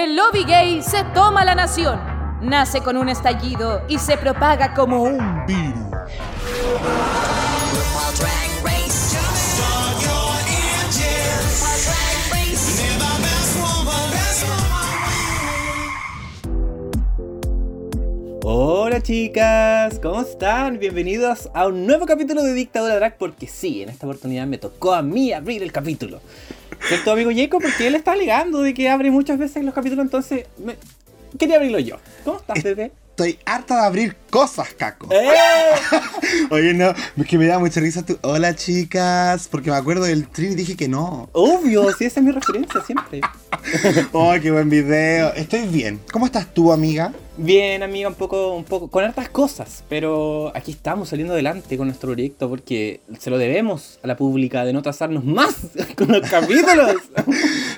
El 0.00 0.16
lobby 0.16 0.44
gay 0.44 0.82
se 0.82 1.04
toma 1.12 1.44
la 1.44 1.54
nación. 1.54 2.00
Nace 2.40 2.80
con 2.80 2.96
un 2.96 3.10
estallido 3.10 3.82
y 3.86 3.98
se 3.98 4.16
propaga 4.16 4.72
como 4.72 5.02
un 5.02 5.44
virus. 5.46 5.78
Hola 18.42 19.02
chicas, 19.02 19.98
¿cómo 19.98 20.22
están? 20.22 20.78
Bienvenidos 20.78 21.50
a 21.52 21.66
un 21.66 21.86
nuevo 21.86 22.06
capítulo 22.06 22.42
de 22.42 22.54
Dictadura 22.54 22.96
Drag 22.96 23.18
porque 23.18 23.46
sí, 23.46 23.82
en 23.82 23.90
esta 23.90 24.06
oportunidad 24.06 24.46
me 24.46 24.56
tocó 24.56 24.94
a 24.94 25.02
mí 25.02 25.34
abrir 25.34 25.62
el 25.62 25.72
capítulo. 25.72 26.22
¿Cierto, 26.90 27.12
amigo 27.12 27.30
Jacob? 27.32 27.62
Porque 27.62 27.86
él 27.86 27.94
está 27.94 28.10
alegando 28.12 28.62
de 28.62 28.74
que 28.74 28.88
abre 28.88 29.12
muchas 29.12 29.38
veces 29.38 29.62
los 29.62 29.72
capítulos, 29.72 30.04
entonces 30.04 30.46
me... 30.58 30.74
quería 31.38 31.54
abrirlo 31.54 31.78
yo. 31.78 31.98
¿Cómo 32.24 32.38
estás, 32.38 32.60
bebé? 32.64 32.90
Estoy 33.10 33.38
harta 33.44 33.76
de 33.76 33.86
abrir 33.86 34.16
cosas, 34.30 34.68
Caco. 34.74 35.08
¡Eh! 35.10 35.30
Oye, 36.50 36.72
no, 36.72 36.94
es 37.16 37.26
que 37.26 37.38
me 37.38 37.46
da 37.46 37.58
mucha 37.58 37.80
risa 37.80 38.04
tu 38.04 38.18
hola 38.22 38.54
chicas, 38.54 39.48
porque 39.48 39.70
me 39.70 39.76
acuerdo 39.76 40.04
del 40.04 40.24
stream 40.26 40.52
y 40.52 40.54
dije 40.54 40.76
que 40.76 40.88
no. 40.88 41.28
Obvio, 41.32 41.92
sí, 41.92 42.04
esa 42.06 42.20
es 42.20 42.26
mi 42.26 42.32
referencia 42.32 42.80
siempre. 42.82 43.20
Oh, 44.12 44.32
qué 44.40 44.50
buen 44.50 44.70
video. 44.70 45.32
Estoy 45.34 45.66
bien. 45.66 46.00
¿Cómo 46.12 46.26
estás 46.26 46.52
tú, 46.54 46.72
amiga? 46.72 47.12
Bien, 47.36 47.82
amiga, 47.82 48.08
un 48.08 48.14
poco, 48.14 48.54
un 48.54 48.64
poco, 48.64 48.88
con 48.88 49.02
hartas 49.02 49.30
cosas, 49.30 49.82
pero 49.88 50.52
aquí 50.54 50.72
estamos 50.72 51.08
saliendo 51.08 51.32
adelante 51.32 51.78
con 51.78 51.86
nuestro 51.86 52.10
proyecto 52.12 52.50
porque 52.50 53.00
se 53.18 53.30
lo 53.30 53.38
debemos 53.38 53.98
a 54.02 54.06
la 54.08 54.16
pública 54.16 54.64
de 54.66 54.74
no 54.74 54.82
trazarnos 54.82 55.24
más 55.24 55.54
con 55.96 56.08
los 56.08 56.28
capítulos. 56.28 56.96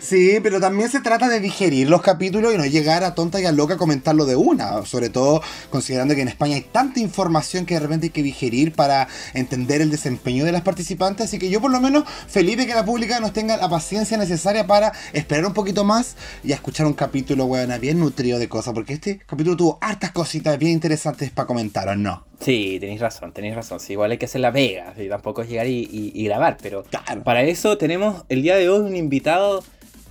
Sí, 0.00 0.38
pero 0.42 0.58
también 0.58 0.90
se 0.90 1.00
trata 1.00 1.28
de 1.28 1.38
digerir 1.38 1.88
los 1.88 2.02
capítulos 2.02 2.52
y 2.52 2.58
no 2.58 2.66
llegar 2.66 3.04
a 3.04 3.14
tonta 3.14 3.40
y 3.40 3.46
a 3.46 3.52
loca 3.52 3.74
a 3.74 3.76
comentarlo 3.76 4.24
de 4.24 4.34
una. 4.34 4.84
Sobre 4.84 5.10
todo 5.10 5.42
considerando 5.70 6.16
que 6.16 6.22
en 6.22 6.28
España 6.28 6.41
hay 6.50 6.62
tanta 6.62 6.98
información 7.00 7.64
que 7.66 7.74
de 7.74 7.80
repente 7.80 8.06
hay 8.06 8.10
que 8.10 8.22
digerir 8.22 8.72
para 8.72 9.06
entender 9.34 9.80
el 9.80 9.90
desempeño 9.90 10.44
de 10.44 10.52
las 10.52 10.62
participantes. 10.62 11.26
Así 11.26 11.38
que 11.38 11.48
yo 11.50 11.60
por 11.60 11.70
lo 11.70 11.80
menos 11.80 12.04
feliz 12.28 12.56
de 12.56 12.66
que 12.66 12.74
la 12.74 12.84
pública 12.84 13.20
nos 13.20 13.32
tenga 13.32 13.56
la 13.56 13.68
paciencia 13.68 14.16
necesaria 14.16 14.66
para 14.66 14.92
esperar 15.12 15.46
un 15.46 15.54
poquito 15.54 15.84
más 15.84 16.16
y 16.42 16.52
a 16.52 16.56
escuchar 16.56 16.86
un 16.86 16.94
capítulo, 16.94 17.44
weón, 17.44 17.72
bien 17.80 18.00
nutrido 18.00 18.38
de 18.38 18.48
cosas. 18.48 18.74
Porque 18.74 18.94
este 18.94 19.18
capítulo 19.18 19.56
tuvo 19.56 19.78
hartas 19.80 20.10
cositas 20.12 20.58
bien 20.58 20.72
interesantes 20.72 21.30
para 21.30 21.46
comentar, 21.46 21.88
¿o 21.88 21.96
no? 21.96 22.24
Sí, 22.40 22.78
tenéis 22.80 23.00
razón, 23.00 23.32
tenéis 23.32 23.54
razón. 23.54 23.78
Sí, 23.78 23.92
igual 23.92 24.10
hay 24.10 24.18
que 24.18 24.24
hacer 24.24 24.40
la 24.40 24.52
pega, 24.52 24.94
y 24.98 25.08
tampoco 25.08 25.42
es 25.42 25.48
llegar 25.48 25.68
y, 25.68 25.88
y- 25.92 26.10
y 26.14 26.24
grabar, 26.24 26.58
pero 26.60 26.82
Claro. 26.82 27.22
para 27.22 27.42
eso 27.44 27.78
tenemos 27.78 28.24
el 28.28 28.42
día 28.42 28.56
de 28.56 28.68
hoy 28.68 28.80
un 28.80 28.96
invitado 28.96 29.62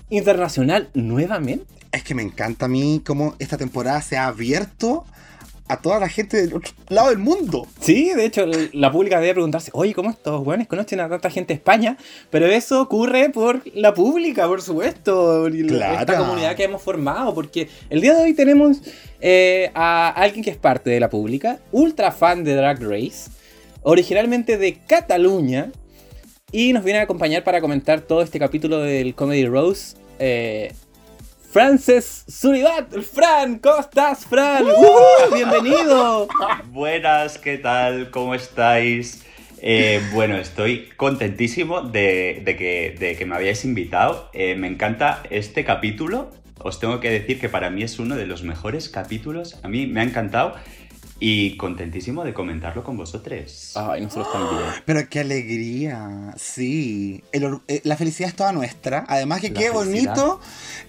internacional 0.09 0.89
nuevamente. 0.93 1.65
Es 1.91 2.03
que 2.03 2.15
me 2.15 2.21
encanta 2.21 2.65
a 2.65 2.69
mí 2.69 3.01
cómo 3.05 3.35
esta 3.39 3.57
temporada 3.57 4.01
se 4.01 4.17
ha 4.17 4.27
abierto 4.27 5.03
a 5.71 5.81
toda 5.81 5.99
la 5.99 6.09
gente 6.09 6.37
del 6.37 6.53
otro 6.55 6.71
lado 6.89 7.09
del 7.09 7.17
mundo. 7.19 7.67
Sí, 7.79 8.11
de 8.13 8.25
hecho, 8.25 8.45
la 8.73 8.91
pública 8.91 9.19
debe 9.19 9.33
preguntarse, 9.35 9.71
oye, 9.73 9.93
¿cómo 9.93 10.09
estos 10.09 10.45
weones 10.45 10.67
conocen 10.67 10.99
a 10.99 11.09
tanta 11.09 11.29
gente 11.29 11.53
de 11.53 11.57
España? 11.57 11.97
Pero 12.29 12.45
eso 12.47 12.81
ocurre 12.81 13.29
por 13.29 13.61
la 13.73 13.93
pública, 13.93 14.47
por 14.47 14.61
supuesto, 14.61 15.47
la- 15.49 15.67
Claro. 15.67 15.99
esta 16.01 16.17
comunidad 16.17 16.55
que 16.55 16.63
hemos 16.65 16.81
formado, 16.81 17.33
porque 17.33 17.69
el 17.89 18.01
día 18.01 18.13
de 18.15 18.23
hoy 18.23 18.33
tenemos 18.33 18.77
eh, 19.21 19.69
a 19.75 20.09
alguien 20.09 20.43
que 20.43 20.49
es 20.49 20.57
parte 20.57 20.89
de 20.89 20.99
la 20.99 21.09
pública, 21.09 21.59
ultra 21.71 22.11
fan 22.11 22.43
de 22.43 22.55
Drag 22.55 22.81
Race, 22.81 23.29
originalmente 23.83 24.57
de 24.57 24.77
Cataluña, 24.87 25.71
y 26.51 26.73
nos 26.73 26.83
viene 26.83 26.99
a 26.99 27.03
acompañar 27.03 27.43
para 27.43 27.61
comentar 27.61 28.01
todo 28.01 28.21
este 28.21 28.37
capítulo 28.39 28.79
del 28.79 29.15
Comedy 29.15 29.45
Rose. 29.45 29.95
Eh, 30.19 30.73
Frances 31.51 32.23
Suribat, 32.29 32.93
Fran, 33.01 33.59
¿cómo 33.59 33.81
estás, 33.81 34.25
Fran? 34.25 34.63
¡Uh! 34.65 35.33
¡Bienvenido! 35.35 36.29
Buenas, 36.67 37.37
¿qué 37.37 37.57
tal? 37.57 38.09
¿Cómo 38.09 38.35
estáis? 38.35 39.23
Eh, 39.61 40.01
bueno, 40.13 40.37
estoy 40.37 40.87
contentísimo 40.95 41.81
de, 41.81 42.41
de 42.45 42.55
que, 42.55 42.95
de 42.97 43.17
que 43.17 43.25
me 43.25 43.35
habíais 43.35 43.65
invitado. 43.65 44.29
Eh, 44.33 44.55
me 44.55 44.67
encanta 44.67 45.23
este 45.29 45.65
capítulo. 45.65 46.31
Os 46.59 46.79
tengo 46.79 47.01
que 47.01 47.09
decir 47.09 47.37
que 47.39 47.49
para 47.49 47.69
mí 47.69 47.83
es 47.83 47.99
uno 47.99 48.15
de 48.15 48.27
los 48.27 48.43
mejores 48.43 48.87
capítulos. 48.87 49.59
A 49.63 49.67
mí 49.67 49.87
me 49.87 49.99
ha 49.99 50.03
encantado 50.03 50.55
y 51.23 51.55
contentísimo 51.57 52.23
de 52.23 52.33
comentarlo 52.33 52.83
con 52.83 52.97
vosotros. 52.97 53.73
Ay, 53.75 54.01
nosotros 54.01 54.33
también. 54.33 54.63
Pero 54.85 55.07
qué 55.07 55.19
alegría, 55.19 56.33
sí. 56.35 57.23
El 57.31 57.59
eh, 57.67 57.81
la 57.83 57.95
felicidad 57.95 58.29
es 58.29 58.35
toda 58.35 58.51
nuestra. 58.51 59.05
Además 59.07 59.39
que 59.41 59.49
La 59.49 59.59
qué 59.59 59.71
felicidad. 59.71 60.15
bonito 60.15 60.39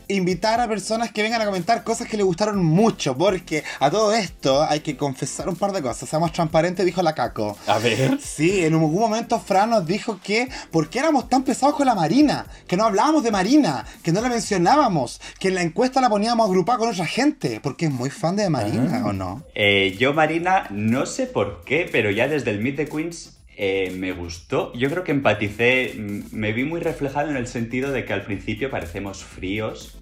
invitar 0.09 0.61
a 0.61 0.69
personas 0.69 1.13
que 1.13 1.23
vengan 1.23 1.41
a 1.43 1.47
comentar 1.47 1.85
cosas 1.85 2.09
que 2.09 2.17
les 2.17 2.27
gustaron 2.27 2.65
mucho. 2.65 3.17
Porque 3.17 3.65
a 3.81 3.91
todo 3.91 4.13
esto 4.13 4.63
hay 4.65 4.81
que 4.81 4.97
confesar 4.97 5.49
un 5.49 5.57
par 5.57 5.73
de 5.73 5.83
cosas. 5.83 6.09
Seamos 6.09 6.33
transparentes, 6.33 6.85
dijo 6.87 7.03
la 7.03 7.15
Caco. 7.15 7.57
A 7.67 7.79
ver. 7.79 8.19
Sí, 8.21 8.65
en 8.65 8.75
algún 8.75 8.95
momento 9.01 9.39
Fran 9.41 9.71
nos 9.71 9.87
dijo 9.87 10.19
que 10.23 10.49
por 10.71 10.89
qué 10.91 10.99
éramos 11.01 11.29
tan 11.29 11.43
pesados 11.45 11.77
con 11.77 11.87
la 11.87 11.95
Marina, 11.95 12.47
que 12.67 12.77
no 12.77 12.85
hablábamos 12.85 13.23
de 13.23 13.31
Marina, 13.31 13.85
que 14.03 14.13
no 14.13 14.21
la 14.21 14.29
mencionábamos, 14.29 15.21
que 15.39 15.49
en 15.49 15.55
la 15.57 15.63
encuesta 15.63 16.01
la 16.01 16.09
poníamos 16.09 16.47
agrupada 16.49 16.79
con 16.79 16.89
otra 16.91 17.07
gente, 17.07 17.61
porque 17.63 17.87
es 17.87 17.93
muy 17.93 18.11
fan 18.11 18.37
de 18.37 18.49
Marina, 18.51 19.03
Ah. 19.05 19.09
¿o 19.09 19.13
no? 19.13 19.43
Eh, 19.55 19.97
yo, 19.99 20.13
Marina, 20.15 20.67
no 20.71 21.07
sé 21.07 21.27
por 21.27 21.65
qué, 21.65 21.89
pero 21.91 22.11
ya 22.11 22.29
desde 22.29 22.51
el 22.51 22.61
Meet 22.61 22.77
the 22.77 22.89
Queens 22.89 23.39
eh, 23.57 23.93
me 23.97 24.13
gustó. 24.13 24.73
Yo 24.75 24.89
creo 24.91 25.05
que 25.05 25.13
empaticé, 25.13 25.95
mm, 25.97 26.21
me 26.33 26.53
vi 26.53 26.65
muy 26.65 26.81
reflejado 26.81 27.31
en 27.31 27.37
el 27.37 27.47
sentido 27.47 27.93
de 27.93 28.05
que 28.05 28.13
al 28.13 28.23
principio 28.23 28.71
parecemos 28.71 29.25
fríos. 29.25 29.99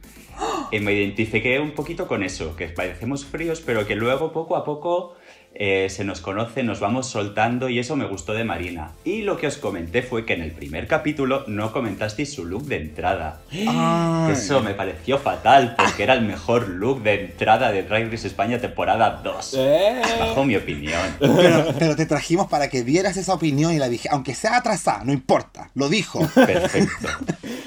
Eh, 0.72 0.80
me 0.80 0.92
identifiqué 0.92 1.58
un 1.58 1.72
poquito 1.72 2.06
con 2.06 2.22
eso, 2.22 2.56
que 2.56 2.68
parecemos 2.68 3.24
fríos, 3.24 3.60
pero 3.60 3.86
que 3.86 3.96
luego 3.96 4.32
poco 4.32 4.56
a 4.56 4.64
poco 4.64 5.16
eh, 5.54 5.88
se 5.90 6.04
nos 6.04 6.20
conoce, 6.20 6.62
nos 6.62 6.80
vamos 6.80 7.08
soltando 7.08 7.68
y 7.68 7.78
eso 7.78 7.96
me 7.96 8.06
gustó 8.06 8.32
de 8.32 8.44
Marina. 8.44 8.92
Y 9.04 9.22
lo 9.22 9.36
que 9.36 9.46
os 9.46 9.58
comenté 9.58 10.02
fue 10.02 10.24
que 10.24 10.34
en 10.34 10.42
el 10.42 10.52
primer 10.52 10.86
capítulo 10.86 11.44
no 11.48 11.72
comentasteis 11.72 12.32
su 12.32 12.44
look 12.44 12.64
de 12.64 12.76
entrada. 12.76 13.40
Ay. 13.52 14.32
Eso 14.32 14.62
me 14.62 14.74
pareció 14.74 15.18
fatal, 15.18 15.74
porque 15.76 16.04
era 16.04 16.14
el 16.14 16.22
mejor 16.22 16.68
look 16.68 17.02
de 17.02 17.26
entrada 17.26 17.72
de 17.72 17.82
Drag 17.82 18.10
Race 18.10 18.26
España 18.26 18.58
temporada 18.58 19.20
2. 19.22 19.54
Eh. 19.58 20.02
Bajo 20.18 20.44
mi 20.44 20.56
opinión. 20.56 21.00
Pero, 21.18 21.74
pero 21.78 21.96
te 21.96 22.06
trajimos 22.06 22.48
para 22.48 22.68
que 22.68 22.82
dieras 22.82 23.16
esa 23.16 23.34
opinión 23.34 23.72
y 23.72 23.78
la 23.78 23.88
dije, 23.88 24.08
aunque 24.10 24.34
sea 24.34 24.56
atrasada, 24.56 25.04
no 25.04 25.12
importa, 25.12 25.70
lo 25.74 25.88
dijo. 25.88 26.20
Perfecto. 26.34 27.08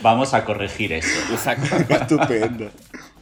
Vamos 0.01 0.33
a 0.33 0.45
corregir 0.45 0.93
eso. 0.93 1.09
Exacto. 1.31 1.75
Estupendo. 1.93 2.69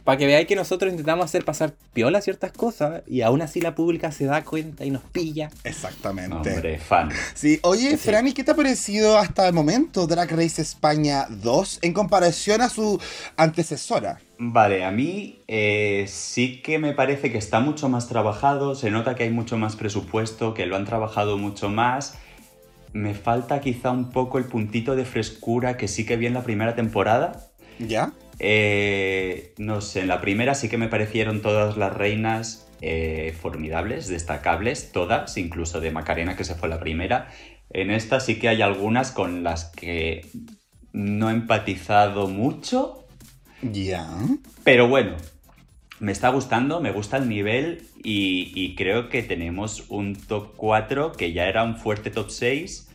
Para 0.04 0.18
que 0.18 0.26
veáis 0.26 0.48
que 0.48 0.56
nosotros 0.56 0.90
intentamos 0.90 1.24
hacer 1.24 1.44
pasar 1.44 1.74
piola 1.92 2.20
ciertas 2.20 2.50
cosas 2.50 3.02
y 3.06 3.22
aún 3.22 3.40
así 3.40 3.60
la 3.60 3.74
pública 3.74 4.10
se 4.10 4.24
da 4.24 4.42
cuenta 4.42 4.84
y 4.84 4.90
nos 4.90 5.02
pilla. 5.04 5.50
Exactamente. 5.62 6.34
Hombre, 6.34 6.78
fan. 6.78 7.10
Sí, 7.34 7.60
oye, 7.62 7.92
Sí. 7.92 7.96
Franny, 7.98 8.32
¿qué 8.32 8.42
te 8.42 8.50
ha 8.50 8.56
parecido 8.56 9.16
hasta 9.16 9.46
el 9.46 9.52
momento 9.52 10.06
Drag 10.08 10.30
Race 10.30 10.60
España 10.60 11.26
2 11.30 11.78
en 11.82 11.92
comparación 11.92 12.62
a 12.62 12.68
su 12.68 13.00
antecesora? 13.36 14.20
Vale, 14.38 14.84
a 14.84 14.90
mí 14.90 15.38
eh, 15.46 16.06
sí 16.08 16.62
que 16.62 16.80
me 16.80 16.94
parece 16.94 17.30
que 17.30 17.38
está 17.38 17.60
mucho 17.60 17.88
más 17.88 18.08
trabajado, 18.08 18.74
se 18.74 18.90
nota 18.90 19.14
que 19.14 19.22
hay 19.22 19.30
mucho 19.30 19.56
más 19.56 19.76
presupuesto, 19.76 20.52
que 20.52 20.66
lo 20.66 20.74
han 20.74 20.84
trabajado 20.84 21.38
mucho 21.38 21.68
más. 21.68 22.14
Me 22.92 23.14
falta 23.14 23.60
quizá 23.60 23.92
un 23.92 24.10
poco 24.10 24.38
el 24.38 24.44
puntito 24.46 24.96
de 24.96 25.04
frescura 25.04 25.76
que 25.76 25.86
sí 25.86 26.04
que 26.04 26.16
vi 26.16 26.26
en 26.26 26.34
la 26.34 26.42
primera 26.42 26.74
temporada. 26.74 27.50
¿Ya? 27.78 28.12
Eh, 28.44 29.54
no 29.56 29.80
sé, 29.80 30.00
en 30.00 30.08
la 30.08 30.20
primera 30.20 30.56
sí 30.56 30.68
que 30.68 30.76
me 30.76 30.88
parecieron 30.88 31.42
todas 31.42 31.76
las 31.76 31.94
reinas 31.94 32.66
eh, 32.80 33.32
formidables, 33.40 34.08
destacables, 34.08 34.90
todas, 34.90 35.38
incluso 35.38 35.80
de 35.80 35.92
Macarena 35.92 36.34
que 36.34 36.42
se 36.42 36.56
fue 36.56 36.68
la 36.68 36.80
primera. 36.80 37.28
En 37.70 37.92
esta 37.92 38.18
sí 38.18 38.40
que 38.40 38.48
hay 38.48 38.60
algunas 38.60 39.12
con 39.12 39.44
las 39.44 39.66
que 39.66 40.26
no 40.92 41.30
he 41.30 41.32
empatizado 41.32 42.26
mucho, 42.26 43.06
¿Ya? 43.62 44.08
pero 44.64 44.88
bueno, 44.88 45.16
me 46.00 46.10
está 46.10 46.30
gustando, 46.30 46.80
me 46.80 46.90
gusta 46.90 47.18
el 47.18 47.28
nivel 47.28 47.86
y, 48.02 48.50
y 48.56 48.74
creo 48.74 49.08
que 49.08 49.22
tenemos 49.22 49.84
un 49.88 50.16
top 50.16 50.56
4 50.56 51.12
que 51.12 51.32
ya 51.32 51.46
era 51.46 51.62
un 51.62 51.76
fuerte 51.76 52.10
top 52.10 52.28
6. 52.28 52.88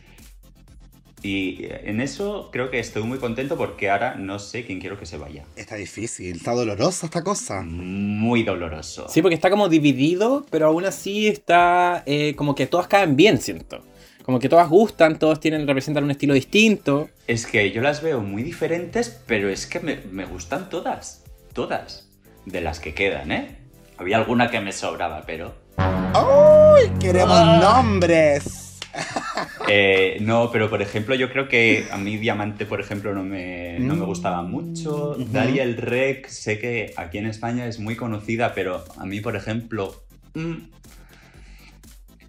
Y 1.22 1.66
en 1.84 2.00
eso 2.00 2.50
creo 2.52 2.70
que 2.70 2.78
estoy 2.78 3.02
muy 3.02 3.18
contento 3.18 3.56
porque 3.56 3.90
ahora 3.90 4.14
no 4.14 4.38
sé 4.38 4.64
quién 4.64 4.80
quiero 4.80 4.98
que 4.98 5.06
se 5.06 5.16
vaya. 5.16 5.44
Está 5.56 5.74
difícil, 5.76 6.36
está 6.36 6.52
dolorosa 6.52 7.06
esta 7.06 7.22
cosa. 7.24 7.62
Muy 7.62 8.44
doloroso. 8.44 9.06
Sí, 9.08 9.20
porque 9.20 9.34
está 9.34 9.50
como 9.50 9.68
dividido, 9.68 10.46
pero 10.50 10.66
aún 10.66 10.84
así 10.84 11.26
está 11.26 12.02
eh, 12.06 12.34
como 12.36 12.54
que 12.54 12.66
todas 12.66 12.86
caen 12.86 13.16
bien, 13.16 13.40
siento. 13.40 13.82
Como 14.22 14.38
que 14.38 14.48
todas 14.48 14.68
gustan, 14.68 15.18
todos 15.18 15.40
tienen, 15.40 15.66
representan 15.66 16.04
un 16.04 16.10
estilo 16.10 16.34
distinto. 16.34 17.08
Es 17.26 17.46
que 17.46 17.70
yo 17.72 17.80
las 17.80 18.02
veo 18.02 18.20
muy 18.20 18.42
diferentes, 18.42 19.08
pero 19.26 19.48
es 19.48 19.66
que 19.66 19.80
me, 19.80 20.00
me 20.12 20.26
gustan 20.26 20.68
todas. 20.68 21.24
Todas. 21.54 22.08
De 22.44 22.60
las 22.60 22.78
que 22.78 22.94
quedan, 22.94 23.32
¿eh? 23.32 23.56
Había 23.96 24.18
alguna 24.18 24.50
que 24.50 24.60
me 24.60 24.72
sobraba, 24.72 25.24
pero... 25.26 25.54
¡Ay! 25.78 26.92
¡Queremos 27.00 27.40
nombres! 27.60 28.67
Eh, 29.70 30.16
no, 30.22 30.50
pero 30.50 30.70
por 30.70 30.80
ejemplo, 30.80 31.14
yo 31.14 31.30
creo 31.30 31.46
que 31.46 31.86
a 31.90 31.98
mí 31.98 32.16
Diamante, 32.16 32.64
por 32.64 32.80
ejemplo, 32.80 33.12
no 33.12 33.22
me, 33.22 33.78
no 33.78 33.96
me 33.96 34.06
gustaba 34.06 34.42
mucho. 34.42 35.10
Ujú. 35.10 35.26
Daria 35.30 35.62
el 35.62 35.76
Rec, 35.76 36.26
sé 36.28 36.58
que 36.58 36.94
aquí 36.96 37.18
en 37.18 37.26
España 37.26 37.66
es 37.66 37.78
muy 37.78 37.94
conocida, 37.94 38.54
pero 38.54 38.82
a 38.96 39.04
mí, 39.04 39.20
por 39.20 39.36
ejemplo. 39.36 40.02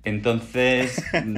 Entonces, 0.03 1.01
mm, 1.13 1.37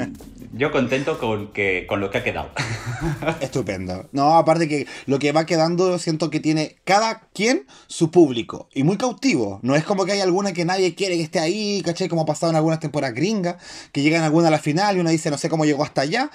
yo 0.54 0.72
contento 0.72 1.18
con, 1.18 1.52
que, 1.52 1.86
con 1.88 2.00
lo 2.00 2.10
que 2.10 2.20
ha 2.20 2.24
quedado. 2.24 2.52
Estupendo. 3.42 4.08
No, 4.12 4.38
aparte 4.38 4.68
que 4.68 4.88
lo 5.06 5.20
que 5.20 5.32
va 5.32 5.46
quedando, 5.46 5.98
siento 6.00 6.30
que 6.30 6.40
tiene 6.40 6.78
cada 6.84 7.28
quien 7.34 7.66
su 7.88 8.12
público. 8.12 8.70
Y 8.74 8.84
muy 8.84 8.98
cautivo. 8.98 9.60
No 9.64 9.76
es 9.76 9.84
como 9.84 10.06
que 10.06 10.14
hay 10.14 10.22
alguna 10.22 10.54
que 10.54 10.66
nadie 10.66 10.96
quiere 10.96 11.18
que 11.18 11.24
esté 11.24 11.40
ahí, 11.40 11.82
¿cachai? 11.84 12.08
Como 12.08 12.22
ha 12.22 12.26
pasado 12.26 12.52
en 12.52 12.56
algunas 12.56 12.80
temporadas 12.80 13.16
gringas, 13.16 13.56
que 13.92 14.02
llegan 14.02 14.24
alguna 14.24 14.50
a 14.50 14.52
la 14.52 14.60
final 14.60 14.98
y 14.98 15.00
uno 15.00 15.10
dice, 15.10 15.32
no 15.32 15.38
sé 15.38 15.50
cómo 15.50 15.66
llegó 15.66 15.84
hasta 15.84 16.02
allá. 16.02 16.30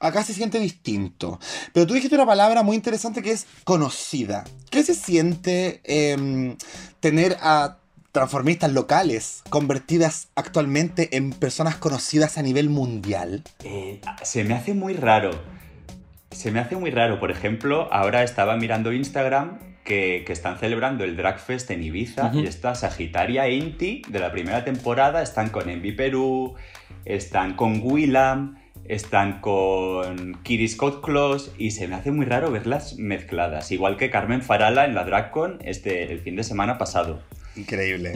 Acá 0.00 0.22
se 0.22 0.32
siente 0.32 0.60
distinto. 0.60 1.40
Pero 1.72 1.86
tú 1.86 1.94
dijiste 1.94 2.14
una 2.14 2.26
palabra 2.26 2.62
muy 2.62 2.76
interesante 2.76 3.22
que 3.22 3.32
es 3.32 3.46
conocida. 3.64 4.44
¿Qué 4.70 4.82
se 4.82 4.94
siente 4.94 5.80
em, 5.84 6.56
tener 7.00 7.36
a 7.40 7.78
transformistas 8.12 8.72
locales 8.72 9.42
convertidas 9.50 10.28
actualmente 10.34 11.16
en 11.16 11.32
personas 11.32 11.76
conocidas 11.76 12.38
a 12.38 12.42
nivel 12.42 12.68
mundial? 12.68 13.42
Eh, 13.64 14.00
se 14.22 14.44
me 14.44 14.54
hace 14.54 14.74
muy 14.74 14.94
raro. 14.94 15.30
Se 16.30 16.50
me 16.50 16.60
hace 16.60 16.76
muy 16.76 16.90
raro. 16.90 17.20
Por 17.20 17.30
ejemplo, 17.30 17.92
ahora 17.92 18.22
estaba 18.22 18.56
mirando 18.56 18.92
Instagram 18.92 19.58
que, 19.84 20.24
que 20.26 20.32
están 20.32 20.58
celebrando 20.58 21.04
el 21.04 21.16
Drag 21.16 21.38
Fest 21.38 21.70
en 21.70 21.82
Ibiza 21.82 22.30
y 22.34 22.46
está 22.46 22.74
Sagitaria 22.74 23.46
e 23.46 23.54
Inti 23.54 24.02
de 24.08 24.18
la 24.18 24.30
primera 24.30 24.64
temporada. 24.64 25.22
Están 25.22 25.48
con 25.48 25.70
Envy 25.70 25.92
Perú, 25.92 26.54
están 27.04 27.54
con 27.54 27.80
Willam, 27.82 28.56
están 28.84 29.40
con 29.40 30.40
Kiri 30.42 30.68
Scott 30.68 31.02
Claus 31.02 31.52
y 31.58 31.70
se 31.72 31.88
me 31.88 31.94
hace 31.94 32.10
muy 32.10 32.26
raro 32.26 32.50
verlas 32.50 32.96
mezcladas. 32.96 33.70
Igual 33.70 33.96
que 33.96 34.10
Carmen 34.10 34.42
Farala 34.42 34.84
en 34.84 34.94
la 34.94 35.04
DragCon 35.04 35.58
este, 35.62 36.10
el 36.12 36.20
fin 36.20 36.36
de 36.36 36.44
semana 36.44 36.78
pasado. 36.78 37.22
Increíble. 37.58 38.12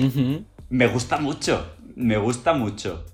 Me 0.70 0.86
gusta 0.86 1.18
mucho, 1.18 1.74
me 1.96 2.16
gusta 2.16 2.52
mucho. 2.54 3.04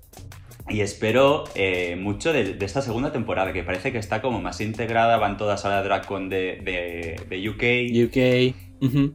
Y 0.69 0.81
espero 0.81 1.45
eh, 1.55 1.95
mucho 1.99 2.31
de, 2.31 2.53
de 2.53 2.65
esta 2.65 2.81
segunda 2.83 3.11
temporada, 3.11 3.51
que 3.53 3.63
parece 3.63 3.91
que 3.91 3.97
está 3.97 4.21
como 4.21 4.39
más 4.39 4.61
integrada, 4.61 5.17
van 5.17 5.37
todas 5.37 5.65
a 5.65 5.69
la 5.69 5.81
DragCon 5.81 6.29
de, 6.29 6.61
de, 6.63 7.19
de 7.27 7.49
UK. 7.49 8.05
UK. 8.05 8.55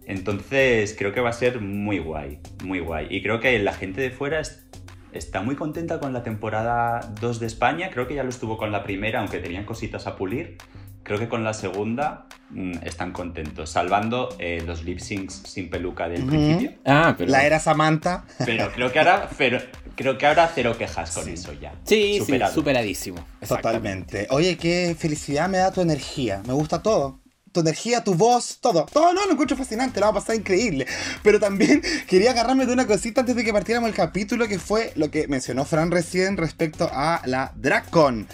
Entonces 0.06 0.94
creo 0.99 1.12
que 1.12 1.20
va 1.20 1.31
a 1.31 1.32
ser 1.32 1.61
muy 1.61 1.99
guay, 1.99 2.40
muy 2.64 2.81
guay. 2.81 3.06
Y 3.08 3.22
creo 3.22 3.38
que 3.40 3.58
la 3.60 3.72
gente 3.72 4.00
de 4.00 4.10
fuera 4.10 4.40
es- 4.40 4.67
está 5.12 5.43
muy 5.43 5.55
contenta 5.55 6.00
con 6.00 6.12
la 6.12 6.25
temporada 6.25 7.14
2 7.20 7.38
de 7.38 7.46
España. 7.46 7.88
Creo 7.90 8.08
que 8.08 8.14
ya 8.17 8.25
lo 8.25 8.31
estuvo 8.31 8.58
con 8.58 8.72
la 8.72 8.82
primera, 8.82 9.20
aunque 9.20 9.38
tenían 9.38 9.64
cositas 9.64 10.06
a 10.08 10.17
pulir. 10.17 10.56
Creo 11.05 11.19
que 11.19 11.29
con 11.29 11.45
la 11.45 11.53
segunda 11.55 12.27
mm, 12.51 12.79
están 12.85 13.12
contentos, 13.12 13.71
salvando 13.71 14.35
eh, 14.39 14.62
los 14.67 14.83
lip 14.85 14.99
syncs 15.01 15.43
sin 15.45 15.69
peluca 15.71 16.09
del 16.09 16.23
Ujú. 16.23 16.31
principio. 16.31 16.73
Ah, 16.85 17.15
pero. 17.17 17.31
La 17.31 17.45
era 17.45 17.61
Samantha. 17.61 18.25
Pero 18.45 18.73
creo 18.73 18.91
que 18.91 18.99
ahora, 18.99 19.29
pero, 19.39 19.59
creo 19.97 20.17
que 20.19 20.27
ahora 20.27 20.51
cero 20.55 20.77
quejas 20.79 21.11
con 21.15 21.25
Sí. 21.25 21.33
eso 21.35 21.53
ya. 21.53 21.73
Sí, 21.85 22.19
Superado. 22.21 22.51
sí, 22.53 22.55
superadísimo. 22.55 23.25
Totalmente. 23.47 24.27
Oye, 24.31 24.56
qué 24.56 24.97
felicidad 24.99 25.49
me 25.49 25.59
da 25.59 25.71
tu 25.73 25.81
energía. 25.83 26.43
Me 26.47 26.55
gusta 26.55 26.83
todo. 26.83 27.21
Tu 27.53 27.61
energía, 27.61 28.03
tu 28.03 28.15
voz, 28.15 28.59
todo. 28.61 28.85
Todo 28.93 29.12
no, 29.15 29.27
lo 29.27 29.33
encuentro 29.33 29.56
fascinante, 29.56 30.01
lo 30.01 30.06
va 30.06 30.11
a 30.11 30.15
pasar 30.15 30.35
increíble. 30.35 30.87
Pero 31.23 31.39
también 31.39 31.83
quería 32.09 32.31
agarrarme 32.33 32.67
de 32.67 32.73
una 32.73 32.87
cosita 32.87 33.21
antes 33.21 33.37
de 33.37 33.45
que 33.45 33.53
partiéramos 33.53 33.89
el 33.91 33.95
capítulo, 33.95 34.49
que 34.49 34.59
fue 34.59 34.93
lo 34.97 35.11
que 35.11 35.29
mencionó 35.29 35.65
Fran 35.65 35.91
recién 35.93 36.37
respecto 36.37 36.91
a 36.93 37.21
la 37.27 37.53
DragCon. 37.56 38.27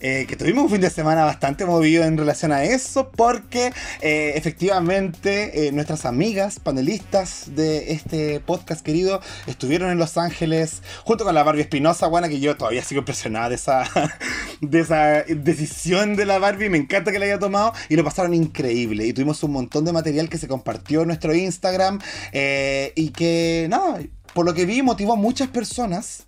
Eh, 0.00 0.26
que 0.28 0.36
tuvimos 0.36 0.64
un 0.64 0.70
fin 0.70 0.80
de 0.80 0.90
semana 0.90 1.24
bastante 1.24 1.64
movido 1.64 2.04
en 2.04 2.18
relación 2.18 2.52
a 2.52 2.64
eso, 2.64 3.10
porque 3.10 3.72
eh, 4.02 4.32
efectivamente 4.34 5.66
eh, 5.66 5.72
nuestras 5.72 6.04
amigas 6.04 6.60
panelistas 6.60 7.54
de 7.56 7.92
este 7.92 8.40
podcast 8.40 8.84
querido 8.84 9.22
estuvieron 9.46 9.90
en 9.90 9.98
Los 9.98 10.18
Ángeles 10.18 10.82
junto 11.04 11.24
con 11.24 11.34
la 11.34 11.42
Barbie 11.42 11.62
Espinosa, 11.62 12.08
buena 12.08 12.28
que 12.28 12.40
yo 12.40 12.56
todavía 12.56 12.82
sigo 12.82 12.98
impresionada 13.00 13.48
de 13.48 13.54
esa, 13.54 13.84
de 14.60 14.80
esa 14.80 15.22
decisión 15.22 16.14
de 16.14 16.26
la 16.26 16.38
Barbie, 16.38 16.68
me 16.68 16.78
encanta 16.78 17.10
que 17.10 17.18
la 17.18 17.24
haya 17.24 17.38
tomado 17.38 17.72
y 17.88 17.96
lo 17.96 18.04
pasaron 18.04 18.34
increíble. 18.34 19.06
Y 19.06 19.14
tuvimos 19.14 19.42
un 19.44 19.52
montón 19.52 19.86
de 19.86 19.92
material 19.92 20.28
que 20.28 20.36
se 20.36 20.46
compartió 20.46 21.02
en 21.02 21.08
nuestro 21.08 21.34
Instagram 21.34 22.00
y 22.32 23.10
que 23.10 23.66
nada, 23.70 24.00
por 24.36 24.44
lo 24.44 24.52
que 24.52 24.66
vi 24.66 24.82
motivó 24.82 25.14
a 25.14 25.16
muchas 25.16 25.48
personas 25.48 26.26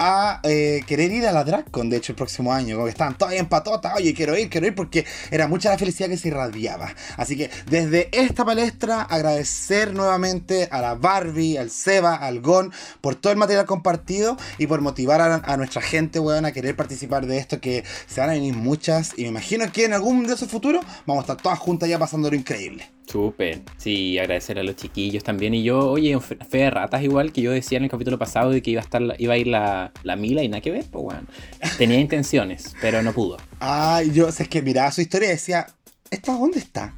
a 0.00 0.40
eh, 0.42 0.80
querer 0.84 1.12
ir 1.12 1.28
a 1.28 1.32
la 1.32 1.44
DragCon, 1.44 1.88
de 1.88 1.98
hecho, 1.98 2.10
el 2.10 2.16
próximo 2.16 2.52
año. 2.52 2.74
Como 2.74 2.86
que 2.86 2.90
estaban 2.90 3.16
todas 3.16 3.34
en 3.34 3.46
patota, 3.46 3.94
oye, 3.94 4.14
quiero 4.14 4.36
ir, 4.36 4.50
quiero 4.50 4.66
ir, 4.66 4.74
porque 4.74 5.06
era 5.30 5.46
mucha 5.46 5.70
la 5.70 5.78
felicidad 5.78 6.08
que 6.08 6.16
se 6.16 6.26
irradiaba. 6.26 6.92
Así 7.16 7.36
que 7.36 7.48
desde 7.70 8.08
esta 8.10 8.44
palestra, 8.44 9.02
agradecer 9.02 9.94
nuevamente 9.94 10.66
a 10.72 10.80
la 10.80 10.96
Barbie, 10.96 11.56
al 11.56 11.70
Seba, 11.70 12.16
al 12.16 12.40
Gon, 12.40 12.72
por 13.00 13.14
todo 13.14 13.32
el 13.32 13.38
material 13.38 13.64
compartido 13.64 14.36
y 14.58 14.66
por 14.66 14.80
motivar 14.80 15.20
a, 15.20 15.36
a 15.36 15.56
nuestra 15.56 15.82
gente, 15.82 16.18
weón, 16.18 16.46
a 16.46 16.52
querer 16.52 16.74
participar 16.74 17.26
de 17.26 17.38
esto, 17.38 17.60
que 17.60 17.84
se 18.08 18.20
van 18.20 18.30
a 18.30 18.32
venir 18.32 18.56
muchas. 18.56 19.12
Y 19.16 19.22
me 19.22 19.28
imagino 19.28 19.70
que 19.70 19.84
en 19.84 19.92
algún 19.92 20.26
de 20.26 20.34
esos 20.34 20.48
futuros 20.48 20.84
vamos 21.06 21.22
a 21.22 21.32
estar 21.32 21.36
todas 21.36 21.60
juntas 21.60 21.88
ya 21.88 21.96
pasándolo 21.96 22.34
increíble. 22.34 22.90
Súper. 23.06 23.62
Sí, 23.76 24.18
agradecer 24.18 24.58
a 24.58 24.64
los 24.64 24.76
chiquillos 24.76 25.22
también. 25.22 25.54
Y 25.54 25.62
yo, 25.62 25.90
oye, 25.90 26.18
fe 26.20 26.36
de 26.50 26.70
ratas 26.70 27.02
igual, 27.02 27.32
que 27.36 27.42
yo 27.42 27.52
decía 27.52 27.76
en 27.76 27.84
el 27.84 27.90
capítulo 27.90 28.18
pasado 28.18 28.50
de 28.50 28.62
que 28.62 28.70
iba 28.70 28.80
a 28.80 28.84
estar 28.84 29.02
iba 29.18 29.34
a 29.34 29.36
ir 29.36 29.48
la, 29.48 29.92
la 30.04 30.16
Mila 30.16 30.42
y 30.42 30.48
nada 30.48 30.62
que 30.62 30.70
ver, 30.70 30.86
pues 30.90 31.04
weón. 31.04 31.28
Tenía 31.76 32.00
intenciones, 32.00 32.74
pero 32.80 33.02
no 33.02 33.12
pudo. 33.12 33.36
Ay, 33.60 34.10
yo, 34.10 34.32
sé 34.32 34.48
que 34.48 34.62
miraba 34.62 34.90
su 34.90 35.02
historia 35.02 35.28
y 35.28 35.32
decía, 35.32 35.66
¿esta 36.10 36.32
dónde 36.32 36.60
está? 36.60 36.94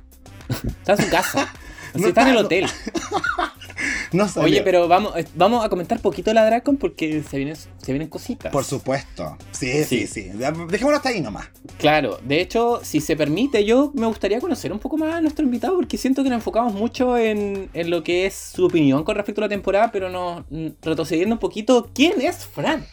Está 0.48 0.92
en 0.92 1.02
su 1.02 1.10
casa. 1.10 1.52
No 1.94 2.06
está 2.06 2.20
en 2.20 2.28
el 2.28 2.36
hotel. 2.36 2.66
No 2.66 3.57
sabía. 4.28 4.44
Oye, 4.46 4.62
pero 4.62 4.88
vamos, 4.88 5.16
eh, 5.16 5.24
vamos 5.34 5.64
a 5.64 5.68
comentar 5.68 6.00
poquito 6.00 6.32
la 6.32 6.44
Dracon 6.44 6.76
porque 6.76 7.22
se 7.22 7.36
vienen, 7.36 7.56
se 7.56 7.92
vienen 7.92 8.08
cositas. 8.08 8.52
Por 8.52 8.64
supuesto. 8.64 9.36
Sí, 9.50 9.84
sí, 9.84 10.06
Sí. 10.06 10.06
sí. 10.06 10.30
Dejémoslo 10.68 10.96
hasta 10.96 11.10
ahí 11.10 11.20
nomás. 11.20 11.48
Claro, 11.78 12.18
de 12.24 12.40
hecho, 12.40 12.80
si 12.82 13.00
se 13.00 13.16
permite, 13.16 13.64
yo 13.64 13.92
me 13.94 14.06
gustaría 14.06 14.40
conocer 14.40 14.72
un 14.72 14.78
poco 14.78 14.96
más 14.96 15.14
a 15.14 15.20
nuestro 15.20 15.44
invitado 15.44 15.76
porque 15.76 15.96
siento 15.98 16.22
que 16.22 16.28
nos 16.30 16.38
enfocamos 16.38 16.72
mucho 16.74 17.16
en, 17.16 17.68
en 17.72 17.90
lo 17.90 18.02
que 18.02 18.26
es 18.26 18.34
su 18.34 18.66
opinión 18.66 19.04
con 19.04 19.14
respecto 19.16 19.40
a 19.40 19.44
la 19.44 19.48
temporada, 19.48 19.90
pero 19.92 20.10
no 20.10 20.44
mm, 20.50 20.68
retrocediendo 20.82 21.34
un 21.34 21.40
poquito, 21.40 21.90
¿quién 21.94 22.20
es 22.20 22.46
Fran? 22.46 22.84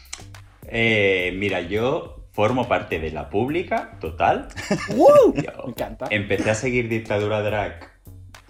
Eh, 0.68 1.32
mira, 1.36 1.60
yo 1.60 2.24
formo 2.32 2.68
parte 2.68 2.98
de 2.98 3.10
la 3.10 3.30
pública, 3.30 3.96
total. 4.00 4.48
¡Woo! 4.96 5.34
Yo 5.34 5.64
Me 5.64 5.70
encanta. 5.70 6.06
Empecé 6.10 6.50
a 6.50 6.54
seguir 6.54 6.88
Dictadura 6.88 7.40
Drag, 7.42 7.80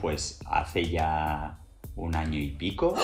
pues 0.01 0.41
hace 0.47 0.89
ya 0.89 1.59
un 1.97 2.15
año 2.15 2.39
y 2.39 2.51
pico. 2.51 2.95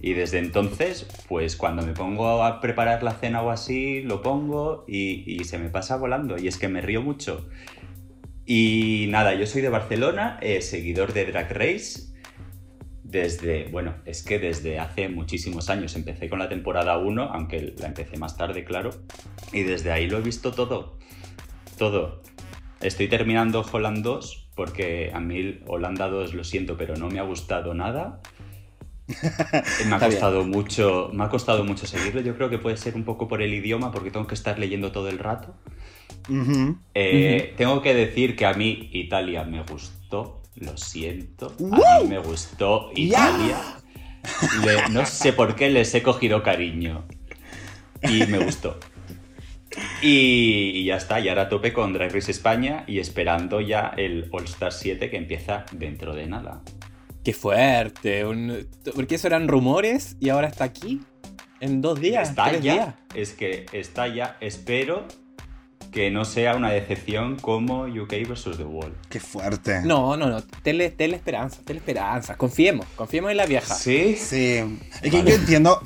Y 0.00 0.12
desde 0.12 0.38
entonces, 0.38 1.06
pues 1.28 1.56
cuando 1.56 1.84
me 1.84 1.92
pongo 1.92 2.44
a 2.44 2.60
preparar 2.60 3.02
la 3.02 3.12
cena 3.12 3.42
o 3.42 3.50
así, 3.50 4.02
lo 4.02 4.22
pongo 4.22 4.84
y, 4.86 5.42
se 5.44 5.58
me 5.58 5.70
pasa 5.70 5.96
volando. 5.96 6.38
Y 6.38 6.46
es 6.46 6.58
que 6.58 6.68
me 6.68 6.80
río 6.80 7.02
mucho. 7.02 7.48
Y 8.44 9.06
nada, 9.08 9.34
yo 9.34 9.46
soy 9.46 9.62
de 9.62 9.70
Barcelona, 9.70 10.38
eh, 10.40 10.60
seguidor 10.60 11.12
de 11.12 11.26
Drag 11.26 11.50
Race. 11.50 12.14
Desde, 13.02 13.68
bueno, 13.68 13.94
es 14.04 14.22
que 14.22 14.38
desde 14.38 14.78
hace 14.78 15.08
muchísimos 15.08 15.70
años 15.70 15.96
empecé 15.96 16.28
con 16.28 16.38
la 16.38 16.48
temporada 16.48 16.98
1, 16.98 17.22
aunque 17.22 17.74
la 17.78 17.86
empecé 17.86 18.18
más 18.18 18.36
tarde, 18.36 18.64
claro. 18.64 18.90
Y 19.52 19.62
desde 19.62 19.92
ahí 19.92 20.08
lo 20.08 20.18
he 20.18 20.22
visto 20.22 20.52
todo. 20.52 20.98
Todo. 21.78 22.22
Estoy 22.80 23.08
terminando 23.08 23.64
Holland 23.72 24.02
2 24.04 24.45
porque 24.56 25.12
a 25.14 25.20
mí 25.20 25.60
Holanda 25.68 26.08
2 26.08 26.34
lo 26.34 26.42
siento, 26.42 26.76
pero 26.76 26.96
no 26.96 27.08
me 27.08 27.20
ha 27.20 27.22
gustado 27.22 27.74
nada. 27.74 28.20
Me 29.86 29.94
ha 29.94 30.00
costado 30.00 30.42
mucho, 30.44 31.10
me 31.12 31.22
ha 31.22 31.28
costado 31.28 31.62
mucho 31.62 31.86
seguirlo. 31.86 32.20
Yo 32.22 32.34
creo 32.34 32.50
que 32.50 32.58
puede 32.58 32.76
ser 32.76 32.96
un 32.96 33.04
poco 33.04 33.28
por 33.28 33.40
el 33.40 33.54
idioma, 33.54 33.92
porque 33.92 34.10
tengo 34.10 34.26
que 34.26 34.34
estar 34.34 34.58
leyendo 34.58 34.90
todo 34.90 35.08
el 35.08 35.20
rato. 35.20 35.54
Ujú. 36.28 36.76
Eh, 36.92 37.54
Tengo 37.56 37.82
que 37.82 37.94
decir 37.94 38.34
que 38.34 38.46
a 38.46 38.54
mí 38.54 38.90
Italia 38.92 39.44
me 39.44 39.62
gustó, 39.62 40.42
lo 40.56 40.76
siento. 40.76 41.54
A 41.70 42.00
mí 42.02 42.08
me 42.08 42.18
gustó. 42.18 42.90
Italia. 42.96 43.58
Le- 44.64 44.88
no 44.92 45.06
sé 45.06 45.32
por 45.32 45.54
qué 45.54 45.70
les 45.70 45.94
he 45.94 46.02
cogido 46.02 46.42
cariño. 46.42 47.04
Y 48.02 48.26
me 48.26 48.38
gustó. 48.40 48.80
Y, 50.02 50.72
y 50.74 50.84
ya 50.84 50.96
está, 50.96 51.20
y 51.20 51.28
ahora 51.28 51.42
a 51.42 51.48
tope 51.48 51.72
con 51.72 51.92
Drag 51.92 52.12
Race 52.12 52.30
España 52.30 52.84
y 52.86 52.98
esperando 52.98 53.60
ya 53.60 53.92
el 53.96 54.28
All 54.32 54.44
Star 54.44 54.72
7 54.72 55.10
que 55.10 55.16
empieza 55.16 55.64
dentro 55.72 56.14
de 56.14 56.26
nada. 56.26 56.62
Qué 57.24 57.32
fuerte. 57.32 58.24
un- 58.24 58.66
Porque 58.94 59.16
eso 59.16 59.26
eran 59.26 59.48
rumores 59.48 60.16
y 60.20 60.28
ahora 60.28 60.48
está 60.48 60.64
aquí. 60.64 61.00
En 61.60 61.80
dos 61.80 62.00
días. 62.00 62.28
está 62.30 62.50
tres 62.50 62.62
ya, 62.62 62.72
días. 62.74 62.94
es 63.14 63.32
que 63.32 63.66
está 63.72 64.06
ya. 64.08 64.36
Espero 64.40 65.06
que 65.90 66.10
no 66.10 66.24
sea 66.26 66.54
una 66.54 66.70
decepción 66.70 67.36
como 67.36 67.84
UK 67.84 68.28
vs. 68.28 68.58
The 68.58 68.64
Wall. 68.64 68.92
Qué 69.08 69.18
fuerte. 69.18 69.80
No, 69.82 70.16
no, 70.16 70.28
no. 70.28 70.42
Tenle, 70.62 70.90
tenle 70.90 71.16
esperanza, 71.16 71.62
tenle 71.64 71.78
esperanza. 71.78 72.36
Confiemos, 72.36 72.86
confiemos 72.96 73.30
en 73.30 73.38
la 73.38 73.46
vieja. 73.46 73.74
Sí, 73.74 74.14
Sí. 74.16 74.58
Es 75.02 75.10
que 75.10 75.18
Vale. 75.18 75.30
yo 75.30 75.36
entiendo. 75.36 75.80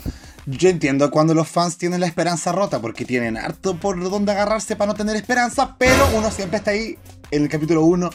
Yo 0.47 0.69
entiendo 0.69 1.11
cuando 1.11 1.35
los 1.35 1.49
fans 1.49 1.77
tienen 1.77 2.01
la 2.01 2.07
esperanza 2.07 2.53
rota, 2.53 2.81
porque 2.81 3.05
tienen 3.05 3.37
harto 3.37 3.77
por 3.77 4.01
donde 4.09 4.33
agarrarse 4.33 4.77
para 4.77 4.93
no 4.93 4.95
tener 4.95 5.17
esperanza, 5.17 5.77
pero 5.79 6.09
uno 6.15 6.31
siempre 6.31 6.59
está 6.59 6.71
ahí 6.73 6.99
en 7.31 7.43
el 7.43 7.49
capítulo 7.49 7.83
1. 7.85 8.11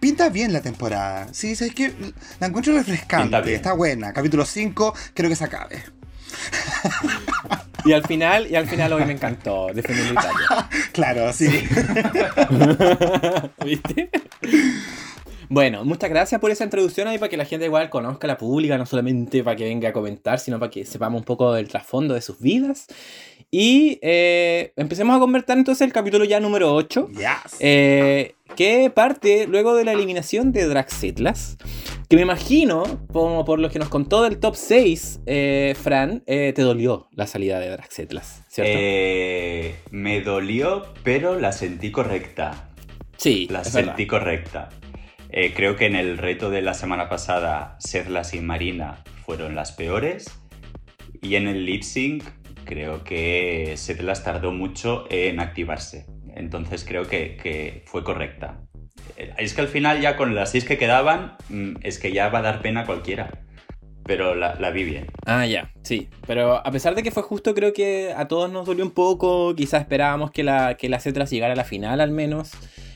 Pinta 0.00 0.28
bien 0.28 0.52
la 0.52 0.60
temporada. 0.60 1.28
Sí, 1.32 1.52
es 1.52 1.74
que 1.74 1.92
la 2.40 2.46
encuentro 2.46 2.74
refrescante, 2.74 3.54
está 3.54 3.72
buena. 3.72 4.12
Capítulo 4.12 4.44
5, 4.44 4.94
creo 5.14 5.30
que 5.30 5.36
se 5.36 5.44
acabe. 5.44 5.82
Y 7.84 7.92
al 7.92 8.04
final, 8.04 8.50
y 8.50 8.56
al 8.56 8.66
final 8.66 8.92
hoy 8.92 9.04
me 9.04 9.12
encantó 9.12 9.68
defendiendo 9.72 10.14
Italia. 10.14 10.68
Claro, 10.92 11.32
sí. 11.32 11.46
¿Viste? 13.64 14.10
Bueno, 15.48 15.84
muchas 15.84 16.10
gracias 16.10 16.40
por 16.40 16.50
esa 16.50 16.64
introducción 16.64 17.06
ahí 17.08 17.18
para 17.18 17.28
que 17.28 17.36
la 17.36 17.44
gente 17.44 17.66
igual 17.66 17.88
conozca 17.88 18.26
la 18.26 18.36
pública, 18.36 18.76
no 18.78 18.86
solamente 18.86 19.44
para 19.44 19.54
que 19.56 19.64
venga 19.64 19.90
a 19.90 19.92
comentar, 19.92 20.40
sino 20.40 20.58
para 20.58 20.70
que 20.70 20.84
sepamos 20.84 21.20
un 21.20 21.24
poco 21.24 21.52
del 21.52 21.68
trasfondo 21.68 22.14
de 22.14 22.20
sus 22.20 22.40
vidas. 22.40 22.86
Y 23.50 24.00
eh, 24.02 24.72
empecemos 24.76 25.16
a 25.16 25.20
convertir 25.20 25.56
entonces 25.56 25.86
el 25.86 25.92
capítulo 25.92 26.24
ya 26.24 26.40
número 26.40 26.74
8. 26.74 27.08
Yes. 27.12 27.56
Eh, 27.60 28.34
que 28.56 28.90
parte 28.90 29.46
luego 29.46 29.76
de 29.76 29.84
la 29.84 29.92
eliminación 29.92 30.50
de 30.50 30.66
Draxitlas. 30.66 31.56
Que 32.08 32.16
me 32.16 32.22
imagino, 32.22 33.06
como 33.12 33.44
por 33.44 33.58
lo 33.58 33.68
que 33.70 33.78
nos 33.78 33.88
contó 33.88 34.22
del 34.22 34.38
top 34.38 34.54
6, 34.56 35.20
eh, 35.26 35.74
Fran, 35.80 36.22
te 36.24 36.52
dolió 36.56 37.08
la 37.12 37.26
salida 37.26 37.58
de 37.58 37.68
Draxitlas, 37.70 38.42
¿cierto? 38.48 38.72
Eh, 38.76 39.76
me 39.90 40.20
dolió, 40.20 40.86
pero 41.02 41.38
la 41.38 41.50
sentí 41.52 41.90
correcta. 41.90 42.70
sí, 43.16 43.48
La 43.50 43.58
verdad. 43.58 43.72
sentí 43.72 44.06
correcta. 44.06 44.68
Eh, 45.30 45.52
creo 45.54 45.76
que 45.76 45.86
en 45.86 45.96
el 45.96 46.18
reto 46.18 46.50
de 46.50 46.62
la 46.62 46.74
semana 46.74 47.08
pasada, 47.08 47.76
Sedlas 47.78 48.34
y 48.34 48.40
Marina 48.40 49.02
fueron 49.24 49.54
las 49.54 49.72
peores. 49.72 50.26
Y 51.22 51.36
en 51.36 51.48
el 51.48 51.66
lip 51.66 51.82
sync, 51.82 52.24
creo 52.64 53.04
que 53.04 53.74
Sedlas 53.76 54.24
tardó 54.24 54.52
mucho 54.52 55.06
en 55.10 55.40
activarse. 55.40 56.06
Entonces 56.34 56.84
creo 56.84 57.06
que, 57.08 57.36
que 57.36 57.82
fue 57.86 58.04
correcta. 58.04 58.60
Eh, 59.16 59.32
Es 59.38 59.54
que 59.54 59.62
al 59.62 59.68
final, 59.68 60.00
ya 60.00 60.16
con 60.16 60.34
las 60.34 60.50
seis 60.50 60.64
que 60.64 60.78
quedaban, 60.78 61.36
mm, 61.48 61.76
es 61.82 61.98
que 61.98 62.12
ya 62.12 62.28
va 62.28 62.40
a 62.40 62.42
dar 62.42 62.62
pena 62.62 62.82
a 62.82 62.86
cualquiera. 62.86 63.45
Pero 64.06 64.34
la, 64.36 64.54
la 64.60 64.70
vi 64.70 64.84
bien. 64.84 65.06
Ah, 65.24 65.46
ya, 65.46 65.72
sí. 65.82 66.08
Pero 66.26 66.54
a 66.64 66.70
pesar 66.70 66.94
de 66.94 67.02
que 67.02 67.10
fue 67.10 67.22
justo, 67.24 67.54
creo 67.54 67.72
que 67.72 68.12
a 68.16 68.28
todos 68.28 68.50
nos 68.50 68.66
dolió 68.66 68.84
un 68.84 68.92
poco. 68.92 69.54
Quizás 69.56 69.80
esperábamos 69.82 70.30
que 70.30 70.44
la, 70.44 70.76
que 70.76 70.88
la 70.88 71.00
Cetras 71.00 71.30
llegara 71.30 71.54
a 71.54 71.56
la 71.56 71.64
final 71.64 72.00
al 72.00 72.10
menos. 72.12 72.52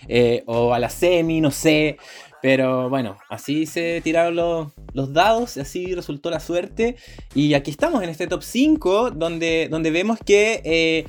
eh, 0.08 0.42
o 0.46 0.72
a 0.74 0.78
la 0.78 0.88
semi, 0.90 1.40
no 1.40 1.50
sé. 1.50 1.96
Pero 2.42 2.88
bueno, 2.88 3.18
así 3.28 3.66
se 3.66 4.00
tiraron 4.02 4.34
los, 4.34 4.68
los 4.94 5.12
dados, 5.12 5.56
así 5.58 5.94
resultó 5.94 6.30
la 6.30 6.40
suerte. 6.40 6.96
Y 7.34 7.54
aquí 7.54 7.70
estamos 7.70 8.02
en 8.02 8.08
este 8.08 8.26
top 8.26 8.42
5, 8.42 9.10
donde, 9.10 9.68
donde 9.70 9.90
vemos 9.90 10.18
que 10.24 10.62
eh, 10.64 11.04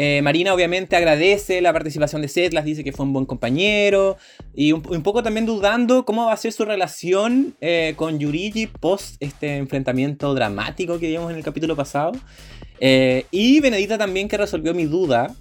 eh, 0.00 0.22
Marina 0.22 0.54
obviamente 0.54 0.94
agradece 0.94 1.60
la 1.60 1.72
participación 1.72 2.22
de 2.22 2.28
Setlas, 2.28 2.64
dice 2.64 2.84
que 2.84 2.92
fue 2.92 3.04
un 3.04 3.12
buen 3.12 3.26
compañero. 3.26 4.16
Y 4.54 4.70
un, 4.70 4.80
poco 4.80 5.24
también 5.24 5.44
dudando 5.44 6.04
cómo 6.04 6.26
va 6.26 6.34
a 6.34 6.36
ser 6.36 6.52
su 6.52 6.64
relación 6.64 7.56
eh, 7.60 7.94
con 7.96 8.20
Yurigi 8.20 8.68
post 8.68 9.16
este 9.18 9.56
enfrentamiento 9.56 10.34
dramático 10.34 11.00
que 11.00 11.08
vimos 11.08 11.32
en 11.32 11.38
el 11.38 11.42
capítulo 11.42 11.74
pasado. 11.74 12.12
Eh, 12.78 13.26
y 13.32 13.58
Benedita 13.58 13.98
también 13.98 14.28
que 14.28 14.36
resolvió 14.36 14.72
mi 14.72 14.84
duda. 14.84 15.34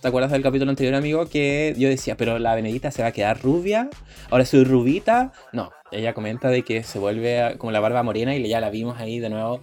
¿Te 0.00 0.08
acuerdas 0.08 0.32
del 0.32 0.42
capítulo 0.42 0.70
anterior, 0.70 0.96
amigo? 0.96 1.26
Que 1.26 1.72
yo 1.78 1.88
decía, 1.88 2.16
pero 2.16 2.40
la 2.40 2.56
Benedita 2.56 2.90
se 2.90 3.02
va 3.02 3.08
a 3.08 3.12
quedar 3.12 3.40
rubia. 3.40 3.88
Ahora 4.30 4.44
soy 4.44 4.64
rubita. 4.64 5.32
No, 5.52 5.70
ella 5.92 6.12
comenta 6.12 6.48
de 6.48 6.64
que 6.64 6.82
se 6.82 6.98
vuelve 6.98 7.54
como 7.56 7.70
la 7.70 7.78
barba 7.78 8.02
morena 8.02 8.34
y 8.34 8.48
ya 8.48 8.58
la 8.58 8.70
vimos 8.70 8.98
ahí 8.98 9.20
de 9.20 9.30
nuevo 9.30 9.60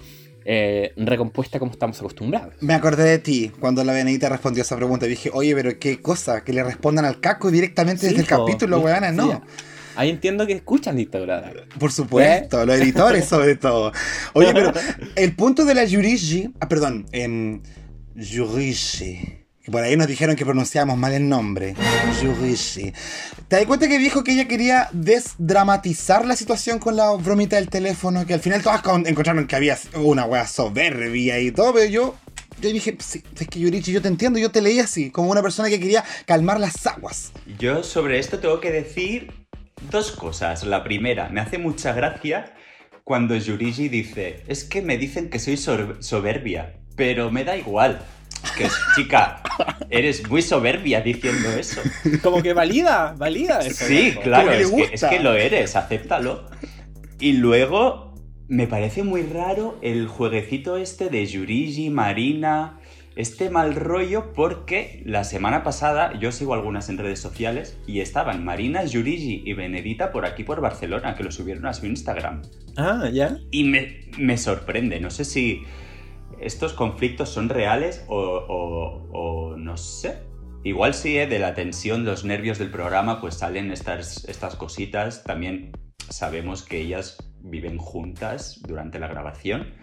eh, 0.52 0.94
recompuesta 0.98 1.60
como 1.60 1.72
estamos 1.72 2.00
acostumbrados. 2.00 2.56
Me 2.60 2.74
acordé 2.74 3.04
de 3.04 3.20
ti 3.20 3.52
cuando 3.60 3.84
la 3.84 3.94
Benedita 3.94 4.30
respondió 4.30 4.64
esa 4.64 4.76
pregunta. 4.76 5.06
Y 5.06 5.10
dije, 5.10 5.30
oye, 5.32 5.54
pero 5.54 5.78
qué 5.78 6.02
cosa, 6.02 6.44
que 6.44 6.54
le 6.54 6.64
respondan 6.64 7.06
al 7.06 7.20
caco 7.20 7.52
directamente 7.52 8.02
Sí, 8.02 8.08
desde 8.08 8.22
el 8.22 8.28
capítulo, 8.28 8.80
sí. 8.80 9.16
no. 9.16 9.44
Ahí 9.96 10.10
entiendo 10.10 10.48
que 10.48 10.54
escuchan 10.54 10.96
dictadura. 10.96 11.54
Por 11.78 11.92
supuesto, 11.92 12.66
los 12.66 12.80
editores 12.80 13.26
sobre 13.26 13.58
todo. 13.58 13.92
Oye, 14.34 14.52
pero 14.52 14.74
el 15.16 15.36
punto 15.36 15.66
de 15.66 15.76
la 15.76 15.84
Yurigi, 15.84 16.52
ah, 16.60 16.68
perdón, 16.68 17.06
en 17.12 17.62
Yurigi. 18.16 19.39
Por 19.66 19.84
ahí 19.84 19.96
nos 19.96 20.08
dijeron 20.08 20.36
que 20.36 20.46
pronunciábamos 20.46 20.98
mal 20.98 21.14
el 21.14 21.28
nombre. 21.30 21.76
Yurigi. 22.22 22.92
¿Te 23.48 23.58
das 23.58 23.66
cuenta 23.66 23.88
que 23.88 24.00
dijo 24.00 24.24
que 24.24 24.32
ella 24.34 24.48
quería 24.48 24.90
desdramatizar 24.94 26.26
la 26.26 26.36
situación 26.36 26.80
con 26.80 26.96
la 26.96 27.12
bromita 27.12 27.56
del 27.58 27.70
teléfono? 27.70 28.26
Que 28.26 28.34
al 28.34 28.40
final 28.40 28.64
todas 28.64 28.82
con- 28.82 29.06
encontraron 29.06 29.46
que 29.46 29.56
había 29.56 29.78
una 29.96 30.26
wea 30.26 30.48
soberbia 30.48 31.40
y 31.40 31.52
todo, 31.52 31.74
pero 31.74 31.86
yo. 31.90 32.16
Yo 32.62 32.70
dije, 32.74 32.98
sí, 33.00 33.24
es 33.40 33.48
que 33.48 33.60
Yurichi, 33.60 33.94
yo 33.94 34.02
te 34.02 34.10
entiendo, 34.10 34.38
yo 34.38 34.52
te 34.52 34.62
leí 34.62 34.80
así, 34.82 35.12
como 35.12 35.30
una 35.32 35.42
persona 35.42 35.70
que 35.70 35.80
quería 35.80 36.04
calmar 36.26 36.60
las 36.60 36.86
aguas. 36.88 37.32
Yo 37.58 37.84
sobre 37.84 38.20
esto 38.20 38.40
tengo 38.40 38.60
que 38.60 38.70
decir 38.70 39.32
dos 39.90 40.12
cosas. 40.12 40.66
La 40.66 40.84
primera, 40.84 41.30
me 41.30 41.40
hace 41.40 41.58
mucha 41.58 41.94
gracia 41.94 42.54
cuando 43.06 43.34
Yurigi 43.38 43.88
dice, 43.88 44.44
es 44.50 44.66
que 44.66 44.82
me 44.82 44.98
dicen 44.98 45.30
que 45.30 45.40
soy 45.40 45.56
soberbia, 45.56 46.76
pero 46.98 47.32
me 47.32 47.46
da 47.46 47.56
igual. 47.56 48.02
Que 48.58 48.66
es, 48.66 48.74
chica, 48.96 49.42
eres 49.90 50.28
muy 50.30 50.42
soberbia 50.42 51.02
diciendo 51.02 51.50
eso. 51.50 51.82
Como 52.24 52.42
que 52.42 52.54
valida, 52.54 53.16
valida 53.18 53.60
eso. 53.60 53.86
Sí, 53.86 54.12
loco. 54.12 54.22
claro, 54.22 54.52
es 54.52 54.58
que, 54.72 54.82
es 54.82 54.92
gusta. 54.92 55.10
que 55.10 55.20
lo 55.20 55.34
eres, 55.34 55.76
acéptalo. 55.76 56.48
Y 57.20 57.34
luego 57.34 58.16
me 58.48 58.68
parece 58.68 59.04
muy 59.04 59.24
raro 59.24 59.78
el 59.82 60.08
jueguecito 60.08 60.78
este 60.78 61.10
de 61.10 61.26
Yurigi, 61.26 61.90
Marina, 61.90 62.80
este 63.16 63.50
mal 63.50 63.76
rollo, 63.76 64.34
porque 64.34 65.04
la 65.06 65.24
semana 65.24 65.64
pasada 65.64 66.18
yo 66.20 66.32
sigo 66.32 66.54
algunas 66.54 66.90
en 66.90 66.98
redes 66.98 67.20
sociales 67.20 67.78
y 67.86 68.00
estaban 68.00 68.44
Marina, 68.44 68.86
Yurigi 68.86 69.44
y 69.46 69.54
Benedita 69.54 70.12
por 70.12 70.26
aquí 70.26 70.44
por 70.44 70.62
Barcelona, 70.62 71.16
que 71.16 71.24
lo 71.24 71.32
subieron 71.32 71.66
a 71.66 71.74
su 71.74 71.86
Instagram. 71.86 72.42
Ah, 72.78 73.10
ya. 73.12 73.38
Y 73.52 73.66
me, 73.66 74.10
me 74.18 74.38
sorprende, 74.38 75.00
no 75.00 75.12
sé 75.12 75.26
si 75.26 75.64
estos 76.42 76.74
conflictos 76.74 77.30
son 77.30 77.50
reales 77.50 78.06
o, 78.08 78.16
o- 78.18 79.10
o 79.12 79.58
no 79.58 79.78
sé. 79.78 80.20
Igual 80.64 80.94
sí, 80.94 81.18
¿eh? 81.18 81.26
de 81.28 81.40
la 81.40 81.54
tensión, 81.54 82.04
los 82.04 82.26
nervios 82.26 82.58
del 82.60 82.70
programa, 82.70 83.22
pues 83.22 83.36
salen 83.36 83.72
estas, 83.72 84.26
estas 84.26 84.56
cositas. 84.56 85.24
También 85.24 85.72
sabemos 86.10 86.64
que 86.64 86.80
ellas 86.82 87.18
viven 87.42 87.78
juntas 87.78 88.62
durante 88.68 89.00
la 89.00 89.08
grabación. 89.08 89.74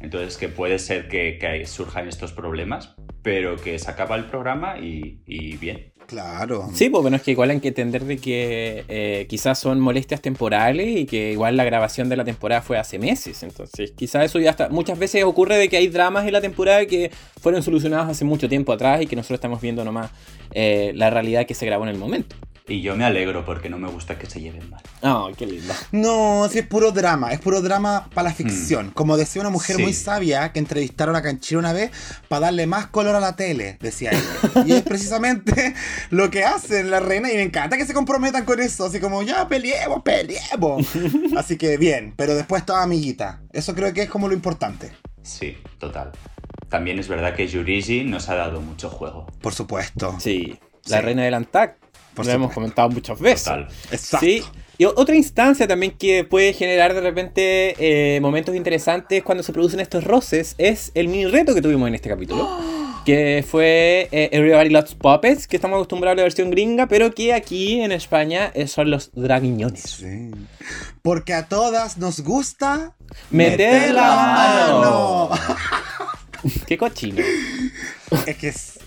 Entonces 0.00 0.36
que 0.36 0.48
puede 0.48 0.78
ser 0.78 1.08
que, 1.08 1.38
que 1.38 1.64
surjan 1.66 2.06
estos 2.08 2.32
problemas, 2.32 2.94
pero 3.22 3.56
que 3.56 3.78
se 3.78 3.90
acaba 3.90 4.16
el 4.16 4.26
programa 4.26 4.78
y, 4.78 5.22
y 5.26 5.56
bien. 5.56 5.92
Claro. 6.10 6.68
Sí, 6.74 6.90
pues 6.90 7.02
bueno, 7.02 7.18
es 7.18 7.22
que 7.22 7.30
igual 7.30 7.50
hay 7.50 7.60
que 7.60 7.68
entender 7.68 8.04
de 8.04 8.18
que 8.18 8.84
eh, 8.88 9.26
quizás 9.28 9.60
son 9.60 9.78
molestias 9.78 10.20
temporales 10.20 10.88
y 10.88 11.06
que 11.06 11.30
igual 11.30 11.56
la 11.56 11.62
grabación 11.62 12.08
de 12.08 12.16
la 12.16 12.24
temporada 12.24 12.62
fue 12.62 12.78
hace 12.78 12.98
meses. 12.98 13.44
Entonces, 13.44 13.92
quizás 13.92 14.24
eso 14.24 14.40
ya 14.40 14.50
está. 14.50 14.68
Muchas 14.70 14.98
veces 14.98 15.22
ocurre 15.22 15.56
de 15.56 15.68
que 15.68 15.76
hay 15.76 15.86
dramas 15.86 16.26
en 16.26 16.32
la 16.32 16.40
temporada 16.40 16.84
que 16.86 17.12
fueron 17.40 17.62
solucionados 17.62 18.08
hace 18.08 18.24
mucho 18.24 18.48
tiempo 18.48 18.72
atrás 18.72 19.00
y 19.02 19.06
que 19.06 19.14
nosotros 19.14 19.36
estamos 19.36 19.60
viendo 19.60 19.84
nomás 19.84 20.10
eh, 20.50 20.90
la 20.96 21.10
realidad 21.10 21.46
que 21.46 21.54
se 21.54 21.64
grabó 21.64 21.84
en 21.84 21.90
el 21.90 21.98
momento. 21.98 22.34
Y 22.70 22.82
yo 22.82 22.94
me 22.94 23.04
alegro 23.04 23.44
porque 23.44 23.68
no 23.68 23.78
me 23.78 23.88
gusta 23.88 24.16
que 24.16 24.26
se 24.30 24.40
lleven 24.40 24.70
mal. 24.70 24.80
Ah, 25.02 25.26
qué 25.36 25.44
lindo. 25.44 25.74
No, 25.90 26.48
sí 26.48 26.60
es 26.60 26.66
puro 26.66 26.92
drama, 26.92 27.32
es 27.32 27.40
puro 27.40 27.60
drama 27.62 28.08
para 28.14 28.28
la 28.28 28.34
ficción. 28.34 28.92
Como 28.92 29.16
decía 29.16 29.40
una 29.42 29.50
mujer 29.50 29.74
Sí. 29.76 29.82
muy 29.82 29.92
sabia 29.92 30.52
que 30.52 30.60
entrevistaron 30.60 31.16
a 31.16 31.22
Canchiro 31.22 31.58
una 31.58 31.72
vez 31.72 31.90
para 32.28 32.46
darle 32.46 32.68
más 32.68 32.86
color 32.86 33.16
a 33.16 33.20
la 33.20 33.34
tele, 33.34 33.76
decía 33.80 34.10
ella. 34.12 34.64
Y 34.66 34.72
es 34.72 34.82
precisamente 34.82 35.74
lo 36.10 36.30
que 36.30 36.44
hacen 36.44 36.92
la 36.92 37.00
reina 37.00 37.32
y 37.32 37.34
me 37.36 37.42
encanta 37.42 37.76
que 37.76 37.84
se 37.86 37.92
comprometan 37.92 38.44
con 38.44 38.60
eso, 38.60 38.84
así 38.86 39.00
como 39.00 39.22
ya 39.24 39.48
peleemos, 39.48 40.02
peleemos. 40.04 40.86
Así 41.36 41.56
que 41.58 41.76
bien, 41.76 42.14
pero 42.16 42.36
después 42.36 42.64
toda 42.64 42.84
amiguita. 42.84 43.42
Eso 43.52 43.74
creo 43.74 43.92
que 43.92 44.02
es 44.02 44.08
como 44.08 44.28
lo 44.28 44.34
importante. 44.34 44.92
Sí, 45.22 45.56
total. 45.78 46.12
También 46.68 47.00
es 47.00 47.08
verdad 47.08 47.34
que 47.34 47.48
Yurigi 47.48 48.04
nos 48.04 48.28
ha 48.28 48.36
dado 48.36 48.60
mucho 48.60 48.90
juego. 48.90 49.26
Por 49.42 49.54
supuesto. 49.54 50.14
Sí, 50.20 50.56
la 50.86 50.98
Sí. 50.98 51.02
reina 51.02 51.24
del 51.24 51.34
Antac. 51.34 51.76
Por 52.20 52.26
Lo 52.26 52.32
hemos 52.32 52.52
comentado 52.52 52.88
muchas 52.90 53.18
veces. 53.18 53.44
Total. 53.44 53.68
Exacto. 53.90 54.26
Sí. 54.26 54.42
Y 54.78 54.84
otra 54.86 55.14
instancia 55.14 55.68
también 55.68 55.92
que 55.92 56.24
puede 56.24 56.52
generar 56.54 56.94
de 56.94 57.00
repente 57.02 57.74
eh, 57.78 58.18
momentos 58.20 58.54
interesantes 58.56 59.22
cuando 59.22 59.42
se 59.42 59.52
producen 59.52 59.78
estos 59.80 60.04
roces 60.04 60.54
es 60.56 60.90
el 60.94 61.08
mini 61.08 61.26
reto 61.26 61.54
que 61.54 61.60
tuvimos 61.60 61.86
en 61.88 61.94
este 61.94 62.08
capítulo. 62.08 62.48
Que 63.04 63.42
fue 63.48 64.08
eh, 64.12 64.28
Everybody 64.30 64.68
Loves 64.68 64.94
Puppets, 64.94 65.46
que 65.48 65.56
estamos 65.56 65.76
acostumbrados 65.76 66.12
a 66.12 66.16
la 66.16 66.22
versión 66.24 66.50
gringa, 66.50 66.86
pero 66.86 67.14
que 67.14 67.32
aquí 67.32 67.80
en 67.80 67.92
España 67.92 68.52
eh, 68.54 68.66
son 68.68 68.90
los 68.90 69.10
draguiñones. 69.14 69.80
Sí. 69.80 70.30
Porque 71.00 71.32
a 71.32 71.46
todas 71.48 71.96
nos 71.96 72.20
gusta 72.20 72.94
Meter 73.30 73.94
la 73.94 74.02
mano. 74.70 75.30
Qué 76.66 76.76
cochino. 76.76 77.24
Es 78.26 78.36
que 78.36 78.48
es- 78.48 78.78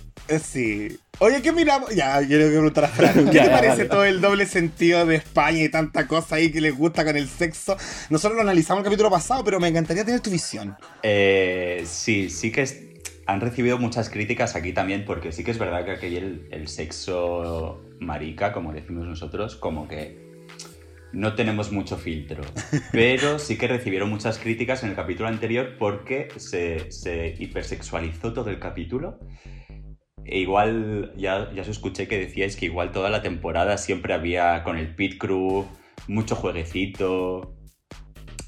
Sí. 0.42 0.98
Oye, 1.20 1.42
¿qué 1.42 1.52
miramos? 1.52 1.94
Ya, 1.94 2.22
yo 2.22 2.38
a 2.38 2.50
preguntar 2.50 2.86
a 2.86 2.88
Fran. 2.88 3.14
¿Qué 3.30 3.34
Ya, 3.34 3.44
te 3.44 3.50
ya, 3.50 3.52
parece 3.52 3.76
vale. 3.78 3.86
todo 3.90 4.06
el 4.06 4.22
doble 4.22 4.46
sentido 4.46 5.06
de 5.06 5.16
España 5.18 5.64
y 5.64 5.70
tanta 5.70 6.08
cosa 6.08 6.36
ahí 6.36 6.52
que 6.52 6.62
les 6.62 6.76
gusta 6.76 7.04
con 7.06 7.16
el 7.18 7.28
sexo? 7.28 7.78
Nosotros 8.10 8.36
lo 8.38 8.42
analizamos 8.42 8.80
el 8.82 8.86
capítulo 8.86 9.10
pasado, 9.12 9.44
pero 9.44 9.60
me 9.60 9.68
encantaría 9.68 10.04
tener 10.06 10.22
tu 10.22 10.32
visión. 10.32 10.76
Eh, 11.04 11.84
sí, 11.86 12.30
sí 12.30 12.52
que 12.52 12.62
es- 12.64 12.80
han 13.26 13.40
recibido 13.42 13.78
muchas 13.78 14.10
críticas 14.10 14.56
aquí 14.56 14.74
también, 14.74 15.06
porque 15.06 15.32
sí 15.32 15.44
que 15.44 15.52
es 15.52 15.58
verdad 15.60 15.86
que 15.86 15.92
aquí 15.92 16.16
el, 16.18 16.48
el 16.52 16.68
sexo 16.68 17.82
marica, 18.00 18.52
como 18.52 18.74
decimos 18.74 19.06
nosotros, 19.08 19.56
como 19.56 19.88
que 19.88 20.24
no 21.14 21.36
tenemos 21.36 21.72
mucho 21.72 21.96
filtro. 21.98 22.42
Pero 22.92 23.40
sí 23.40 23.58
que 23.58 23.68
recibieron 23.68 24.10
muchas 24.10 24.40
críticas 24.40 24.84
en 24.84 24.90
el 24.90 24.96
capítulo 24.96 25.30
anterior 25.30 25.76
porque 25.78 26.30
se, 26.38 26.92
se 26.92 27.36
hipersexualizó 27.40 28.34
todo 28.34 28.50
el 28.50 28.60
capítulo. 28.60 29.20
E 30.26 30.40
igual, 30.40 31.14
ya, 31.18 31.52
ya 31.54 31.62
os 31.62 31.68
escuché 31.68 32.08
que 32.08 32.18
decíais 32.18 32.56
que 32.56 32.66
igual 32.66 32.92
toda 32.92 33.10
la 33.10 33.22
temporada 33.22 33.78
siempre 33.78 34.14
había 34.14 34.64
con 34.64 34.78
el 34.78 34.96
pit 34.96 35.18
crew 35.18 35.66
mucho 36.08 36.36
jueguecito 36.36 37.54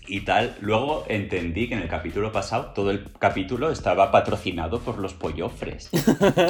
y 0.08 0.22
tal. 0.22 0.56
Luego 0.62 1.06
entendí 1.08 1.68
que 1.68 1.76
en 1.76 1.82
el 1.82 1.88
capítulo 1.88 2.32
pasado 2.32 2.72
todo 2.74 2.92
el 2.92 3.12
capítulo 3.20 3.72
estaba 3.72 4.12
patrocinado 4.12 4.80
por 4.80 4.98
los 4.98 5.14
pollofres. 5.14 5.90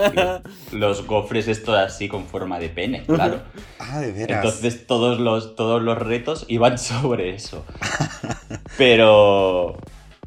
los 0.72 1.06
gofres 1.06 1.48
estos 1.48 1.76
así 1.78 2.08
con 2.08 2.26
forma 2.26 2.60
de 2.60 2.70
pene, 2.70 3.04
claro. 3.04 3.42
Ah, 3.80 4.00
de 4.00 4.12
veras. 4.12 4.44
Entonces 4.44 4.88
todos 4.88 5.20
los, 5.20 5.56
todos 5.56 5.82
los 5.82 5.98
retos 5.98 6.46
iban 6.48 6.78
sobre 6.78 7.36
eso. 7.36 7.66
Pero, 8.78 9.78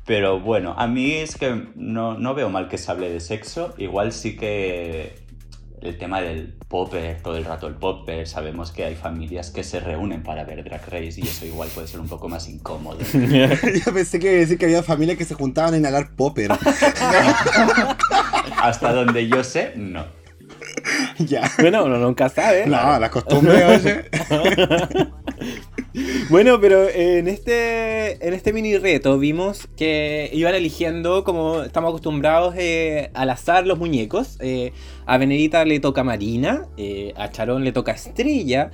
pero 0.09 0.41
bueno, 0.41 0.75
a 0.79 0.87
mí 0.87 1.13
es 1.13 1.37
que 1.37 1.67
no, 1.77 2.17
no 2.17 2.35
veo 2.35 2.49
mal 2.49 2.71
que 2.71 2.79
se 2.79 2.91
hable 2.91 3.11
de 3.11 3.21
sexo. 3.21 3.75
Igual 3.77 4.13
sí 4.13 4.37
que 4.37 5.19
el 5.83 5.99
tema 5.99 6.23
del 6.23 6.55
popper, 6.67 7.21
todo 7.23 7.37
el 7.37 7.45
rato 7.45 7.67
el 7.67 7.75
popper, 7.75 8.27
sabemos 8.27 8.73
que 8.73 8.87
hay 8.87 8.95
familias 8.95 9.51
que 9.51 9.63
se 9.63 9.81
reúnen 9.81 10.23
para 10.23 10.45
ver 10.45 10.65
Drag 10.65 10.81
Race 10.89 11.21
y 11.21 11.25
eso 11.25 11.45
igual 11.45 11.69
puede 11.75 11.89
ser 11.89 12.01
un 12.01 12.09
poco 12.09 12.31
más 12.31 12.49
incómodo. 12.49 13.01
Yo 13.05 13.93
pensé 13.93 14.19
que 14.19 14.29
iba 14.29 14.37
a 14.37 14.41
decir 14.41 14.57
que 14.57 14.65
había 14.65 14.83
familias 14.83 15.19
que 15.19 15.27
se 15.27 15.35
juntaban 15.35 15.75
a 15.75 15.77
inhalar 15.77 16.17
popper. 16.17 16.53
Hasta 18.63 18.95
donde 18.95 19.29
yo 19.29 19.45
sé, 19.45 19.75
no. 19.77 20.07
ya. 21.19 21.51
Bueno, 21.59 21.85
uno 21.85 21.99
nunca 21.99 22.29
sabe. 22.29 22.67
No, 22.67 22.99
las 22.99 23.11
costumbres, 23.11 23.65
oye. 23.85 25.09
Bueno, 26.31 26.61
pero 26.61 26.89
en 26.89 27.27
este, 27.27 28.27
en 28.27 28.35
este 28.35 28.53
mini 28.53 28.77
reto 28.77 29.19
vimos 29.19 29.69
que 29.77 30.31
iban 30.33 30.55
eligiendo, 30.55 31.25
como 31.25 31.63
estamos 31.63 31.89
acostumbrados, 31.89 32.55
eh, 32.57 33.11
al 33.15 33.31
azar 33.31 33.67
los 33.67 33.79
muñecos. 33.79 34.37
Eh, 34.41 34.73
a 35.07 35.17
Benedita 35.17 35.65
le 35.65 35.81
toca 35.81 36.05
Marina, 36.05 36.67
eh, 36.77 37.15
a 37.17 37.31
Charón 37.31 37.65
le 37.65 37.73
toca 37.73 37.93
Estrella, 37.93 38.71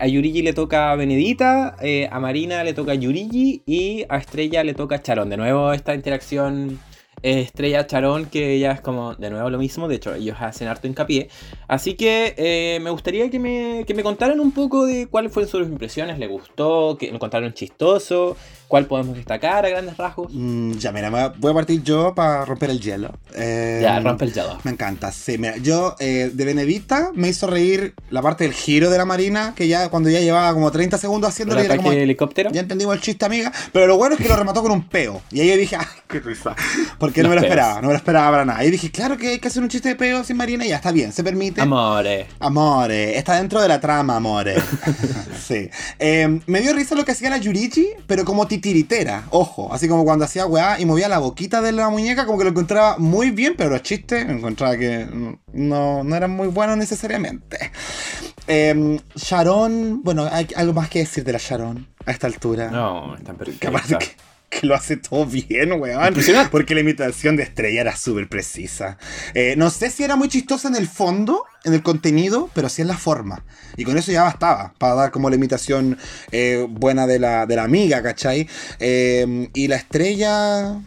a 0.00 0.06
Yurigi 0.06 0.42
le 0.42 0.52
toca 0.52 0.94
Benedita, 0.94 1.76
a 2.10 2.20
Marina 2.20 2.62
le 2.62 2.74
toca 2.74 2.94
Yurigi 2.94 3.62
y 3.64 4.04
a 4.08 4.18
Estrella 4.18 4.62
le 4.62 4.74
toca 4.74 5.00
Charón. 5.02 5.30
De 5.30 5.38
nuevo 5.38 5.72
esta 5.72 5.94
interacción 5.94 6.78
eh, 7.22 7.40
Estrella-Charón 7.40 8.26
que 8.26 8.58
ya 8.58 8.72
es 8.72 8.80
como 8.80 9.14
de 9.14 9.30
nuevo 9.30 9.50
lo 9.50 9.58
mismo, 9.58 9.88
de 9.88 9.96
hecho 9.96 10.14
ellos 10.14 10.36
hacen 10.40 10.68
harto 10.68 10.86
hincapié. 10.86 11.28
Así 11.68 11.94
que 11.94 12.34
eh, 12.36 12.80
me 12.80 12.90
gustaría 12.90 13.30
que 13.30 13.38
me, 13.38 13.84
que 13.86 13.94
me 13.94 14.02
contaran 14.02 14.40
un 14.40 14.52
poco 14.52 14.86
de 14.86 15.06
cuáles 15.06 15.32
fueron 15.32 15.50
sus 15.50 15.66
impresiones, 15.66 16.18
les 16.18 16.28
gustó, 16.28 16.96
que 16.98 17.08
lo 17.08 17.14
encontraron 17.14 17.52
chistoso, 17.54 18.36
cuál 18.72 18.86
podemos 18.86 19.14
destacar 19.14 19.66
a 19.66 19.68
grandes 19.68 19.98
rasgos. 19.98 20.28
Mm, 20.32 20.78
ya, 20.78 20.92
mira, 20.92 21.10
voy 21.36 21.50
a 21.50 21.54
partir 21.54 21.82
yo 21.82 22.14
para 22.14 22.46
romper 22.46 22.70
el 22.70 22.80
hielo. 22.80 23.10
Eh, 23.34 23.80
Ya, 23.82 24.00
rompe 24.00 24.24
el 24.24 24.32
hielo. 24.32 24.56
Me 24.64 24.70
encanta, 24.70 25.12
sí. 25.12 25.36
Mira, 25.36 25.58
yo 25.58 25.94
eh, 25.98 26.30
de 26.32 26.44
Benedicta 26.46 27.10
me 27.12 27.28
hizo 27.28 27.46
reír 27.46 27.92
la 28.08 28.22
parte 28.22 28.44
del 28.44 28.54
giro 28.54 28.88
de 28.88 28.96
la 28.96 29.04
Marina, 29.04 29.52
que 29.54 29.68
ya 29.68 29.90
cuando 29.90 30.08
ya 30.08 30.20
llevaba 30.20 30.54
como 30.54 30.70
30 30.70 30.96
segundos 30.96 31.28
¿El 31.28 31.32
haciéndole, 31.34 31.60
ataque 31.66 31.76
como, 31.76 31.92
helicóptero? 31.92 32.48
ya 32.50 32.62
entendimos 32.62 32.94
el 32.94 33.02
chiste, 33.02 33.26
amiga. 33.26 33.52
Pero 33.74 33.86
lo 33.86 33.98
bueno 33.98 34.14
es 34.14 34.22
que 34.22 34.28
lo 34.30 34.36
remató 34.36 34.62
con 34.62 34.72
un 34.72 34.88
peo. 34.88 35.20
Y 35.30 35.40
ahí 35.42 35.50
yo 35.50 35.56
dije, 35.58 35.76
¡ay, 35.76 35.84
qué 36.08 36.20
risa! 36.20 36.56
Porque 36.98 37.22
no 37.22 37.28
me 37.28 37.34
lo 37.34 37.42
peos. 37.42 37.50
esperaba, 37.50 37.74
no 37.82 37.88
me 37.88 37.92
lo 37.92 37.98
esperaba 37.98 38.30
para 38.30 38.44
nada. 38.46 38.64
Y 38.64 38.70
dije, 38.70 38.90
claro 38.90 39.18
que 39.18 39.28
hay 39.32 39.38
que 39.38 39.48
hacer 39.48 39.62
un 39.62 39.68
chiste 39.68 39.90
de 39.90 39.96
peo 39.96 40.24
sin 40.24 40.38
Marina 40.38 40.64
y 40.64 40.70
ya 40.70 40.76
está 40.76 40.92
bien, 40.92 41.12
se 41.12 41.22
permite. 41.22 41.60
Amore. 41.60 42.26
Amore, 42.40 43.18
está 43.18 43.36
dentro 43.36 43.60
de 43.60 43.68
la 43.68 43.80
trama, 43.80 44.16
amore. 44.16 44.54
sí. 45.46 45.68
Eh, 45.98 46.40
me 46.46 46.62
dio 46.62 46.72
risa 46.72 46.94
lo 46.94 47.04
que 47.04 47.12
hacía 47.12 47.28
la 47.28 47.36
Yurichi, 47.36 47.86
pero 48.06 48.24
como 48.24 48.46
titiritera, 48.62 49.24
ojo. 49.30 49.72
Así 49.74 49.88
como 49.88 50.04
cuando 50.04 50.24
hacía 50.24 50.46
weá 50.46 50.80
y 50.80 50.86
movía 50.86 51.08
la 51.08 51.18
boquita 51.18 51.60
de 51.60 51.72
la 51.72 51.90
muñeca, 51.90 52.24
como 52.24 52.38
que 52.38 52.44
lo 52.44 52.50
encontraba 52.50 52.96
muy 52.96 53.30
bien, 53.30 53.54
pero 53.58 53.70
los 53.70 53.82
chistes 53.82 54.26
encontraba 54.28 54.76
que 54.76 55.06
no, 55.52 56.04
no 56.04 56.16
eran 56.16 56.30
muy 56.30 56.48
buenos 56.48 56.78
necesariamente. 56.78 57.72
Eh, 58.46 59.00
Sharon, 59.16 60.02
bueno, 60.02 60.28
hay 60.30 60.46
algo 60.56 60.72
más 60.72 60.88
que 60.88 61.00
decir 61.00 61.24
de 61.24 61.32
la 61.32 61.38
Sharon 61.38 61.88
a 62.06 62.10
esta 62.12 62.26
altura. 62.26 62.70
No, 62.70 63.14
aparte 63.14 63.34
perfectas. 63.34 63.98
que, 63.98 64.31
que 64.60 64.66
lo 64.66 64.74
hace 64.74 64.96
todo 64.96 65.26
bien, 65.26 65.72
weón. 65.72 66.14
Porque 66.50 66.74
la 66.74 66.80
imitación 66.80 67.36
de 67.36 67.42
Estrella 67.44 67.80
era 67.80 67.96
súper 67.96 68.28
precisa. 68.28 68.98
Eh, 69.34 69.54
no 69.56 69.70
sé 69.70 69.90
si 69.90 70.04
era 70.04 70.16
muy 70.16 70.28
chistosa 70.28 70.68
en 70.68 70.76
el 70.76 70.88
fondo, 70.88 71.44
en 71.64 71.72
el 71.74 71.82
contenido, 71.82 72.50
pero 72.54 72.68
sí 72.68 72.82
en 72.82 72.88
la 72.88 72.96
forma. 72.96 73.44
Y 73.76 73.84
con 73.84 73.96
eso 73.96 74.12
ya 74.12 74.22
bastaba, 74.22 74.74
para 74.78 74.94
dar 74.94 75.10
como 75.10 75.30
la 75.30 75.36
imitación 75.36 75.98
eh, 76.30 76.66
buena 76.68 77.06
de 77.06 77.18
la, 77.18 77.46
de 77.46 77.56
la 77.56 77.64
amiga, 77.64 78.02
¿cachai? 78.02 78.48
Eh, 78.78 79.48
y 79.54 79.68
la 79.68 79.76
Estrella... 79.76 80.80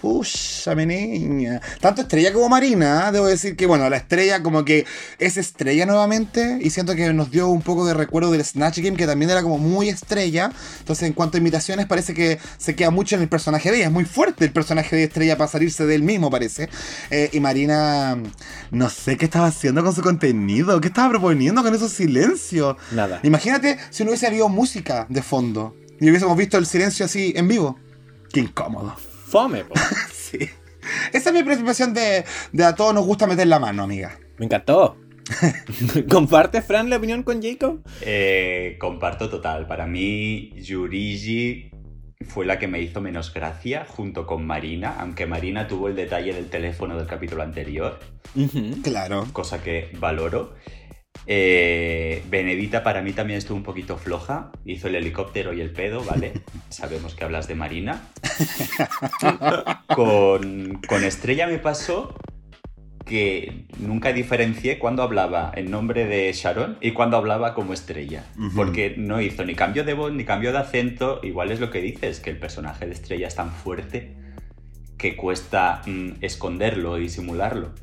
Pucha, 0.00 0.76
mi 0.76 0.86
niña. 0.86 1.60
Tanto 1.80 2.02
estrella 2.02 2.32
como 2.32 2.48
marina, 2.48 3.08
¿eh? 3.08 3.12
debo 3.12 3.26
decir 3.26 3.56
que, 3.56 3.66
bueno, 3.66 3.90
la 3.90 3.96
estrella 3.96 4.44
como 4.44 4.64
que 4.64 4.86
es 5.18 5.36
estrella 5.36 5.86
nuevamente 5.86 6.60
y 6.62 6.70
siento 6.70 6.94
que 6.94 7.12
nos 7.12 7.32
dio 7.32 7.48
un 7.48 7.62
poco 7.62 7.84
de 7.84 7.94
recuerdo 7.94 8.30
del 8.30 8.44
Snatch 8.44 8.78
Game, 8.78 8.96
que 8.96 9.06
también 9.06 9.28
era 9.28 9.42
como 9.42 9.58
muy 9.58 9.88
estrella. 9.88 10.52
Entonces, 10.78 11.08
en 11.08 11.14
cuanto 11.14 11.36
a 11.36 11.40
imitaciones, 11.40 11.86
parece 11.86 12.14
que 12.14 12.38
se 12.58 12.76
queda 12.76 12.90
mucho 12.90 13.16
en 13.16 13.22
el 13.22 13.28
personaje 13.28 13.72
de 13.72 13.78
ella. 13.78 13.86
Es 13.86 13.92
muy 13.92 14.04
fuerte 14.04 14.44
el 14.44 14.52
personaje 14.52 14.94
de 14.94 15.04
estrella 15.04 15.36
para 15.36 15.50
salirse 15.50 15.84
de 15.84 15.96
él 15.96 16.04
mismo, 16.04 16.30
parece. 16.30 16.68
Eh, 17.10 17.30
y 17.32 17.40
Marina, 17.40 18.16
no 18.70 18.90
sé 18.90 19.16
qué 19.16 19.24
estaba 19.24 19.46
haciendo 19.46 19.82
con 19.82 19.96
su 19.96 20.02
contenido, 20.02 20.80
qué 20.80 20.88
estaba 20.88 21.08
proponiendo 21.08 21.60
con 21.64 21.74
esos 21.74 21.90
silencios. 21.90 22.76
Nada. 22.92 23.18
Imagínate 23.24 23.78
si 23.90 24.04
no 24.04 24.10
hubiese 24.10 24.28
habido 24.28 24.48
música 24.48 25.06
de 25.08 25.22
fondo 25.22 25.74
y 26.00 26.08
hubiésemos 26.08 26.36
visto 26.36 26.56
el 26.56 26.66
silencio 26.66 27.04
así 27.04 27.32
en 27.34 27.48
vivo. 27.48 27.80
Qué 28.32 28.38
incómodo. 28.38 29.07
Fome, 29.28 29.64
po. 29.64 29.74
Sí. 30.12 30.38
Esa 31.12 31.30
es 31.30 31.34
mi 31.34 31.42
percepción 31.42 31.94
de, 31.94 32.24
de 32.52 32.64
a 32.64 32.74
todos 32.74 32.94
nos 32.94 33.06
gusta 33.06 33.26
meter 33.26 33.46
la 33.46 33.58
mano, 33.58 33.82
amiga. 33.82 34.18
Me 34.38 34.46
encantó. 34.46 34.96
¿Comparte, 36.08 36.62
Fran, 36.62 36.90
la 36.90 36.96
opinión 36.96 37.22
con 37.22 37.42
Jacob? 37.42 37.80
Eh, 38.02 38.76
comparto 38.78 39.28
total. 39.28 39.66
Para 39.66 39.86
mí, 39.86 40.52
Yurigi 40.56 41.70
fue 42.26 42.46
la 42.46 42.58
que 42.58 42.68
me 42.68 42.80
hizo 42.80 43.00
menos 43.00 43.32
gracia 43.32 43.86
junto 43.88 44.26
con 44.26 44.46
Marina, 44.46 44.96
aunque 44.98 45.26
Marina 45.26 45.66
tuvo 45.68 45.88
el 45.88 45.96
detalle 45.96 46.32
del 46.32 46.48
teléfono 46.48 46.96
del 46.96 47.06
capítulo 47.06 47.42
anterior. 47.42 47.98
Claro. 48.82 49.26
cosa 49.32 49.62
que 49.62 49.90
valoro. 49.98 50.54
Eh, 51.30 52.24
Benedita 52.30 52.82
para 52.82 53.02
mí 53.02 53.12
también 53.12 53.36
estuvo 53.36 53.58
un 53.58 53.62
poquito 53.62 53.98
floja, 53.98 54.50
hizo 54.64 54.88
el 54.88 54.94
helicóptero 54.94 55.52
y 55.52 55.60
el 55.60 55.70
pedo, 55.70 56.02
¿vale? 56.02 56.32
Sabemos 56.70 57.14
que 57.14 57.24
hablas 57.24 57.46
de 57.46 57.54
Marina. 57.54 58.08
Con, 59.94 60.80
con 60.88 61.04
Estrella 61.04 61.46
me 61.46 61.58
pasó 61.58 62.14
que 63.04 63.66
nunca 63.78 64.12
diferencié 64.14 64.78
cuando 64.78 65.02
hablaba 65.02 65.52
en 65.54 65.70
nombre 65.70 66.06
de 66.06 66.32
Sharon 66.32 66.78
y 66.80 66.92
cuando 66.92 67.18
hablaba 67.18 67.52
como 67.52 67.74
Estrella. 67.74 68.24
Porque 68.56 68.94
no 68.96 69.20
hizo 69.20 69.44
ni 69.44 69.54
cambio 69.54 69.84
de 69.84 69.92
voz 69.92 70.12
ni 70.12 70.24
cambio 70.24 70.52
de 70.52 70.58
acento. 70.58 71.20
Igual 71.22 71.50
es 71.50 71.60
lo 71.60 71.70
que 71.70 71.82
dices, 71.82 72.20
que 72.20 72.30
el 72.30 72.38
personaje 72.38 72.86
de 72.86 72.92
Estrella 72.92 73.28
es 73.28 73.34
tan 73.34 73.50
fuerte 73.50 74.16
que 74.96 75.14
cuesta 75.16 75.82
mm, 75.86 76.22
esconderlo 76.22 76.98
y 76.98 77.02
disimularlo. 77.02 77.74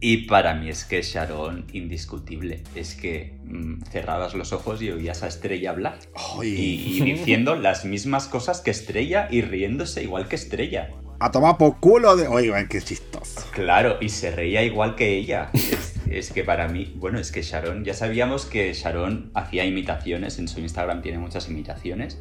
Y 0.00 0.28
para 0.28 0.54
mí 0.54 0.68
es 0.68 0.84
que 0.84 1.02
Sharon, 1.02 1.66
indiscutible. 1.72 2.62
Es 2.74 2.94
que 2.94 3.36
mm, 3.44 3.82
cerrabas 3.90 4.34
los 4.34 4.52
ojos 4.52 4.80
y 4.80 4.90
oías 4.90 5.22
a 5.24 5.26
Estrella 5.26 5.70
hablar. 5.70 5.98
Y, 6.42 6.46
y 6.46 7.00
diciendo 7.00 7.56
las 7.56 7.84
mismas 7.84 8.28
cosas 8.28 8.60
que 8.60 8.70
Estrella 8.70 9.26
y 9.30 9.42
riéndose 9.42 10.02
igual 10.04 10.28
que 10.28 10.36
Estrella. 10.36 10.90
a 11.18 11.32
tomar 11.32 11.58
por 11.58 11.80
culo 11.80 12.14
de. 12.14 12.28
Oigan, 12.28 12.68
qué 12.68 12.80
chistoso. 12.80 13.40
Claro, 13.50 13.98
y 14.00 14.08
se 14.10 14.30
reía 14.30 14.62
igual 14.62 14.94
que 14.94 15.16
ella. 15.16 15.50
Es, 15.52 15.94
es 16.08 16.32
que 16.32 16.44
para 16.44 16.68
mí, 16.68 16.94
bueno, 16.96 17.18
es 17.18 17.32
que 17.32 17.42
Sharon, 17.42 17.84
ya 17.84 17.94
sabíamos 17.94 18.46
que 18.46 18.72
Sharon 18.72 19.32
hacía 19.34 19.64
imitaciones, 19.64 20.38
en 20.38 20.46
su 20.46 20.60
Instagram 20.60 21.02
tiene 21.02 21.18
muchas 21.18 21.48
imitaciones. 21.48 22.20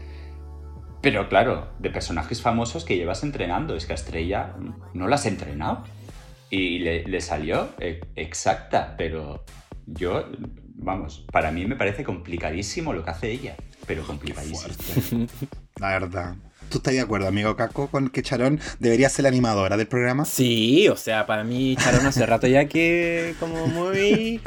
Pero 1.01 1.29
claro, 1.29 1.67
de 1.77 1.91
personajes 1.91 2.41
famosos 2.41 2.83
que 2.83 2.97
llevas 2.97 3.21
entrenando, 3.23 3.75
es 3.75 3.85
que 3.85 3.93
a 3.93 3.95
Estrella 3.95 4.55
no 4.93 5.07
las 5.07 5.21
has 5.21 5.25
entrenado. 5.27 5.83
Y 6.49 6.79
le, 6.79 7.03
le 7.03 7.21
salió 7.21 7.69
eh, 7.79 7.99
exacta, 8.15 8.95
pero 8.97 9.43
yo, 9.85 10.25
vamos, 10.75 11.25
para 11.31 11.51
mí 11.51 11.65
me 11.65 11.75
parece 11.75 12.03
complicadísimo 12.03 12.93
lo 12.93 13.03
que 13.03 13.09
hace 13.11 13.31
ella, 13.31 13.55
pero 13.85 14.03
complicadísimo. 14.05 15.27
La 15.79 15.89
verdad. 15.89 16.35
¿Tú 16.69 16.79
estás 16.79 16.93
de 16.93 16.99
acuerdo, 17.01 17.27
amigo 17.27 17.55
Caco, 17.55 17.87
con 17.87 18.09
que 18.09 18.21
Charón 18.21 18.59
debería 18.79 19.07
ser 19.09 19.23
la 19.23 19.29
animadora 19.29 19.77
del 19.77 19.87
programa? 19.87 20.25
Sí, 20.25 20.87
o 20.89 20.97
sea, 20.97 21.25
para 21.25 21.43
mí 21.43 21.75
Charón 21.77 22.05
hace 22.05 22.25
rato 22.25 22.45
ya 22.47 22.65
que 22.65 23.33
como 23.39 23.67
muy 23.67 24.41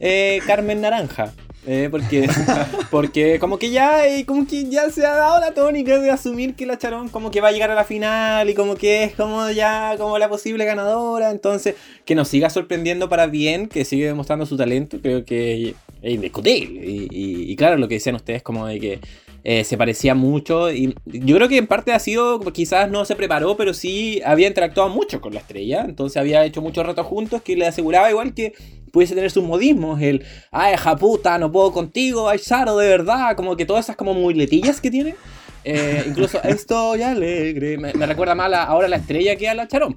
eh, 0.00 0.40
Carmen 0.46 0.80
Naranja. 0.80 1.32
Eh, 1.68 1.88
porque, 1.90 2.28
porque 2.92 3.38
como 3.40 3.58
que 3.58 3.70
ya 3.70 4.06
eh, 4.06 4.24
como 4.24 4.46
que 4.46 4.70
ya 4.70 4.88
se 4.88 5.04
ha 5.04 5.16
dado 5.16 5.40
la 5.40 5.52
tónica 5.52 5.98
de 5.98 6.10
asumir 6.12 6.54
que 6.54 6.64
la 6.64 6.78
Charón 6.78 7.08
como 7.08 7.32
que 7.32 7.40
va 7.40 7.48
a 7.48 7.52
llegar 7.52 7.72
a 7.72 7.74
la 7.74 7.82
final 7.84 8.48
y 8.48 8.54
como 8.54 8.76
que 8.76 9.02
es 9.02 9.14
como 9.14 9.50
ya 9.50 9.96
como 9.98 10.16
la 10.18 10.28
posible 10.28 10.64
ganadora. 10.64 11.30
Entonces, 11.30 11.74
que 12.04 12.14
nos 12.14 12.28
siga 12.28 12.48
sorprendiendo 12.50 13.08
para 13.08 13.26
bien, 13.26 13.66
que 13.68 13.84
sigue 13.84 14.06
demostrando 14.06 14.46
su 14.46 14.56
talento, 14.56 14.98
creo 15.02 15.24
que 15.24 15.74
es 16.02 16.12
indiscutible. 16.14 16.86
Y, 16.86 17.08
y- 17.10 17.50
y 17.52 17.56
claro, 17.56 17.76
lo 17.76 17.88
que 17.88 17.94
decían 17.96 18.14
ustedes 18.14 18.42
como 18.44 18.66
de 18.68 18.78
que 18.78 19.00
eh, 19.48 19.62
se 19.62 19.78
parecía 19.78 20.16
mucho 20.16 20.72
y 20.72 20.92
yo 21.04 21.36
creo 21.36 21.48
que 21.48 21.56
en 21.56 21.68
parte 21.68 21.92
ha 21.92 22.00
sido, 22.00 22.40
quizás 22.52 22.90
no 22.90 23.04
se 23.04 23.14
preparó, 23.14 23.56
pero 23.56 23.74
sí 23.74 24.20
había 24.26 24.48
interactuado 24.48 24.88
mucho 24.88 25.20
con 25.20 25.34
la 25.34 25.38
estrella, 25.38 25.84
entonces 25.88 26.16
había 26.16 26.44
hecho 26.44 26.60
muchos 26.60 26.84
retos 26.84 27.06
juntos 27.06 27.42
que 27.42 27.54
le 27.54 27.64
aseguraba 27.64 28.10
igual 28.10 28.34
que 28.34 28.54
pudiese 28.90 29.14
tener 29.14 29.30
sus 29.30 29.44
modismos, 29.44 30.02
el, 30.02 30.24
ay, 30.50 30.74
puta, 30.98 31.38
no 31.38 31.52
puedo 31.52 31.70
contigo, 31.70 32.28
ay, 32.28 32.38
Saro, 32.40 32.76
de 32.76 32.88
verdad, 32.88 33.36
como 33.36 33.56
que 33.56 33.64
todas 33.64 33.84
esas 33.86 33.94
como 33.94 34.14
muletillas 34.14 34.80
que 34.80 34.90
tiene. 34.90 35.14
Eh, 35.62 36.02
incluso 36.08 36.42
estoy 36.42 37.02
alegre, 37.02 37.78
me, 37.78 37.92
me 37.92 38.06
recuerda 38.06 38.34
más 38.34 38.52
ahora 38.52 38.86
a 38.86 38.90
la 38.90 38.96
estrella 38.96 39.36
que 39.36 39.48
a 39.48 39.54
la 39.54 39.68
Charón. 39.68 39.96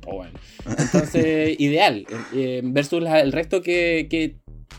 Entonces, 0.78 1.56
ideal, 1.60 2.06
eh, 2.36 2.62
versus 2.64 3.02
la- 3.02 3.20
el 3.22 3.32
resto 3.32 3.64
que 3.64 4.36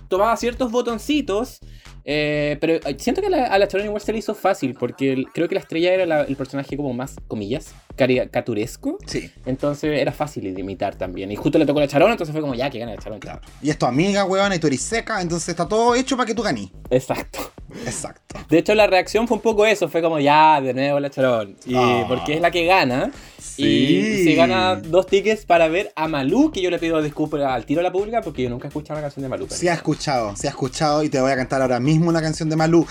tomaba 0.08 0.36
ciertos 0.36 0.70
botoncitos 0.70 1.58
eh, 2.04 2.56
pero 2.60 2.74
eh, 2.74 2.96
siento 2.98 3.20
que 3.20 3.28
a 3.28 3.30
la, 3.30 3.46
a 3.46 3.58
la 3.58 3.68
Charón 3.68 3.86
igual 3.86 4.02
se 4.02 4.12
le 4.12 4.18
hizo 4.18 4.34
fácil, 4.34 4.74
porque 4.74 5.12
el- 5.12 5.26
creo 5.32 5.48
que 5.48 5.54
la 5.54 5.60
estrella 5.60 5.92
era 5.94 6.06
la- 6.06 6.22
el 6.22 6.36
personaje 6.36 6.76
como 6.76 6.92
más, 6.92 7.16
comillas, 7.28 7.72
caricaturesco. 7.96 8.98
Sí. 9.06 9.30
Entonces 9.46 9.98
era 9.98 10.12
fácil 10.12 10.52
de 10.54 10.60
imitar 10.60 10.94
también. 10.96 11.30
Y 11.30 11.36
justo 11.36 11.58
le 11.58 11.66
tocó 11.66 11.80
la 11.80 11.88
Charón, 11.88 12.10
entonces 12.10 12.32
fue 12.32 12.40
como 12.40 12.54
ya 12.54 12.70
que 12.70 12.78
gana 12.78 12.92
la 12.94 12.98
Charón. 13.00 13.18
Claro. 13.20 13.40
Y 13.62 13.70
es 13.70 13.78
tu 13.78 13.86
amiga, 13.86 14.24
weón, 14.24 14.52
y 14.52 14.58
tú 14.58 14.66
eres 14.66 14.82
seca, 14.82 15.20
entonces 15.20 15.48
está 15.48 15.68
todo 15.68 15.94
hecho 15.94 16.16
para 16.16 16.26
que 16.26 16.34
tú 16.34 16.42
ganes. 16.42 16.68
Exacto. 16.90 17.52
Exacto. 17.86 18.36
De 18.48 18.58
hecho, 18.58 18.74
la 18.74 18.88
reacción 18.88 19.28
fue 19.28 19.36
un 19.36 19.42
poco 19.42 19.64
eso, 19.64 19.88
fue 19.88 20.02
como 20.02 20.18
ya, 20.18 20.60
de 20.60 20.74
nuevo 20.74 20.98
la 20.98 21.08
Charón. 21.10 21.56
Y 21.64 21.74
Ah. 21.76 22.04
porque 22.08 22.34
es 22.34 22.40
la 22.40 22.50
que 22.50 22.64
gana. 22.64 23.12
Sí. 23.38 23.62
Y 23.64 24.24
se 24.24 24.34
gana 24.34 24.76
dos 24.76 25.06
tickets 25.06 25.44
para 25.44 25.68
ver 25.68 25.92
a 25.94 26.08
Malú, 26.08 26.50
que 26.50 26.60
yo 26.62 26.70
le 26.70 26.78
pido 26.78 27.00
disculpas 27.02 27.42
al 27.42 27.64
tiro 27.66 27.80
a 27.80 27.82
la 27.84 27.92
pública 27.92 28.22
porque 28.22 28.42
yo 28.42 28.50
nunca 28.50 28.66
he 28.66 28.68
escuchado 28.68 28.98
una 28.98 29.02
canción 29.02 29.22
de 29.22 29.28
Malú. 29.28 29.46
Sí 29.50 29.68
ha 29.68 29.74
escuchado, 29.74 30.34
sí 30.36 30.46
ha 30.46 30.50
escuchado 30.50 31.02
y 31.04 31.08
te 31.10 31.20
voy 31.20 31.30
a 31.30 31.36
cantar 31.36 31.62
ahora 31.62 31.78
mismo 31.78 31.99
una 32.08 32.22
canción 32.22 32.48
de 32.48 32.56
Malú. 32.56 32.86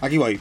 Aquí 0.00 0.18
voy. 0.18 0.40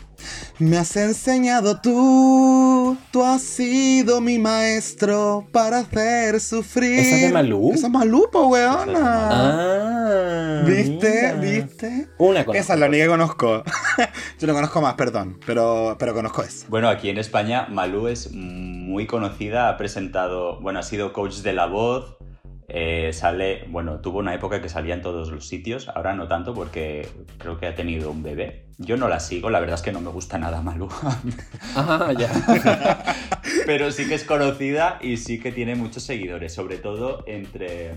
Me 0.59 0.77
has 0.77 0.95
enseñado 0.95 1.79
tú, 1.81 2.97
tú 3.11 3.23
has 3.23 3.41
sido 3.41 4.21
mi 4.21 4.39
maestro 4.39 5.47
para 5.51 5.79
hacer 5.79 6.39
sufrir. 6.39 6.99
¿Esa 6.99 7.15
es 7.15 7.21
de 7.23 7.31
Malú? 7.31 7.71
Esa 7.73 7.87
es 7.87 7.93
Malú, 7.93 8.27
po, 8.31 8.47
weona. 8.47 8.89
Ah, 9.01 10.63
¿Viste? 10.65 11.33
mira. 11.39 11.65
¿Viste? 11.65 12.07
Una 12.17 12.45
con 12.45 12.55
Esa 12.55 12.73
es 12.73 12.79
la 12.79 12.87
única 12.87 13.03
que 13.03 13.09
conozco. 13.09 13.63
Yo 14.39 14.47
no 14.47 14.53
conozco 14.53 14.81
más, 14.81 14.95
perdón, 14.95 15.39
pero, 15.45 15.95
pero 15.99 16.13
conozco 16.13 16.43
esa. 16.43 16.65
Bueno, 16.69 16.89
aquí 16.89 17.09
en 17.09 17.17
España 17.17 17.67
Malú 17.69 18.07
es 18.07 18.31
muy 18.31 19.07
conocida, 19.07 19.69
ha 19.69 19.77
presentado, 19.77 20.59
bueno, 20.61 20.79
ha 20.79 20.83
sido 20.83 21.13
coach 21.13 21.37
de 21.37 21.53
la 21.53 21.65
voz, 21.65 22.17
eh, 22.67 23.11
sale, 23.13 23.65
bueno, 23.69 23.99
tuvo 23.99 24.19
una 24.19 24.33
época 24.33 24.61
que 24.61 24.69
salía 24.69 24.95
en 24.95 25.01
todos 25.01 25.31
los 25.31 25.47
sitios, 25.47 25.89
ahora 25.89 26.13
no 26.13 26.27
tanto 26.27 26.53
porque 26.53 27.07
creo 27.37 27.57
que 27.57 27.67
ha 27.67 27.75
tenido 27.75 28.11
un 28.11 28.23
bebé. 28.23 28.65
Yo 28.77 28.97
no 28.97 29.07
la 29.07 29.19
sigo, 29.19 29.49
la 29.49 29.59
verdad 29.59 29.75
es 29.75 29.81
que 29.81 29.91
no 29.91 30.01
me 30.01 30.09
gusta 30.09 30.37
nada 30.37 30.61
Malú, 30.61 30.89
Ah, 31.75 32.11
ya. 32.17 32.29
pero 33.65 33.91
sí 33.91 34.07
que 34.07 34.15
es 34.15 34.23
conocida 34.23 34.99
y 35.01 35.17
sí 35.17 35.39
que 35.39 35.51
tiene 35.51 35.75
muchos 35.75 36.03
seguidores, 36.03 36.53
sobre 36.53 36.77
todo 36.77 37.23
entre 37.27 37.93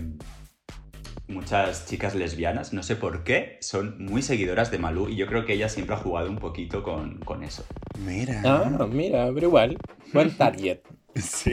muchas 1.27 1.85
chicas 1.85 2.15
lesbianas, 2.15 2.73
no 2.73 2.83
sé 2.83 2.95
por 2.95 3.23
qué, 3.23 3.57
son 3.61 4.03
muy 4.03 4.21
seguidoras 4.21 4.71
de 4.71 4.79
Malú 4.79 5.09
y 5.09 5.15
yo 5.15 5.27
creo 5.27 5.45
que 5.45 5.53
ella 5.53 5.69
siempre 5.69 5.95
ha 5.95 5.99
jugado 5.99 6.29
un 6.29 6.37
poquito 6.37 6.83
con, 6.83 7.19
con 7.19 7.43
eso. 7.43 7.65
Mira. 8.05 8.41
Ah, 8.45 8.87
mira, 8.89 9.29
pero 9.33 9.47
igual. 9.47 9.77
Buen 10.13 10.35
target. 10.35 10.79
Sí. 11.15 11.51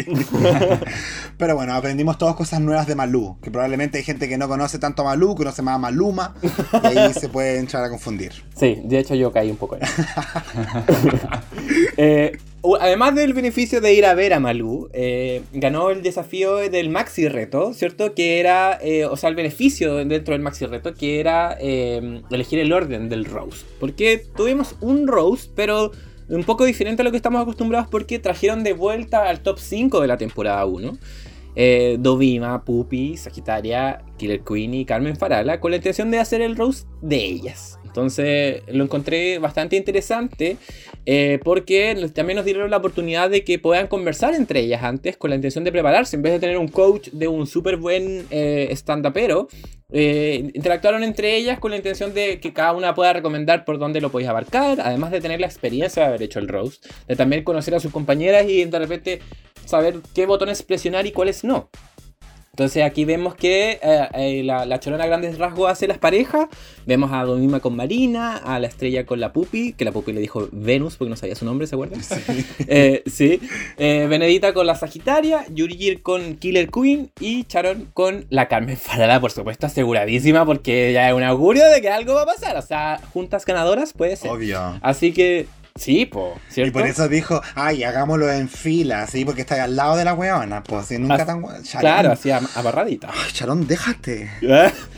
Pero 1.38 1.56
bueno, 1.56 1.74
aprendimos 1.74 2.18
todas 2.18 2.34
cosas 2.34 2.60
nuevas 2.60 2.86
de 2.86 2.94
Malú. 2.94 3.38
Que 3.42 3.50
probablemente 3.50 3.98
hay 3.98 4.04
gente 4.04 4.28
que 4.28 4.38
no 4.38 4.48
conoce 4.48 4.78
tanto 4.78 5.02
a 5.02 5.06
Malú, 5.06 5.34
conoce 5.34 5.62
más 5.62 5.76
a 5.76 5.78
Maluma. 5.78 6.34
Y 6.72 6.98
ahí 6.98 7.12
se 7.14 7.28
puede 7.28 7.58
entrar 7.58 7.84
a 7.84 7.90
confundir. 7.90 8.32
Sí, 8.54 8.80
de 8.84 8.98
hecho 8.98 9.14
yo 9.14 9.32
caí 9.32 9.50
un 9.50 9.56
poco 9.56 9.76
en 9.76 9.82
eso. 9.82 10.02
Eh, 11.98 12.36
además 12.80 13.14
del 13.14 13.32
beneficio 13.32 13.80
de 13.80 13.94
ir 13.94 14.04
a 14.04 14.14
ver 14.14 14.34
a 14.34 14.40
Malú, 14.40 14.90
eh, 14.92 15.42
ganó 15.52 15.90
el 15.90 16.02
desafío 16.02 16.56
del 16.56 16.90
Maxi 16.90 17.26
Reto, 17.28 17.72
¿cierto? 17.72 18.14
Que 18.14 18.38
era, 18.38 18.78
eh, 18.82 19.06
o 19.06 19.16
sea, 19.16 19.30
el 19.30 19.34
beneficio 19.34 19.94
dentro 19.94 20.32
del 20.32 20.42
Maxi 20.42 20.66
Reto, 20.66 20.94
que 20.94 21.20
era 21.20 21.52
elegir 21.52 22.58
el 22.58 22.72
orden 22.72 23.08
del 23.08 23.24
roast. 23.24 23.66
Porque 23.80 24.22
tuvimos 24.36 24.76
un 24.80 25.06
roast, 25.06 25.50
pero 25.54 25.92
un 26.28 26.44
poco 26.44 26.64
diferente 26.64 27.02
a 27.02 27.04
lo 27.04 27.10
que 27.10 27.16
estamos 27.16 27.40
acostumbrados 27.40 27.88
porque 27.88 28.18
trajeron 28.18 28.64
de 28.64 28.72
vuelta 28.72 29.28
al 29.28 29.40
top 29.40 29.58
5 29.58 30.00
de 30.00 30.06
la 30.08 30.16
temporada 30.16 30.64
1. 30.66 30.98
eh, 31.54 31.96
Dovima, 31.98 32.64
Pupi, 32.64 33.16
Sagitaria, 33.16 34.02
Killer 34.18 34.42
Queen 34.42 34.74
y 34.74 34.84
Carmen 34.84 35.16
Farala 35.16 35.58
con 35.60 35.70
la 35.70 35.78
intención 35.78 36.10
de 36.10 36.18
hacer 36.18 36.42
el 36.42 36.56
roast 36.56 36.86
de 37.00 37.16
ellas. 37.24 37.78
Entonces 37.96 38.62
lo 38.68 38.84
encontré 38.84 39.38
bastante 39.38 39.74
interesante 39.74 40.58
eh, 41.06 41.40
porque 41.42 42.10
también 42.14 42.36
nos 42.36 42.44
dieron 42.44 42.70
la 42.70 42.76
oportunidad 42.76 43.30
de 43.30 43.42
que 43.42 43.58
puedan 43.58 43.86
conversar 43.86 44.34
entre 44.34 44.60
ellas 44.60 44.82
antes 44.82 45.16
con 45.16 45.30
la 45.30 45.36
intención 45.36 45.64
de 45.64 45.72
prepararse. 45.72 46.16
En 46.16 46.22
vez 46.22 46.34
de 46.34 46.38
tener 46.38 46.58
un 46.58 46.68
coach 46.68 47.08
de 47.08 47.26
un 47.26 47.46
súper 47.46 47.78
buen 47.78 48.26
eh, 48.30 48.68
stand-upero, 48.72 49.48
eh, 49.90 50.50
interactuaron 50.52 51.04
entre 51.04 51.36
ellas 51.36 51.58
con 51.58 51.70
la 51.70 51.78
intención 51.78 52.12
de 52.12 52.38
que 52.38 52.52
cada 52.52 52.74
una 52.74 52.94
pueda 52.94 53.14
recomendar 53.14 53.64
por 53.64 53.78
dónde 53.78 54.02
lo 54.02 54.10
podéis 54.10 54.28
abarcar, 54.28 54.78
además 54.82 55.10
de 55.10 55.22
tener 55.22 55.40
la 55.40 55.46
experiencia 55.46 56.02
de 56.02 56.08
haber 56.08 56.22
hecho 56.22 56.38
el 56.38 56.48
roast, 56.48 56.84
de 57.08 57.16
también 57.16 57.44
conocer 57.44 57.74
a 57.74 57.80
sus 57.80 57.92
compañeras 57.92 58.46
y 58.46 58.62
de 58.62 58.78
repente 58.78 59.20
saber 59.64 60.00
qué 60.14 60.26
botones 60.26 60.62
presionar 60.62 61.06
y 61.06 61.12
cuáles 61.12 61.44
no. 61.44 61.70
Entonces 62.56 62.84
aquí 62.84 63.04
vemos 63.04 63.34
que 63.34 63.78
eh, 63.82 64.08
eh, 64.14 64.42
la, 64.42 64.64
la 64.64 64.80
chorona 64.80 65.04
a 65.04 65.06
grandes 65.08 65.36
rasgos 65.36 65.70
hace 65.70 65.86
las 65.86 65.98
parejas. 65.98 66.46
Vemos 66.86 67.12
a 67.12 67.22
Domima 67.24 67.60
con 67.60 67.76
Marina, 67.76 68.38
a 68.38 68.58
la 68.58 68.66
estrella 68.66 69.04
con 69.04 69.20
la 69.20 69.34
Pupi, 69.34 69.74
que 69.74 69.84
la 69.84 69.92
Pupi 69.92 70.14
le 70.14 70.22
dijo 70.22 70.48
Venus 70.52 70.96
porque 70.96 71.10
no 71.10 71.16
sabía 71.16 71.34
su 71.34 71.44
nombre, 71.44 71.66
¿se 71.66 71.74
acuerdan? 71.74 72.00
Eh, 72.68 73.02
sí. 73.04 73.40
Eh, 73.76 74.06
Benedita 74.08 74.54
con 74.54 74.66
la 74.66 74.74
Sagitaria, 74.74 75.44
Yurigir 75.50 76.00
con 76.00 76.36
Killer 76.36 76.70
Queen 76.70 77.10
y 77.20 77.44
Charon 77.44 77.90
con 77.92 78.24
la 78.30 78.48
Carmen 78.48 78.78
Farala, 78.78 79.20
por 79.20 79.32
supuesto, 79.32 79.66
aseguradísima 79.66 80.46
porque 80.46 80.94
ya 80.94 81.08
es 81.08 81.14
un 81.14 81.24
augurio 81.24 81.68
de 81.68 81.82
que 81.82 81.90
algo 81.90 82.14
va 82.14 82.22
a 82.22 82.26
pasar. 82.26 82.56
O 82.56 82.62
sea, 82.62 83.00
juntas 83.12 83.44
ganadoras 83.44 83.92
puede 83.92 84.16
ser. 84.16 84.30
Obvio. 84.30 84.78
Así 84.80 85.12
que, 85.12 85.46
sí, 85.76 86.06
po, 86.06 86.38
¿cierto? 86.48 86.68
Y 86.68 86.70
por 86.72 86.86
eso 86.86 87.08
dijo, 87.08 87.40
ay, 87.54 87.84
hagámoslo 87.84 88.30
en 88.30 88.48
fila, 88.48 89.06
¿sí? 89.06 89.24
Porque 89.24 89.42
está 89.42 89.62
al 89.62 89.76
lado 89.76 89.96
de 89.96 90.04
la 90.04 90.14
weona, 90.14 90.62
pues, 90.62 90.86
si 90.86 90.98
nunca 90.98 91.14
As- 91.14 91.26
tan 91.26 91.42
Charón. 91.62 91.80
Claro, 91.80 92.12
así 92.12 92.30
am- 92.30 92.48
abarradita. 92.54 93.08
Ay, 93.12 93.32
Charón, 93.32 93.66
déjate. 93.66 94.30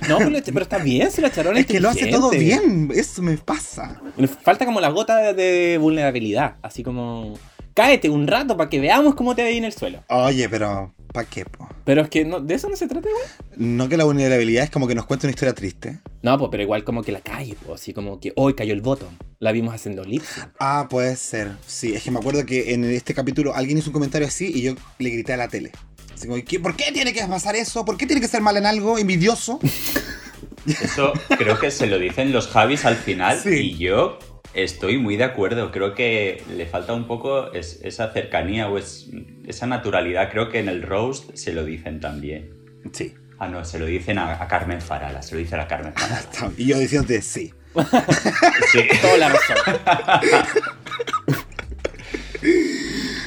No, 0.08 0.18
pero, 0.18 0.30
pero 0.44 0.62
está 0.62 0.78
bien 0.78 1.10
si 1.10 1.20
la 1.20 1.30
Charon 1.30 1.56
Es 1.56 1.66
que 1.66 1.80
lo 1.80 1.90
hace 1.90 2.06
todo 2.06 2.30
bien, 2.30 2.90
eso 2.94 3.22
me 3.22 3.36
pasa. 3.36 4.00
Falta 4.42 4.64
como 4.64 4.80
la 4.80 4.88
gota 4.88 5.16
de, 5.16 5.34
de 5.34 5.78
vulnerabilidad. 5.78 6.56
Así 6.62 6.82
como. 6.82 7.34
Cáete 7.74 8.10
un 8.10 8.26
rato 8.26 8.56
para 8.56 8.68
que 8.68 8.80
veamos 8.80 9.14
cómo 9.14 9.36
te 9.36 9.44
ve 9.44 9.56
en 9.56 9.64
el 9.64 9.72
suelo. 9.72 10.02
Oye, 10.08 10.48
pero, 10.48 10.92
¿pa' 11.12 11.24
qué, 11.24 11.44
po? 11.44 11.68
Pero 11.84 12.02
es 12.02 12.08
que 12.08 12.24
no, 12.24 12.40
de 12.40 12.54
eso 12.54 12.68
no 12.68 12.74
se 12.74 12.88
trata 12.88 13.08
igual. 13.08 13.24
No 13.56 13.88
que 13.88 13.96
la 13.96 14.02
vulnerabilidad 14.02 14.64
es 14.64 14.70
como 14.70 14.88
que 14.88 14.96
nos 14.96 15.06
cuenta 15.06 15.28
una 15.28 15.30
historia 15.30 15.54
triste. 15.54 15.98
No, 16.22 16.36
pues, 16.36 16.48
pero 16.50 16.62
igual 16.64 16.82
como 16.84 17.02
que 17.02 17.12
la 17.12 17.20
cae, 17.20 17.54
pues, 17.64 17.80
así 17.80 17.92
como 17.92 18.18
que 18.18 18.32
hoy 18.36 18.54
cayó 18.54 18.72
el 18.74 18.80
botón. 18.80 19.16
La 19.38 19.52
vimos 19.52 19.72
haciendo 19.74 20.02
lips. 20.04 20.26
Ah, 20.58 20.88
puede 20.90 21.14
ser. 21.16 21.52
Sí, 21.66 21.94
es 21.94 22.02
que 22.02 22.10
me 22.10 22.18
acuerdo 22.18 22.44
que 22.44 22.74
en 22.74 22.84
este 22.84 23.14
capítulo 23.14 23.54
alguien 23.54 23.78
hizo 23.78 23.90
un 23.90 23.94
comentario 23.94 24.26
así 24.26 24.50
y 24.52 24.62
yo 24.62 24.74
le 24.98 25.10
grité 25.10 25.34
a 25.34 25.36
la 25.36 25.48
tele. 25.48 25.70
Así 26.12 26.26
como, 26.26 26.42
¿qué- 26.44 26.58
¿por 26.58 26.74
qué 26.74 26.90
tiene 26.92 27.12
que 27.12 27.24
pasar 27.26 27.54
eso? 27.54 27.84
¿Por 27.84 27.96
qué 27.96 28.06
tiene 28.06 28.20
que 28.20 28.26
ser 28.26 28.40
mal 28.42 28.56
en 28.56 28.66
algo? 28.66 28.98
¿Envidioso? 28.98 29.60
Esto 30.66 31.12
creo 31.38 31.58
que 31.58 31.70
se 31.70 31.86
lo 31.86 31.98
dicen 31.98 32.32
los 32.32 32.48
Javis 32.48 32.84
al 32.84 32.96
final 32.96 33.38
Sí. 33.38 33.50
y 33.72 33.78
yo 33.78 34.18
estoy 34.54 34.98
muy 34.98 35.16
de 35.16 35.24
acuerdo. 35.24 35.70
Creo 35.70 35.94
que 35.94 36.42
le 36.56 36.66
falta 36.66 36.92
un 36.94 37.06
poco 37.06 37.52
es- 37.52 37.80
esa 37.84 38.12
cercanía 38.12 38.68
o 38.68 38.76
es- 38.76 39.08
esa 39.46 39.66
naturalidad. 39.66 40.30
Creo 40.30 40.48
que 40.50 40.58
en 40.58 40.68
el 40.68 40.82
roast 40.82 41.30
se 41.36 41.52
lo 41.52 41.64
dicen 41.64 42.00
también. 42.00 42.50
Sí. 42.92 43.14
Ah, 43.40 43.48
no, 43.48 43.64
se 43.64 43.78
lo 43.78 43.86
dicen 43.86 44.18
a, 44.18 44.42
a 44.42 44.48
Carmen 44.48 44.80
Farala, 44.80 45.22
se 45.22 45.34
lo 45.34 45.38
dice 45.40 45.54
a 45.54 45.58
la 45.58 45.68
Carmen 45.68 45.92
Farala. 45.94 46.22
Y 46.56 46.66
yo 46.66 46.78
diciéndote 46.78 47.22
sí. 47.22 47.52
Sí. 48.72 48.80
Toda 49.00 49.18
la 49.18 49.28
razón. 49.28 49.56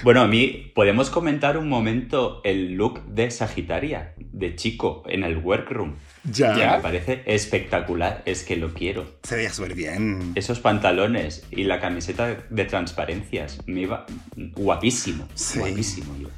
Bueno, 0.03 0.21
a 0.21 0.27
mí, 0.27 0.71
¿podemos 0.73 1.11
comentar 1.11 1.57
un 1.57 1.69
momento 1.69 2.41
el 2.43 2.73
look 2.73 3.03
de 3.05 3.29
Sagitaria? 3.29 4.13
de 4.17 4.55
chico 4.55 5.03
en 5.07 5.23
el 5.23 5.37
workroom. 5.37 5.97
Ya. 6.23 6.57
Ya. 6.57 6.75
Me 6.77 6.81
parece 6.81 7.21
espectacular, 7.27 8.23
es 8.25 8.43
que 8.43 8.55
lo 8.55 8.73
quiero. 8.73 9.05
Se 9.21 9.35
veía 9.35 9.53
súper 9.53 9.75
bien. 9.75 10.31
Esos 10.33 10.59
pantalones 10.59 11.43
y 11.51 11.65
la 11.65 11.79
camiseta 11.79 12.37
de 12.49 12.65
transparencias, 12.65 13.59
me 13.67 13.81
iba 13.81 14.07
guapísimo, 14.55 15.27
Sí. 15.35 15.59
guapísimo 15.59 16.15
iba, 16.19 16.31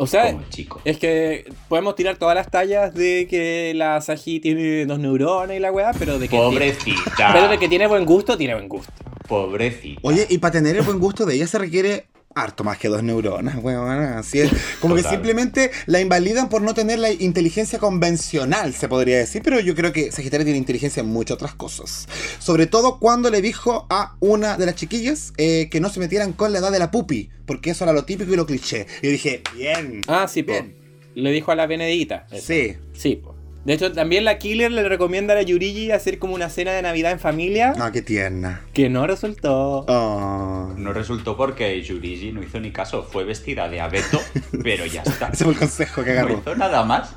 O 0.00 0.06
sea, 0.06 0.30
como 0.32 0.44
chico. 0.48 0.80
es 0.84 0.96
que 0.96 1.52
podemos 1.68 1.96
tirar 1.96 2.16
todas 2.18 2.36
las 2.36 2.48
tallas 2.48 2.94
de 2.94 3.26
que 3.28 3.72
la 3.74 4.00
Saji 4.00 4.38
tiene 4.38 4.86
dos 4.86 5.00
neuronas 5.00 5.56
y 5.56 5.58
la 5.58 5.72
weá, 5.72 5.90
pero 5.98 6.20
de 6.20 6.28
que. 6.28 6.36
Pobrecita, 6.36 7.32
Pero 7.32 7.48
de 7.48 7.58
que 7.58 7.68
tiene 7.68 7.88
buen 7.88 8.04
gusto, 8.04 8.38
tiene 8.38 8.54
buen 8.54 8.68
gusto. 8.68 8.92
pobrecita. 9.26 10.00
Oye, 10.04 10.24
y 10.30 10.38
para 10.38 10.52
tener 10.52 10.76
el 10.76 10.82
buen 10.82 11.00
gusto 11.00 11.26
de 11.26 11.34
ella 11.34 11.48
se 11.48 11.58
requiere 11.58 12.06
harto 12.34 12.64
más 12.64 12.78
que 12.78 12.88
dos 12.88 13.02
neuronas, 13.02 13.56
weón. 13.62 13.88
Así 13.88 14.40
es. 14.40 14.50
Como 14.80 14.94
que 14.94 15.02
simplemente 15.02 15.70
la 15.86 16.00
invalidan 16.00 16.48
por 16.48 16.62
no 16.62 16.74
tener 16.74 16.98
la 16.98 17.10
inteligencia 17.10 17.78
convencional, 17.78 18.74
se 18.74 18.88
podría 18.88 19.18
decir. 19.18 19.42
Pero 19.42 19.60
yo 19.60 19.74
creo 19.74 19.92
que 19.92 20.12
Sagitario 20.12 20.44
tiene 20.44 20.58
inteligencia 20.58 21.00
en 21.00 21.06
muchas 21.08 21.34
otras 21.36 21.54
cosas. 21.54 22.08
Sobre 22.38 22.66
todo 22.66 22.98
cuando 22.98 23.30
le 23.30 23.42
dijo 23.42 23.86
a 23.90 24.16
una 24.20 24.56
de 24.56 24.66
las 24.66 24.74
chiquillas 24.74 25.32
eh, 25.36 25.68
que 25.70 25.80
no 25.80 25.88
se 25.90 26.00
metieran 26.00 26.32
con 26.32 26.52
la 26.52 26.58
edad 26.60 26.72
de 26.72 26.78
la 26.78 26.90
pupi. 26.90 27.30
Porque 27.46 27.70
eso 27.70 27.84
era 27.84 27.92
lo 27.92 28.04
típico 28.04 28.32
y 28.32 28.36
lo 28.36 28.46
cliché. 28.46 28.86
Y 29.02 29.06
yo 29.06 29.12
dije, 29.12 29.42
bien. 29.54 30.02
Ah, 30.06 30.28
sí, 30.28 30.42
po. 30.42 30.52
Bien. 30.52 30.76
Le 31.14 31.32
dijo 31.32 31.50
a 31.50 31.54
la 31.56 31.66
Benedita. 31.66 32.26
eso. 32.30 32.46
Sí. 32.46 32.76
Sí, 32.92 33.16
po. 33.16 33.37
De 33.64 33.74
hecho, 33.74 33.92
también 33.92 34.24
la 34.24 34.38
Killer 34.38 34.70
le 34.72 34.88
recomienda 34.88 35.34
a 35.34 35.36
la 35.36 35.42
Yurigi 35.42 35.90
hacer 35.90 36.18
como 36.18 36.34
una 36.34 36.48
cena 36.48 36.72
de 36.72 36.80
Navidad 36.80 37.12
en 37.12 37.18
familia, 37.20 37.74
No, 37.76 37.92
qué 37.92 38.00
tierna. 38.00 38.62
que 38.72 38.88
no 38.88 39.06
resultó. 39.06 39.84
Oh. 39.88 40.72
No 40.76 40.92
resultó 40.94 41.36
porque 41.36 41.82
Yurigi 41.82 42.32
no 42.32 42.42
hizo 42.42 42.60
ni 42.60 42.70
caso, 42.70 43.02
fue 43.02 43.24
vestida 43.24 43.68
de 43.68 43.80
abeto, 43.80 44.20
pero 44.62 44.86
ya 44.86 45.02
está. 45.02 45.28
Ese 45.32 45.44
fue 45.44 45.52
el 45.52 45.58
consejo 45.58 46.02
que 46.02 46.14
No 46.14 46.20
agarró. 46.20 46.38
hizo 46.38 46.54
nada 46.56 46.82
más. 46.84 47.14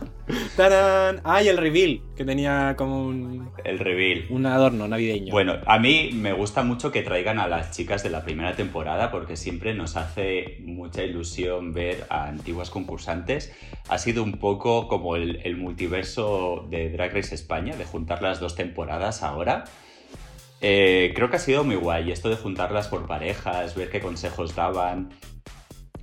¡Tarán! 0.57 1.21
Ah, 1.23 1.41
y 1.43 1.47
el 1.47 1.57
reveal, 1.57 2.01
que 2.21 2.25
tenía 2.25 2.75
como 2.77 3.03
un, 3.03 3.49
El 3.63 3.79
reveal. 3.79 4.25
un 4.29 4.45
adorno 4.45 4.87
navideño. 4.87 5.31
Bueno, 5.31 5.55
a 5.65 5.79
mí 5.79 6.11
me 6.13 6.33
gusta 6.33 6.61
mucho 6.61 6.91
que 6.91 7.01
traigan 7.01 7.39
a 7.39 7.47
las 7.47 7.71
chicas 7.71 8.03
de 8.03 8.11
la 8.11 8.23
primera 8.23 8.55
temporada 8.55 9.09
porque 9.09 9.35
siempre 9.35 9.73
nos 9.73 9.97
hace 9.97 10.57
mucha 10.63 11.03
ilusión 11.03 11.73
ver 11.73 12.05
a 12.09 12.27
antiguas 12.27 12.69
concursantes. 12.69 13.51
Ha 13.89 13.97
sido 13.97 14.23
un 14.23 14.33
poco 14.33 14.87
como 14.87 15.15
el, 15.15 15.39
el 15.43 15.57
multiverso 15.57 16.67
de 16.69 16.91
Drag 16.91 17.11
Race 17.11 17.33
España, 17.33 17.75
de 17.75 17.85
juntar 17.85 18.21
las 18.21 18.39
dos 18.39 18.55
temporadas 18.55 19.23
ahora. 19.23 19.63
Eh, 20.61 21.13
creo 21.15 21.31
que 21.31 21.37
ha 21.37 21.39
sido 21.39 21.63
muy 21.63 21.75
guay 21.75 22.11
esto 22.11 22.29
de 22.29 22.35
juntarlas 22.35 22.87
por 22.87 23.07
parejas, 23.07 23.75
ver 23.75 23.89
qué 23.89 23.99
consejos 23.99 24.53
daban. 24.55 25.09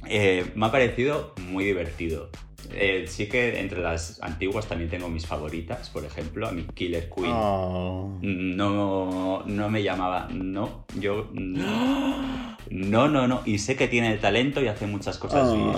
Eh, 0.09 0.51
me 0.57 0.67
ha 0.67 0.73
parecido 0.73 1.33
muy 1.49 1.65
divertido. 1.65 2.31
Eh, 2.73 3.07
sí 3.09 3.29
que 3.29 3.61
entre 3.61 3.81
las 3.81 4.21
antiguas 4.23 4.67
también 4.67 4.91
tengo 4.91 5.09
mis 5.09 5.27
favoritas, 5.27 5.89
por 5.91 6.05
ejemplo, 6.05 6.47
a 6.49 6.53
mi 6.53 6.65
Killer 6.65 7.09
Queen. 7.09 7.31
Oh. 7.33 8.19
No, 8.23 9.43
no 9.47 9.71
me 9.71 9.83
llamaba, 9.83 10.29
no, 10.33 10.85
yo 10.99 11.29
no, 11.33 12.57
no, 12.71 13.09
no, 13.09 13.27
no, 13.29 13.43
y 13.47 13.59
sé 13.59 13.77
que 13.77 13.89
tiene 13.89 14.13
el 14.13 14.21
talento 14.21 14.61
y 14.63 14.69
hace 14.69 14.87
muchas 14.87 15.19
cosas 15.19 15.55
bien, 15.55 15.73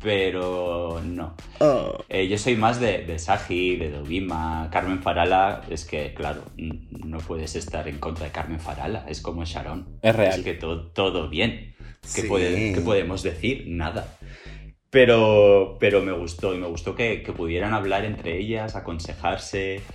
pero 0.00 1.00
no. 1.04 1.34
Oh. 1.58 1.98
Eh, 2.08 2.26
yo 2.28 2.38
soy 2.38 2.56
más 2.56 2.80
de, 2.80 3.04
de 3.04 3.18
Saji, 3.18 3.76
de 3.76 3.90
Dovima, 3.90 4.68
Carmen 4.72 5.02
Farala, 5.02 5.62
es 5.68 5.84
que, 5.84 6.14
claro, 6.14 6.42
no 6.56 7.18
puedes 7.18 7.54
estar 7.56 7.86
en 7.88 7.98
contra 7.98 8.26
de 8.26 8.32
Carmen 8.32 8.60
Farala, 8.60 9.04
es 9.08 9.20
como 9.20 9.44
Sharon. 9.44 9.86
Es 10.02 10.14
real. 10.16 10.38
Es 10.38 10.44
que 10.44 10.54
todo, 10.54 10.86
todo 10.88 11.28
bien. 11.28 11.74
¿Qué, 12.14 12.22
Sí. 12.22 12.28
puede- 12.28 12.72
qué 12.72 12.80
podemos 12.80 13.22
decir? 13.22 13.64
Nada. 13.68 14.16
Pero, 14.90 15.76
pero 15.78 16.02
me 16.02 16.10
gustó 16.12 16.52
y 16.54 16.58
me 16.58 16.66
gustó 16.66 16.96
que, 16.96 17.22
que 17.22 17.32
pudieran 17.32 17.74
hablar 17.74 18.04
entre 18.04 18.38
ellas, 18.38 18.74
aconsejarse. 18.74 19.88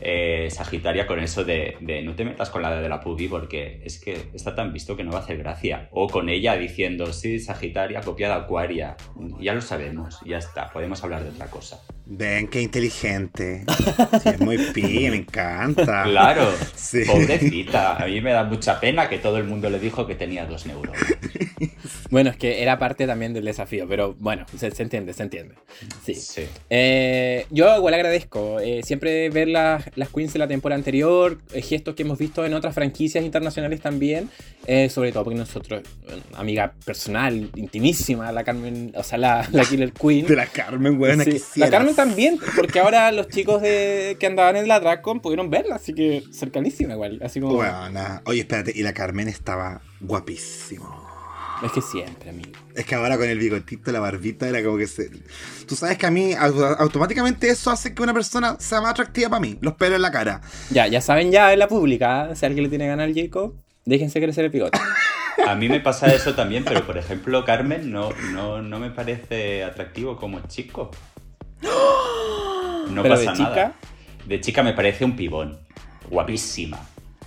Eh, 0.00 0.48
Sagitaria 0.50 1.06
con 1.06 1.18
eso 1.20 1.44
de, 1.44 1.76
de 1.80 2.02
no 2.02 2.14
te 2.14 2.24
metas 2.24 2.50
con 2.50 2.62
la 2.62 2.74
de 2.80 2.88
la 2.88 3.00
pubi 3.00 3.28
porque 3.28 3.80
es 3.84 3.98
que 4.00 4.28
está 4.34 4.54
tan 4.54 4.72
visto 4.72 4.96
que 4.96 5.04
no 5.04 5.12
va 5.12 5.18
a 5.18 5.22
hacer 5.22 5.38
gracia. 5.38 5.88
O 5.92 6.08
con 6.08 6.28
ella 6.28 6.56
diciendo, 6.56 7.12
sí, 7.12 7.40
Sagitaria, 7.40 8.00
copia 8.00 8.28
de 8.28 8.34
Acuaria. 8.34 8.96
Ya 9.40 9.54
lo 9.54 9.60
sabemos, 9.60 10.20
ya 10.26 10.38
está, 10.38 10.70
podemos 10.70 11.02
hablar 11.04 11.22
de 11.24 11.30
otra 11.30 11.46
cosa. 11.46 11.80
Ven, 12.06 12.48
qué 12.48 12.60
inteligente. 12.60 13.64
Sí, 14.22 14.28
es 14.28 14.40
muy 14.40 14.58
pi, 14.58 14.82
me 15.10 15.16
encanta. 15.16 16.02
Claro, 16.04 16.50
Sí. 16.74 17.02
pobrecita. 17.06 17.96
A 17.96 18.06
mí 18.06 18.20
me 18.20 18.32
da 18.32 18.44
mucha 18.44 18.78
pena 18.78 19.08
que 19.08 19.18
todo 19.18 19.38
el 19.38 19.44
mundo 19.44 19.70
le 19.70 19.78
dijo 19.78 20.06
que 20.06 20.14
tenía 20.14 20.44
dos 20.46 20.66
neuronas. 20.66 21.00
Bueno, 22.10 22.30
es 22.30 22.36
que 22.36 22.62
era 22.62 22.78
parte 22.78 23.06
también 23.06 23.32
del 23.32 23.44
desafío, 23.44 23.86
pero 23.88 24.14
bueno, 24.18 24.46
se, 24.56 24.70
se 24.70 24.82
entiende, 24.82 25.12
se 25.12 25.22
entiende. 25.22 25.54
Sí. 26.04 26.14
Sí. 26.14 26.46
Eh, 26.70 27.46
yo 27.50 27.76
igual 27.76 27.94
agradezco 27.94 28.60
eh, 28.60 28.82
siempre 28.84 29.30
ver 29.30 29.48
las, 29.64 29.90
las 29.96 30.08
queens 30.10 30.32
de 30.32 30.38
la 30.38 30.48
temporada 30.48 30.78
anterior, 30.78 31.38
eh, 31.52 31.62
gestos 31.62 31.94
que 31.94 32.02
hemos 32.02 32.18
visto 32.18 32.44
en 32.44 32.54
otras 32.54 32.74
franquicias 32.74 33.24
internacionales 33.24 33.80
también, 33.80 34.30
eh, 34.66 34.88
sobre 34.88 35.12
todo 35.12 35.24
porque 35.24 35.38
nosotros, 35.38 35.82
eh, 36.08 36.20
amiga 36.34 36.74
personal, 36.84 37.50
intimísima, 37.54 38.30
la 38.32 38.44
Carmen, 38.44 38.92
o 38.96 39.02
sea, 39.02 39.18
la, 39.18 39.48
la 39.52 39.64
Killer 39.64 39.92
Queen. 39.92 40.26
De 40.28 40.36
la 40.36 40.46
Carmen, 40.46 41.00
weón, 41.00 41.22
Sí, 41.24 41.60
La 41.60 41.70
Carmen 41.70 41.94
también, 41.94 42.38
porque 42.56 42.80
ahora 42.80 43.10
los 43.12 43.28
chicos 43.28 43.62
de, 43.62 44.16
que 44.20 44.26
andaban 44.26 44.56
en 44.56 44.68
la 44.68 44.80
DragCon 44.80 45.20
pudieron 45.20 45.50
verla, 45.50 45.76
así 45.76 45.94
que 45.94 46.22
cercanísima 46.32 46.94
igual, 46.94 47.20
así 47.22 47.40
como... 47.40 47.54
Buena. 47.54 48.22
Oye, 48.26 48.40
espérate, 48.40 48.72
y 48.74 48.82
la 48.82 48.92
Carmen 48.92 49.28
estaba 49.28 49.80
guapísimo. 50.00 51.03
Es 51.62 51.72
que 51.72 51.80
siempre, 51.80 52.30
amigo. 52.30 52.50
Es 52.74 52.84
que 52.84 52.94
ahora 52.94 53.16
con 53.16 53.28
el 53.28 53.38
bigotito, 53.38 53.90
la 53.92 54.00
barbita, 54.00 54.48
era 54.48 54.62
como 54.62 54.76
que 54.76 54.86
se. 54.86 55.10
Tú 55.66 55.76
sabes 55.76 55.96
que 55.96 56.06
a 56.06 56.10
mí 56.10 56.32
au- 56.34 56.76
automáticamente 56.78 57.48
eso 57.48 57.70
hace 57.70 57.94
que 57.94 58.02
una 58.02 58.12
persona 58.12 58.56
sea 58.58 58.80
más 58.80 58.90
atractiva 58.90 59.28
para 59.30 59.40
mí. 59.40 59.56
Los 59.60 59.74
pelos 59.74 59.96
en 59.96 60.02
la 60.02 60.10
cara. 60.10 60.40
Ya, 60.70 60.86
ya 60.88 61.00
saben 61.00 61.30
ya 61.30 61.52
en 61.52 61.58
la 61.58 61.68
pública, 61.68 62.30
¿eh? 62.30 62.36
si 62.36 62.44
alguien 62.44 62.64
le 62.64 62.68
tiene 62.70 62.86
ganas 62.86 63.04
al 63.08 63.14
Jacob, 63.14 63.54
déjense 63.84 64.20
crecer 64.20 64.44
el 64.44 64.50
bigote. 64.50 64.78
A 65.46 65.54
mí 65.56 65.68
me 65.68 65.80
pasa 65.80 66.06
eso 66.14 66.34
también, 66.34 66.64
pero 66.64 66.86
por 66.86 66.96
ejemplo, 66.96 67.44
Carmen 67.44 67.90
no, 67.90 68.10
no, 68.32 68.62
no 68.62 68.78
me 68.78 68.90
parece 68.90 69.64
atractivo 69.64 70.16
como 70.16 70.40
chico. 70.48 70.90
No 72.90 73.02
Pero 73.02 73.14
pasa 73.14 73.32
de 73.32 73.38
nada. 73.38 73.72
De 74.26 74.40
chica 74.40 74.62
me 74.62 74.72
parece 74.74 75.04
un 75.04 75.16
pibón. 75.16 75.58
Guapísima. 76.10 76.78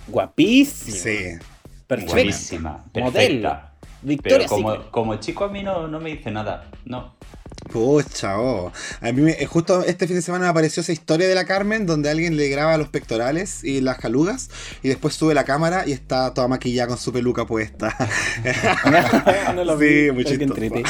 guapísimo. 0.06 0.96
Sí. 0.96 1.18
Perfecta. 1.86 2.14
Guapísima. 2.14 2.84
Modelo. 2.94 3.60
Victoria 4.02 4.38
Pero 4.38 4.48
como, 4.48 4.70
Secret. 4.72 4.90
como 4.90 5.14
chico 5.16 5.44
a 5.44 5.48
mí 5.48 5.62
no, 5.62 5.88
no 5.88 6.00
me 6.00 6.10
dice 6.10 6.30
nada. 6.30 6.70
No. 6.84 7.14
Pucha, 7.72 8.40
oh. 8.40 8.72
A 9.00 9.12
mí 9.12 9.20
me- 9.20 9.32
eh, 9.32 9.46
justo 9.46 9.84
este 9.84 10.06
fin 10.06 10.16
de 10.16 10.22
semana 10.22 10.44
me 10.44 10.50
apareció 10.50 10.80
esa 10.80 10.92
historia 10.92 11.28
de 11.28 11.34
la 11.34 11.44
Carmen 11.44 11.86
donde 11.86 12.08
alguien 12.08 12.36
le 12.36 12.48
graba 12.48 12.78
los 12.78 12.88
pectorales 12.88 13.64
y 13.64 13.80
las 13.80 13.98
calugas 13.98 14.48
y 14.82 14.88
después 14.88 15.14
sube 15.14 15.34
la 15.34 15.44
cámara 15.44 15.84
y 15.86 15.92
está 15.92 16.32
toda 16.34 16.48
maquillada 16.48 16.88
con 16.88 16.98
su 16.98 17.12
peluca 17.12 17.46
puesta. 17.46 17.94
no 19.54 19.64
lo 19.64 19.78
Sí, 19.78 19.84
vi, 19.84 20.12
muy. 20.12 20.24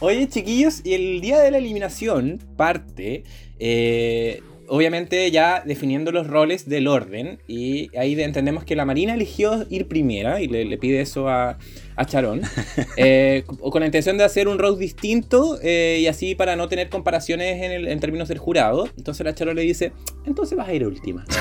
Oye, 0.00 0.28
chiquillos, 0.28 0.82
y 0.84 0.94
el 0.94 1.20
día 1.20 1.40
de 1.40 1.50
la 1.50 1.58
eliminación 1.58 2.38
parte, 2.56 3.24
eh, 3.58 4.42
obviamente 4.68 5.30
ya 5.30 5.62
definiendo 5.64 6.12
los 6.12 6.26
roles 6.26 6.68
del 6.68 6.88
orden, 6.88 7.38
y 7.46 7.96
ahí 7.96 8.14
de- 8.14 8.24
entendemos 8.24 8.64
que 8.64 8.76
la 8.76 8.84
Marina 8.84 9.14
eligió 9.14 9.66
ir 9.70 9.88
primera, 9.88 10.40
y 10.40 10.48
le, 10.48 10.64
le 10.64 10.78
pide 10.78 11.00
eso 11.00 11.28
a, 11.28 11.58
a 11.96 12.04
Charón, 12.04 12.42
eh, 12.96 13.44
con 13.46 13.80
la 13.80 13.86
intención 13.86 14.18
de 14.18 14.24
hacer 14.24 14.48
un 14.48 14.58
roast 14.58 14.78
distinto, 14.78 15.58
eh, 15.62 15.98
y 16.00 16.06
así 16.06 16.34
para 16.34 16.56
no 16.56 16.68
tener 16.68 16.88
comparaciones 16.88 17.62
en, 17.62 17.72
el- 17.72 17.88
en 17.88 18.00
términos 18.00 18.28
del 18.28 18.38
jurado. 18.38 18.88
Entonces 18.96 19.24
la 19.24 19.34
Charón 19.34 19.56
le 19.56 19.62
dice, 19.62 19.92
entonces 20.24 20.56
vas 20.56 20.68
a 20.68 20.72
ir 20.74 20.86
última. 20.86 21.24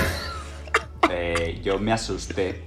Eh, 1.12 1.62
yo 1.64 1.78
me 1.78 1.92
asusté. 1.92 2.64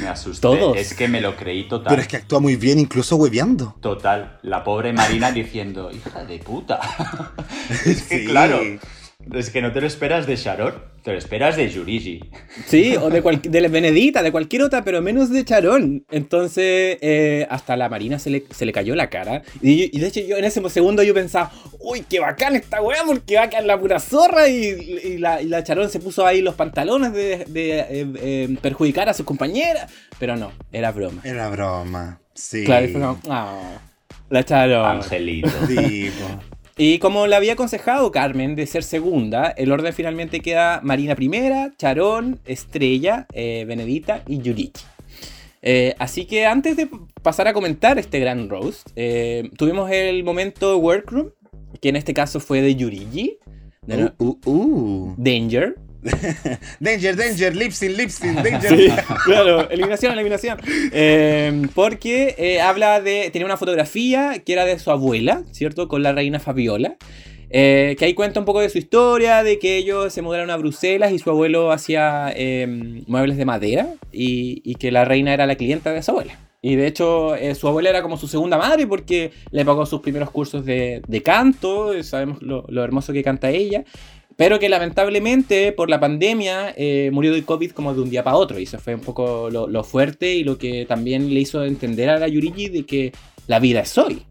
Me 0.00 0.08
asusté. 0.08 0.40
Todos. 0.40 0.76
Es 0.76 0.94
que 0.94 1.08
me 1.08 1.20
lo 1.20 1.36
creí 1.36 1.68
total. 1.68 1.90
Pero 1.90 2.02
es 2.02 2.08
que 2.08 2.16
actúa 2.16 2.40
muy 2.40 2.56
bien, 2.56 2.78
incluso 2.78 3.16
hueveando. 3.16 3.76
Total, 3.80 4.38
la 4.42 4.64
pobre 4.64 4.92
Marina 4.92 5.30
diciendo, 5.32 5.90
hija 5.92 6.24
de 6.24 6.38
puta. 6.38 6.80
es 7.84 8.02
que 8.04 8.20
Sí. 8.20 8.24
claro, 8.26 8.60
es 9.34 9.50
que 9.50 9.62
no 9.62 9.72
te 9.72 9.80
lo 9.80 9.86
esperas 9.86 10.26
de 10.26 10.36
Sharon, 10.36 10.74
te 11.02 11.12
lo 11.12 11.18
esperas 11.18 11.56
de 11.56 11.68
Yurigi. 11.70 12.20
Sí, 12.66 12.96
o 12.96 13.10
de, 13.10 13.22
cual- 13.22 13.40
de 13.42 13.68
Benedita, 13.68 14.22
de 14.22 14.30
cualquier 14.32 14.62
otra, 14.62 14.84
pero 14.84 15.00
menos 15.02 15.30
de 15.30 15.44
Charón. 15.44 16.04
Entonces, 16.10 16.98
eh, 17.00 17.46
hasta 17.50 17.76
la 17.76 17.88
Marina 17.88 18.18
se 18.18 18.30
le, 18.30 18.44
se 18.50 18.64
le 18.66 18.72
cayó 18.72 18.94
la 18.94 19.08
cara. 19.10 19.42
Y, 19.62 19.96
y 19.96 20.00
de 20.00 20.08
hecho, 20.08 20.20
yo 20.20 20.36
en 20.36 20.44
ese 20.44 20.66
segundo 20.70 21.02
yo 21.02 21.14
pensaba, 21.14 21.50
uy, 21.80 22.04
qué 22.08 22.20
bacán 22.20 22.56
esta 22.56 22.80
weá, 22.82 23.02
porque 23.06 23.36
va 23.36 23.44
a 23.44 23.50
quedar 23.50 23.64
la 23.64 23.78
pura 23.80 23.98
zorra. 24.00 24.48
Y, 24.48 24.64
y 25.04 25.18
la, 25.18 25.40
y 25.42 25.46
la 25.46 25.62
Charón 25.64 25.90
se 25.90 26.00
puso 26.00 26.26
ahí 26.26 26.42
los 26.42 26.54
pantalones 26.54 27.12
de, 27.12 27.44
de, 27.48 27.78
eh, 27.80 27.86
eh, 28.20 28.56
perjudicar 28.60 29.08
a 29.08 29.14
su 29.14 29.24
compañera. 29.24 29.86
Pero 30.18 30.36
no, 30.36 30.52
era 30.72 30.92
broma. 30.92 31.22
Era 31.24 31.48
broma. 31.48 32.20
Sí. 32.34 32.64
Claro, 32.64 32.86
y 32.86 32.88
fue 32.88 33.00
como, 33.00 33.18
"Ah, 33.28 33.78
la 34.30 34.44
Charón. 34.44 34.86
Angelito. 34.96 35.48
Sí. 35.66 36.10
Y 36.76 36.98
como 36.98 37.28
le 37.28 37.36
había 37.36 37.52
aconsejado 37.52 38.10
Carmen 38.10 38.56
de 38.56 38.66
ser 38.66 38.82
segunda, 38.82 39.50
el 39.50 39.70
orden 39.70 39.92
finalmente 39.92 40.40
queda 40.40 40.80
Marina 40.82 41.14
primera, 41.14 41.72
Charón, 41.78 42.40
Estrella, 42.46 43.26
eh, 43.32 43.64
Benedita 43.66 44.24
y 44.26 44.38
Yurichi. 44.38 44.84
Eh, 45.62 45.94
así 45.98 46.26
que 46.26 46.46
antes 46.46 46.76
de 46.76 46.88
pasar 47.22 47.46
a 47.46 47.52
comentar 47.52 47.98
este 47.98 48.18
gran 48.18 48.48
roast, 48.48 48.88
eh, 48.96 49.50
tuvimos 49.56 49.90
el 49.90 50.24
momento 50.24 50.76
workroom, 50.78 51.30
que 51.80 51.90
en 51.90 51.96
este 51.96 52.12
caso 52.12 52.40
fue 52.40 52.60
de 52.60 52.74
Yurigi, 52.74 53.38
de 53.86 54.12
Uh, 54.18 54.38
uh, 54.44 54.50
uh. 54.50 55.14
Danger. 55.16 55.76
Danger, 56.80 57.16
danger, 57.16 57.54
lipsing, 57.56 57.96
lipsing, 57.96 58.34
danger. 58.42 58.76
Sí, 58.76 58.88
claro, 59.24 59.68
eliminación, 59.70 60.12
eliminación. 60.12 60.58
Eh, 60.92 61.62
porque 61.74 62.34
eh, 62.38 62.60
habla 62.60 63.00
de. 63.00 63.30
Tiene 63.30 63.44
una 63.44 63.56
fotografía 63.56 64.42
que 64.44 64.52
era 64.52 64.64
de 64.64 64.78
su 64.78 64.90
abuela, 64.90 65.42
¿cierto? 65.52 65.88
Con 65.88 66.02
la 66.02 66.12
reina 66.12 66.40
Fabiola. 66.40 66.96
eh, 67.50 67.94
que 67.98 68.04
ahí 68.06 68.14
cuenta 68.14 68.40
un 68.40 68.46
poco 68.46 68.60
de 68.60 68.68
su 68.68 68.78
historia, 68.78 69.42
de 69.42 69.58
que 69.58 69.76
ellos 69.76 70.12
se 70.12 70.22
mudaron 70.22 70.50
a 70.50 70.56
Bruselas 70.56 71.12
y 71.12 71.18
su 71.18 71.30
abuelo 71.30 71.72
hacía 71.72 72.32
eh, 72.34 72.66
muebles 73.06 73.36
de 73.36 73.44
madera 73.44 73.88
y, 74.12 74.60
y 74.64 74.74
que 74.76 74.90
la 74.90 75.04
reina 75.04 75.32
era 75.32 75.46
la 75.46 75.54
clienta 75.56 75.92
de 75.92 76.02
su 76.02 76.10
abuela. 76.12 76.38
Y 76.62 76.76
de 76.76 76.86
hecho, 76.86 77.36
eh, 77.36 77.54
su 77.54 77.68
abuela 77.68 77.90
era 77.90 78.00
como 78.02 78.16
su 78.16 78.26
segunda 78.26 78.56
madre 78.56 78.86
porque 78.86 79.32
le 79.50 79.64
pagó 79.66 79.84
sus 79.84 80.00
primeros 80.00 80.30
cursos 80.30 80.64
de, 80.64 81.02
de 81.06 81.22
canto, 81.22 81.92
eh, 81.92 82.02
sabemos 82.02 82.40
lo, 82.42 82.64
lo 82.68 82.82
hermoso 82.82 83.12
que 83.12 83.22
canta 83.22 83.50
ella, 83.50 83.84
pero 84.36 84.58
que 84.58 84.68
lamentablemente 84.68 85.72
por 85.72 85.90
la 85.90 86.00
pandemia 86.00 86.74
eh, 86.76 87.10
murió 87.12 87.32
de 87.32 87.44
COVID 87.44 87.70
como 87.72 87.94
de 87.94 88.00
un 88.00 88.10
día 88.10 88.24
para 88.24 88.36
otro. 88.36 88.58
Y 88.58 88.64
eso 88.64 88.78
fue 88.78 88.94
un 88.94 89.00
poco 89.00 89.48
lo, 89.50 89.68
lo 89.68 89.84
fuerte 89.84 90.34
y 90.34 90.44
lo 90.44 90.58
que 90.58 90.86
también 90.86 91.32
le 91.32 91.40
hizo 91.40 91.64
entender 91.64 92.10
a 92.10 92.18
la 92.18 92.28
Yurigi 92.28 92.68
de 92.68 92.84
que 92.84 93.12
la 93.46 93.58
vida 93.58 93.80
es 93.80 93.96
hoy. 93.98 94.22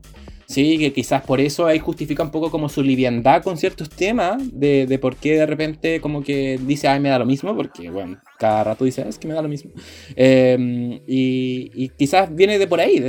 Sí, 0.45 0.77
que 0.77 0.93
quizás 0.93 1.23
por 1.23 1.39
eso 1.39 1.65
ahí 1.65 1.79
justifica 1.79 2.23
un 2.23 2.31
poco 2.31 2.51
como 2.51 2.69
su 2.69 2.83
liviandad 2.83 3.43
con 3.43 3.57
ciertos 3.57 3.89
temas, 3.89 4.37
de, 4.51 4.85
de 4.85 4.99
por 4.99 5.15
qué 5.15 5.37
de 5.37 5.45
repente 5.45 6.01
como 6.01 6.23
que 6.23 6.59
dice, 6.61 6.87
ay, 6.87 6.99
me 6.99 7.09
da 7.09 7.19
lo 7.19 7.25
mismo, 7.25 7.55
porque 7.55 7.89
bueno, 7.89 8.19
cada 8.37 8.63
rato 8.63 8.85
dice, 8.85 9.07
es 9.07 9.17
que 9.17 9.27
me 9.27 9.33
da 9.33 9.41
lo 9.41 9.47
mismo. 9.47 9.71
Eh, 10.15 11.01
y, 11.07 11.71
y 11.73 11.89
quizás 11.89 12.33
viene 12.33 12.59
de 12.59 12.67
por 12.67 12.79
ahí, 12.79 13.01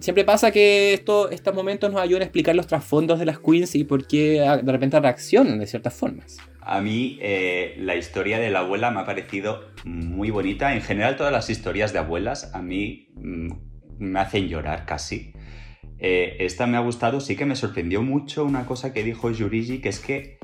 siempre 0.00 0.24
pasa 0.24 0.50
que 0.50 0.94
esto, 0.94 1.30
estos 1.30 1.54
momentos 1.54 1.90
nos 1.90 2.00
ayudan 2.00 2.22
a 2.22 2.24
explicar 2.24 2.54
los 2.54 2.66
trasfondos 2.66 3.18
de 3.18 3.26
las 3.26 3.38
queens 3.38 3.74
y 3.74 3.84
por 3.84 4.06
qué 4.06 4.40
ah, 4.40 4.58
de 4.58 4.72
repente 4.72 4.98
reaccionan 5.00 5.58
de 5.58 5.66
ciertas 5.66 5.94
formas. 5.94 6.38
A 6.60 6.80
mí 6.80 7.18
eh, 7.20 7.74
la 7.78 7.96
historia 7.96 8.38
de 8.38 8.50
la 8.50 8.60
abuela 8.60 8.90
me 8.90 9.00
ha 9.00 9.04
parecido 9.04 9.64
muy 9.84 10.30
bonita. 10.30 10.74
En 10.74 10.82
general 10.82 11.16
todas 11.16 11.32
las 11.32 11.50
historias 11.50 11.92
de 11.92 11.98
abuelas 11.98 12.54
a 12.54 12.62
mí 12.62 13.08
mm, 13.14 13.50
me 13.98 14.20
hacen 14.20 14.48
llorar 14.48 14.86
casi. 14.86 15.32
Eh, 16.00 16.38
esta 16.40 16.66
me 16.66 16.78
ha 16.78 16.80
gustado, 16.80 17.20
sí 17.20 17.36
que 17.36 17.44
me 17.44 17.56
sorprendió 17.56 18.02
mucho 18.02 18.44
una 18.44 18.64
cosa 18.64 18.92
que 18.92 19.04
dijo 19.04 19.30
Yurigi, 19.30 19.80
que 19.80 19.90
es 19.90 20.00
que 20.00 20.38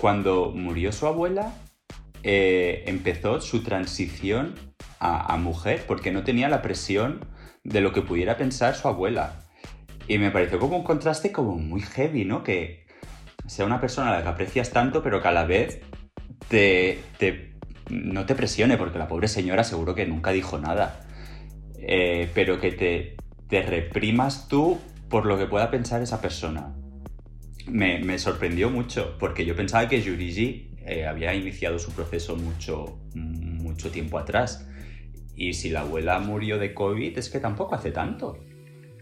cuando 0.00 0.52
murió 0.52 0.92
su 0.92 1.06
abuela 1.06 1.54
eh, 2.24 2.82
empezó 2.86 3.40
su 3.40 3.62
transición 3.62 4.54
a, 4.98 5.36
mujer 5.36 5.84
porque 5.86 6.10
no 6.10 6.24
tenía 6.24 6.48
la 6.48 6.60
presión 6.60 7.24
de 7.62 7.80
lo 7.80 7.92
que 7.92 8.02
pudiera 8.02 8.36
pensar 8.36 8.74
su 8.74 8.88
abuela. 8.88 9.44
Y 10.08 10.18
me 10.18 10.30
pareció 10.30 10.58
como 10.58 10.76
un 10.76 10.82
contraste 10.82 11.30
como 11.30 11.56
muy 11.56 11.82
heavy, 11.82 12.24
¿no? 12.24 12.42
Que 12.42 12.86
sea 13.46 13.64
una 13.64 13.80
persona 13.80 14.10
a 14.10 14.16
la 14.16 14.22
que 14.22 14.28
aprecias 14.28 14.70
tanto, 14.70 15.02
pero 15.02 15.22
que 15.22 15.28
a 15.28 15.32
la 15.32 15.44
vez 15.44 15.80
te, 16.48 16.98
no 17.90 18.26
te 18.26 18.34
presione, 18.34 18.76
porque 18.76 18.98
la 18.98 19.06
pobre 19.06 19.28
señora 19.28 19.62
seguro 19.62 19.94
que 19.94 20.06
nunca 20.06 20.32
dijo 20.32 20.58
nada. 20.58 21.06
Eh, 21.78 22.28
pero 22.34 22.60
que 22.60 23.16
te 23.48 23.62
reprimas 23.62 24.48
tú 24.48 24.80
por 25.08 25.26
lo 25.26 25.38
que 25.38 25.46
pueda 25.46 25.70
pensar 25.70 26.02
esa 26.02 26.20
persona. 26.20 26.74
Me, 27.66 27.98
me 27.98 28.18
sorprendió 28.18 28.70
mucho, 28.70 29.16
porque 29.18 29.44
yo 29.44 29.56
pensaba 29.56 29.88
que 29.88 30.00
Yurigi 30.00 30.70
eh, 30.86 31.04
había 31.06 31.34
iniciado 31.34 31.78
su 31.78 31.90
proceso 31.92 32.36
mucho, 32.36 32.98
mucho 33.14 33.90
tiempo 33.90 34.18
atrás. 34.18 34.68
Y 35.34 35.54
si 35.54 35.68
la 35.68 35.80
abuela 35.80 36.18
murió 36.20 36.58
de 36.58 36.74
COVID, 36.74 37.18
es 37.18 37.28
que 37.28 37.40
tampoco 37.40 37.74
hace 37.74 37.90
tanto. 37.90 38.38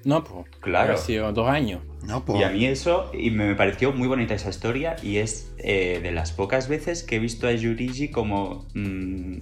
No, 0.04 0.24
pues. 0.24 0.46
Claro. 0.60 0.94
Ha 0.94 0.96
sido 0.96 1.32
dos 1.32 1.48
años. 1.48 1.82
No, 2.02 2.24
po. 2.24 2.38
Y 2.38 2.42
a 2.42 2.50
mí 2.50 2.64
eso, 2.66 3.10
y 3.14 3.30
me 3.30 3.54
pareció 3.54 3.92
muy 3.92 4.08
bonita 4.08 4.34
esa 4.34 4.50
historia, 4.50 4.96
y 5.02 5.18
es 5.18 5.54
eh, 5.58 6.00
de 6.02 6.12
las 6.12 6.32
pocas 6.32 6.68
veces 6.68 7.02
que 7.02 7.16
he 7.16 7.18
visto 7.18 7.46
a 7.46 7.52
Yurigi 7.52 8.10
como 8.10 8.66
mm, 8.74 9.38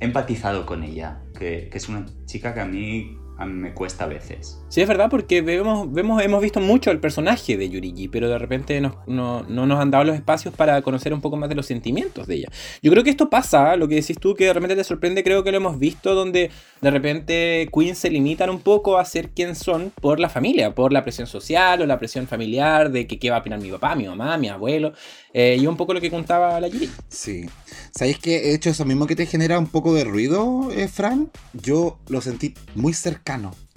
empatizado 0.00 0.66
con 0.66 0.82
ella, 0.82 1.22
que, 1.38 1.68
que 1.70 1.78
es 1.78 1.88
una 1.88 2.06
chica 2.26 2.54
que 2.54 2.60
a 2.60 2.66
mí, 2.66 3.16
a 3.38 3.46
mí 3.46 3.52
me 3.54 3.74
cuesta 3.74 4.04
a 4.04 4.06
veces. 4.06 4.58
Sí, 4.68 4.80
es 4.80 4.88
verdad, 4.88 5.08
porque 5.10 5.42
vemos, 5.42 5.92
vemos, 5.92 6.22
hemos 6.22 6.40
visto 6.40 6.60
mucho 6.60 6.90
el 6.90 7.00
personaje 7.00 7.56
de 7.56 7.68
Yurigi, 7.68 8.08
pero 8.08 8.28
de 8.28 8.38
repente 8.38 8.80
nos- 8.80 8.94
no, 9.06 9.42
no 9.42 9.66
nos 9.66 9.80
han 9.80 9.90
dado 9.90 10.04
los 10.04 10.14
espacios 10.16 10.54
para 10.54 10.80
conocer 10.82 11.12
un 11.12 11.20
poco 11.20 11.36
más 11.36 11.48
de 11.48 11.54
los 11.54 11.66
sentimientos 11.66 12.26
de 12.26 12.36
ella. 12.36 12.48
Yo 12.82 12.90
creo 12.92 13.02
que 13.04 13.10
esto 13.10 13.28
pasa, 13.30 13.76
lo 13.76 13.88
que 13.88 13.96
decís 13.96 14.16
tú, 14.20 14.34
que 14.34 14.44
de 14.46 14.52
repente 14.52 14.76
te 14.76 14.84
sorprende, 14.84 15.24
creo 15.24 15.42
que 15.44 15.50
lo 15.50 15.56
hemos 15.58 15.78
visto, 15.78 16.14
donde 16.14 16.50
de 16.80 16.90
repente 16.90 17.68
Queens 17.74 17.98
se 17.98 18.10
limitan 18.10 18.48
un 18.50 18.60
poco 18.60 18.98
a 18.98 19.04
ser 19.04 19.30
quien 19.30 19.54
son 19.56 19.92
por 20.00 20.20
la 20.20 20.28
familia, 20.28 20.74
por 20.74 20.92
la 20.92 21.02
presión 21.02 21.26
social 21.26 21.82
o 21.82 21.86
la 21.86 21.98
presión 21.98 22.26
familiar 22.26 22.90
de 22.92 23.06
que 23.06 23.18
qué 23.18 23.30
va 23.30 23.36
a 23.36 23.40
opinar 23.40 23.60
mi 23.60 23.70
papá, 23.70 23.94
mi 23.96 24.06
mamá, 24.06 24.36
mi 24.38 24.48
abuelo, 24.48 24.92
eh, 25.34 25.56
y 25.60 25.66
un 25.66 25.76
poco 25.76 25.94
lo 25.94 26.00
que 26.00 26.10
contaba 26.10 26.60
la 26.60 26.68
Yurigi. 26.68 26.92
Sí. 27.08 27.46
¿Sabéis 27.94 28.18
que 28.18 28.50
he 28.50 28.54
hecho 28.54 28.70
eso 28.70 28.84
mismo 28.84 29.06
que 29.06 29.16
te 29.16 29.26
genera 29.26 29.58
un 29.58 29.66
poco 29.66 29.94
de 29.94 30.04
ruido, 30.04 30.70
eh, 30.72 30.88
Fran? 30.88 31.30
Yo 31.52 31.98
lo 32.08 32.20
sentí 32.20 32.54
muy 32.74 32.92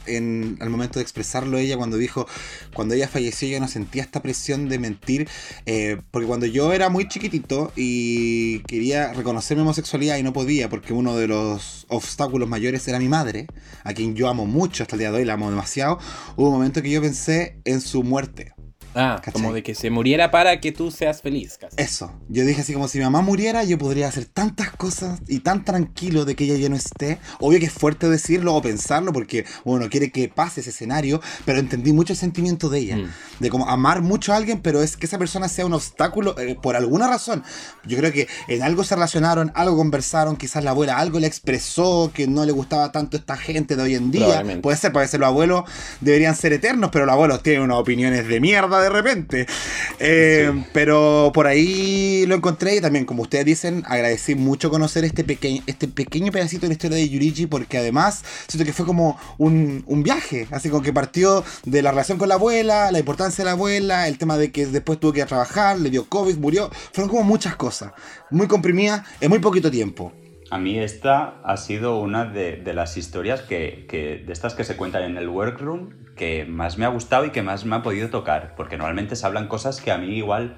En, 0.08 0.58
al 0.60 0.70
momento 0.70 1.00
de 1.00 1.04
expresarlo 1.04 1.58
ella 1.58 1.78
cuando 1.78 1.98
dijo 1.98 2.28
cuando 2.76 2.94
ella 2.94 3.08
falleció 3.08 3.48
yo 3.48 3.60
no 3.60 3.68
sentía 3.68 4.04
esta 4.04 4.22
presión 4.22 4.70
de 4.70 4.78
mentir 4.78 5.28
eh, 5.66 6.00
porque 6.12 6.28
cuando 6.28 6.46
yo 6.46 6.74
era 6.74 6.90
muy 6.90 7.08
chiquitito 7.08 7.72
y 7.76 8.60
quería 8.68 9.14
reconocer 9.14 9.58
mi 9.58 9.64
homosexualidad 9.64 10.18
y 10.18 10.24
no 10.24 10.32
podía 10.32 10.70
porque 10.70 10.94
uno 10.94 11.16
de 11.16 11.28
los 11.28 11.88
obstáculos 11.90 12.48
mayores 12.48 12.88
era 12.88 13.00
mi 13.00 13.08
madre 13.08 13.48
a 13.84 13.94
quien 13.94 14.16
yo 14.16 14.30
amo 14.30 14.46
mucho 14.46 14.84
hasta 14.84 14.96
el 14.96 15.00
día 15.00 15.12
de 15.12 15.18
hoy 15.18 15.26
la 15.26 15.34
amo 15.34 15.50
demasiado 15.50 15.98
hubo 16.36 16.50
un 16.50 16.54
momento 16.54 16.84
que 16.84 16.92
yo 16.92 17.02
pensé 17.02 17.60
en 17.66 17.82
su 17.82 18.04
muerte 18.04 18.55
Ah, 18.96 19.18
¿Cachai? 19.24 19.34
como 19.34 19.54
de 19.54 19.62
que 19.62 19.76
se 19.76 19.90
muriera 19.90 20.32
para 20.32 20.60
que 20.62 20.72
tú 20.72 20.90
seas 20.90 21.22
feliz, 21.22 21.58
casi. 21.60 21.76
Eso, 21.78 22.12
yo 22.30 22.46
dije 22.46 22.62
así 22.62 22.74
como 22.74 22.88
si 22.88 22.98
mi 22.98 23.04
mamá 23.04 23.22
muriera, 23.22 23.64
yo 23.64 23.78
podría 23.78 24.08
hacer 24.08 24.26
tantas 24.26 24.72
cosas 24.72 25.20
y 25.28 25.40
tan 25.40 25.66
tranquilo 25.66 26.26
de 26.26 26.36
que 26.36 26.46
ella 26.46 26.56
ya 26.56 26.70
no 26.70 26.76
esté. 26.76 27.20
Obvio 27.40 27.60
que 27.60 27.66
es 27.66 27.74
fuerte 27.74 28.10
decirlo 28.10 28.56
o 28.56 28.62
pensarlo 28.62 29.12
porque 29.14 29.46
uno 29.66 29.90
quiere 29.90 30.12
que 30.12 30.30
pase 30.30 30.62
ese 30.62 30.70
escenario, 30.70 31.22
pero 31.46 31.60
entendí 31.60 31.94
mucho 31.94 32.14
el 32.14 32.18
sentimiento 32.20 32.70
de 32.70 32.80
ella, 32.80 32.96
Mm. 32.98 33.10
de 33.40 33.50
como 33.50 33.68
amar 33.70 34.02
mucho 34.02 34.32
a 34.34 34.38
alguien, 34.38 34.62
pero 34.62 34.82
es 34.82 34.96
que 34.98 35.06
esa 35.06 35.18
persona 35.18 35.48
sea 35.50 35.66
un 35.66 35.74
obstáculo 35.74 36.40
eh, 36.40 36.56
por 36.62 36.76
alguna 36.76 37.08
razón. 37.08 37.44
Yo 37.86 37.98
creo 37.98 38.12
que 38.14 38.28
en 38.48 38.64
algo 38.64 38.84
se 38.84 38.96
relacionaron, 38.96 39.52
algo 39.56 39.76
conversaron, 39.76 40.38
quizás 40.38 40.64
la 40.64 40.72
abuela 40.72 40.98
algo 40.98 41.20
le 41.20 41.28
expresó 41.28 42.12
que 42.14 42.28
no 42.28 42.46
le 42.46 42.52
gustaba 42.52 42.92
tanto 42.92 43.18
esta 43.18 43.36
gente 43.38 43.76
de 43.76 43.84
hoy 43.84 43.96
en 43.96 44.12
día. 44.12 44.44
Puede 44.62 44.78
ser, 44.78 44.92
puede 44.94 45.08
ser 45.08 45.20
los 45.20 45.28
abuelos 45.28 45.64
deberían 46.02 46.36
ser 46.36 46.54
eternos, 46.54 46.90
pero 46.92 47.06
los 47.06 47.14
abuelos 47.14 47.44
tienen 47.44 47.64
unas 47.64 47.78
opiniones 47.78 48.28
de 48.28 48.40
mierda 48.40 48.82
de 48.86 48.90
repente. 48.92 49.46
Eh, 50.00 50.52
Sí. 50.54 50.64
Pero 50.74 51.32
por 51.34 51.48
ahí 51.48 52.26
lo 52.28 52.36
encontré 52.36 52.76
y 52.76 52.82
también, 52.82 53.06
como 53.06 53.24
ustedes 53.24 53.46
dicen, 53.46 53.84
agradecí 53.88 54.36
mucho 54.36 54.70
conocer 54.70 55.04
este, 55.06 55.24
pequeño 55.24 55.62
este 55.68 55.88
pequeño 55.88 56.32
pedacito 56.32 56.62
de 56.64 56.68
la 56.70 56.74
historia 56.74 56.98
de 56.98 57.10
Yurichi 57.10 57.48
porque 57.48 57.78
además 57.78 58.24
siento 58.48 58.66
que 58.66 58.74
fue 58.74 58.86
como 58.86 59.18
un, 59.38 59.84
un 59.88 60.04
viaje, 60.04 60.48
así 60.52 60.70
como 60.70 60.82
que 60.84 60.94
partió 60.94 61.44
de 61.66 61.82
la 61.82 61.92
relación 61.92 62.18
con 62.18 62.30
la 62.30 62.36
abuela, 62.36 62.92
la 62.92 63.00
importancia 63.00 63.44
de 63.44 63.46
la 63.46 63.52
abuela, 63.54 64.08
el 64.08 64.18
tema 64.18 64.38
de 64.38 64.52
que 64.52 64.66
después 64.68 65.00
tuvo 65.00 65.14
que 65.14 65.20
ir 65.20 65.24
a 65.24 65.28
trabajar, 65.28 65.80
le 65.80 65.90
dio 65.90 66.06
COVID, 66.08 66.38
murió, 66.38 66.70
fueron 66.94 67.10
como 67.10 67.24
muchas 67.24 67.56
cosas, 67.56 67.92
muy 68.32 68.48
comprimidas 68.48 69.02
en 69.22 69.30
muy 69.30 69.40
poquito 69.40 69.72
tiempo. 69.72 70.14
A 70.52 70.60
mí 70.60 70.78
esta 70.78 71.42
ha 71.44 71.58
sido 71.58 72.00
una 72.00 72.26
de, 72.26 72.58
de 72.58 72.74
las 72.74 72.98
historias 72.98 73.42
que, 73.42 73.86
que- 73.90 74.24
de 74.26 74.32
estas 74.34 74.54
que 74.54 74.64
se 74.64 74.76
cuentan 74.76 75.04
en 75.04 75.18
el 75.18 75.28
workroom 75.28 75.90
que 76.16 76.46
más 76.46 76.78
me 76.78 76.86
ha 76.86 76.90
gustado 76.90 77.26
y 77.26 77.30
que 77.32 77.42
más 77.42 77.66
me 77.66 77.76
ha 77.76 77.84
podido 77.84 78.10
tocar, 78.10 78.54
porque 78.56 78.78
normalmente 78.78 79.16
se 79.16 79.26
hablan 79.26 79.48
cosas 79.48 79.82
que 79.82 79.92
a 79.92 79.98
mí 79.98 80.16
igual 80.16 80.58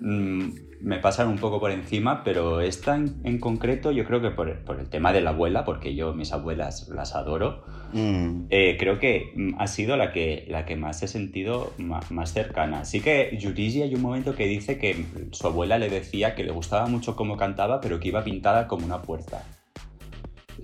mm, 0.00 0.48
me 0.82 0.98
pasan 0.98 1.28
un 1.28 1.38
poco 1.38 1.60
por 1.60 1.70
encima, 1.70 2.22
pero 2.24 2.60
esta 2.60 2.94
en, 2.94 3.14
en 3.24 3.38
concreto 3.38 3.90
yo 3.90 4.04
creo 4.04 4.20
que 4.20 4.30
por, 4.30 4.58
por 4.64 4.78
el 4.80 4.88
tema 4.90 5.12
de 5.12 5.22
la 5.22 5.30
abuela, 5.30 5.64
porque 5.64 5.94
yo 5.94 6.12
mis 6.12 6.32
abuelas 6.32 6.88
las 6.88 7.14
adoro, 7.14 7.62
Mm. 7.94 8.46
eh, 8.50 8.76
creo 8.76 8.98
que 8.98 9.32
mm, 9.36 9.54
ha 9.60 9.68
sido 9.68 9.96
la 9.96 10.10
que, 10.10 10.46
la 10.48 10.66
que 10.66 10.74
más 10.74 11.00
he 11.04 11.06
sentido 11.08 11.72
más, 11.78 12.32
cercana. 12.32 12.80
Así 12.80 13.00
que 13.00 13.36
Yurigi 13.38 13.82
hay 13.82 13.94
un 13.94 14.02
momento 14.02 14.34
que 14.34 14.46
dice 14.48 14.78
que 14.78 15.06
su 15.30 15.46
abuela 15.46 15.78
le 15.78 15.88
decía 15.88 16.34
que 16.34 16.42
le 16.42 16.50
gustaba 16.50 16.86
mucho 16.86 17.14
cómo 17.14 17.36
cantaba, 17.36 17.80
pero 17.80 18.00
que 18.00 18.08
iba 18.08 18.24
pintada 18.24 18.66
como 18.66 18.84
una 18.84 19.00
puerta. 19.00 19.44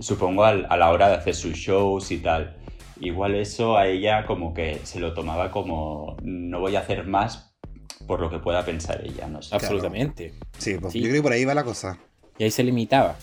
Supongo 0.00 0.44
al- 0.44 0.66
a 0.70 0.76
la 0.76 0.90
hora 0.90 1.08
de 1.08 1.14
hacer 1.16 1.34
sus 1.34 1.54
shows 1.54 2.10
y 2.10 2.18
tal. 2.18 2.56
Igual 3.00 3.34
eso 3.34 3.76
a 3.76 3.86
ella 3.86 4.26
como 4.26 4.52
que 4.54 4.80
se 4.84 5.00
lo 5.00 5.14
tomaba 5.14 5.50
como 5.50 6.16
no 6.22 6.60
voy 6.60 6.76
a 6.76 6.80
hacer 6.80 7.06
más 7.06 7.54
por 8.06 8.20
lo 8.20 8.30
que 8.30 8.38
pueda 8.38 8.64
pensar 8.64 9.00
ella, 9.04 9.26
no 9.26 9.42
sé. 9.42 9.54
Absolutamente. 9.54 10.34
Sí, 10.58 10.76
pues, 10.80 10.92
Sí. 10.92 11.00
yo 11.00 11.04
creo 11.08 11.16
que 11.16 11.22
por 11.22 11.32
ahí 11.32 11.44
va 11.44 11.54
la 11.54 11.64
cosa. 11.64 11.98
Y 12.38 12.44
ahí 12.44 12.50
se 12.50 12.62
limitaba. 12.64 13.16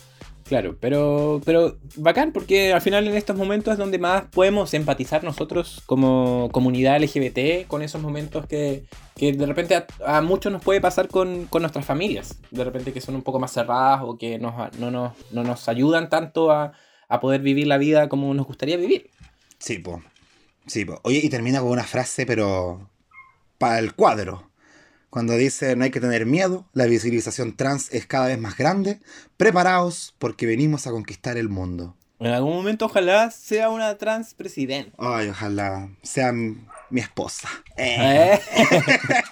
Claro, 0.45 0.77
pero, 0.79 1.41
pero 1.43 1.77
bacán 1.97 2.31
porque 2.31 2.71
al 2.71 2.79
final 2.79 3.05
en 3.05 3.15
estos 3.15 3.35
momentos 3.35 3.73
es 3.73 3.77
donde 3.77 3.99
más 3.99 4.23
podemos 4.31 4.73
empatizar 4.73 5.21
nosotros 5.25 5.83
como 5.85 6.47
comunidad 6.53 7.01
LGBT 7.03 7.67
con 7.67 7.81
esos 7.81 8.01
momentos 8.01 8.45
que, 8.45 8.85
que 9.17 9.33
de 9.33 9.45
repente 9.45 9.75
a, 9.75 9.86
a 10.05 10.21
muchos 10.21 10.53
nos 10.53 10.63
puede 10.63 10.80
pasar 10.80 11.09
con, 11.09 11.47
con 11.47 11.63
nuestras 11.63 11.86
familias. 11.86 12.39
De 12.51 12.63
repente 12.63 12.93
que 12.93 13.01
son 13.01 13.15
un 13.15 13.23
poco 13.23 13.39
más 13.39 13.51
cerradas 13.51 14.01
o 14.03 14.17
que 14.17 14.39
nos, 14.39 14.53
no, 14.80 14.89
nos, 14.89 15.11
no 15.32 15.43
nos 15.43 15.67
ayudan 15.67 16.07
tanto 16.07 16.49
a, 16.49 16.71
a 17.09 17.19
poder 17.19 17.41
vivir 17.41 17.67
la 17.67 17.78
vida 17.78 18.07
como 18.07 18.34
nos 18.34 18.47
gustaría 18.47 18.78
vivir. 18.78 19.09
Sí, 19.60 19.80
po. 19.80 20.01
Sí, 20.66 20.86
po. 20.86 20.99
Oye, 21.03 21.20
y 21.24 21.30
termina 21.30 21.60
con 21.60 21.70
una 21.70 21.84
frase, 21.84 22.26
pero. 22.26 22.89
Para 23.58 23.80
el 23.80 23.93
cuadro. 23.93 24.47
Cuando 25.10 25.36
dice 25.36 25.76
no 25.76 25.84
hay 25.84 25.89
que 25.89 26.01
tener 26.01 26.26
miedo, 26.26 26.66
la 26.74 26.86
visibilización 26.86 27.55
trans 27.55 27.91
es 27.93 28.05
cada 28.05 28.28
vez 28.28 28.38
más 28.38 28.58
grande. 28.58 28.99
Preparaos 29.38 30.14
porque 30.20 30.45
venimos 30.45 30.86
a 30.86 30.91
conquistar 30.91 31.38
el 31.38 31.49
mundo. 31.49 31.95
En 32.20 32.28
algún 32.28 32.53
momento 32.53 32.86
ojalá 32.86 33.32
sea 33.32 33.70
una 33.70 33.97
trans 33.97 34.34
presidente. 34.34 34.91
Ay, 34.97 35.30
ojalá 35.30 35.89
sea 36.01 36.32
mi, 36.32 36.58
esposa. 36.95 37.47
Eh. 37.78 38.39
Eh. 38.55 38.64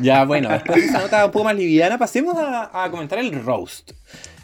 ya, 0.00 0.24
bueno, 0.24 0.48
después 0.50 0.80
de 0.80 0.88
esa 0.88 1.00
nota 1.00 1.24
un 1.26 1.30
poco 1.30 1.44
más 1.44 1.56
liviana, 1.56 1.98
pasemos 1.98 2.36
a, 2.36 2.84
a 2.84 2.90
comentar 2.90 3.18
el 3.18 3.44
roast. 3.44 3.92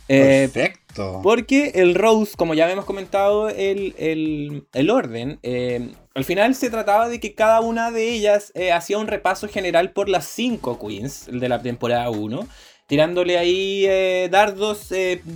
Eh, 0.09 0.49
Perfecto. 0.53 1.21
porque 1.23 1.73
el 1.77 1.95
roast, 1.95 2.35
como 2.37 2.55
ya 2.55 2.71
hemos 2.71 2.85
comentado, 2.85 3.49
el, 3.49 3.95
el- 3.99 4.67
el 4.73 4.91
orden, 4.91 5.39
eh, 5.43 5.91
al 6.15 6.25
final 6.25 6.55
se 6.55 6.71
trataba 6.71 7.09
de 7.09 7.21
que 7.21 7.35
cada 7.35 7.61
una 7.61 7.91
de 7.91 8.11
ellas 8.11 8.53
eh, 8.55 8.71
hacía 8.73 8.99
un 8.99 9.07
repaso 9.07 9.49
general 9.49 9.93
por 9.93 10.09
las 10.09 10.27
cinco 10.27 10.79
queens 10.79 11.27
de 11.33 11.49
la 11.49 11.61
temporada 11.63 12.11
1, 12.11 12.47
tirándole 12.87 13.39
ahí 13.39 14.29
dardos, 14.29 14.93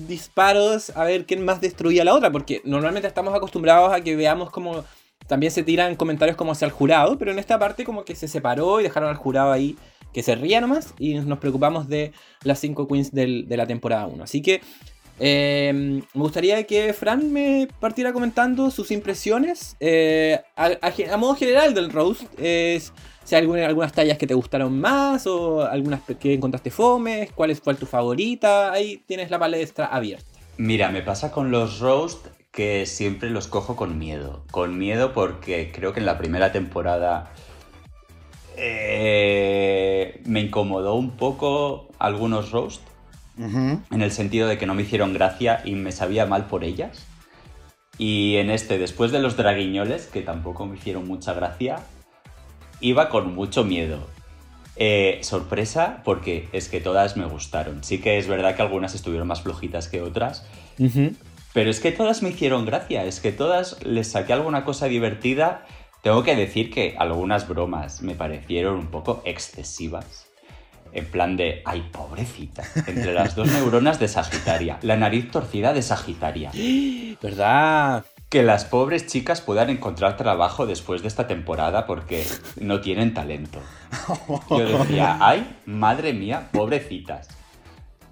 disparos, 0.07 0.91
a 0.97 1.05
ver 1.05 1.25
quién 1.25 1.45
más 1.45 1.61
destruía 1.61 2.03
a 2.03 2.05
la 2.05 2.14
otra, 2.14 2.31
porque 2.31 2.61
normalmente 2.64 3.09
estamos 3.09 3.35
acostumbrados 3.35 3.93
a 3.93 4.01
que 4.03 4.16
veamos 4.16 4.51
como 4.51 4.85
también 5.27 5.53
se 5.53 5.62
tiran 5.62 5.97
comentarios 5.97 6.37
como 6.37 6.53
hacia 6.53 6.66
el 6.66 6.73
jurado, 6.73 7.19
pero 7.19 7.31
en 7.33 7.39
esta 7.39 7.59
parte 7.59 7.85
como 7.85 8.05
que 8.05 8.14
se 8.14 8.29
separó 8.29 8.81
y 8.81 8.85
dejaron 8.85 9.09
al 9.11 9.16
jurado 9.16 9.53
ahí 9.53 9.77
que 10.12 10.22
se 10.22 10.34
ría 10.34 10.61
nomás 10.61 10.94
y 10.98 11.14
nos 11.14 11.38
preocupamos 11.38 11.88
de 11.88 12.12
las 12.42 12.59
cinco 12.61 12.86
queens 12.88 13.12
del- 13.12 13.46
de 13.48 13.56
la 13.56 13.66
temporada 13.66 14.06
1. 14.06 14.24
Así 14.24 14.42
que 14.42 14.61
eh, 15.20 15.72
me 16.14 16.20
gustaría 16.22 16.62
que 16.64 16.92
Fran 16.92 17.32
me 17.32 17.68
partiera 17.80 18.12
comentando 18.12 18.70
sus 18.70 18.90
impresiones 18.90 19.76
eh, 19.80 20.40
a, 20.56 21.16
modo 21.16 21.34
general 21.34 21.74
del 21.74 21.90
roast. 21.90 22.22
Es, 22.38 22.92
si 23.24 23.34
hay 23.34 23.42
alguna- 23.42 23.66
algunas 23.66 23.92
tallas 23.92 24.16
que 24.16 24.26
te 24.26 24.34
gustaron 24.34 24.78
más 24.80 25.26
o 25.26 25.62
algunas 25.62 26.00
que 26.20 26.34
encontraste 26.34 26.70
fomes, 26.70 27.32
cuál 27.32 27.50
es, 27.50 27.61
fue 27.61 27.74
tu 27.74 27.86
favorita. 27.86 28.72
Ahí 28.72 29.02
tienes 29.06 29.30
la 29.30 29.38
palestra 29.38 29.86
abierta. 29.86 30.26
Mira, 30.56 30.90
me 30.90 31.02
pasa 31.02 31.30
con 31.32 31.50
los 31.50 31.80
roast 31.80 32.26
que 32.52 32.86
siempre 32.86 33.30
los 33.30 33.46
cojo 33.48 33.76
con 33.76 33.98
miedo. 33.98 34.44
Con 34.50 34.78
miedo 34.78 35.12
porque 35.12 35.70
creo 35.72 35.92
que 35.92 36.00
en 36.00 36.06
la 36.06 36.16
primera 36.18 36.52
temporada 36.52 37.32
eh, 38.59 40.20
me 40.24 40.40
incomodó 40.40 40.94
un 40.94 41.12
poco 41.12 41.88
algunos 41.98 42.50
roast. 42.50 42.82
En 43.38 44.02
el 44.02 44.11
sentido 44.11 44.48
de 44.48 44.59
que 44.59 44.66
no 44.66 44.74
me 44.74 44.82
hicieron 44.82 45.12
gracia 45.12 45.62
y 45.64 45.72
me 45.74 45.92
sabía 45.92 46.26
mal 46.26 46.46
por 46.46 46.64
ellas. 46.64 47.06
Y 47.96 48.36
en 48.36 48.50
este, 48.50 48.78
después 48.78 49.12
de 49.12 49.20
los 49.20 49.36
draguiñoles, 49.36 50.06
que 50.06 50.22
tampoco 50.22 50.66
me 50.66 50.76
hicieron 50.76 51.06
mucha 51.06 51.34
gracia, 51.34 51.76
iba 52.80 53.09
con 53.09 53.34
mucho 53.34 53.64
miedo. 53.64 54.00
Eh, 54.74 55.18
sorpresa, 55.22 56.02
porque 56.04 56.48
es 56.52 56.68
que 56.68 56.80
todas 56.80 57.16
me 57.16 57.26
gustaron. 57.26 57.82
Sí 57.82 57.98
que 58.00 58.18
es 58.18 58.28
verdad 58.28 58.56
que 58.56 58.62
algunas 58.62 58.94
estuvieron 58.94 59.26
más 59.26 59.42
flojitas 59.42 59.88
que 59.88 60.02
otras, 60.02 60.46
pero 61.52 61.70
es 61.70 61.80
que 61.80 61.90
todas 61.90 62.22
me 62.22 62.30
hicieron 62.30 62.64
gracia, 62.64 63.04
es 63.04 63.18
que 63.18 63.32
todas 63.32 63.84
les 63.84 64.09
saqué 64.12 64.32
alguna 64.32 64.64
cosa 64.64 64.86
divertida. 64.86 65.66
Tengo 66.03 66.22
que 66.22 66.36
decir 66.36 66.70
que 66.70 66.96
algunas 66.99 67.49
bromas 67.49 68.03
me 68.03 68.14
parecieron 68.14 68.76
un 68.76 68.86
poco 68.86 69.22
excesivas. 69.24 70.26
En 70.92 71.05
plan 71.07 71.36
de, 71.36 71.61
ay, 71.66 71.86
pobrecita, 71.92 72.64
entre 72.86 73.12
las 73.12 73.34
dos 73.34 73.49
neuronas 73.53 74.01
de 74.01 74.09
Sagitaria, 74.09 74.78
la 74.82 74.96
nariz 74.96 75.30
torcida 75.30 75.74
de 75.74 75.82
Sagitaria. 75.82 76.51
¿Verdad? 77.22 78.07
Que 78.30 78.42
las 78.42 78.64
pobres 78.64 79.07
chicas 79.07 79.40
puedan 79.40 79.70
encontrar 79.70 80.16
trabajo 80.16 80.66
después 80.66 81.03
de 81.03 81.09
esta 81.09 81.26
temporada 81.26 81.86
porque 81.86 82.26
no 82.61 82.80
tienen 82.80 83.12
talento. 83.12 83.59
Yo 84.51 84.78
decía, 84.78 85.18
ay, 85.20 85.57
madre 85.66 86.12
mía, 86.12 86.49
pobrecitas. 86.53 87.28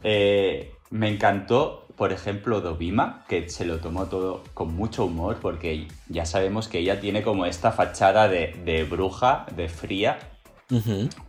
Eh, 0.02 0.72
me 0.90 1.08
encantó, 1.08 1.85
por 1.96 2.12
ejemplo, 2.12 2.60
Dovima, 2.60 3.24
que 3.28 3.48
se 3.48 3.64
lo 3.64 3.78
tomó 3.78 4.06
todo 4.06 4.44
con 4.54 4.74
mucho 4.74 5.06
humor 5.06 5.38
porque 5.40 5.88
ya 6.08 6.26
sabemos 6.26 6.68
que 6.68 6.78
ella 6.78 7.00
tiene 7.00 7.22
como 7.22 7.46
esta 7.46 7.72
fachada 7.72 8.28
de, 8.28 8.54
de 8.64 8.84
bruja, 8.84 9.46
de 9.56 9.68
fría, 9.68 10.18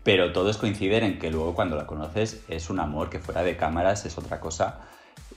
pero 0.04 0.34
todos 0.34 0.58
coinciden 0.58 1.04
en 1.04 1.20
que 1.20 1.30
luego 1.30 1.54
cuando 1.54 1.76
la 1.76 1.86
conoces 1.86 2.44
es 2.50 2.70
un 2.70 2.80
amor 2.80 3.10
que 3.10 3.20
fuera 3.20 3.44
de 3.44 3.56
cámaras 3.56 4.06
es 4.06 4.18
otra 4.18 4.40
cosa. 4.40 4.82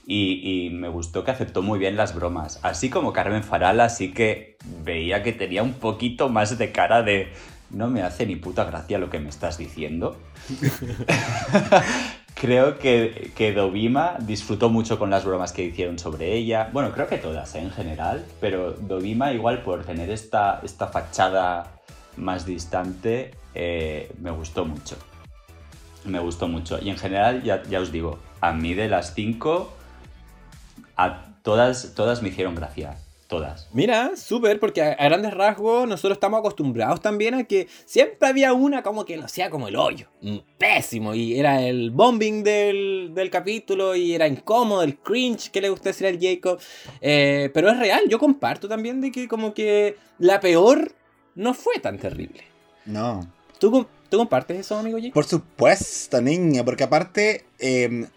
Y, 0.07 0.65
y 0.65 0.69
me 0.71 0.89
gustó 0.89 1.23
que 1.23 1.31
aceptó 1.31 1.61
muy 1.61 1.77
bien 1.77 1.95
las 1.95 2.15
bromas. 2.15 2.59
Así 2.63 2.89
como 2.89 3.13
Carmen 3.13 3.43
Farala 3.43 3.87
sí 3.89 4.11
que 4.11 4.57
veía 4.83 5.21
que 5.21 5.31
tenía 5.31 5.61
un 5.61 5.73
poquito 5.73 6.27
más 6.27 6.57
de 6.57 6.71
cara 6.71 7.03
de 7.03 7.31
no 7.73 7.87
me 7.89 8.03
hace 8.03 8.25
ni 8.25 8.35
puta 8.35 8.65
gracia 8.65 8.97
lo 8.99 9.09
que 9.09 9.19
me 9.19 9.29
estás 9.29 9.57
diciendo. 9.57 10.17
creo 12.41 12.79
que, 12.79 13.31
que 13.35 13.53
Dovima 13.53 14.17
disfrutó 14.19 14.69
mucho 14.69 14.97
con 14.97 15.11
las 15.11 15.25
bromas 15.25 15.53
que 15.53 15.63
hicieron 15.63 15.99
sobre 15.99 16.33
ella. 16.33 16.69
Bueno, 16.73 16.91
creo 16.91 17.07
que 17.07 17.17
todas 17.17 17.53
¿eh? 17.55 17.59
en 17.59 17.71
general, 17.71 18.25
pero 18.39 18.71
Dovima 18.71 19.31
igual 19.31 19.61
por 19.61 19.85
tener 19.85 20.09
esta, 20.09 20.59
esta 20.63 20.87
fachada 20.87 21.71
más 22.17 22.45
distante 22.45 23.35
eh, 23.53 24.11
me 24.19 24.31
gustó 24.31 24.65
mucho. 24.65 24.97
Me 26.05 26.19
gustó 26.19 26.47
mucho. 26.47 26.79
Y 26.81 26.89
en 26.89 26.97
general, 26.97 27.43
ya, 27.43 27.61
ya 27.63 27.79
os 27.79 27.91
digo, 27.91 28.17
a 28.41 28.53
mí 28.53 28.73
de 28.73 28.87
las 28.87 29.13
cinco, 29.13 29.71
a 30.97 31.25
todas, 31.43 31.93
todas 31.95 32.23
me 32.23 32.29
hicieron 32.29 32.55
gracia. 32.55 32.97
Todas. 33.31 33.69
Mira, 33.71 34.17
súper, 34.17 34.59
porque 34.59 34.81
a, 34.81 34.91
a 34.91 35.05
grandes 35.05 35.33
rasgos 35.33 35.87
nosotros 35.87 36.17
estamos 36.17 36.39
acostumbrados 36.41 36.99
también 36.99 37.33
a 37.33 37.45
que 37.45 37.65
siempre 37.85 38.27
había 38.27 38.51
una 38.51 38.83
como 38.83 39.05
que 39.05 39.15
lo 39.15 39.23
hacía 39.23 39.49
como 39.49 39.69
el 39.69 39.77
hoyo. 39.77 40.07
Pésimo. 40.57 41.15
Y 41.15 41.39
era 41.39 41.61
el 41.61 41.91
bombing 41.91 42.43
del, 42.43 43.11
del 43.13 43.29
capítulo 43.29 43.95
y 43.95 44.13
era 44.13 44.27
incómodo, 44.27 44.83
el 44.83 44.97
cringe 44.97 45.49
que 45.49 45.61
le 45.61 45.69
gusta 45.69 45.91
decir 45.91 46.07
al 46.07 46.19
Jacob. 46.19 46.59
Eh, 46.99 47.49
pero 47.53 47.71
es 47.71 47.79
real, 47.79 48.01
yo 48.09 48.19
comparto 48.19 48.67
también 48.67 48.99
de 48.99 49.13
que 49.13 49.29
como 49.29 49.53
que 49.53 49.95
la 50.19 50.41
peor 50.41 50.91
no 51.33 51.53
fue 51.53 51.75
tan 51.79 51.97
terrible. 51.99 52.43
No. 52.85 53.31
¿Tú, 53.59 53.87
tú 54.09 54.17
compartes 54.17 54.59
eso, 54.59 54.77
amigo 54.77 54.97
Jacob? 54.97 55.13
Por 55.13 55.23
supuesto, 55.23 56.19
niña, 56.19 56.65
porque 56.65 56.83
aparte, 56.83 57.45
eh, 57.59 58.07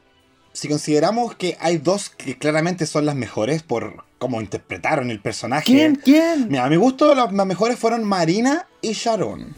si 0.53 0.67
consideramos 0.67 1.37
que 1.37 1.57
hay 1.61 1.79
dos 1.79 2.11
que 2.11 2.37
claramente 2.37 2.85
son 2.87 3.07
las 3.07 3.15
mejores 3.15 3.63
por 3.63 4.05
cómo 4.25 4.41
interpretaron 4.41 5.11
el 5.11 5.21
personaje. 5.21 5.67
¿Quién? 5.67 5.97
¿Quién? 5.97 6.49
Mira, 6.49 6.65
a 6.65 6.71
mi 6.71 6.77
gusto 6.77 7.15
las 7.15 7.31
mejores 7.31 7.79
fueron 7.79 8.05
Marina 8.05 8.67
y 8.81 8.93
Sharon. 8.93 9.55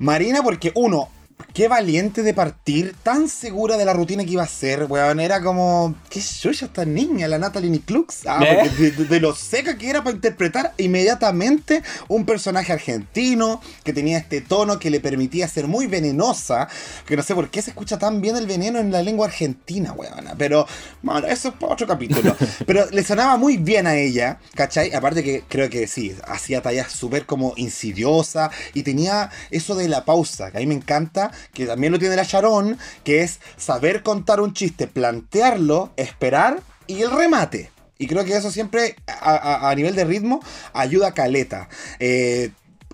Marina 0.00 0.42
porque 0.42 0.72
uno, 0.74 1.08
qué 1.52 1.68
valiente 1.68 2.22
de 2.22 2.34
partir, 2.34 2.94
tan 3.02 3.28
segura 3.28 3.76
de 3.76 3.84
la 3.84 3.92
rutina 3.92 4.24
que 4.24 4.30
iba 4.32 4.42
a 4.42 4.46
hacer, 4.46 4.84
weón. 4.84 5.20
Era 5.20 5.40
como, 5.42 5.94
qué 6.10 6.20
chucha 6.20 6.66
esta 6.66 6.84
niña, 6.84 7.28
la 7.28 7.38
Natalie 7.38 7.80
Klux. 7.80 8.26
Ah, 8.26 8.40
¿Eh? 8.44 8.58
porque 8.62 8.70
de, 8.82 8.90
de- 8.90 9.04
de 9.04 9.20
lo 9.20 9.34
seca 9.34 9.76
que 9.78 9.88
era 9.88 10.02
para 10.02 10.16
interpretar 10.16 10.74
inmediatamente 10.78 11.82
un 12.08 12.24
personaje 12.26 12.72
argentino 12.72 13.60
que 13.84 13.92
tenía 13.92 14.18
este 14.18 14.40
tono 14.40 14.78
que 14.78 14.90
le 14.90 15.00
permitía 15.00 15.46
ser 15.48 15.68
muy 15.68 15.86
venenosa. 15.86 16.68
Que 17.06 17.16
no 17.16 17.22
sé 17.22 17.34
por 17.34 17.50
qué 17.50 17.62
se 17.62 17.70
escucha 17.70 17.98
tan 17.98 18.20
bien 18.20 18.36
el 18.36 18.46
veneno 18.46 18.78
en 18.80 18.90
la 18.90 19.02
lengua 19.02 19.26
argentina, 19.26 19.92
weón. 19.92 20.24
Pero, 20.38 20.66
bueno, 21.02 21.26
eso 21.26 21.48
es 21.50 21.54
para 21.54 21.72
otro 21.74 21.86
capítulo. 21.86 22.36
Pero 22.66 22.86
le 22.90 23.04
sonaba 23.04 23.36
muy 23.36 23.58
bien 23.58 23.86
a 23.86 23.94
ella, 23.96 24.38
¿cachai? 24.54 24.92
Aparte 24.92 25.22
que 25.22 25.44
creo 25.48 25.70
que 25.70 25.86
sí, 25.86 26.14
hacía 26.26 26.62
tallas 26.62 26.90
súper 26.92 27.26
como 27.26 27.52
insidiosa 27.56 28.50
y 28.72 28.82
tenía 28.82 29.30
eso 29.50 29.74
de 29.74 29.88
la 29.88 30.04
pausa, 30.04 30.50
que 30.50 30.58
a 30.58 30.60
mí 30.60 30.66
me 30.66 30.74
encanta, 30.74 31.23
que 31.52 31.66
también 31.66 31.92
lo 31.92 31.98
tiene 31.98 32.16
la 32.16 32.24
Sharon, 32.24 32.78
que 33.04 33.22
es 33.22 33.40
saber 33.56 34.02
contar 34.02 34.40
un 34.40 34.52
chiste, 34.54 34.86
plantearlo, 34.86 35.92
esperar 35.96 36.60
y 36.86 37.02
el 37.02 37.10
remate. 37.10 37.70
Y 37.96 38.06
creo 38.08 38.24
que 38.24 38.36
eso 38.36 38.50
siempre, 38.50 38.96
a, 39.06 39.68
a- 39.68 39.74
nivel 39.74 39.94
de 39.94 40.04
ritmo, 40.04 40.40
ayuda 40.72 41.08
a 41.08 41.14
caleta. 41.14 41.68
Eh, 42.00 42.50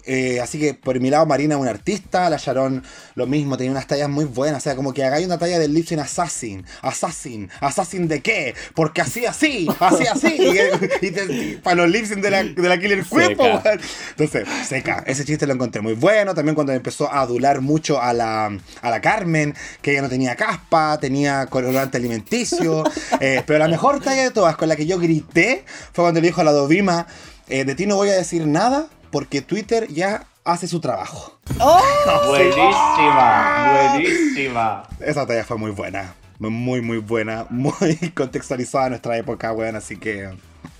eh, 0.06 0.40
así 0.40 0.58
que 0.58 0.74
por 0.74 0.98
mi 1.00 1.10
lado 1.10 1.26
Marina 1.26 1.54
es 1.54 1.60
una 1.60 1.70
artista, 1.70 2.28
la 2.30 2.36
Sharon 2.36 2.82
lo 3.14 3.26
mismo, 3.26 3.56
tenía 3.56 3.72
unas 3.72 3.86
tallas 3.86 4.08
muy 4.08 4.24
buenas, 4.24 4.58
o 4.58 4.64
sea, 4.64 4.76
como 4.76 4.92
que 4.92 5.04
hagáis 5.04 5.26
una 5.26 5.38
talla 5.38 5.58
del 5.58 5.72
Lipsin 5.74 6.00
Assassin, 6.00 6.64
Assassin, 6.82 7.48
Assassin 7.60 8.08
de 8.08 8.20
qué, 8.20 8.54
porque 8.74 9.00
así 9.02 9.26
así, 9.26 9.66
así 9.80 10.06
así, 10.06 10.36
y, 10.38 11.06
y 11.06 11.10
te- 11.10 11.32
y 11.32 11.60
para 11.62 11.76
los 11.76 11.90
Lipsin 11.90 12.20
de 12.20 12.30
la, 12.30 12.42
de 12.44 12.68
la 12.68 12.78
Killer 12.78 13.04
Queen, 13.04 13.36
po, 13.36 13.44
Seca. 13.44 13.60
weón. 13.64 13.80
entonces, 14.10 14.48
seca, 14.66 15.04
ese 15.06 15.24
chiste 15.24 15.46
lo 15.46 15.54
encontré 15.54 15.80
muy 15.82 15.94
bueno, 15.94 16.34
también 16.34 16.54
cuando 16.54 16.72
empezó 16.72 17.10
a 17.12 17.20
adular 17.20 17.60
mucho 17.60 18.00
a 18.00 18.12
la, 18.12 18.46
a 18.82 18.90
la 18.90 19.00
Carmen, 19.00 19.54
que 19.82 19.92
ella 19.92 20.02
no 20.02 20.08
tenía 20.08 20.34
caspa, 20.36 20.98
tenía 21.00 21.46
colorante 21.46 21.98
alimenticio, 21.98 22.84
eh, 23.20 23.42
pero 23.46 23.58
la 23.58 23.68
mejor 23.68 24.00
talla 24.02 24.22
de 24.22 24.30
todas, 24.30 24.56
con 24.56 24.68
la 24.68 24.76
que 24.76 24.86
yo 24.86 24.98
grité, 24.98 25.64
fue 25.92 26.04
cuando 26.04 26.20
le 26.20 26.26
dijo 26.28 26.40
a 26.40 26.44
la 26.44 26.52
Dovima, 26.52 27.06
eh, 27.48 27.64
de 27.64 27.74
ti 27.74 27.86
no 27.86 27.96
voy 27.96 28.08
a 28.10 28.14
decir 28.14 28.46
nada, 28.46 28.86
porque 29.10 29.42
Twitter 29.42 29.88
ya 29.88 30.26
hace 30.44 30.66
su 30.66 30.80
trabajo. 30.80 31.38
Buenísima, 32.28 33.72
buenísima. 33.92 34.88
Esa 35.00 35.26
talla 35.26 35.44
fue 35.44 35.58
muy 35.58 35.70
buena. 35.70 36.14
Muy, 36.38 36.80
muy 36.80 36.98
buena. 36.98 37.46
Muy 37.50 37.72
contextualizada 38.14 38.86
a 38.86 38.88
nuestra 38.90 39.16
época, 39.18 39.52
weón. 39.52 39.76
Así 39.76 39.96
que. 39.98 40.30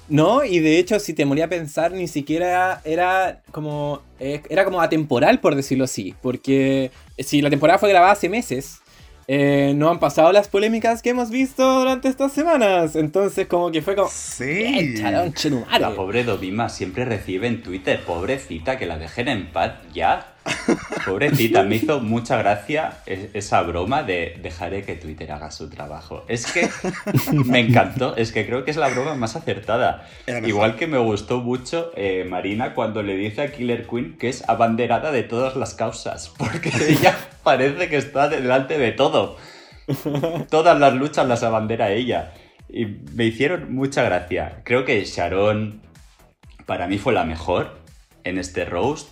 No, 0.08 0.42
y 0.44 0.58
de 0.58 0.78
hecho, 0.78 0.98
si 0.98 1.12
te 1.12 1.24
moría 1.24 1.44
a 1.44 1.48
pensar, 1.48 1.92
ni 1.92 2.08
siquiera 2.08 2.80
era 2.84 3.42
como. 3.52 4.02
eh, 4.18 4.42
era 4.48 4.64
como 4.64 4.80
atemporal, 4.80 5.40
por 5.40 5.54
decirlo 5.54 5.84
así. 5.84 6.14
Porque 6.22 6.90
si 7.18 7.42
la 7.42 7.50
temporada 7.50 7.78
fue 7.78 7.90
grabada 7.90 8.12
hace 8.12 8.28
meses, 8.28 8.80
eh, 9.28 9.72
no 9.76 9.90
han 9.90 9.98
pasado 10.00 10.32
las 10.32 10.48
polémicas 10.48 11.02
que 11.02 11.10
hemos 11.10 11.30
visto 11.30 11.78
durante 11.80 12.08
estas 12.08 12.32
semanas. 12.32 12.96
Entonces, 12.96 13.46
como 13.46 13.70
que 13.70 13.82
fue 13.82 13.94
como. 13.94 14.08
Sí. 14.10 14.44
"Eh, 14.44 14.94
charón, 14.98 15.32
chetumare". 15.34 15.78
La 15.80 15.90
pobre 15.94 16.24
Dovima 16.24 16.68
siempre 16.68 17.04
recibe 17.04 17.46
en 17.46 17.62
Twitter, 17.62 18.00
pobrecita, 18.04 18.78
que 18.78 18.86
la 18.86 18.98
dejen 18.98 19.28
en 19.28 19.52
paz 19.52 19.74
ya. 19.94 20.29
Pobrecita, 21.06 21.62
me 21.62 21.76
hizo 21.76 22.00
mucha 22.00 22.36
gracia 22.36 22.98
esa 23.06 23.62
broma 23.62 24.02
de 24.02 24.38
dejaré 24.42 24.82
que 24.82 24.94
Twitter 24.94 25.30
haga 25.32 25.50
su 25.50 25.68
trabajo. 25.68 26.24
Es 26.28 26.50
que 26.50 26.68
me 27.32 27.60
encantó, 27.60 28.16
es 28.16 28.32
que 28.32 28.46
creo 28.46 28.64
que 28.64 28.70
es 28.70 28.76
la 28.76 28.88
broma 28.88 29.14
más 29.14 29.36
acertada. 29.36 30.06
Igual 30.44 30.76
que 30.76 30.86
me 30.86 30.98
gustó 30.98 31.40
mucho 31.40 31.92
eh, 31.96 32.24
Marina 32.28 32.74
cuando 32.74 33.02
le 33.02 33.16
dice 33.16 33.42
a 33.42 33.52
Killer 33.52 33.86
Queen 33.86 34.16
que 34.18 34.28
es 34.28 34.48
abanderada 34.48 35.12
de 35.12 35.22
todas 35.22 35.56
las 35.56 35.74
causas, 35.74 36.32
porque 36.36 36.72
ella 36.88 37.16
parece 37.42 37.88
que 37.88 37.96
está 37.96 38.28
delante 38.28 38.78
de 38.78 38.92
todo. 38.92 39.36
Todas 40.50 40.78
las 40.78 40.94
luchas 40.94 41.26
las 41.26 41.42
abandera 41.42 41.90
ella. 41.90 42.32
Y 42.68 42.86
me 42.86 43.24
hicieron 43.24 43.74
mucha 43.74 44.04
gracia. 44.04 44.60
Creo 44.64 44.84
que 44.84 45.04
Sharon 45.04 45.82
para 46.66 46.86
mí 46.86 46.98
fue 46.98 47.12
la 47.12 47.24
mejor 47.24 47.80
en 48.22 48.38
este 48.38 48.64
roast. 48.64 49.08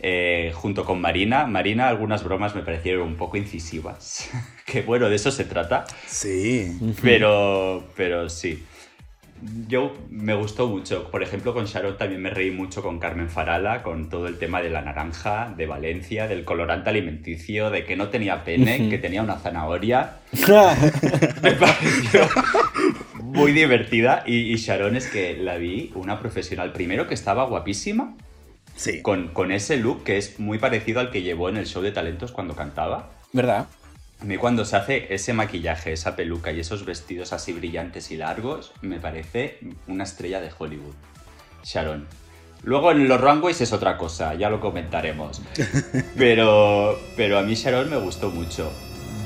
Eh, 0.00 0.52
junto 0.54 0.84
con 0.84 1.00
Marina. 1.00 1.46
Marina, 1.46 1.88
algunas 1.88 2.22
bromas 2.22 2.54
me 2.54 2.62
parecieron 2.62 3.06
un 3.06 3.16
poco 3.16 3.36
incisivas. 3.36 4.30
que 4.66 4.82
bueno, 4.82 5.08
de 5.08 5.16
eso 5.16 5.30
se 5.30 5.44
trata. 5.44 5.84
Sí. 6.06 6.78
Pero, 7.02 7.84
pero 7.96 8.28
sí. 8.28 8.64
Yo 9.68 9.96
me 10.10 10.34
gustó 10.34 10.66
mucho. 10.66 11.10
Por 11.10 11.22
ejemplo, 11.22 11.54
con 11.54 11.66
Sharon 11.66 11.96
también 11.96 12.20
me 12.20 12.30
reí 12.30 12.50
mucho 12.50 12.82
con 12.82 12.98
Carmen 12.98 13.28
Farala, 13.28 13.84
con 13.84 14.08
todo 14.08 14.26
el 14.26 14.36
tema 14.38 14.60
de 14.60 14.70
la 14.70 14.82
naranja, 14.82 15.54
de 15.56 15.66
Valencia, 15.66 16.26
del 16.26 16.44
colorante 16.44 16.90
alimenticio, 16.90 17.70
de 17.70 17.84
que 17.84 17.94
no 17.94 18.08
tenía 18.08 18.42
pene, 18.42 18.88
que 18.88 18.98
tenía 18.98 19.22
una 19.22 19.36
zanahoria. 19.36 20.16
Me 21.42 21.52
pareció 21.52 22.26
muy 23.22 23.52
divertida. 23.52 24.24
Y, 24.26 24.52
y 24.52 24.56
Sharon 24.56 24.96
es 24.96 25.06
que 25.06 25.36
la 25.36 25.56
vi 25.56 25.92
una 25.94 26.18
profesional 26.18 26.72
primero 26.72 27.06
que 27.06 27.14
estaba 27.14 27.44
guapísima, 27.44 28.16
Sí. 28.78 29.02
con, 29.02 29.28
con 29.28 29.52
ese 29.52 29.76
look 29.76 30.04
que 30.04 30.16
es 30.16 30.38
muy 30.40 30.58
parecido 30.58 31.00
al 31.00 31.10
que 31.10 31.22
llevó 31.22 31.48
en 31.48 31.56
el 31.58 31.66
show 31.66 31.82
de 31.82 31.92
talentos 31.92 32.32
cuando 32.32 32.54
cantaba. 32.54 33.10
¿Verdad? 33.32 33.66
A 34.20 34.24
mí 34.24 34.36
cuando 34.36 34.64
se 34.64 34.76
hace 34.76 35.14
ese 35.14 35.32
maquillaje, 35.32 35.92
esa 35.92 36.16
peluca 36.16 36.50
y 36.52 36.60
esos 36.60 36.84
vestidos 36.84 37.32
así 37.32 37.52
brillantes 37.52 38.10
y 38.10 38.16
largos, 38.16 38.72
me 38.80 38.98
parece 38.98 39.58
una 39.86 40.04
estrella 40.04 40.40
de 40.40 40.50
Hollywood. 40.56 40.94
Sharon. 41.62 42.06
Luego 42.64 42.90
en 42.90 43.06
los 43.06 43.20
runways 43.20 43.60
es 43.60 43.72
otra 43.72 43.96
cosa, 43.96 44.34
ya 44.34 44.50
lo 44.50 44.60
comentaremos. 44.60 45.42
Pero, 46.16 46.98
pero 47.16 47.38
a 47.38 47.42
mí 47.42 47.54
Sharon 47.54 47.88
me 47.88 47.96
gustó 47.96 48.30
mucho. 48.30 48.72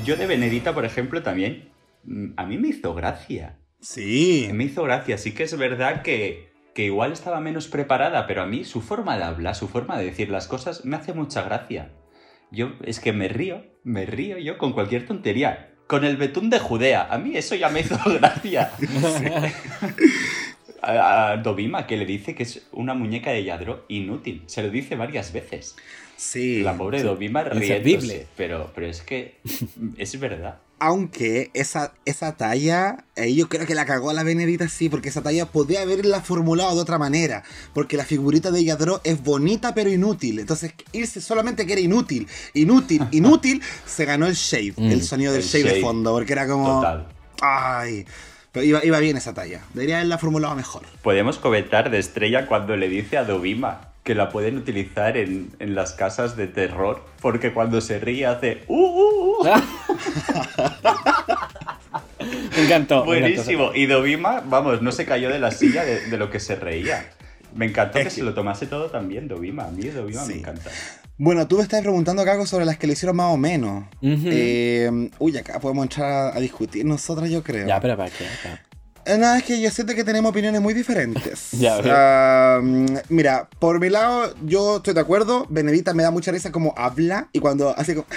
Yo 0.05 0.15
de 0.15 0.27
Benedita, 0.27 0.73
por 0.73 0.85
ejemplo, 0.85 1.23
también, 1.23 1.69
mm, 2.03 2.33
a 2.37 2.45
mí 2.45 2.57
me 2.57 2.67
hizo 2.67 2.93
gracia. 2.93 3.57
Sí. 3.81 4.49
Me 4.53 4.65
hizo 4.65 4.83
gracia. 4.83 5.17
Sí 5.17 5.33
que 5.33 5.43
es 5.43 5.57
verdad 5.57 6.03
que, 6.03 6.52
que 6.73 6.85
igual 6.85 7.11
estaba 7.11 7.39
menos 7.39 7.67
preparada, 7.67 8.25
pero 8.27 8.41
a 8.41 8.45
mí 8.45 8.63
su 8.63 8.81
forma 8.81 9.17
de 9.17 9.23
hablar, 9.23 9.55
su 9.55 9.67
forma 9.67 9.97
de 9.97 10.05
decir 10.05 10.29
las 10.29 10.47
cosas, 10.47 10.85
me 10.85 10.95
hace 10.95 11.13
mucha 11.13 11.43
gracia. 11.43 11.91
Yo 12.51 12.73
es 12.83 12.99
que 12.99 13.13
me 13.13 13.27
río, 13.27 13.63
me 13.83 14.05
río 14.05 14.37
yo 14.37 14.57
con 14.57 14.73
cualquier 14.73 15.05
tontería. 15.05 15.69
Con 15.87 16.05
el 16.05 16.17
betún 16.17 16.49
de 16.49 16.59
Judea, 16.59 17.07
a 17.11 17.17
mí 17.17 17.35
eso 17.35 17.55
ya 17.55 17.69
me 17.69 17.81
hizo 17.81 17.97
gracia. 18.19 18.71
A, 20.81 21.31
a 21.31 21.37
Dovima, 21.37 21.87
que 21.87 21.97
le 21.97 22.05
dice 22.05 22.35
que 22.35 22.43
es 22.43 22.67
una 22.71 22.93
muñeca 22.93 23.31
de 23.31 23.43
Yadro 23.43 23.85
inútil. 23.87 24.43
Se 24.47 24.61
lo 24.63 24.69
dice 24.69 24.95
varias 24.95 25.31
veces. 25.31 25.75
Sí. 26.15 26.61
La 26.61 26.77
pobre 26.77 27.01
Dovima 27.03 27.41
Inservible. 27.41 27.81
riéndose. 27.81 28.27
Pero, 28.35 28.71
pero 28.75 28.87
es 28.87 29.01
que 29.01 29.39
es 29.97 30.19
verdad. 30.19 30.59
Aunque 30.85 31.49
esa, 31.53 31.93
esa 32.03 32.35
talla, 32.35 33.05
eh, 33.15 33.33
yo 33.33 33.47
creo 33.47 33.65
que 33.65 33.73
la 33.73 33.85
cagó 33.85 34.11
la 34.11 34.23
Benedita, 34.23 34.67
sí, 34.67 34.89
porque 34.89 35.07
esa 35.07 35.21
talla 35.21 35.45
podía 35.45 35.81
haberla 35.83 36.19
formulado 36.19 36.75
de 36.75 36.81
otra 36.81 36.97
manera. 36.97 37.43
Porque 37.73 37.95
la 37.95 38.03
figurita 38.03 38.51
de 38.51 38.65
Yadro 38.65 38.99
es 39.05 39.23
bonita 39.23 39.73
pero 39.73 39.89
inútil. 39.89 40.39
Entonces, 40.39 40.73
irse 40.91 41.21
solamente 41.21 41.65
que 41.65 41.71
era 41.71 41.81
inútil, 41.81 42.27
inútil, 42.53 43.07
inútil, 43.11 43.61
se 43.85 44.03
ganó 44.03 44.25
el 44.27 44.33
shade, 44.35 44.73
Mm. 44.75 44.91
el 44.91 45.03
sonido 45.03 45.31
del 45.31 45.41
El 45.41 45.47
shade, 45.47 45.75
de 45.75 45.81
fondo, 45.81 46.11
porque 46.11 46.33
era 46.33 46.47
como. 46.47 46.65
Total. 46.81 47.07
Ay. 47.39 48.05
Pero 48.51 48.65
iba, 48.65 48.85
iba 48.85 48.99
bien 48.99 49.15
esa 49.15 49.33
talla. 49.33 49.61
Debería 49.73 49.95
haberla 49.97 50.17
formulado 50.17 50.53
mejor. 50.55 50.83
Podemos 51.01 51.37
comentar 51.37 51.89
de 51.91 51.99
Estrella 51.99 52.45
cuando 52.47 52.75
le 52.75 52.89
dice 52.89 53.17
a 53.17 53.23
Dovima 53.23 53.92
que 54.03 54.15
la 54.15 54.29
pueden 54.29 54.57
utilizar 54.57 55.15
en, 55.17 55.51
en 55.59 55.75
las 55.75 55.93
casas 55.93 56.35
de 56.35 56.47
terror, 56.47 57.03
porque 57.21 57.53
cuando 57.53 57.79
se 57.81 57.99
ríe 57.99 58.25
hace 58.25 58.63
¡Uh, 58.67 58.75
uh, 58.75 59.41
uh". 59.41 59.45
Me 62.23 62.29
encantó. 62.29 62.55
me 62.55 62.63
encantó. 62.65 63.05
Buenísimo. 63.05 63.71
Y 63.73 63.85
Dovima, 63.85 64.41
vamos, 64.45 64.81
no 64.81 64.91
se 64.91 65.05
cayó 65.05 65.29
de 65.29 65.39
la 65.39 65.51
silla 65.51 65.83
de, 65.83 66.07
de 66.09 66.17
lo 66.17 66.29
que 66.29 66.39
se 66.39 66.55
reía. 66.55 67.05
Me 67.55 67.65
encantó 67.65 67.97
Es 67.99 68.03
que 68.05 68.09
que- 68.09 68.15
se 68.15 68.23
lo 68.23 68.33
tomase 68.33 68.65
todo 68.67 68.89
también, 68.89 69.27
Dovima. 69.27 69.65
A 69.65 69.71
mí 69.71 69.83
Dovima 69.83 70.23
Sí. 70.23 70.33
me 70.33 70.39
encanta. 70.39 70.69
Bueno, 71.17 71.47
tú 71.47 71.57
me 71.57 71.63
estás 71.63 71.81
preguntando 71.81 72.23
algo 72.23 72.45
sobre 72.45 72.65
las 72.65 72.77
que 72.77 72.87
le 72.87 72.93
hicieron 72.93 73.15
más 73.15 73.31
o 73.33 73.37
menos. 73.37 73.85
Eh, 74.01 75.09
uy, 75.19 75.37
acá 75.37 75.59
podemos 75.59 75.83
entrar 75.85 76.33
a, 76.33 76.37
a 76.37 76.39
discutir 76.39 76.85
nosotras, 76.85 77.29
yo 77.29 77.43
creo. 77.43 77.67
Ya, 77.67 77.79
pero 77.79 77.95
para 77.97 78.09
qué. 78.09 78.25
acá? 78.25 78.61
Nada, 79.05 79.37
es 79.37 79.43
que 79.43 79.59
yo 79.59 79.69
siento 79.71 79.93
que 79.95 80.03
tenemos 80.03 80.29
opiniones 80.31 80.61
muy 80.61 80.73
diferentes. 80.73 81.49
Ya 81.53 82.59
mm, 82.61 82.85
mira, 83.09 83.47
por 83.59 83.79
mi 83.79 83.89
lado, 83.89 84.33
yo 84.45 84.77
estoy 84.77 84.93
de 84.93 84.99
acuerdo. 85.01 85.45
Benedita 85.49 85.93
me 85.93 86.03
da 86.03 86.11
mucha 86.11 86.31
risa 86.31 86.51
como 86.51 86.73
habla 86.77 87.27
y 87.33 87.39
cuando 87.39 87.69
hace 87.77 87.95
como. 87.95 88.07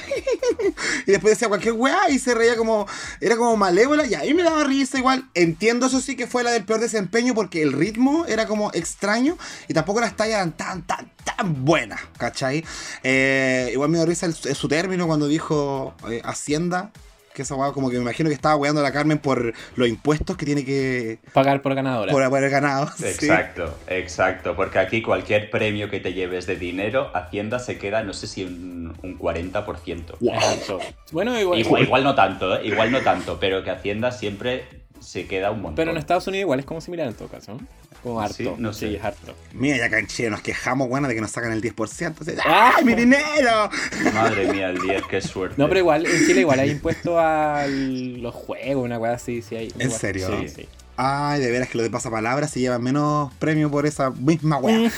y 1.06 1.10
después 1.10 1.32
decía 1.32 1.48
cualquier 1.48 1.74
weá 1.74 2.08
y 2.10 2.18
se 2.18 2.34
reía 2.34 2.56
como. 2.56 2.86
Era 3.20 3.36
como 3.36 3.56
malévola 3.56 4.06
y 4.06 4.14
ahí 4.14 4.34
me 4.34 4.42
daba 4.42 4.64
risa 4.64 4.98
igual. 4.98 5.28
Entiendo, 5.34 5.86
eso 5.86 6.00
sí, 6.00 6.16
que 6.16 6.26
fue 6.26 6.42
la 6.42 6.50
del 6.52 6.64
peor 6.64 6.80
desempeño 6.80 7.34
porque 7.34 7.62
el 7.62 7.72
ritmo 7.72 8.24
era 8.26 8.46
como 8.46 8.70
extraño 8.72 9.36
y 9.68 9.74
tampoco 9.74 10.00
las 10.00 10.16
tallas 10.16 10.36
eran 10.36 10.52
tan, 10.56 10.82
tan, 10.86 11.10
tan 11.24 11.64
buenas, 11.64 12.00
¿cachai? 12.18 12.64
Eh, 13.02 13.70
igual 13.72 13.90
me 13.90 13.98
dio 13.98 14.06
risa 14.06 14.26
el- 14.26 14.34
su 14.34 14.68
término 14.68 15.06
cuando 15.06 15.26
dijo 15.28 15.94
eh, 16.10 16.20
Hacienda. 16.24 16.90
Que 17.36 17.42
esa 17.42 17.54
weá, 17.54 17.70
como 17.72 17.90
que 17.90 17.96
me 17.96 18.02
imagino 18.02 18.30
que 18.30 18.34
estaba 18.34 18.56
weando 18.56 18.80
a 18.80 18.82
la 18.82 18.92
Carmen 18.92 19.18
por 19.18 19.52
los 19.74 19.88
impuestos 19.88 20.38
que 20.38 20.46
tiene 20.46 20.64
que. 20.64 21.18
Pagar 21.34 21.60
por 21.60 21.74
ganadora. 21.74 22.10
por 22.10 22.22
haber 22.22 22.48
ganado. 22.48 22.90
sí. 22.96 23.04
Exacto, 23.04 23.76
exacto. 23.88 24.56
Porque 24.56 24.78
aquí 24.78 25.02
cualquier 25.02 25.50
premio 25.50 25.90
que 25.90 26.00
te 26.00 26.14
lleves 26.14 26.46
de 26.46 26.56
dinero, 26.56 27.10
Hacienda 27.14 27.58
se 27.58 27.76
queda, 27.76 28.02
no 28.02 28.14
sé 28.14 28.26
si 28.26 28.42
un, 28.42 28.96
un 29.02 29.18
40%. 29.18 30.14
Exacto. 30.18 30.78
Bueno, 31.12 31.38
igual. 31.38 31.58
Igual, 31.58 31.82
igual 31.82 32.04
no 32.04 32.14
tanto, 32.14 32.56
¿eh? 32.56 32.66
igual 32.66 32.90
no 32.90 33.02
tanto, 33.02 33.38
pero 33.38 33.62
que 33.62 33.70
Hacienda 33.70 34.12
siempre 34.12 34.85
se 35.00 35.26
queda 35.26 35.50
un 35.50 35.58
montón. 35.62 35.76
Pero 35.76 35.90
en 35.90 35.96
Estados 35.96 36.26
Unidos 36.26 36.42
igual 36.42 36.60
es 36.60 36.66
como 36.66 36.80
similar 36.80 37.06
en 37.08 37.14
todo 37.14 37.28
caso. 37.28 37.54
¿no? 37.54 37.60
Como 38.02 38.20
harto. 38.20 38.36
Sí, 38.36 38.50
no 38.58 38.72
sé. 38.72 38.94
es 38.96 39.02
harto. 39.04 39.34
Mira, 39.52 39.76
ya 39.78 39.86
acá 39.86 39.98
en 39.98 40.06
Chile 40.06 40.30
nos 40.30 40.40
quejamos, 40.40 40.88
bueno, 40.88 41.08
de 41.08 41.14
que 41.14 41.20
nos 41.20 41.30
sacan 41.30 41.52
el 41.52 41.60
10%. 41.62 42.14
Así, 42.20 42.32
Ah. 42.44 42.72
¡Ay, 42.76 42.84
mi 42.84 42.94
dinero! 42.94 43.68
Madre 44.14 44.52
mía, 44.52 44.68
el 44.70 44.80
10, 44.80 45.02
qué 45.08 45.20
suerte. 45.20 45.56
No, 45.58 45.66
pero 45.68 45.80
igual, 45.80 46.06
en 46.06 46.26
Chile 46.26 46.40
igual 46.42 46.60
hay 46.60 46.70
impuesto 46.70 47.18
a 47.18 47.66
los 47.66 48.34
juegos, 48.34 48.84
una 48.84 48.98
weá 48.98 49.14
así, 49.14 49.42
sí 49.42 49.56
hay. 49.56 49.72
¿En 49.78 49.90
serio? 49.90 50.28
Sí, 50.40 50.48
sí. 50.48 50.68
Ay, 50.98 51.40
de 51.40 51.50
veras 51.50 51.68
que 51.68 51.76
los 51.78 51.84
de 51.84 51.90
pasapalabras 51.90 52.50
se 52.50 52.60
llevan 52.60 52.82
menos 52.82 53.32
premio 53.34 53.70
por 53.70 53.86
esa 53.86 54.10
misma 54.10 54.56
weá. 54.58 54.90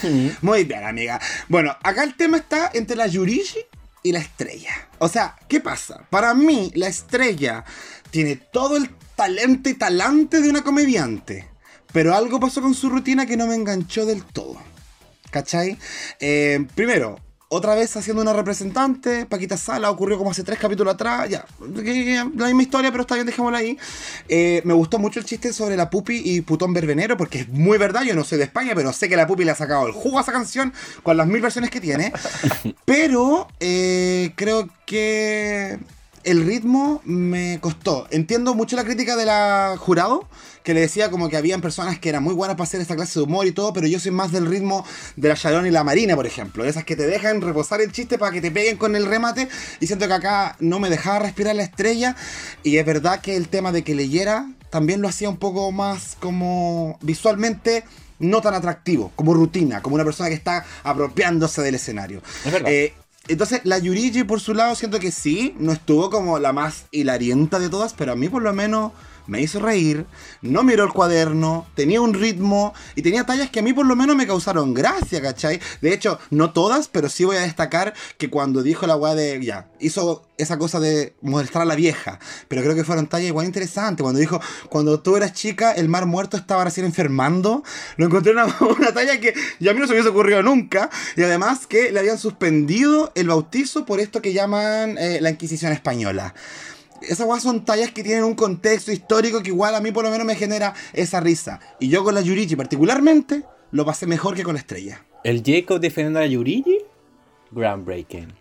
Muy 0.43 0.65
bien, 0.65 0.85
amiga. 0.85 1.21
Bueno, 1.49 1.77
acá 1.83 2.05
el 2.05 2.15
tema 2.17 2.37
está 2.37 2.71
entre 2.75 2.95
la 2.97 3.07
Yurishi 3.09 3.59
y 4.03 4.13
la 4.13 4.21
estrella. 4.21 4.89
O 4.99 5.09
sea, 5.09 5.35
¿qué 5.49 5.61
pasa? 5.61 6.05
Para 6.11 6.35
mí, 6.35 6.71
la 6.75 6.87
estrella 6.87 7.65
tiene 8.11 8.37
todo 8.37 8.77
el 8.77 8.89
talento 9.19 9.69
y 9.69 9.75
talante 9.75 10.41
de 10.41 10.49
una 10.49 10.62
comediante. 10.62 11.49
Pero 11.93 12.14
algo 12.14 12.39
pasó 12.39 12.62
con 12.62 12.73
su 12.73 12.89
rutina 12.89 13.27
que 13.27 13.37
no 13.37 13.49
me 13.49 13.57
enganchó 13.57 14.07
del 14.07 14.23
todo. 14.23 14.57
¿Cachai? 15.33 15.77
Eh, 16.21 16.64
primero, 16.77 17.19
otra 17.49 17.75
vez 17.75 17.97
haciendo 17.97 18.23
una 18.23 18.33
representante, 18.33 19.27
Paquita 19.27 19.57
Sala, 19.57 19.91
ocurrió 19.91 20.19
como 20.19 20.31
hace 20.31 20.45
tres 20.45 20.61
capítulos 20.61 20.95
atrás, 20.95 21.29
ya, 21.29 21.45
la 21.59 22.47
misma 22.47 22.62
historia, 22.62 22.93
pero 22.93 23.03
está 23.03 23.16
bien, 23.16 23.27
dejémosla 23.27 23.59
ahí. 23.59 23.77
Eh, 24.29 24.62
me 24.64 24.75
gustó 24.75 25.01
mucho 25.01 25.19
el 25.19 25.27
chiste 25.27 25.53
sobre 25.53 25.77
la 25.77 25.91
Pupi 25.91 26.23
y 26.25 26.43
Putón 26.43 26.73
Verbenero, 26.73 27.16
porque 27.16 27.41
es 27.41 27.49
muy 27.49 27.77
verdad, 27.77 28.03
yo 28.03 28.14
no 28.14 28.23
soy 28.23 28.39
de 28.39 28.45
España, 28.45 28.73
pero 28.77 28.93
sé 28.93 29.09
que 29.09 29.16
la 29.16 29.27
Pupi 29.27 29.45
le 29.45 29.51
ha 29.51 29.57
sacado 29.57 29.89
el 29.89 29.93
jugo 29.93 30.19
a 30.19 30.23
esa 30.23 30.33
canción 30.33 30.73
con 31.03 31.16
las 31.16 31.27
mil 31.27 31.41
versiones 31.41 31.71
que 31.71 31.81
tiene. 31.81 32.12
pero 32.85 33.49
eh, 33.59 34.33
creo 34.37 34.69
que 34.87 35.79
el 36.29 36.45
ritmo 36.45 37.01
me 37.07 37.59
costó. 37.61 38.07
Entiendo 38.11 38.55
mucho 38.55 38.76
la 38.76 38.85
crítica 38.85 39.16
de 39.16 39.24
la 39.24 39.76
jurado, 39.79 40.29
que 40.62 40.74
le 40.74 40.81
decía 40.81 41.11
como 41.11 41.31
que 41.31 41.39
habían 41.39 41.62
personas 41.62 41.99
que 41.99 42.11
eran 42.11 42.22
muy 42.22 42.35
buenas 42.35 42.55
para 42.55 42.64
hacer 42.64 42.83
esta 42.83 42.97
clase 42.97 43.18
de 43.18 43.24
humor 43.24 43.47
y 43.47 43.53
todo, 43.53 43.72
pero 43.72 43.87
yo 43.87 43.99
soy 43.99 44.11
más 44.11 44.31
del 44.31 44.45
ritmo 44.45 44.85
de 45.16 45.29
la 45.29 45.35
Sharon 45.35 45.66
y 45.66 45.70
la 45.70 45.85
Marina, 45.85 46.16
por 46.16 46.26
ejemplo. 46.26 46.64
De 46.64 46.70
esas 46.70 46.85
que 46.85 46.97
te 46.97 47.07
dejan 47.07 47.41
reposar 47.41 47.81
el 47.81 47.93
chiste 47.93 48.18
para 48.18 48.31
que 48.31 48.43
te 48.43 48.51
peguen 48.51 48.76
con 48.76 48.95
el 48.95 49.07
remate. 49.07 49.49
Y 49.81 49.87
siento 49.87 50.07
que 50.07 50.12
acá 50.12 50.57
no 50.61 50.79
me 50.79 50.91
dejaba 50.91 51.20
respirar 51.20 51.57
la 51.57 51.62
estrella. 51.62 52.14
Y 52.62 52.76
es 52.76 52.85
verdad 52.85 53.22
que 53.22 53.35
el 53.35 53.49
tema 53.49 53.72
de 53.72 53.83
que 53.83 53.95
leyera 53.95 54.51
también 54.68 55.01
lo 55.01 55.09
hacía 55.09 55.31
un 55.31 55.39
poco 55.39 55.72
más 55.72 56.18
como 56.20 56.99
visualmente 57.01 57.85
no 58.18 58.43
tan 58.43 58.53
atractivo, 58.53 59.12
como 59.16 59.33
rutina, 59.33 59.81
como 59.81 59.95
una 59.95 60.05
persona 60.05 60.29
que 60.29 60.35
está 60.35 60.66
apropiándose 60.83 61.62
del 61.62 61.76
escenario. 61.76 62.20
Es 62.45 62.53
verdad. 62.53 62.70
Eh, 62.70 62.93
entonces, 63.29 63.61
la 63.64 63.79
Yurigi, 63.79 64.24
por 64.24 64.41
su 64.41 64.55
lado, 64.55 64.74
siento 64.74 64.99
que 64.99 65.12
sí, 65.12 65.55
no 65.59 65.72
estuvo 65.72 66.11
como 66.11 66.39
la 66.39 66.53
más 66.53 66.87
hilarienta 66.91 67.59
de 67.59 67.68
todas, 67.68 67.93
pero 67.95 68.12
a 68.12 68.16
mí 68.16 68.29
por 68.29 68.43
lo 68.43 68.53
menos 68.53 68.93
me 69.29 69.41
hizo 69.41 69.61
reír, 69.61 70.07
no 70.43 70.64
miró 70.64 70.85
el 70.85 70.93
cuaderno, 70.93 71.66
tenía 71.74 72.01
un 72.01 72.14
ritmo 72.14 72.74
y 72.97 73.03
tenía 73.03 73.24
tallas 73.24 73.51
que 73.51 73.61
a 73.61 73.62
mí 73.62 73.72
por 73.72 73.87
lo 73.87 73.95
menos 73.95 74.16
me 74.16 74.26
causaron 74.26 74.74
gracia, 74.74 75.22
¿cachai? 75.22 75.61
De 75.81 75.93
hecho, 75.93 76.18
no 76.31 76.53
todas, 76.53 76.89
pero 76.89 77.09
sí 77.09 77.24
voy 77.24 77.37
a 77.37 77.43
destacar 77.43 77.95
que 78.16 78.31
cuando 78.31 78.62
dijo 78.62 78.87
la 78.87 78.97
weá 78.97 79.14
de, 79.14 79.45
ya, 79.45 79.68
hizo 79.79 80.24
esa 80.39 80.57
cosa 80.57 80.81
de 80.81 81.14
mostrar 81.20 81.62
a 81.62 81.66
la 81.66 81.74
vieja, 81.74 82.18
pero 82.49 82.62
creo 82.62 82.74
que 82.74 82.85
fueron 82.85 83.07
tallas 83.07 83.29
igual 83.29 83.47
interesantes. 83.47 84.03
Cuando 84.03 84.18
dijo, 84.18 84.41
cuando 84.70 85.01
tú 85.01 85.16
eras 85.16 85.33
chica, 85.35 85.72
el 85.72 85.89
mar 85.89 86.07
muerto 86.07 86.37
estaba 86.37 86.64
recién 86.64 86.87
enfermando, 86.87 87.62
lo 87.97 88.07
encontré 88.07 88.33
una, 88.33 88.47
una 88.79 88.93
talla 88.93 89.20
que 89.20 89.35
ya 89.61 89.72
a 89.72 89.74
mí 89.74 89.81
no 89.81 89.87
se 89.87 89.93
me 89.93 90.01
hubiese 90.01 90.11
ocurrido 90.11 90.43
nunca, 90.43 90.89
y 91.16 91.22
además 91.22 91.66
que 91.66 91.93
le 91.93 92.01
habían 92.01 92.18
suspendido 92.18 93.12
el 93.14 93.29
bautizo 93.29 93.85
por 93.85 94.01
esto 94.01 94.22
que 94.22 94.33
llaman 94.33 94.97
eh, 94.97 95.18
la 95.20 95.31
Inquisición 95.31 95.72
Española 95.72 96.35
esas 97.03 97.27
weas 97.27 97.43
son 97.43 97.65
tallas 97.65 97.91
que 97.93 98.03
tienen 98.03 98.25
un 98.25 98.35
contexto 98.35 98.93
histórico 98.93 99.43
que 99.43 99.49
igual 99.49 99.75
a 99.75 99.81
mí 99.81 99.93
por 99.93 100.05
lo 100.05 100.11
menos 100.11 100.27
me 100.27 100.35
genera 100.35 100.75
esa 100.93 101.21
risa. 101.21 101.61
Y 101.79 101.89
yo 101.89 102.05
con 102.05 102.15
la 102.15 102.21
Yurichi 102.21 102.57
particularmente 102.57 103.43
lo 103.71 103.85
pasé 103.85 104.07
mejor 104.07 104.35
que 104.35 104.43
con 104.45 104.55
la 104.55 104.61
estrella. 104.61 105.05
El 105.25 105.43
Jacob 105.45 105.81
defendiendo 105.81 106.19
a 106.21 106.23
la 106.23 106.29
Yurigi, 106.29 106.79
groundbreaking. 107.51 108.33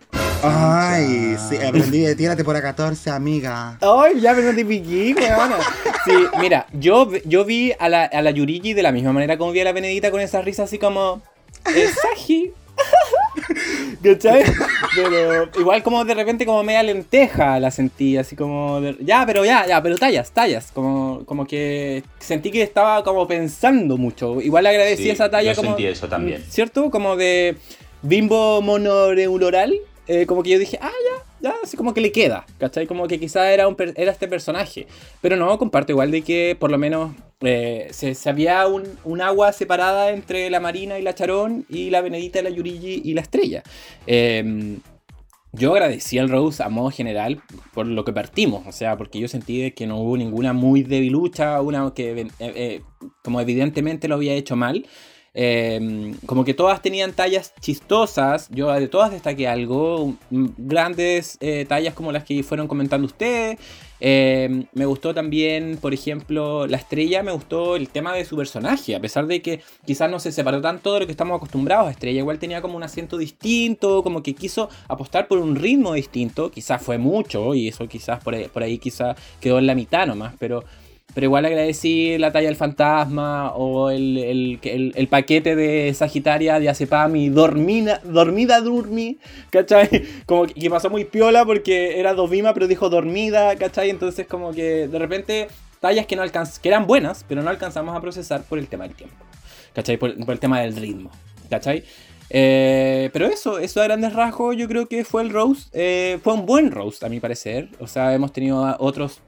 Ay, 0.43 1.35
sí, 1.49 1.57
aprendí 1.57 2.01
de 2.01 2.15
tírate 2.15 2.43
por 2.43 2.55
a 2.55 2.61
14, 2.61 3.09
amiga. 3.09 3.77
Ay, 3.81 4.19
ya 4.21 4.33
me 4.35 4.43
no 4.43 4.53
te 4.55 4.63
piqué, 4.63 5.15
weona. 5.17 5.57
Sí, 6.05 6.13
mira, 6.39 6.67
yo, 6.73 7.09
yo 7.25 7.43
vi 7.43 7.73
a 7.79 7.89
la, 7.89 8.03
a 8.03 8.21
la 8.21 8.29
Yurigi 8.31 8.73
de 8.73 8.83
la 8.83 8.91
misma 8.91 9.13
manera 9.13 9.37
como 9.37 9.51
vi 9.51 9.61
a 9.61 9.63
la 9.63 9.71
Benedita 9.71 10.11
con 10.11 10.21
esa 10.21 10.41
risa 10.41 10.63
así 10.63 10.77
como. 10.77 11.21
eh, 11.75 11.89
Saji. 12.01 12.51
¿Cachai? 14.03 14.43
Pero 14.95 15.49
igual 15.59 15.83
como 15.83 16.03
de 16.05 16.13
repente 16.13 16.45
como 16.45 16.63
media 16.63 16.83
lenteja 16.83 17.59
la 17.59 17.71
sentí, 17.71 18.17
así 18.17 18.35
como... 18.35 18.81
de- 18.81 18.97
ya, 19.01 19.25
pero 19.25 19.45
ya, 19.45 19.65
ya, 19.67 19.81
pero 19.81 19.97
tallas, 19.97 20.31
tallas. 20.31 20.71
Como, 20.73 21.23
como 21.25 21.45
que 21.45 22.03
sentí 22.19 22.51
que 22.51 22.61
estaba 22.61 23.03
como 23.03 23.27
pensando 23.27 23.97
mucho. 23.97 24.41
Igual 24.41 24.63
le 24.63 24.69
agradecí 24.71 25.03
Sí, 25.03 25.09
esa 25.09 25.29
talla 25.29 25.51
yo 25.51 25.55
como... 25.55 25.69
sentí 25.69 25.85
eso 25.87 26.07
también. 26.07 26.43
¿Cierto? 26.49 26.89
Como 26.91 27.15
de 27.15 27.55
bimbo 28.01 28.61
mononeural. 28.61 29.73
eh, 30.07 30.25
como 30.25 30.43
que 30.43 30.51
yo 30.51 30.59
dije, 30.59 30.77
ah, 30.81 30.89
ya, 30.91 31.23
ya, 31.41 31.55
así 31.63 31.77
como 31.77 31.93
que 31.93 32.01
le 32.01 32.11
queda, 32.11 32.45
¿cachai? 32.57 32.87
Como 32.87 33.07
que 33.07 33.19
quizá 33.19 33.51
era, 33.51 33.67
un 33.67 33.75
era 33.95 34.11
este 34.11 34.27
personaje. 34.27 34.87
Pero 35.21 35.35
no, 35.35 35.57
comparto 35.57 35.91
igual 35.91 36.11
de 36.11 36.21
que 36.21 36.55
por 36.59 36.71
lo 36.71 36.77
menos 36.77 37.11
eh, 37.41 37.87
se, 37.91 38.15
había 38.29 38.67
un, 38.67 38.83
un 39.03 39.21
agua 39.21 39.51
separada 39.53 40.11
entre 40.11 40.49
la 40.49 40.59
Marina 40.59 40.99
y 40.99 41.01
la 41.01 41.15
Charón 41.15 41.65
y 41.69 41.89
la 41.89 42.01
Benedita, 42.01 42.41
la 42.41 42.49
Yurigi 42.49 43.01
y 43.03 43.13
la 43.13 43.21
Estrella. 43.21 43.63
Eh, 44.05 44.77
yo 45.53 45.71
agradecí 45.71 46.19
al 46.19 46.29
Rose 46.29 46.61
a 46.61 46.69
modo 46.69 46.91
general 46.91 47.41
por 47.73 47.87
lo 47.87 48.05
que 48.05 48.13
partimos, 48.13 48.67
o 48.67 48.71
sea, 48.71 48.97
porque 48.97 49.19
yo 49.19 49.27
sentí 49.27 49.71
que 49.71 49.87
no 49.87 49.97
hubo 49.97 50.17
ninguna 50.17 50.53
muy 50.53 50.83
debilucha, 50.83 51.61
una 51.61 51.93
que 51.95 52.21
eh, 52.21 52.27
eh, 52.39 52.81
como 53.23 53.41
evidentemente 53.41 54.07
lo 54.07 54.15
había 54.15 54.33
hecho 54.33 54.55
mal. 54.55 54.85
Eh, 55.39 56.15
como 56.25 56.43
que 56.43 56.55
todas 56.55 56.81
tenían 56.81 57.13
tallas 57.13 57.53
chistosas, 57.59 58.49
yo 58.49 58.71
de 58.71 58.87
todas 58.87 59.11
destaqué 59.11 59.47
algo, 59.47 60.15
mm, 60.31 60.47
grandes 60.57 61.37
eh, 61.41 61.63
tallas 61.69 61.93
como 61.93 62.11
las 62.11 62.23
que 62.23 62.41
fueron 62.41 62.67
comentando 62.67 63.05
ustedes. 63.05 63.59
Eh, 63.99 64.65
me 64.73 64.85
gustó 64.87 65.13
también, 65.13 65.77
por 65.79 65.93
ejemplo, 65.93 66.65
la 66.65 66.77
estrella, 66.77 67.21
me 67.21 67.31
gustó 67.31 67.75
el 67.75 67.87
tema 67.89 68.15
de 68.15 68.25
su 68.25 68.35
personaje, 68.35 68.95
a 68.95 68.99
pesar 68.99 69.27
de 69.27 69.43
que 69.43 69.61
quizás 69.85 70.09
no 70.09 70.19
se 70.19 70.31
separó 70.31 70.59
tanto 70.59 70.95
de 70.95 71.01
lo 71.01 71.05
que 71.05 71.11
estamos 71.11 71.37
acostumbrados. 71.37 71.91
Estrella 71.91 72.17
igual 72.17 72.39
tenía 72.39 72.63
como 72.63 72.75
un 72.75 72.81
acento 72.81 73.15
distinto, 73.19 74.01
como 74.01 74.23
que 74.23 74.33
quiso 74.33 74.69
apostar 74.87 75.27
por 75.27 75.37
un 75.37 75.55
ritmo 75.55 75.93
distinto, 75.93 76.49
quizás 76.49 76.81
fue 76.81 76.97
mucho 76.97 77.53
y 77.53 77.67
eso 77.67 77.87
quizás 77.87 78.23
por 78.23 78.33
ahí, 78.33 78.47
por 78.51 78.63
ahí 78.63 78.79
quizás 78.79 79.15
quedó 79.39 79.59
en 79.59 79.67
la 79.67 79.75
mitad 79.75 80.07
nomás, 80.07 80.33
pero... 80.39 80.63
Pero 81.13 81.25
igual 81.25 81.45
agradecí 81.45 82.17
la 82.19 82.31
talla 82.31 82.47
del 82.47 82.55
fantasma 82.55 83.51
o 83.55 83.89
el, 83.89 84.17
el, 84.17 84.93
el- 84.95 85.07
paquete 85.07 85.55
de 85.55 85.91
Sagitaria 85.95 86.59
de 86.59 86.69
Acepami, 86.69 87.29
dormina, 87.29 87.99
dormida 88.03 88.61
durmi, 88.61 89.17
¿cachai? 89.49 90.03
Como 90.27 90.45
que, 90.45 90.69
pasó 90.69 90.89
muy 90.91 91.05
piola 91.05 91.43
porque 91.43 91.99
era 91.99 92.13
Dovima 92.13 92.53
pero 92.53 92.67
dijo 92.67 92.89
dormida, 92.89 93.55
¿cachai? 93.55 93.89
Entonces 93.89 94.27
como 94.27 94.51
que 94.51 94.87
de 94.87 94.99
repente 94.99 95.47
tallas 95.79 96.05
que, 96.05 96.15
no 96.15 96.21
alcanz 96.21 96.59
que 96.59 96.69
eran 96.69 96.85
buenas, 96.85 97.25
pero 97.27 97.41
no 97.41 97.49
alcanzamos 97.49 97.95
a 97.95 98.01
procesar 98.01 98.43
por 98.43 98.59
el 98.59 98.67
tema 98.67 98.83
del 98.87 98.95
tiempo, 98.95 99.15
¿cachai? 99.73 99.97
Por, 99.97 100.11
el 100.11 100.39
tema 100.39 100.59
del 100.61 100.75
ritmo, 100.75 101.09
¿cachai? 101.49 101.83
Eh, 102.29 103.09
pero 103.13 103.25
eso, 103.27 103.57
eso 103.57 103.81
a 103.81 103.85
grandes 103.85 104.13
rasgos 104.13 104.55
yo 104.57 104.67
creo 104.67 104.87
que 104.87 105.03
fue 105.05 105.21
el 105.23 105.29
roast. 105.29 105.69
eh, 105.73 106.19
fue 106.23 106.33
un 106.33 106.45
buen 106.45 106.71
roast 106.71 107.03
a 107.03 107.09
mi 107.09 107.19
parecer. 107.19 107.69
O 107.79 107.87
sea, 107.87 108.13
hemos 108.13 108.33
tenido 108.33 108.75
otros 108.79 109.21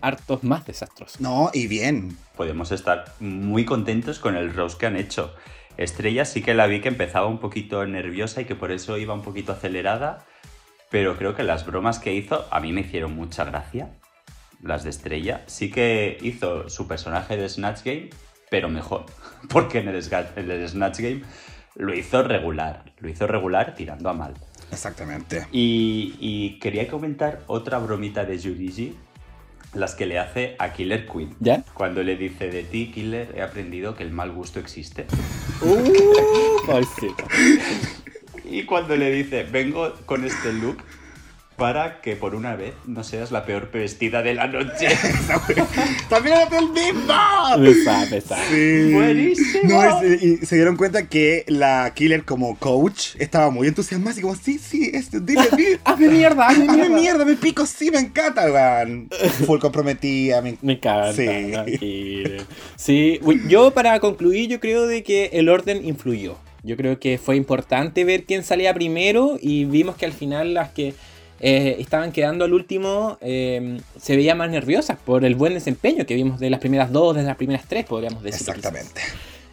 hartos 0.00 0.42
más 0.44 0.66
desastrosos. 0.66 1.20
No, 1.20 1.50
y 1.52 1.66
bien. 1.66 2.16
Podemos 2.36 2.72
estar 2.72 3.04
muy 3.20 3.64
contentos 3.64 4.18
con 4.18 4.36
el 4.36 4.52
roast 4.54 4.78
que 4.78 4.86
han 4.86 4.96
hecho. 4.96 5.34
Estrella 5.76 6.24
sí 6.24 6.42
que 6.42 6.54
la 6.54 6.66
vi 6.66 6.80
que 6.80 6.88
empezaba 6.88 7.26
un 7.26 7.38
poquito 7.38 7.84
nerviosa 7.86 8.40
y 8.40 8.44
que 8.44 8.54
por 8.54 8.72
eso 8.72 8.96
iba 8.96 9.12
un 9.14 9.22
poquito 9.22 9.52
acelerada, 9.52 10.24
pero 10.90 11.16
creo 11.16 11.34
que 11.34 11.42
las 11.42 11.66
bromas 11.66 11.98
que 11.98 12.14
hizo 12.14 12.46
a 12.50 12.60
mí 12.60 12.72
me 12.72 12.80
hicieron 12.82 13.14
mucha 13.14 13.44
gracia. 13.44 13.90
Las 14.62 14.84
de 14.84 14.90
Estrella. 14.90 15.42
Sí 15.46 15.70
que 15.70 16.16
hizo 16.22 16.68
su 16.70 16.88
personaje 16.88 17.36
de 17.36 17.46
Snatch 17.48 17.82
Game, 17.84 18.08
pero 18.50 18.68
mejor. 18.70 19.04
Porque 19.50 19.78
en 19.80 19.88
el, 19.88 20.02
Sga- 20.02 20.30
en 20.36 20.50
el 20.50 20.66
Snatch 20.68 21.00
Game 21.00 21.22
lo 21.74 21.94
hizo 21.94 22.22
regular. 22.22 22.84
Lo 23.00 23.08
hizo 23.10 23.26
regular 23.26 23.74
tirando 23.74 24.08
a 24.08 24.14
mal. 24.14 24.32
Exactamente. 24.72 25.46
Y, 25.52 26.16
y 26.20 26.58
quería 26.58 26.88
comentar 26.88 27.42
otra 27.48 27.78
bromita 27.78 28.24
de 28.24 28.38
Yurigi, 28.38 28.96
las 29.74 29.94
que 29.94 30.06
le 30.06 30.18
hace 30.18 30.56
a 30.58 30.72
Killer 30.72 31.06
Queen. 31.06 31.34
¿Ya? 31.40 31.64
Cuando 31.74 32.02
le 32.02 32.16
dice 32.16 32.48
de 32.48 32.62
ti, 32.62 32.90
Killer, 32.92 33.34
he 33.36 33.42
aprendido 33.42 33.94
que 33.94 34.02
el 34.02 34.10
mal 34.10 34.32
gusto 34.32 34.60
existe. 34.60 35.06
Sí. 36.98 37.08
Y 38.44 38.64
cuando 38.64 38.96
le 38.96 39.10
dice, 39.10 39.44
vengo 39.44 39.94
con 40.04 40.24
este 40.24 40.52
look 40.52 40.78
para 41.56 42.00
que 42.02 42.16
por 42.16 42.34
una 42.34 42.54
vez 42.54 42.74
no 42.86 43.02
seas 43.02 43.30
la 43.32 43.44
peor 43.46 43.70
vestida 43.72 44.22
de 44.22 44.34
la 44.34 44.46
noche. 44.46 44.88
¡También 46.08 46.36
era 46.36 46.58
el 46.58 46.68
mismo! 46.70 47.14
Pesada, 47.62 48.06
pesada. 48.10 48.42
Sí. 48.50 48.92
Buenísimo. 48.92 49.62
No, 49.64 50.02
es- 50.02 50.22
y 50.22 50.36
se 50.38 50.56
dieron 50.56 50.76
cuenta 50.76 51.08
que 51.08 51.44
la 51.48 51.92
killer 51.94 52.24
como 52.24 52.56
coach 52.58 53.16
estaba 53.18 53.50
muy 53.50 53.68
entusiasmada, 53.68 54.10
así 54.12 54.20
como, 54.20 54.34
sí, 54.36 54.58
sí, 54.58 54.90
esto, 54.92 55.18
dime, 55.20 55.44
dime. 55.56 55.78
Hazme 55.84 56.08
mierda, 56.08 56.48
hazme 56.48 56.64
Hazme 56.64 56.76
mierda. 56.76 56.96
mierda, 56.96 57.24
me 57.24 57.34
pico, 57.36 57.64
sí, 57.66 57.90
me 57.90 57.98
encanta, 58.00 58.44
weón. 58.52 59.08
Full 59.46 59.58
comprometida, 59.58 60.42
me 60.42 60.56
Me 60.62 60.74
encanta. 60.74 61.12
Sí. 61.14 61.50
tranquilo. 61.52 62.44
Sí, 62.76 63.20
yo 63.48 63.70
para 63.72 63.98
concluir, 64.00 64.48
yo 64.48 64.60
creo 64.60 64.86
de 64.86 65.02
que 65.02 65.30
el 65.32 65.48
orden 65.48 65.86
influyó. 65.86 66.36
Yo 66.62 66.76
creo 66.76 66.98
que 66.98 67.16
fue 67.18 67.36
importante 67.36 68.04
ver 68.04 68.24
quién 68.24 68.42
salía 68.42 68.74
primero 68.74 69.38
y 69.40 69.64
vimos 69.66 69.94
que 69.96 70.04
al 70.04 70.12
final 70.12 70.52
las 70.54 70.70
que 70.70 70.94
eh, 71.40 71.76
estaban 71.78 72.12
quedando 72.12 72.44
al 72.44 72.54
último 72.54 73.18
eh, 73.20 73.78
se 74.00 74.16
veían 74.16 74.38
más 74.38 74.50
nerviosas 74.50 74.98
por 74.98 75.24
el 75.24 75.34
buen 75.34 75.54
desempeño 75.54 76.06
que 76.06 76.14
vimos 76.14 76.40
de 76.40 76.48
las 76.50 76.60
primeras 76.60 76.90
dos, 76.92 77.14
de 77.14 77.22
las 77.22 77.36
primeras 77.36 77.66
tres, 77.68 77.84
podríamos 77.84 78.22
decir. 78.22 78.40
Exactamente. 78.40 79.00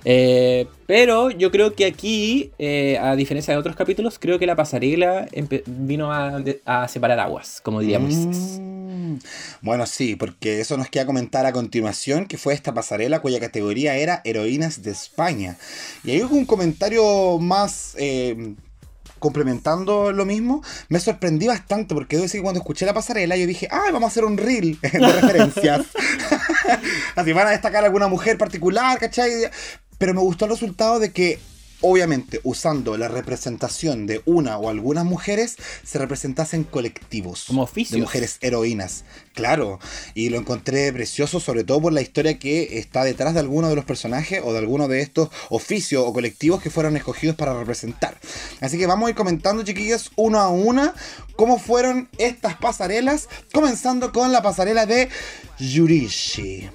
Eh, 0.05 0.67
pero 0.85 1.29
yo 1.29 1.49
creo 1.51 1.75
que 1.75 1.85
aquí, 1.85 2.51
a 2.99 3.15
diferencia 3.15 3.53
de 3.53 3.59
otros 3.59 3.75
capítulos, 3.75 4.19
creo 4.19 4.37
que 4.37 4.45
la 4.45 4.55
pasarela 4.55 5.27
vino 5.65 6.11
a, 6.11 6.87
separar 6.87 7.19
aguas, 7.19 7.61
como 7.61 7.79
diría 7.79 7.99
Moisés. 7.99 8.59
Mm. 8.59 9.15
Bueno, 9.61 9.85
sí, 9.85 10.15
porque 10.15 10.59
eso 10.59 10.77
nos 10.77 10.89
queda 10.89 11.05
comentar 11.05 11.45
a 11.45 11.53
continuación, 11.53 12.25
que 12.25 12.37
fue 12.37 12.53
esta 12.53 12.73
pasarela 12.73 13.21
cuya 13.21 13.39
categoría 13.39 13.95
era 13.95 14.21
Heroínas 14.25 14.83
de 14.83 14.91
España. 14.91 15.57
Y 16.03 16.11
ahí 16.11 16.23
hubo 16.23 16.35
un 16.35 16.45
comentario 16.45 17.39
más 17.39 17.95
complementando 19.23 20.11
lo 20.11 20.25
mismo. 20.25 20.61
Me 20.89 20.99
sorprendí 20.99 21.47
bastante 21.47 21.95
porque 21.95 22.17
debo 22.17 22.23
decir 22.23 22.41
que 22.41 22.43
cuando 22.43 22.59
escuché 22.59 22.85
la 22.85 22.93
pasarela 22.93 23.37
yo 23.37 23.47
dije, 23.47 23.69
ah, 23.71 23.85
vamos 23.85 24.03
a 24.03 24.07
hacer 24.07 24.25
un 24.25 24.35
reel 24.37 24.77
de 24.81 24.89
referencias. 24.99 25.85
Así 27.15 27.31
van 27.31 27.47
a 27.47 27.51
destacar 27.51 27.85
alguna 27.85 28.09
mujer 28.09 28.37
particular, 28.37 28.99
¿cachai? 28.99 29.49
Pero 29.97 30.13
me 30.13 30.19
gustó 30.19 30.43
el 30.43 30.51
resultado 30.51 30.99
de 30.99 31.13
que 31.13 31.39
obviamente 31.83 32.39
usando 32.43 32.97
la 32.97 33.09
representación 33.09 34.07
de 34.07 34.21
una 34.25 34.57
o 34.57 34.69
algunas 34.69 35.05
mujeres 35.05 35.57
se 35.83 35.99
representasen 35.99 36.63
colectivos 36.63 37.43
Como 37.47 37.61
oficios. 37.63 37.91
de 37.91 38.01
mujeres 38.01 38.37
heroínas. 38.41 39.03
Claro 39.33 39.79
y 40.15 40.29
lo 40.29 40.37
encontré 40.37 40.91
precioso 40.93 41.39
sobre 41.39 41.63
todo 41.63 41.81
por 41.81 41.93
la 41.93 42.01
historia 42.01 42.39
que 42.39 42.79
está 42.79 43.03
detrás 43.03 43.33
de 43.33 43.41
alguno 43.41 43.69
de 43.69 43.75
los 43.75 43.85
personajes 43.85 44.41
o 44.43 44.53
de 44.53 44.59
alguno 44.59 44.87
de 44.87 45.01
estos 45.01 45.29
oficios 45.49 46.03
o 46.05 46.13
colectivos 46.13 46.61
que 46.61 46.69
fueron 46.69 46.95
escogidos 46.97 47.35
para 47.35 47.53
representar. 47.53 48.17
Así 48.61 48.77
que 48.77 48.87
vamos 48.87 49.07
a 49.07 49.09
ir 49.09 49.15
comentando 49.15 49.63
chiquillos 49.63 50.11
uno 50.15 50.39
a 50.39 50.49
una 50.49 50.93
cómo 51.35 51.59
fueron 51.59 52.09
estas 52.17 52.55
pasarelas 52.55 53.27
comenzando 53.51 54.11
con 54.11 54.31
la 54.31 54.41
pasarela 54.41 54.85
de 54.85 55.09
Yurishi 55.59 56.69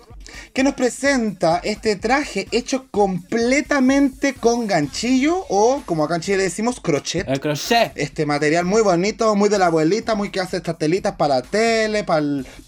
que 0.52 0.62
nos 0.62 0.74
presenta 0.74 1.60
este 1.62 1.96
traje 1.96 2.48
hecho 2.50 2.86
completamente 2.90 4.34
con 4.34 4.66
ganchillo 4.66 5.44
o, 5.48 5.82
como 5.86 6.04
acá 6.04 6.16
en 6.16 6.20
Chile 6.22 6.42
decimos, 6.42 6.80
crochet. 6.80 7.28
El 7.28 7.40
crochet. 7.40 7.92
Este 7.94 8.26
material 8.26 8.64
muy 8.64 8.82
bonito, 8.82 9.34
muy 9.34 9.48
de 9.48 9.58
la 9.58 9.66
abuelita, 9.66 10.14
muy 10.14 10.30
que 10.30 10.40
hace 10.40 10.58
estas 10.58 10.78
telitas 10.78 11.16
para 11.16 11.36
la 11.36 11.42
tele, 11.42 12.04
para, 12.04 12.20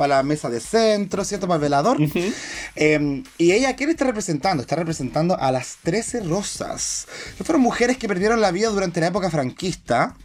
la 0.09 0.23
mesa 0.23 0.49
de 0.51 0.61
centro, 0.61 1.25
¿cierto? 1.25 1.47
Para 1.47 1.57
el 1.57 1.63
velador. 1.63 1.99
Em, 2.77 3.25
y 3.39 3.53
ella, 3.53 3.77
¿quién 3.77 3.91
está 3.91 4.05
representando? 4.05 4.63
Está 4.63 4.77
representando 4.77 5.39
a 5.39 5.53
las 5.53 5.79
13 5.83 6.21
rosas. 6.21 7.07
Que 7.37 7.45
fueron 7.45 7.63
mujeres 7.63 7.97
que 7.97 8.09
perdieron 8.09 8.41
la 8.41 8.51
vida 8.51 8.69
durante 8.69 9.01
la 9.01 9.09
época 9.09 9.31
franquista 9.31 10.17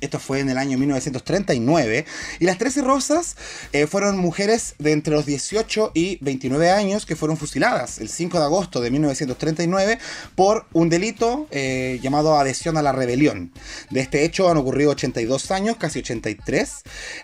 esto 0.00 0.18
fue 0.18 0.40
en 0.40 0.50
el 0.50 0.58
año 0.58 0.78
1939. 0.78 2.04
Y 2.40 2.44
las 2.44 2.58
13 2.58 2.82
rosas 2.82 3.36
eh, 3.72 3.86
fueron 3.86 4.18
mujeres 4.18 4.74
de 4.78 4.92
entre 4.92 5.14
los 5.14 5.26
18 5.26 5.92
y 5.94 6.18
29 6.20 6.70
años 6.70 7.06
que 7.06 7.16
fueron 7.16 7.36
fusiladas 7.36 7.98
el 7.98 8.08
5 8.08 8.38
de 8.38 8.44
agosto 8.44 8.80
de 8.80 8.90
1939 8.90 9.98
por 10.34 10.66
un 10.72 10.88
delito 10.88 11.46
eh, 11.50 11.98
llamado 12.02 12.38
adhesión 12.38 12.76
a 12.76 12.82
la 12.82 12.92
rebelión. 12.92 13.52
De 13.90 14.00
este 14.00 14.24
hecho 14.24 14.50
han 14.50 14.56
ocurrido 14.56 14.90
82 14.90 15.50
años, 15.50 15.76
casi 15.76 16.00
83. 16.00 16.82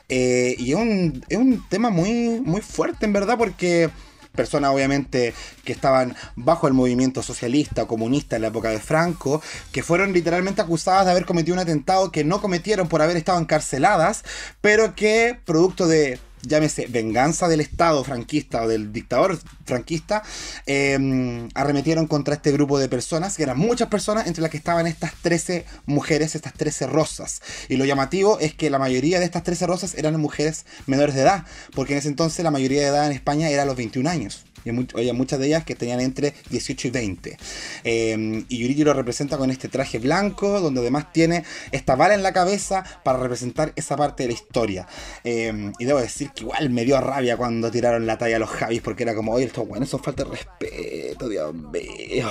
Eh, 0.08 0.56
y 0.58 0.72
es 0.72 0.76
un, 0.76 1.24
es 1.28 1.38
un 1.38 1.66
tema 1.68 1.90
muy, 1.90 2.40
muy 2.40 2.60
fuerte 2.60 3.06
en 3.06 3.12
verdad 3.12 3.36
porque 3.38 3.90
personas 4.34 4.70
obviamente 4.72 5.34
que 5.64 5.72
estaban 5.72 6.14
bajo 6.36 6.66
el 6.66 6.74
movimiento 6.74 7.22
socialista, 7.22 7.86
comunista 7.86 8.36
en 8.36 8.42
la 8.42 8.48
época 8.48 8.70
de 8.70 8.80
Franco, 8.80 9.42
que 9.72 9.82
fueron 9.82 10.12
literalmente 10.12 10.60
acusadas 10.60 11.06
de 11.06 11.12
haber 11.12 11.24
cometido 11.24 11.54
un 11.54 11.60
atentado 11.60 12.10
que 12.10 12.24
no 12.24 12.40
cometieron 12.40 12.88
por 12.88 13.02
haber 13.02 13.16
estado 13.16 13.38
encarceladas, 13.38 14.24
pero 14.60 14.94
que 14.94 15.38
producto 15.44 15.86
de 15.86 16.18
llámese 16.46 16.86
venganza 16.86 17.48
del 17.48 17.60
Estado 17.60 18.02
franquista 18.04 18.62
o 18.62 18.68
del 18.68 18.92
dictador 18.92 19.38
franquista, 19.64 20.22
em, 20.66 21.48
arremetieron 21.54 22.06
contra 22.06 22.34
este 22.34 22.52
grupo 22.52 22.78
de 22.78 22.88
personas, 22.88 23.36
que 23.36 23.42
eran 23.42 23.58
muchas 23.58 23.88
personas, 23.88 24.26
entre 24.26 24.42
las 24.42 24.50
que 24.50 24.56
estaban 24.56 24.86
estas 24.86 25.14
13 25.22 25.64
mujeres, 25.86 26.34
estas 26.34 26.54
13 26.54 26.86
rosas. 26.86 27.40
Y 27.68 27.76
lo 27.76 27.84
llamativo 27.84 28.38
es 28.40 28.54
que 28.54 28.70
la 28.70 28.78
mayoría 28.78 29.18
de 29.18 29.24
estas 29.24 29.42
13 29.42 29.66
rosas 29.66 29.94
eran 29.94 30.18
mujeres 30.20 30.66
menores 30.86 31.14
de 31.14 31.22
edad, 31.22 31.44
porque 31.74 31.92
en 31.92 31.98
ese 31.98 32.08
entonces 32.08 32.44
la 32.44 32.50
mayoría 32.50 32.82
de 32.82 32.88
edad 32.88 33.06
en 33.06 33.12
España 33.12 33.48
era 33.48 33.64
los 33.64 33.76
21 33.76 34.08
años 34.08 34.44
y 34.64 34.98
hay 34.98 35.12
muchas 35.12 35.38
de 35.38 35.46
ellas 35.46 35.64
que 35.64 35.74
tenían 35.74 36.00
entre 36.00 36.34
18 36.50 36.88
y 36.88 36.90
20. 36.90 37.36
Em, 37.84 38.44
y 38.48 38.58
Yurigi 38.58 38.84
lo 38.84 38.94
representa 38.94 39.36
con 39.36 39.50
este 39.50 39.68
traje 39.68 39.98
blanco, 39.98 40.60
donde 40.60 40.80
además 40.80 41.12
tiene 41.12 41.44
esta 41.72 41.96
bala 41.96 42.14
en 42.14 42.22
la 42.22 42.32
cabeza 42.32 42.84
para 43.02 43.18
representar 43.18 43.72
esa 43.76 43.96
parte 43.96 44.24
de 44.24 44.28
la 44.28 44.34
historia. 44.34 44.86
Em, 45.22 45.72
y 45.78 45.84
debo 45.84 46.00
decir 46.00 46.30
que 46.30 46.44
igual 46.44 46.70
me 46.70 46.84
dio 46.84 47.00
rabia 47.00 47.36
cuando 47.36 47.70
tiraron 47.70 48.06
la 48.06 48.18
talla 48.18 48.36
a 48.36 48.38
los 48.38 48.50
Javis, 48.50 48.82
porque 48.82 49.02
era 49.02 49.14
como, 49.14 49.32
oye, 49.32 49.46
estos 49.46 49.66
buenos 49.66 49.88
son 49.88 50.02
falta 50.02 50.24
de 50.24 50.30
respeto, 50.30 51.28
Dios 51.28 51.54
mío. 51.54 52.28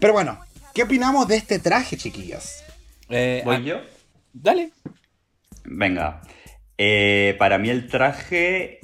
Pero 0.00 0.12
bueno, 0.12 0.38
¿qué 0.74 0.82
opinamos 0.82 1.26
de 1.28 1.36
este 1.36 1.58
traje, 1.58 1.96
chiquillos? 1.96 2.62
Eh, 3.08 3.42
¿Voy 3.44 3.56
ah, 3.56 3.60
yo? 3.60 3.80
Dale. 4.32 4.70
Venga. 5.64 6.22
Eh, 6.76 7.34
para 7.38 7.58
mí 7.58 7.70
el 7.70 7.88
traje 7.88 8.80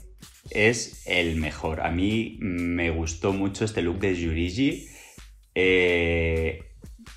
es 0.50 1.02
el 1.06 1.36
mejor. 1.36 1.80
A 1.80 1.90
mí 1.90 2.36
me 2.40 2.90
gustó 2.90 3.32
mucho 3.32 3.64
este 3.64 3.82
look 3.82 3.98
de 3.98 4.14
Yurigi. 4.14 4.88
Eh, 5.54 6.62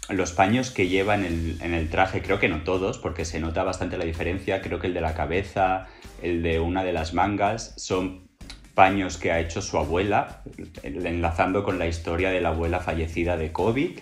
los 0.10 0.32
paños 0.32 0.72
que 0.72 0.88
lleva 0.88 1.16
en 1.16 1.26
el, 1.62 1.90
traje, 1.90 2.22
creo 2.22 2.40
que 2.40 2.48
no 2.48 2.64
todos, 2.64 2.98
porque 2.98 3.26
se 3.26 3.40
nota 3.40 3.64
bastante 3.64 3.98
la 3.98 4.06
diferencia. 4.06 4.62
Creo 4.62 4.80
que 4.80 4.88
el 4.88 4.94
de 4.94 5.02
la 5.02 5.14
cabeza, 5.14 5.88
el 6.22 6.44
de 6.44 6.60
una 6.60 6.84
de 6.84 6.94
las 6.94 7.14
mangas, 7.14 7.74
son 7.78 8.28
paños 8.74 9.18
que 9.18 9.32
ha 9.32 9.40
hecho 9.40 9.62
su 9.62 9.78
abuela, 9.78 10.44
enlazando 10.84 11.64
con 11.64 11.80
la 11.80 11.88
historia 11.88 12.30
de 12.30 12.42
la 12.42 12.50
abuela 12.50 12.80
fallecida 12.80 13.36
de 13.36 13.52
COVID. 13.52 14.00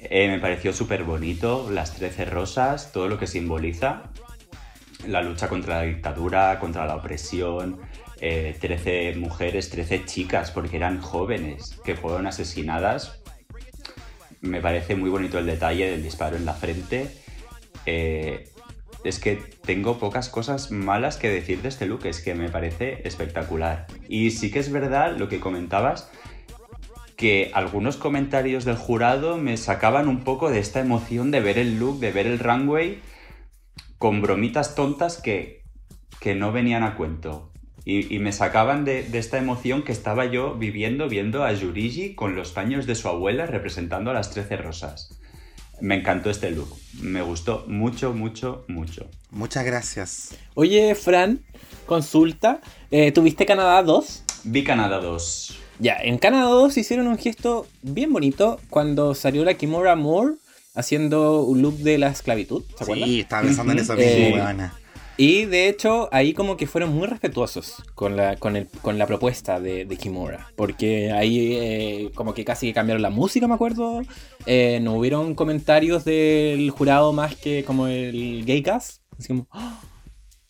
Eh, 0.00 0.28
me 0.28 0.40
pareció 0.40 0.72
súper 0.72 1.04
bonito, 1.04 1.70
las 1.70 1.94
13 1.94 2.24
rosas, 2.24 2.92
todo 2.92 3.08
lo 3.08 3.18
que 3.18 3.28
simboliza 3.28 4.10
la 5.06 5.22
lucha 5.22 5.48
contra 5.48 5.78
la 5.78 5.82
dictadura, 5.82 6.58
contra 6.58 6.86
la 6.86 6.96
opresión, 6.96 7.80
13 8.22 9.08
eh, 9.08 9.16
mujeres, 9.16 9.68
13 9.70 10.04
chicas, 10.04 10.52
porque 10.52 10.76
eran 10.76 11.00
jóvenes 11.00 11.76
que 11.84 11.96
fueron 11.96 12.28
asesinadas. 12.28 13.20
Me 14.40 14.60
parece 14.60 14.94
muy 14.94 15.10
bonito 15.10 15.40
el 15.40 15.46
detalle 15.46 15.90
del 15.90 16.04
disparo 16.04 16.36
en 16.36 16.44
la 16.44 16.54
frente. 16.54 17.10
Eh, 17.84 18.48
es 19.02 19.18
que 19.18 19.36
tengo 19.64 19.98
pocas 19.98 20.28
cosas 20.28 20.70
malas 20.70 21.16
que 21.16 21.28
decir 21.28 21.62
de 21.62 21.68
este 21.68 21.86
look, 21.86 22.06
es 22.06 22.20
que 22.20 22.36
me 22.36 22.48
parece 22.48 23.02
espectacular. 23.04 23.88
Y 24.08 24.30
sí 24.30 24.52
que 24.52 24.60
es 24.60 24.70
verdad 24.70 25.16
lo 25.16 25.28
que 25.28 25.40
comentabas, 25.40 26.08
que 27.16 27.50
algunos 27.54 27.96
comentarios 27.96 28.64
del 28.64 28.76
jurado 28.76 29.36
me 29.36 29.56
sacaban 29.56 30.06
un 30.06 30.22
poco 30.22 30.48
de 30.48 30.60
esta 30.60 30.78
emoción 30.78 31.32
de 31.32 31.40
ver 31.40 31.58
el 31.58 31.80
look, 31.80 31.98
de 31.98 32.12
ver 32.12 32.28
el 32.28 32.38
runway, 32.38 33.00
con 33.98 34.22
bromitas 34.22 34.76
tontas 34.76 35.20
que, 35.20 35.64
que 36.20 36.36
no 36.36 36.52
venían 36.52 36.84
a 36.84 36.94
cuento. 36.94 37.51
Y, 37.84 38.18
me 38.20 38.30
sacaban 38.30 38.84
de, 38.84 39.08
esta 39.12 39.38
emoción 39.38 39.82
que 39.82 39.90
estaba 39.90 40.26
yo 40.26 40.54
viviendo 40.54 41.08
viendo 41.08 41.44
a 41.44 41.52
Yurigi 41.52 42.14
con 42.14 42.36
los 42.36 42.52
paños 42.52 42.86
de 42.86 42.94
su 42.94 43.08
abuela 43.08 43.46
representando 43.46 44.10
a 44.10 44.14
las 44.14 44.30
Trece 44.30 44.56
rosas. 44.56 45.18
Me 45.80 45.96
encantó 45.96 46.30
este 46.30 46.52
look. 46.52 46.68
Me 47.00 47.22
gustó 47.22 47.64
mucho, 47.66 48.12
mucho, 48.12 48.64
mucho. 48.68 49.08
Muchas 49.30 49.64
gracias. 49.64 50.36
Oye, 50.54 50.94
Fran, 50.94 51.40
consulta. 51.86 52.60
Eh, 52.92 53.10
¿Tuviste 53.10 53.46
Canadá 53.46 53.82
2? 53.82 54.22
Vi 54.44 54.62
Canadá 54.62 55.00
2. 55.00 55.58
Ya, 55.80 55.96
en 55.96 56.18
Canadá 56.18 56.50
2 56.50 56.76
hicieron 56.76 57.08
un 57.08 57.18
gesto 57.18 57.66
bien 57.82 58.12
bonito 58.12 58.60
cuando 58.70 59.16
salió 59.16 59.44
la 59.44 59.54
Kimura 59.54 59.96
Moore 59.96 60.34
haciendo 60.74 61.42
un 61.42 61.62
look 61.62 61.78
de 61.78 61.98
la 61.98 62.08
esclavitud. 62.08 62.62
¿Se 62.76 62.84
acuerdan? 62.84 63.08
Sí, 63.08 63.20
estaba 63.20 63.42
pensando 63.42 63.72
en 63.72 63.78
esa 63.80 63.94
eh, 63.98 64.70
y 65.16 65.44
de 65.44 65.68
hecho, 65.68 66.08
ahí 66.12 66.32
como 66.32 66.56
que 66.56 66.66
fueron 66.66 66.92
muy 66.92 67.06
respetuosos 67.06 67.82
con 67.94 68.16
la, 68.16 68.36
con 68.36 68.56
el, 68.56 68.68
con 68.82 68.98
la 68.98 69.06
propuesta 69.06 69.60
de, 69.60 69.84
de 69.84 69.96
Kimura. 69.96 70.48
Porque 70.56 71.12
ahí 71.12 71.54
eh, 71.54 72.10
como 72.14 72.34
que 72.34 72.44
casi 72.44 72.72
cambiaron 72.72 73.02
la 73.02 73.10
música, 73.10 73.46
me 73.46 73.54
acuerdo. 73.54 74.02
Eh, 74.46 74.80
no 74.82 74.94
hubieron 74.94 75.34
comentarios 75.34 76.04
del 76.04 76.70
jurado 76.70 77.12
más 77.12 77.36
que 77.36 77.64
como 77.64 77.86
el 77.86 78.44
gay 78.44 78.62
cast. 78.62 79.02
Así 79.18 79.28
como, 79.28 79.46
¡ah! 79.50 79.80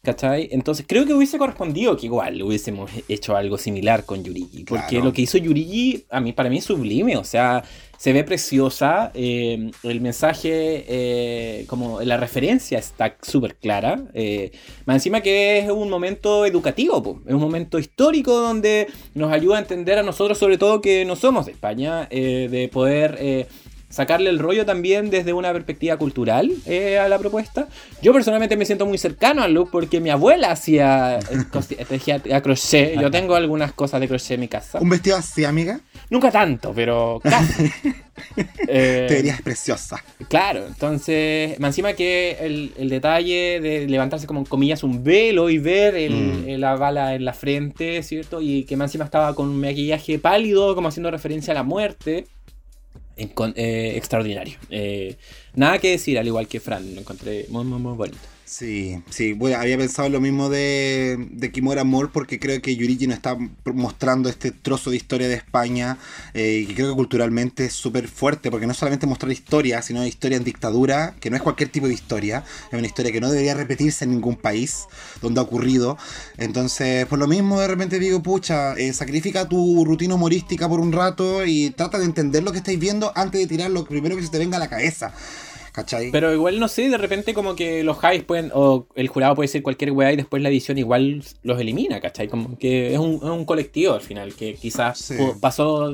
¿Cachai? 0.05 0.49
Entonces 0.51 0.85
creo 0.89 1.07
que 1.07 1.15
hubiese 1.15 1.39
correspondido 1.39 1.97
que 1.97 2.07
igual 2.07 2.43
hubiésemos 2.43 2.91
hecho 3.09 3.37
algo 3.37 3.57
similar 3.57 4.05
con 4.05 4.25
Yurigi. 4.25 4.65
Porque 4.65 5.01
lo 5.01 5.13
que 5.13 5.23
hizo 5.23 5.39
Yurigi, 5.39 6.07
a 6.11 6.19
mí, 6.19 6.33
para 6.33 6.51
mí 6.51 6.59
es 6.59 6.65
sublime. 6.65 7.17
O 7.17 7.23
sea, 7.23 7.63
se 7.99 8.13
ve 8.13 8.25
preciosa. 8.25 9.13
Eh, 9.15 9.71
el 9.85 10.01
mensaje, 10.01 10.85
eh, 10.89 11.67
como 11.69 12.01
la 12.01 12.17
referencia 12.17 12.81
está 12.81 13.17
súper 13.23 13.55
clara. 13.55 14.03
Eh, 14.13 14.51
más 14.87 14.97
encima 14.97 15.21
que 15.21 15.61
es 15.61 15.71
un 15.71 15.89
momento 15.89 16.47
educativo, 16.47 17.23
es 17.25 17.33
un 17.33 17.41
momento 17.41 17.79
histórico 17.79 18.41
donde 18.41 18.89
nos 19.15 19.33
ayuda 19.33 19.59
a 19.59 19.61
entender 19.61 20.01
a 20.01 20.03
nosotros, 20.03 20.37
sobre 20.37 20.59
todo 20.59 20.81
que 20.81 21.05
no 21.05 21.15
somos 21.15 21.47
de 21.47 21.53
España, 21.53 22.09
de 22.11 22.69
poder 22.73 23.47
sacarle 23.93 24.31
el 24.31 24.39
rollo 24.39 24.65
también 24.65 25.11
desde 25.11 25.33
una 25.33 25.53
perspectiva 25.53 25.97
cultural 25.99 26.51
eh, 26.67 26.99
a 26.99 27.09
la 27.09 27.19
propuesta. 27.19 27.69
Yo 28.01 28.13
personalmente 28.13 28.57
me 28.57 28.65
siento 28.65 28.87
muy 28.87 28.97
cercano 28.99 29.43
al 29.43 29.53
look 29.53 29.71
porque 29.71 30.01
mi 30.01 30.11
abuela 30.11 30.51
hacía 30.51 31.19
a 32.33 32.41
crochet. 32.41 32.99
Yo 32.99 33.11
tengo 33.11 33.35
algunas 33.35 33.73
cosas 33.73 34.01
de 34.01 34.09
crochet 34.09 34.33
en 34.33 34.41
mi 34.41 34.49
casa. 34.49 34.81
¿Un 34.81 34.89
vestido 34.89 35.17
así, 35.17 35.45
amiga? 35.45 35.81
Nunca 36.09 36.31
tanto, 36.31 36.73
pero 36.75 37.21
casi. 37.23 37.71
eh, 38.67 39.05
Te 39.09 39.15
verías 39.15 39.43
preciosa. 39.43 40.03
Claro, 40.29 40.67
entonces, 40.67 41.59
encima 41.61 41.93
que 41.93 42.39
el, 42.41 42.89
detalle 42.89 43.61
de 43.61 43.87
levantarse 43.87 44.27
como 44.27 44.45
comillas 44.45 44.83
un 44.83 45.05
velo 45.05 45.51
y 45.51 45.59
ver 45.59 46.11
mm. 46.11 46.59
la 46.59 46.77
bala 46.77 47.15
en 47.15 47.25
la 47.25 47.35
frente, 47.35 48.03
¿cierto? 48.03 48.41
Y 48.41 48.65
que 48.65 48.75
encima 48.75 49.05
estaba 49.05 49.35
con 49.35 49.49
un 49.49 49.61
maquillaje 49.61 50.19
pálido, 50.19 50.75
como 50.75 50.89
haciendo 50.89 51.11
referencia 51.11 51.53
a 51.53 51.55
la 51.55 51.63
muerte. 51.63 52.27
Eh, 53.17 53.93
extraordinario. 53.97 54.59
Eh, 54.71 55.17
nada 55.55 55.79
que 55.79 55.91
decir, 55.91 56.19
al 56.19 56.27
igual 56.27 56.49
que 56.49 56.61
Fran, 56.61 56.95
lo 56.95 57.01
encontré 57.01 57.47
muy, 57.49 57.65
muy, 57.65 57.79
muy 57.79 57.95
bonito. 57.95 58.32
Sí, 58.53 59.03
sí, 59.09 59.33
bueno, 59.33 59.57
había 59.57 59.79
pensado 59.79 60.11
lo 60.11 60.21
mismo 60.21 60.51
de, 60.51 61.17
de 61.31 61.51
Kimura 61.51 61.85
Moore 61.85 62.11
porque 62.13 62.39
creo 62.39 62.61
que 62.61 62.77
Yurigi 62.77 63.07
nos 63.07 63.17
está 63.17 63.35
mostrando 63.73 64.29
este 64.29 64.51
trozo 64.51 64.91
de 64.91 64.97
historia 64.97 65.27
de 65.27 65.37
España 65.37 65.97
eh, 66.35 66.67
que 66.69 66.75
creo 66.75 66.91
que 66.91 66.95
culturalmente 66.95 67.65
es 67.65 67.73
súper 67.73 68.09
fuerte 68.09 68.51
porque 68.51 68.67
no 68.67 68.75
solamente 68.75 69.07
mostrar 69.07 69.33
historia, 69.33 69.81
sino 69.81 70.05
historia 70.05 70.37
en 70.37 70.45
dictadura, 70.45 71.15
que 71.19 71.31
no 71.31 71.37
es 71.37 71.43
cualquier 71.43 71.71
tipo 71.71 71.89
de 71.89 71.95
historia, 71.95 72.45
es 72.71 72.79
una 72.79 72.87
historia 72.87 73.11
que 73.11 73.23
no 73.23 73.31
debería 73.31 73.55
repetirse 73.55 74.05
en 74.05 74.11
ningún 74.11 74.37
país 74.37 74.85
donde 75.23 75.41
ha 75.41 75.45
ocurrido. 75.45 75.97
Entonces, 76.37 77.07
por 77.07 77.19
lo 77.19 77.27
mismo 77.27 77.59
de 77.59 77.69
repente 77.69 77.99
digo, 77.99 78.23
pucha, 78.23 78.75
eh, 78.75 78.93
sacrifica 78.93 79.49
tu 79.49 79.83
rutina 79.87 80.15
humorística 80.15 80.69
por 80.69 80.79
un 80.79 80.93
rato 80.93 81.47
y 81.47 81.71
trata 81.71 81.99
de 81.99 82.05
entender 82.05 82.43
lo 82.43 82.53
que 82.53 82.59
estáis 82.59 82.79
viendo 82.79 83.13
antes 83.15 83.41
de 83.41 83.47
tirar 83.47 83.71
lo 83.71 83.87
primero 83.87 84.15
que 84.15 84.23
se 84.23 84.29
te 84.29 84.37
venga 84.37 84.59
a 84.59 84.61
la 84.61 84.69
cabeza 84.69 85.15
¿cachai? 85.73 86.11
Pero 86.11 86.33
igual 86.33 86.61
no 86.61 86.69
sé, 86.69 86.89
de 86.89 86.99
repente 86.99 87.35
como 87.35 87.57
que 87.57 87.83
los 87.83 87.99
highs 88.03 88.25
pueden, 88.25 88.51
o 88.55 88.87
el 88.95 89.09
jurado 89.09 89.35
puede 89.35 89.49
ser 89.49 89.63
cualquier 89.63 89.93
weá 89.93 90.13
y 90.13 90.17
después 90.17 90.43
la 90.43 90.49
edición 90.49 90.79
igual 90.79 91.23
los 91.43 91.61
elimina, 91.61 92.01
¿cachai? 92.01 92.29
Como 92.29 92.57
que 92.59 92.93
es 92.93 92.99
un, 92.99 93.15
es 93.17 93.23
un 93.23 93.45
colectivo 93.45 93.95
al 93.95 94.01
final, 94.03 94.35
que 94.35 94.55
quizás 94.55 94.99
Sí. 94.99 95.17
pasó 95.41 95.93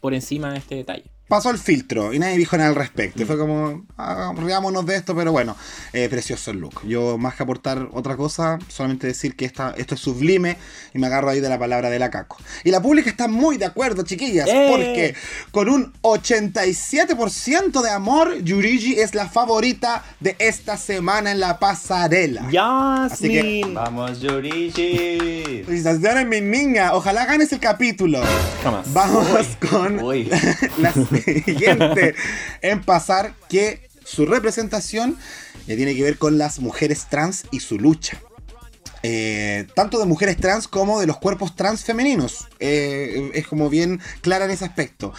por 0.00 0.14
encima 0.14 0.52
de 0.52 0.58
este 0.58 0.74
detalle. 0.76 1.04
Pasó 1.28 1.50
el 1.50 1.58
filtro 1.58 2.12
y 2.12 2.18
nadie 2.18 2.36
dijo 2.36 2.56
nada 2.56 2.68
al 2.68 2.74
respecto. 2.76 3.22
Y 3.22 3.24
fue 3.26 3.38
como, 3.38 3.84
ah, 3.98 4.32
riámonos 4.36 4.84
de 4.86 4.96
esto, 4.96 5.14
pero 5.16 5.32
bueno, 5.32 5.56
eh, 5.92 6.08
precioso 6.08 6.50
el 6.50 6.58
look. 6.58 6.86
Yo, 6.86 7.18
más 7.18 7.34
que 7.34 7.42
aportar 7.42 7.88
otra 7.92 8.16
cosa, 8.16 8.58
solamente 8.68 9.06
decir 9.06 9.34
que 9.36 9.44
esta, 9.44 9.74
esto 9.76 9.94
es 9.94 10.00
sublime 10.00 10.56
y 10.92 10.98
me 10.98 11.06
agarro 11.06 11.30
ahí 11.30 11.40
de 11.40 11.48
la 11.48 11.58
palabra 11.58 11.90
de 11.90 11.98
la 11.98 12.10
caco. 12.10 12.36
Y 12.62 12.70
la 12.70 12.80
pública 12.80 13.10
está 13.10 13.26
muy 13.28 13.56
de 13.56 13.64
acuerdo, 13.64 14.02
chiquillas, 14.04 14.48
¡Eh! 14.48 14.68
porque 14.70 15.14
con 15.50 15.68
un 15.68 15.92
87% 16.02 17.82
de 17.82 17.90
amor, 17.90 18.42
Yurigi 18.42 19.00
es 19.00 19.14
la 19.14 19.28
favorita 19.28 20.04
de 20.20 20.36
esta 20.38 20.76
semana 20.76 21.32
en 21.32 21.40
la 21.40 21.58
pasarela. 21.58 22.42
Así 23.10 23.28
que- 23.28 23.34
Yasmin. 23.34 23.74
Vamos, 23.74 24.20
Yurigi. 24.20 25.62
Felicitaciones, 25.64 26.26
mi 26.26 26.40
niña. 26.40 26.92
Ojalá 26.94 27.24
ganes 27.26 27.52
el 27.52 27.60
capítulo. 27.60 28.20
Jamás. 28.62 28.92
Vamos 28.92 29.26
con 29.70 30.00
Uy. 30.02 30.30
en 32.62 32.82
pasar 32.82 33.34
que 33.48 33.88
su 34.04 34.26
representación 34.26 35.16
eh, 35.66 35.76
tiene 35.76 35.94
que 35.94 36.02
ver 36.02 36.18
con 36.18 36.38
las 36.38 36.60
mujeres 36.60 37.06
trans 37.08 37.44
y 37.50 37.60
su 37.60 37.78
lucha. 37.78 38.20
Eh, 39.02 39.66
tanto 39.74 39.98
de 39.98 40.06
mujeres 40.06 40.38
trans 40.38 40.66
como 40.66 40.98
de 40.98 41.06
los 41.06 41.18
cuerpos 41.18 41.56
trans 41.56 41.84
femeninos. 41.84 42.48
Eh, 42.58 43.30
es 43.34 43.46
como 43.46 43.68
bien 43.68 44.00
clara 44.22 44.46
en 44.46 44.50
ese 44.50 44.64
aspecto. 44.64 45.12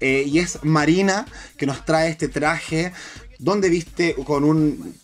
Y 0.00 0.38
es 0.38 0.58
Marina 0.62 1.26
que 1.56 1.66
nos 1.66 1.84
trae 1.84 2.10
este 2.10 2.28
traje 2.28 2.92
donde 3.38 3.68
viste 3.68 4.14
con 4.24 4.44
un 4.44 4.94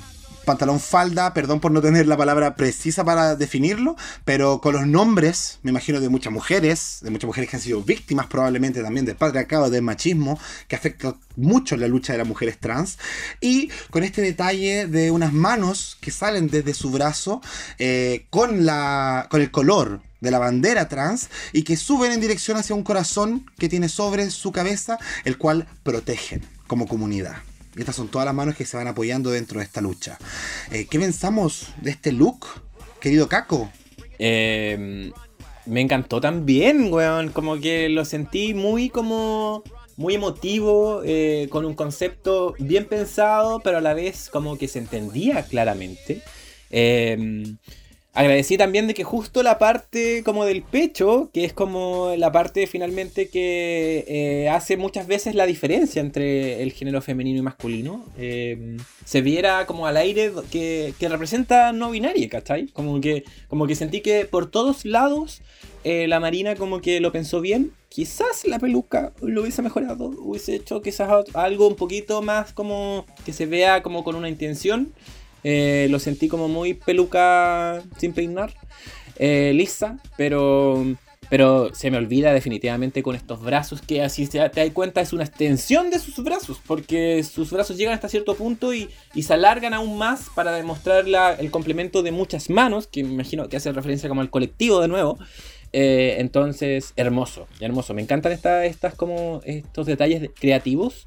pantalón 0.48 0.80
falda, 0.80 1.34
perdón 1.34 1.60
por 1.60 1.72
no 1.72 1.82
tener 1.82 2.06
la 2.06 2.16
palabra 2.16 2.56
precisa 2.56 3.04
para 3.04 3.36
definirlo, 3.36 3.96
pero 4.24 4.62
con 4.62 4.72
los 4.72 4.86
nombres, 4.86 5.58
me 5.62 5.70
imagino, 5.72 6.00
de 6.00 6.08
muchas 6.08 6.32
mujeres, 6.32 7.00
de 7.02 7.10
muchas 7.10 7.26
mujeres 7.26 7.50
que 7.50 7.56
han 7.56 7.62
sido 7.62 7.82
víctimas 7.82 8.28
probablemente 8.28 8.82
también 8.82 9.04
del 9.04 9.16
patriarcado, 9.16 9.68
del 9.68 9.82
machismo, 9.82 10.40
que 10.66 10.74
afecta 10.74 11.16
mucho 11.36 11.76
la 11.76 11.86
lucha 11.86 12.14
de 12.14 12.18
las 12.20 12.26
mujeres 12.26 12.56
trans, 12.58 12.98
y 13.42 13.68
con 13.90 14.04
este 14.04 14.22
detalle 14.22 14.86
de 14.86 15.10
unas 15.10 15.34
manos 15.34 15.98
que 16.00 16.10
salen 16.10 16.48
desde 16.48 16.72
su 16.72 16.90
brazo 16.90 17.42
eh, 17.78 18.24
con, 18.30 18.64
la, 18.64 19.26
con 19.30 19.42
el 19.42 19.50
color 19.50 20.00
de 20.22 20.30
la 20.30 20.38
bandera 20.38 20.88
trans 20.88 21.28
y 21.52 21.62
que 21.62 21.76
suben 21.76 22.12
en 22.12 22.20
dirección 22.22 22.56
hacia 22.56 22.74
un 22.74 22.84
corazón 22.84 23.44
que 23.58 23.68
tiene 23.68 23.90
sobre 23.90 24.30
su 24.30 24.50
cabeza, 24.50 24.98
el 25.26 25.36
cual 25.36 25.68
protegen 25.82 26.40
como 26.66 26.88
comunidad. 26.88 27.36
Estas 27.78 27.96
son 27.96 28.08
todas 28.08 28.26
las 28.26 28.34
manos 28.34 28.56
que 28.56 28.64
se 28.64 28.76
van 28.76 28.88
apoyando 28.88 29.30
dentro 29.30 29.60
de 29.60 29.64
esta 29.64 29.80
lucha. 29.80 30.18
Eh, 30.70 30.86
¿Qué 30.90 30.98
pensamos 30.98 31.68
de 31.80 31.90
este 31.90 32.12
look, 32.12 32.46
querido 33.00 33.28
Caco? 33.28 33.70
Eh, 34.18 35.12
me 35.66 35.80
encantó 35.80 36.20
también, 36.20 36.92
weón. 36.92 37.30
Como 37.30 37.58
que 37.60 37.88
lo 37.88 38.04
sentí 38.04 38.54
muy 38.54 38.90
como. 38.90 39.62
Muy 39.96 40.14
emotivo, 40.14 41.02
eh, 41.04 41.48
con 41.50 41.64
un 41.64 41.74
concepto 41.74 42.54
bien 42.60 42.84
pensado, 42.84 43.58
pero 43.58 43.78
a 43.78 43.80
la 43.80 43.94
vez 43.94 44.28
como 44.30 44.56
que 44.56 44.68
se 44.68 44.78
entendía 44.78 45.42
claramente. 45.42 46.22
Eh, 46.70 47.56
agradecí 48.14 48.56
también 48.56 48.86
de 48.86 48.94
que 48.94 49.04
justo 49.04 49.42
la 49.42 49.58
parte 49.58 50.22
como 50.24 50.44
del 50.44 50.62
pecho, 50.62 51.30
que 51.32 51.44
es 51.44 51.52
como 51.52 52.14
la 52.16 52.32
parte 52.32 52.66
finalmente 52.66 53.28
que 53.28 54.04
eh, 54.08 54.48
hace 54.48 54.76
muchas 54.76 55.06
veces 55.06 55.34
la 55.34 55.46
diferencia 55.46 56.00
entre 56.00 56.62
el 56.62 56.72
género 56.72 57.00
femenino 57.00 57.38
y 57.38 57.42
masculino, 57.42 58.04
eh, 58.18 58.76
se 59.04 59.20
viera 59.20 59.66
como 59.66 59.86
al 59.86 59.96
aire 59.96 60.32
que, 60.50 60.94
que 60.98 61.08
representa 61.08 61.72
no 61.72 61.90
binaria, 61.90 62.28
¿cachai? 62.28 62.66
Como 62.68 63.00
que, 63.00 63.24
como 63.48 63.66
que 63.66 63.74
sentí 63.74 64.00
que 64.00 64.24
por 64.24 64.50
todos 64.50 64.84
lados 64.84 65.42
eh, 65.84 66.08
la 66.08 66.20
Marina 66.20 66.56
como 66.56 66.80
que 66.80 67.00
lo 67.00 67.12
pensó 67.12 67.40
bien. 67.40 67.72
Quizás 67.88 68.44
la 68.44 68.58
peluca 68.58 69.12
lo 69.22 69.42
hubiese 69.42 69.62
mejorado, 69.62 70.06
hubiese 70.18 70.56
hecho 70.56 70.82
quizás 70.82 71.24
algo 71.32 71.68
un 71.68 71.76
poquito 71.76 72.20
más 72.20 72.52
como 72.52 73.06
que 73.24 73.32
se 73.32 73.46
vea 73.46 73.82
como 73.82 74.04
con 74.04 74.14
una 74.14 74.28
intención. 74.28 74.92
Eh, 75.44 75.86
lo 75.90 75.98
sentí 75.98 76.28
como 76.28 76.48
muy 76.48 76.74
peluca 76.74 77.82
sin 77.98 78.12
peinar, 78.12 78.52
eh, 79.18 79.52
lisa, 79.54 79.98
pero, 80.16 80.84
pero 81.30 81.72
se 81.74 81.90
me 81.90 81.96
olvida 81.96 82.32
definitivamente 82.32 83.02
con 83.02 83.14
estos 83.14 83.40
brazos 83.42 83.80
que 83.80 84.02
así 84.02 84.26
te 84.26 84.38
das 84.38 84.50
cuenta 84.72 85.00
es 85.00 85.12
una 85.12 85.24
extensión 85.24 85.90
de 85.90 85.98
sus 86.00 86.22
brazos, 86.24 86.60
porque 86.66 87.22
sus 87.22 87.50
brazos 87.50 87.76
llegan 87.76 87.94
hasta 87.94 88.08
cierto 88.08 88.34
punto 88.34 88.74
y, 88.74 88.88
y 89.14 89.22
se 89.22 89.34
alargan 89.34 89.74
aún 89.74 89.96
más 89.96 90.26
para 90.34 90.52
demostrar 90.52 91.06
la- 91.06 91.34
el 91.34 91.50
complemento 91.50 92.02
de 92.02 92.10
muchas 92.10 92.50
manos, 92.50 92.86
que 92.88 93.04
me 93.04 93.12
imagino 93.12 93.48
que 93.48 93.56
hace 93.56 93.70
referencia 93.72 94.08
como 94.08 94.20
al 94.22 94.30
colectivo 94.30 94.80
de 94.80 94.88
nuevo. 94.88 95.18
Eh, 95.72 96.16
entonces, 96.18 96.94
hermoso, 96.96 97.46
hermoso. 97.60 97.92
Me 97.94 98.00
encantan 98.02 98.32
esta- 98.32 98.64
estas 98.64 98.94
como 98.94 99.40
estos 99.44 99.86
detalles 99.86 100.20
de- 100.22 100.30
creativos 100.30 101.04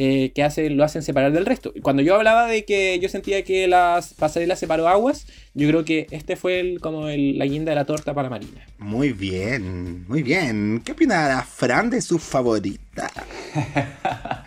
eh, 0.00 0.30
que 0.32 0.44
hacen, 0.44 0.76
lo 0.76 0.84
hacen 0.84 1.02
separar 1.02 1.32
del 1.32 1.44
resto. 1.44 1.72
Cuando 1.82 2.02
yo 2.02 2.14
hablaba 2.14 2.46
de 2.46 2.64
que 2.64 3.00
yo 3.00 3.08
sentía 3.08 3.42
que 3.42 3.66
las 3.66 4.14
pasarelas 4.14 4.60
separó 4.60 4.86
aguas, 4.86 5.26
yo 5.54 5.66
creo 5.68 5.84
que 5.84 6.06
este 6.12 6.36
fue 6.36 6.60
el, 6.60 6.80
como 6.80 7.08
el- 7.08 7.36
la 7.36 7.46
guinda 7.46 7.72
de 7.72 7.76
la 7.76 7.84
torta 7.84 8.14
para 8.14 8.30
Marina. 8.30 8.64
Muy 8.78 9.12
bien, 9.12 10.04
muy 10.06 10.22
bien. 10.22 10.82
¿Qué 10.84 10.92
opina 10.92 11.26
la 11.28 11.42
Fran 11.42 11.90
de 11.90 12.00
su 12.00 12.18
favorita? 12.20 13.10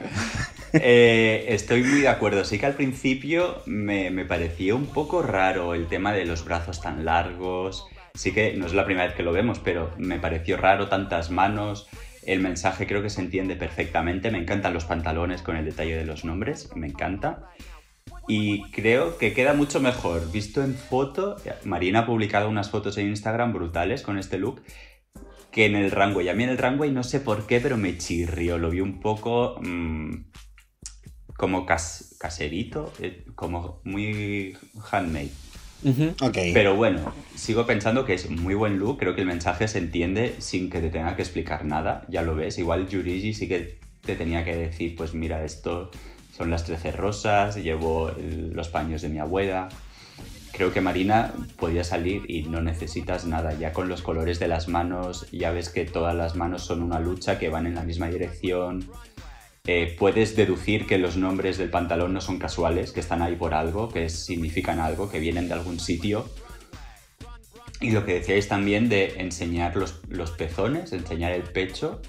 Eh, 0.74 1.48
estoy 1.50 1.84
muy 1.84 2.00
de 2.00 2.08
acuerdo. 2.08 2.46
Sí 2.46 2.58
que 2.58 2.66
al 2.66 2.76
principio 2.76 3.62
me, 3.66 4.10
me 4.10 4.24
parecía 4.24 4.74
un 4.74 4.86
poco 4.86 5.22
raro 5.22 5.74
el 5.76 5.88
tema 5.88 6.14
de 6.14 6.24
los 6.26 6.46
brazos 6.46 6.80
tan 6.82 7.04
largos. 7.04 7.86
Sí 8.14 8.32
que 8.32 8.54
no 8.54 8.68
es 8.68 8.74
la 8.74 8.86
primera 8.86 9.08
vez 9.08 9.16
que 9.16 9.22
lo 9.24 9.34
vemos, 9.34 9.60
pero 9.60 9.92
me 9.98 10.18
pareció 10.18 10.56
raro 10.56 10.88
tantas 10.88 11.30
manos. 11.30 11.88
El 12.24 12.40
mensaje 12.40 12.86
creo 12.88 13.02
que 13.02 13.10
se 13.10 13.22
entiende 13.22 13.56
perfectamente. 13.56 14.32
Me 14.32 14.38
encantan 14.40 14.74
los 14.74 14.86
pantalones 14.86 15.42
con 15.42 15.56
el 15.58 15.66
detalle 15.66 15.96
de 15.96 16.06
los 16.06 16.24
nombres. 16.26 16.70
Me 16.76 16.88
encanta. 16.88 17.50
Y 18.28 18.64
creo 18.72 19.18
que 19.18 19.34
queda 19.34 19.54
mucho 19.54 19.80
mejor. 19.80 20.32
Visto 20.32 20.64
en 20.64 20.76
foto, 20.76 21.38
Marina 21.66 22.00
ha 22.00 22.06
publicado 22.06 22.50
unas 22.50 22.70
fotos 22.70 22.98
en 22.98 23.08
Instagram 23.08 23.54
brutales 23.54 24.02
con 24.04 24.18
este 24.18 24.38
look 24.38 24.62
que 25.52 25.66
en 25.66 25.76
el 25.76 25.92
runway. 25.92 26.30
A 26.30 26.34
mí 26.34 26.44
en 26.44 26.50
el 26.52 26.58
runway 26.58 26.92
no 26.92 27.04
sé 27.04 27.20
por 27.20 27.46
qué, 27.48 27.60
pero 27.60 27.78
me 27.78 27.98
chirrió. 27.98 28.58
Lo 28.58 28.70
vi 28.70 28.80
un 28.82 29.00
poco 29.00 29.60
mm, 29.62 30.26
como 31.36 31.66
cas- 31.66 32.16
caserito, 32.20 32.94
eh, 33.02 33.26
como 33.36 33.82
muy 33.84 34.56
handmade. 34.92 35.32
Ok. 36.22 36.38
Pero 36.54 36.76
bueno, 36.76 37.14
sigo 37.36 37.66
pensando 37.66 38.06
que 38.06 38.14
es 38.14 38.30
muy 38.30 38.54
buen 38.54 38.78
look. 38.78 39.00
Creo 39.00 39.16
que 39.16 39.22
el 39.22 39.28
mensaje 39.28 39.68
se 39.68 39.80
entiende 39.80 40.36
sin 40.40 40.70
que 40.70 40.80
te 40.80 40.90
tenga 40.90 41.16
que 41.16 41.22
explicar 41.22 41.66
nada. 41.66 42.06
Ya 42.10 42.22
lo 42.22 42.36
ves. 42.36 42.58
Igual 42.60 42.88
Yurigi 42.88 43.34
sí 43.34 43.48
que 43.48 43.80
te 44.06 44.16
tenía 44.16 44.44
que 44.44 44.56
decir, 44.56 44.96
pues 44.96 45.14
mira, 45.14 45.44
esto 45.44 45.92
son 46.36 46.50
las 46.50 46.64
13 46.66 46.92
rosas, 46.92 47.56
llevo 47.56 48.10
el- 48.10 48.52
los 48.54 48.70
paños 48.70 49.02
de 49.02 49.10
mi 49.10 49.20
abuela. 49.20 49.70
Creo 50.54 50.74
que 50.74 50.82
Marina 50.82 51.34
podía 51.58 51.84
salir 51.84 52.30
y 52.30 52.44
no 52.44 52.62
necesitas 52.62 53.26
nada. 53.26 53.54
Ya 53.58 53.72
con 53.74 53.88
los 53.88 54.02
colores 54.02 54.38
de 54.40 54.48
las 54.48 54.68
manos, 54.68 55.26
ya 55.32 55.52
ves 55.52 55.70
que 55.70 55.86
todas 55.86 56.14
las 56.16 56.36
manos 56.36 56.64
son 56.64 56.82
una 56.84 57.00
lucha 57.00 57.40
que 57.40 57.50
van 57.50 57.68
en 57.68 57.76
la 57.76 57.84
misma 57.84 58.10
dirección. 58.10 58.86
Eh, 59.68 59.96
puedes 60.00 60.36
deducir 60.36 60.88
que 60.88 60.98
los 60.98 61.18
nombres 61.18 61.58
del 61.58 61.70
pantalón 61.70 62.14
no 62.14 62.22
son 62.22 62.40
casuales, 62.40 62.92
que 62.92 63.00
están 63.00 63.22
ahí 63.22 63.36
por 63.36 63.54
algo, 63.54 63.90
que 63.90 64.10
significan 64.10 64.80
algo, 64.80 65.10
que 65.10 65.20
vienen 65.20 65.48
de 65.48 65.54
algún 65.54 65.80
sitio. 65.80 66.28
Y 67.80 67.92
lo 67.92 68.06
que 68.06 68.16
decíais 68.16 68.48
también 68.48 68.90
de 68.90 69.16
enseñar 69.22 69.76
los, 69.76 70.32
pezones, 70.32 70.94
enseñar 70.94 71.32
el 71.32 71.44
pecho 71.44 72.02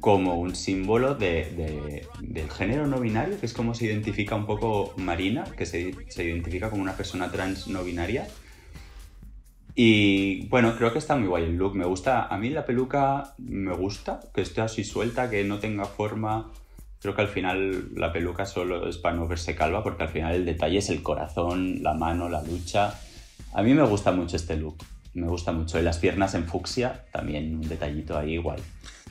como 0.00 0.34
un 0.40 0.54
símbolo 0.54 1.14
de- 1.14 1.44
de- 1.56 2.06
del 2.20 2.50
género 2.50 2.86
no 2.86 2.98
binario, 3.00 3.38
que 3.38 3.46
es 3.46 3.52
como 3.54 3.74
se 3.74 3.86
identifica 3.86 4.34
un 4.34 4.46
poco 4.46 4.92
Marina, 4.96 5.44
que 5.56 5.64
se 5.64 5.94
identifica 6.18 6.70
como 6.70 6.82
una 6.82 6.96
persona 6.96 7.30
trans 7.30 7.68
no 7.68 7.84
binaria. 7.84 8.26
Y 9.74 10.46
bueno, 10.48 10.76
creo 10.76 10.92
que 10.92 10.98
está 10.98 11.16
muy 11.16 11.28
guay 11.28 11.44
el 11.44 11.56
look. 11.56 11.74
Me 11.74 11.86
gusta, 11.86 12.26
a 12.26 12.38
mí 12.38 12.50
la 12.50 12.66
peluca 12.66 13.34
me 13.38 13.74
gusta, 13.74 14.20
que 14.34 14.42
esté 14.42 14.60
así 14.60 14.84
suelta, 14.84 15.30
que 15.30 15.44
no 15.44 15.58
tenga 15.58 15.84
forma. 15.84 16.50
Creo 17.00 17.14
que 17.14 17.22
al 17.22 17.28
final 17.28 17.94
la 17.94 18.12
peluca 18.12 18.46
solo 18.46 18.88
es 18.88 18.98
para 18.98 19.16
no 19.16 19.26
verse 19.26 19.54
calva, 19.56 19.82
porque 19.82 20.04
al 20.04 20.08
final 20.08 20.34
el 20.34 20.44
detalle 20.44 20.78
es 20.78 20.90
el 20.90 21.02
corazón, 21.02 21.82
la 21.82 21.94
mano, 21.94 22.28
la 22.28 22.42
lucha. 22.42 22.94
A 23.54 23.62
mí 23.62 23.74
me 23.74 23.82
gusta 23.82 24.12
mucho 24.12 24.36
este 24.36 24.56
look. 24.56 24.76
Me 25.14 25.26
gusta 25.26 25.52
mucho. 25.52 25.78
Y 25.78 25.82
las 25.82 25.98
piernas 25.98 26.34
en 26.34 26.46
fucsia, 26.46 27.04
también 27.10 27.54
un 27.54 27.68
detallito 27.68 28.16
ahí 28.16 28.34
igual. 28.34 28.60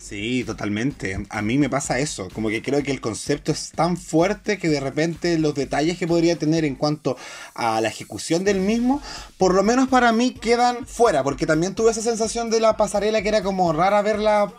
Sí, 0.02 0.43
totalmente. 0.43 1.26
A 1.30 1.41
mí 1.41 1.58
me 1.58 1.70
pasa 1.70 1.99
eso. 1.99 2.28
Como 2.34 2.49
que 2.49 2.62
creo 2.62 2.82
que 2.82 2.91
el 2.91 2.99
concepto 2.99 3.52
es 3.52 3.72
tan 3.72 3.97
fuerte 3.97 4.58
que 4.58 4.68
de 4.68 4.80
repente 4.80 5.38
los 5.38 5.54
detalles 5.54 5.97
que 5.97 6.08
podría 6.08 6.38
tener 6.38 6.66
en 6.66 6.76
cuanto 6.76 7.18
a 7.54 7.80
la 7.82 7.89
ejecución 7.89 8.43
del 8.43 8.60
mismo, 8.60 9.02
por 9.38 9.54
lo 9.54 9.64
menos 9.64 9.89
para 9.89 10.12
mí 10.12 10.32
quedan 10.32 10.88
fuera. 10.88 11.24
Porque 11.24 11.45
también 11.45 11.76
tuve 11.76 11.91
esa 11.91 12.02
sensación 12.02 12.49
de 12.49 12.60
la 12.60 12.78
pasarela 12.78 13.22
que 13.22 13.30
era 13.30 13.43
como 13.43 13.72
rara 13.74 14.02
verla 14.02 14.52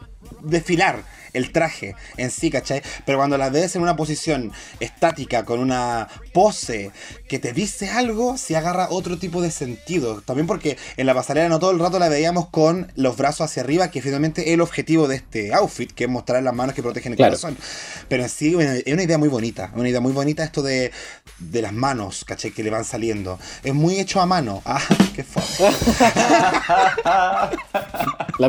desfilar 0.43 1.05
el 1.33 1.53
traje 1.53 1.95
en 2.16 2.30
sí, 2.30 2.51
¿cachai? 2.51 2.83
Pero 3.07 3.18
cuando 3.18 3.39
la 3.39 3.51
ves 3.51 3.74
en 3.76 3.83
una 3.83 3.97
posición 3.97 4.53
estática, 4.80 5.45
con 5.45 5.61
una 5.61 6.09
pose 6.33 6.91
que 7.28 7.39
te 7.39 7.53
dice 7.53 7.91
algo, 7.91 8.37
se 8.39 8.57
agarra 8.57 8.89
otro 8.91 9.18
tipo 9.18 9.41
de 9.43 9.51
sentido. 9.51 10.20
También 10.22 10.47
porque 10.47 10.76
en 10.97 11.07
la 11.07 11.14
pasarela 11.14 11.49
no 11.49 11.59
todo 11.59 11.70
el 11.70 11.78
rato 11.78 11.99
la 11.99 12.09
veíamos 12.09 12.49
con 12.49 12.91
los 12.97 13.16
brazos 13.16 13.43
hacia 13.51 13.62
arriba, 13.62 13.91
que 13.91 14.03
finalmente 14.03 14.43
es 14.43 14.55
el 14.55 14.61
objetivo 14.61 15.09
de 15.09 15.16
este 15.16 15.53
outfit, 15.55 15.91
que 15.93 16.05
es 16.05 16.11
mostrar 16.11 16.43
las 16.43 16.55
manos 16.55 16.74
que 16.74 16.83
protegen 16.83 17.12
el 17.12 17.16
Claro. 17.16 17.30
corazón. 17.33 17.57
Pero 18.09 18.22
en 18.24 18.28
sí 18.28 18.55
bueno, 18.55 18.72
es 18.72 18.93
una 18.93 19.03
idea 19.03 19.18
muy 19.18 19.28
bonita, 19.28 19.70
una 19.74 19.89
idea 19.89 20.01
muy 20.01 20.12
bonita 20.12 20.45
esto 20.45 20.62
de, 20.62 20.93
de 21.39 21.62
las 21.62 21.72
manos, 21.72 22.24
¿cachai? 22.24 22.51
Que 22.51 22.62
le 22.62 22.70
van 22.70 22.85
saliendo. 22.85 23.39
Es 23.62 23.74
muy 23.74 23.99
hecho 23.99 24.20
a 24.20 24.26
mano. 24.26 24.62
Ah, 24.74 24.80
qué 25.14 25.22
fome. 25.22 25.47
La 28.39 28.49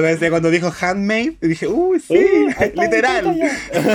que 0.00 0.06
decía 0.06 0.30
cuando 0.30 0.50
dijo 0.50 0.72
handmade, 0.80 1.36
dije, 1.40 1.66
uy, 1.70 2.00
sí, 2.00 2.14
Uh, 2.14 2.48
ahí 2.58 2.68
está, 2.68 2.82
literal. 2.82 3.38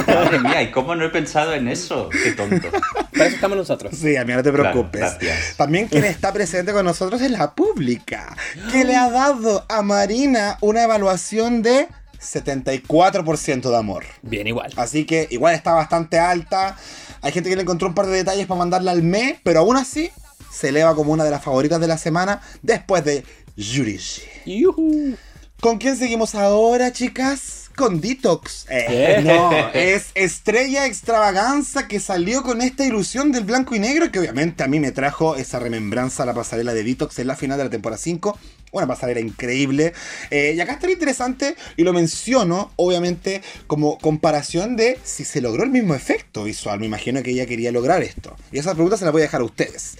Madre 0.08 0.40
mía, 0.40 0.62
¿y 0.64 0.72
cómo 0.72 0.96
no 0.96 1.06
he 1.06 1.10
pensado 1.10 1.54
en 1.54 1.68
eso? 1.68 2.10
Qué 2.24 2.32
tonto. 2.32 2.70
Para 2.72 3.26
eso 3.26 3.36
estamos 3.36 3.58
nosotros. 3.58 3.96
Sí, 3.96 4.16
amiga, 4.16 4.38
no 4.38 4.44
te 4.44 4.52
Claro, 4.52 4.72
preocupes. 4.72 5.02
gracias. 5.02 5.56
También 5.58 5.88
quien 5.88 6.04
está 6.06 6.32
presente 6.34 6.72
con 6.74 6.86
nosotros 6.86 7.22
es 7.22 7.32
la 7.32 7.54
pública, 7.54 8.36
que 8.72 8.84
le 8.84 8.96
ha 8.96 9.10
dado 9.10 9.66
a 9.70 9.82
Marina 9.82 10.58
una 10.62 10.84
evaluación 10.84 11.62
de 11.62 11.88
74% 12.22 13.70
de 13.70 13.78
amor. 13.78 14.06
Bien, 14.22 14.48
igual. 14.48 14.72
Así 14.78 15.06
que 15.06 15.28
igual 15.32 15.56
está 15.56 15.74
bastante 15.74 16.20
alta. 16.20 16.76
Hay 17.22 17.32
gente 17.32 17.50
que 17.50 17.56
le 17.56 17.62
encontró 17.64 17.88
un 17.88 17.96
par 17.96 18.06
de 18.08 18.18
detalles 18.18 18.46
para 18.48 18.60
mandarla 18.60 18.92
al 18.92 19.04
mes, 19.04 19.36
pero 19.44 19.60
aún 19.60 19.78
así 19.78 20.10
se 20.52 20.70
eleva 20.70 20.96
como 20.96 21.12
una 21.12 21.24
de 21.24 21.32
las 21.32 21.44
favoritas 21.44 21.80
de 21.80 21.88
la 21.88 21.98
semana 21.98 22.42
después 22.62 23.04
de 23.04 23.24
Yurishi. 23.58 24.22
Yujú. 24.46 25.16
¿Con 25.62 25.78
quién 25.78 25.96
seguimos 25.98 26.36
ahora, 26.36 26.92
chicas? 26.92 27.65
Con 27.76 28.00
Detox. 28.00 28.66
Eh, 28.70 29.22
no, 29.24 29.52
es 29.74 30.08
Estrella 30.16 30.86
Extravaganza 30.86 31.88
que 31.88 32.00
salió 32.00 32.42
con 32.44 32.62
esta 32.62 32.86
ilusión 32.86 33.32
del 33.32 33.44
blanco 33.44 33.76
y 33.76 33.80
negro 33.80 34.12
que 34.12 34.20
obviamente 34.20 34.64
a 34.64 34.68
mí 34.68 34.80
me 34.80 34.92
trajo 34.92 35.36
esa 35.36 35.60
remembranza 35.60 36.24
a 36.24 36.26
la 36.26 36.34
pasarela 36.34 36.74
de 36.74 36.84
Detox 36.84 37.20
en 37.20 37.28
la 37.28 37.36
final 37.36 37.58
de 37.58 37.66
la 37.66 37.70
temporada 37.70 37.98
5. 37.98 38.38
Una 38.76 38.88
pasarela 38.88 39.22
increíble. 39.22 39.94
Eh, 40.32 40.54
y 40.54 40.60
acá 40.60 40.74
está 40.74 40.88
lo 40.88 40.92
interesante, 40.92 41.56
y 41.78 41.84
lo 41.84 41.94
menciono, 41.94 42.74
obviamente, 42.76 43.42
como 43.68 43.98
comparación 43.98 44.76
de 44.76 45.00
si 45.02 45.24
se 45.24 45.40
logró 45.40 45.64
el 45.64 45.70
mismo 45.70 45.96
efecto 45.96 46.44
visual. 46.44 46.82
Me 46.82 46.86
imagino 46.86 47.24
que 47.24 47.32
ella 47.32 47.46
quería 47.46 47.72
lograr 47.72 48.04
esto. 48.04 48.36
Y 48.52 48.60
esa 48.60 48.74
pregunta 48.74 48.98
se 48.98 49.06
la 49.06 49.12
voy 49.12 49.22
a 49.22 49.24
dejar 49.24 49.40
a 49.40 49.46
ustedes. 49.46 49.98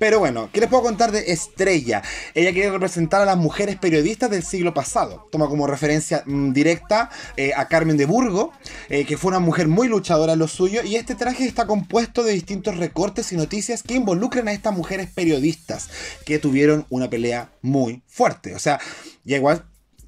Pero 0.00 0.18
bueno, 0.18 0.50
¿qué 0.52 0.58
les 0.58 0.68
puedo 0.68 0.82
contar 0.82 1.12
de 1.12 1.30
Estrella? 1.30 2.02
Ella 2.34 2.52
quiere 2.52 2.72
representar 2.72 3.22
a 3.22 3.26
las 3.26 3.36
mujeres 3.36 3.76
periodistas 3.76 4.28
del 4.28 4.42
siglo 4.42 4.74
pasado. 4.74 5.28
Toma 5.30 5.46
como 5.46 5.68
referencia 5.68 6.24
mm, 6.26 6.52
directa 6.52 7.10
eh, 7.36 7.52
a 7.56 7.68
Carmen 7.68 7.96
de 7.96 8.06
Burgo, 8.06 8.52
eh, 8.88 9.04
que 9.04 9.16
fue 9.16 9.28
una 9.28 9.38
mujer 9.38 9.68
muy 9.68 9.86
luchadora 9.86 10.32
en 10.32 10.40
lo 10.40 10.48
suyo. 10.48 10.82
Y 10.82 10.96
este 10.96 11.14
traje 11.14 11.44
está 11.44 11.68
compuesto 11.68 12.24
de 12.24 12.32
distintos 12.32 12.76
recortes 12.76 13.30
y 13.30 13.36
noticias 13.36 13.84
que 13.84 13.94
involucran 13.94 14.48
a 14.48 14.52
estas 14.52 14.74
mujeres 14.74 15.10
periodistas 15.14 15.90
que 16.24 16.40
tuvieron 16.40 16.86
una 16.90 17.08
pelea 17.08 17.50
muy 17.62 18.02
fuerte. 18.08 18.15
O 18.54 18.58
sea, 18.58 18.80
ya 19.24 19.36
igual 19.36 19.64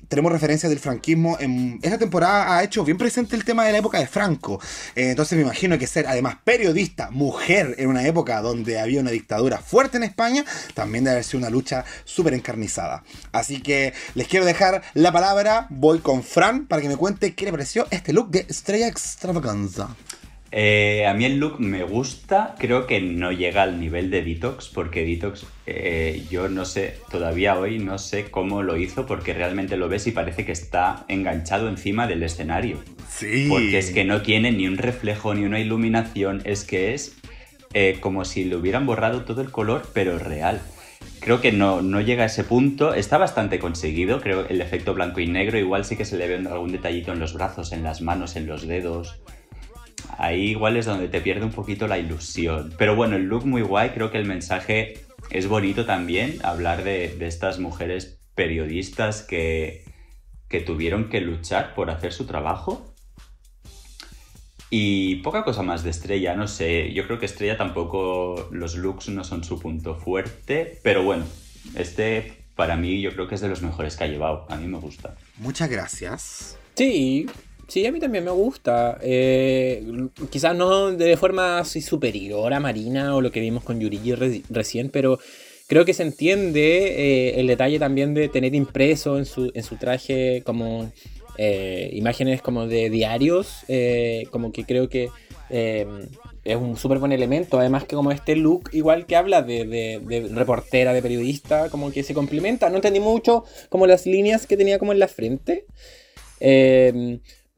tenemos 0.08 0.32
referencias 0.32 0.70
del 0.70 0.78
franquismo. 0.78 1.36
En 1.38 1.78
esta 1.82 1.98
temporada 1.98 2.56
ha 2.56 2.64
hecho 2.64 2.84
bien 2.84 2.98
presente 2.98 3.36
el 3.36 3.44
tema 3.44 3.64
de 3.64 3.72
la 3.72 3.78
época 3.78 3.98
de 3.98 4.06
Franco. 4.06 4.60
Eh, 4.94 5.10
entonces 5.10 5.36
me 5.36 5.42
imagino 5.42 5.78
que 5.78 5.86
ser 5.86 6.06
además 6.06 6.36
periodista, 6.44 7.10
mujer, 7.10 7.74
en 7.78 7.88
una 7.88 8.06
época 8.06 8.40
donde 8.40 8.80
había 8.80 9.00
una 9.00 9.10
dictadura 9.10 9.58
fuerte 9.58 9.98
en 9.98 10.04
España, 10.04 10.44
también 10.74 11.04
debe 11.04 11.16
haber 11.16 11.24
sido 11.24 11.38
una 11.38 11.50
lucha 11.50 11.84
súper 12.04 12.34
encarnizada. 12.34 13.04
Así 13.32 13.60
que 13.60 13.92
les 14.14 14.28
quiero 14.28 14.46
dejar 14.46 14.82
la 14.94 15.12
palabra. 15.12 15.66
Voy 15.70 15.98
con 16.00 16.22
Fran 16.22 16.66
para 16.66 16.82
que 16.82 16.88
me 16.88 16.96
cuente 16.96 17.34
qué 17.34 17.44
le 17.44 17.50
pareció 17.50 17.86
este 17.90 18.12
look 18.12 18.30
de 18.30 18.46
Estrella 18.48 18.88
Extravaganza. 18.88 19.94
Eh, 20.50 21.06
a 21.06 21.12
mí 21.12 21.26
el 21.26 21.38
look 21.38 21.60
me 21.60 21.82
gusta, 21.82 22.54
creo 22.58 22.86
que 22.86 23.00
no 23.00 23.32
llega 23.32 23.62
al 23.62 23.78
nivel 23.78 24.10
de 24.10 24.22
Detox, 24.22 24.68
porque 24.68 25.04
Detox 25.04 25.46
eh, 25.66 26.24
yo 26.30 26.48
no 26.48 26.64
sé, 26.64 26.94
todavía 27.10 27.58
hoy 27.58 27.78
no 27.78 27.98
sé 27.98 28.30
cómo 28.30 28.62
lo 28.62 28.78
hizo, 28.78 29.04
porque 29.04 29.34
realmente 29.34 29.76
lo 29.76 29.88
ves 29.88 30.06
y 30.06 30.12
parece 30.12 30.46
que 30.46 30.52
está 30.52 31.04
enganchado 31.08 31.68
encima 31.68 32.06
del 32.06 32.22
escenario. 32.22 32.78
Sí. 33.10 33.46
Porque 33.50 33.78
es 33.78 33.90
que 33.90 34.04
no 34.04 34.22
tiene 34.22 34.50
ni 34.50 34.66
un 34.66 34.78
reflejo 34.78 35.34
ni 35.34 35.44
una 35.44 35.60
iluminación, 35.60 36.40
es 36.44 36.64
que 36.64 36.94
es 36.94 37.16
eh, 37.74 37.98
como 38.00 38.24
si 38.24 38.44
le 38.44 38.56
hubieran 38.56 38.86
borrado 38.86 39.24
todo 39.24 39.42
el 39.42 39.50
color, 39.50 39.86
pero 39.92 40.18
real. 40.18 40.62
Creo 41.20 41.42
que 41.42 41.52
no, 41.52 41.82
no 41.82 42.00
llega 42.00 42.22
a 42.22 42.26
ese 42.26 42.44
punto, 42.44 42.94
está 42.94 43.18
bastante 43.18 43.58
conseguido, 43.58 44.22
creo 44.22 44.46
el 44.48 44.62
efecto 44.62 44.94
blanco 44.94 45.20
y 45.20 45.26
negro, 45.26 45.58
igual 45.58 45.84
sí 45.84 45.96
que 45.96 46.06
se 46.06 46.16
le 46.16 46.26
ve 46.26 46.36
algún 46.36 46.72
detallito 46.72 47.12
en 47.12 47.18
los 47.18 47.34
brazos, 47.34 47.72
en 47.72 47.82
las 47.82 48.00
manos, 48.00 48.36
en 48.36 48.46
los 48.46 48.66
dedos. 48.66 49.20
Ahí 50.18 50.50
igual 50.50 50.76
es 50.76 50.84
donde 50.84 51.08
te 51.08 51.20
pierde 51.20 51.44
un 51.44 51.52
poquito 51.52 51.86
la 51.86 51.96
ilusión. 51.96 52.74
Pero 52.76 52.96
bueno, 52.96 53.16
el 53.16 53.22
look 53.22 53.46
muy 53.46 53.62
guay, 53.62 53.90
creo 53.90 54.10
que 54.10 54.18
el 54.18 54.26
mensaje 54.26 55.04
es 55.30 55.46
bonito 55.46 55.86
también, 55.86 56.40
hablar 56.42 56.84
de, 56.84 57.14
de 57.16 57.26
estas 57.26 57.58
mujeres 57.58 58.20
periodistas 58.34 59.22
que, 59.22 59.84
que 60.48 60.60
tuvieron 60.60 61.08
que 61.08 61.20
luchar 61.20 61.74
por 61.74 61.90
hacer 61.90 62.12
su 62.12 62.26
trabajo. 62.26 62.94
Y 64.70 65.16
poca 65.16 65.44
cosa 65.44 65.62
más 65.62 65.82
de 65.82 65.90
Estrella, 65.90 66.34
no 66.34 66.46
sé, 66.46 66.92
yo 66.92 67.06
creo 67.06 67.18
que 67.18 67.26
Estrella 67.26 67.56
tampoco, 67.56 68.48
los 68.50 68.74
looks 68.74 69.08
no 69.08 69.24
son 69.24 69.42
su 69.42 69.58
punto 69.58 69.94
fuerte, 69.94 70.78
pero 70.82 71.02
bueno, 71.02 71.24
este 71.74 72.44
para 72.54 72.76
mí 72.76 73.00
yo 73.00 73.12
creo 73.12 73.28
que 73.28 73.36
es 73.36 73.40
de 73.40 73.48
los 73.48 73.62
mejores 73.62 73.96
que 73.96 74.04
ha 74.04 74.08
llevado, 74.08 74.44
a 74.48 74.56
mí 74.56 74.66
me 74.66 74.78
gusta. 74.78 75.14
Muchas 75.36 75.70
gracias. 75.70 76.58
Sí, 76.74 77.26
sí, 77.68 77.86
a 77.86 77.92
mí 77.92 78.00
también 78.00 78.24
me 78.24 78.30
gusta. 78.30 78.98
Eh, 79.02 79.86
quizás 80.30 80.56
no 80.56 80.90
de 80.90 81.16
forma 81.16 81.58
así 81.60 81.80
superior 81.80 82.52
a 82.52 82.60
Marina 82.60 83.14
o 83.14 83.20
lo 83.20 83.30
que 83.30 83.40
vimos 83.40 83.62
con 83.62 83.78
Yurigi 83.78 84.14
re- 84.14 84.42
recién, 84.50 84.90
pero 84.90 85.18
creo 85.68 85.84
que 85.84 85.94
se 85.94 86.02
entiende 86.02 87.28
eh, 87.28 87.40
el 87.40 87.46
detalle 87.46 87.78
también 87.78 88.14
de 88.14 88.28
tener 88.28 88.54
impreso 88.54 89.18
en 89.18 89.26
su, 89.26 89.50
en 89.54 89.62
su 89.62 89.76
traje 89.76 90.42
como 90.44 90.90
eh, 91.36 91.90
imágenes 91.92 92.42
como 92.42 92.66
de 92.66 92.90
diarios, 92.90 93.64
como 94.30 94.50
que 94.50 94.64
creo 94.64 94.88
que 94.88 95.08
es 95.50 96.56
un 96.56 96.76
súper 96.76 96.98
buen 96.98 97.12
elemento. 97.12 97.58
Además 97.60 97.84
que 97.84 97.94
como 97.94 98.10
este 98.10 98.34
look 98.34 98.70
igual 98.72 99.06
que 99.06 99.14
habla 99.16 99.42
de, 99.42 99.64
de- 99.66 100.28
reportera, 100.34 100.92
de 100.92 101.02
periodista, 101.02 101.68
como 101.70 101.92
que 101.92 102.02
se 102.02 102.14
complementa. 102.14 102.70
No 102.70 102.76
entendí 102.76 102.98
mucho 103.00 103.44
como 103.68 103.86
las 103.86 104.06
líneas 104.06 104.46
que 104.46 104.56
tenía 104.56 104.78
como 104.78 104.92
en 104.92 104.98
la 104.98 105.06
frente. 105.08 105.64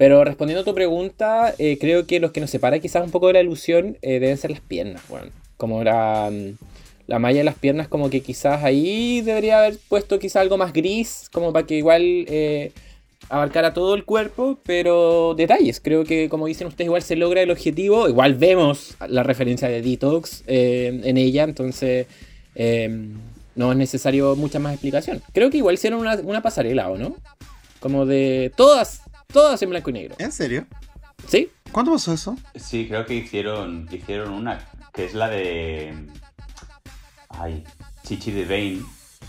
Pero 0.01 0.25
respondiendo 0.25 0.63
a 0.63 0.65
tu 0.65 0.75
pregunta, 0.75 1.55
eh, 1.59 1.77
creo 1.79 2.07
que 2.07 2.21
los 2.21 2.31
que 2.31 2.41
nos 2.41 2.49
separa 2.49 2.79
quizás 2.79 3.05
un 3.05 3.11
poco 3.11 3.27
de 3.27 3.35
la 3.35 3.43
ilusión 3.43 3.99
eh, 4.01 4.19
deben 4.19 4.39
ser 4.39 4.51
las 4.51 4.63
piernas, 4.63 5.03
bueno. 5.11 5.31
Como 5.59 5.85
la, 5.85 6.31
mm, 6.33 6.57
la 7.07 7.19
malla 7.19 7.41
de 7.41 7.45
las 7.45 7.57
piernas, 7.57 7.87
como 7.87 8.09
que 8.09 8.23
quizás 8.23 8.65
ahí 8.65 9.21
debería 9.21 9.59
haber 9.59 9.77
puesto 9.91 10.19
quizás 10.19 10.37
algo 10.37 10.57
más 10.57 10.73
gris, 10.73 11.29
como 11.31 11.53
para 11.53 11.67
que 11.67 11.75
igual 11.75 12.01
eh, 12.03 12.73
abarcara 13.29 13.75
todo 13.75 13.95
el 13.95 14.07
cuerpo, 14.07 14.59
pero 14.65 15.35
detalles. 15.35 15.81
Creo 15.81 16.05
que, 16.05 16.31
como 16.31 16.47
dicen 16.47 16.67
ustedes, 16.67 16.87
igual 16.87 17.03
se 17.03 17.17
logra 17.17 17.43
el 17.43 17.51
objetivo. 17.51 18.09
Igual 18.09 18.37
vemos 18.37 18.97
la 19.07 19.23
referencia 19.23 19.69
de 19.69 19.83
Detox 19.83 20.45
en 20.47 21.19
ella, 21.19 21.43
entonces 21.43 22.07
eh, 22.55 22.89
no 23.55 23.71
es 23.71 23.77
necesario 23.77 24.35
mucha 24.35 24.59
más 24.61 24.73
explicación. 24.73 25.21
Creo 25.35 25.51
que 25.51 25.59
igual 25.59 25.75
hicieron 25.75 26.01
una, 26.01 26.15
una 26.15 26.41
pasarela, 26.41 26.89
¿o 26.89 26.97
no? 26.97 27.17
Como 27.81 28.07
de 28.07 28.51
todas, 28.57 29.03
todas 29.33 29.61
en 29.63 29.71
blanco 29.71 29.91
y 29.91 29.93
negro. 29.95 30.15
¿En 30.19 30.33
serio? 30.33 30.67
¿Sí? 31.29 31.51
¿Cuánto 31.73 31.93
pasó 31.93 32.13
eso? 32.13 32.37
Sí, 32.55 32.87
creo 32.89 33.05
que 33.07 33.15
hicieron, 33.15 33.89
hicieron 33.91 34.33
una, 34.33 34.59
que 34.93 35.05
es 35.05 35.15
la 35.15 35.29
de... 35.29 35.95
Ay, 37.29 37.65
Chichi 38.05 38.33
de 38.33 38.45
Vane, 38.45 38.83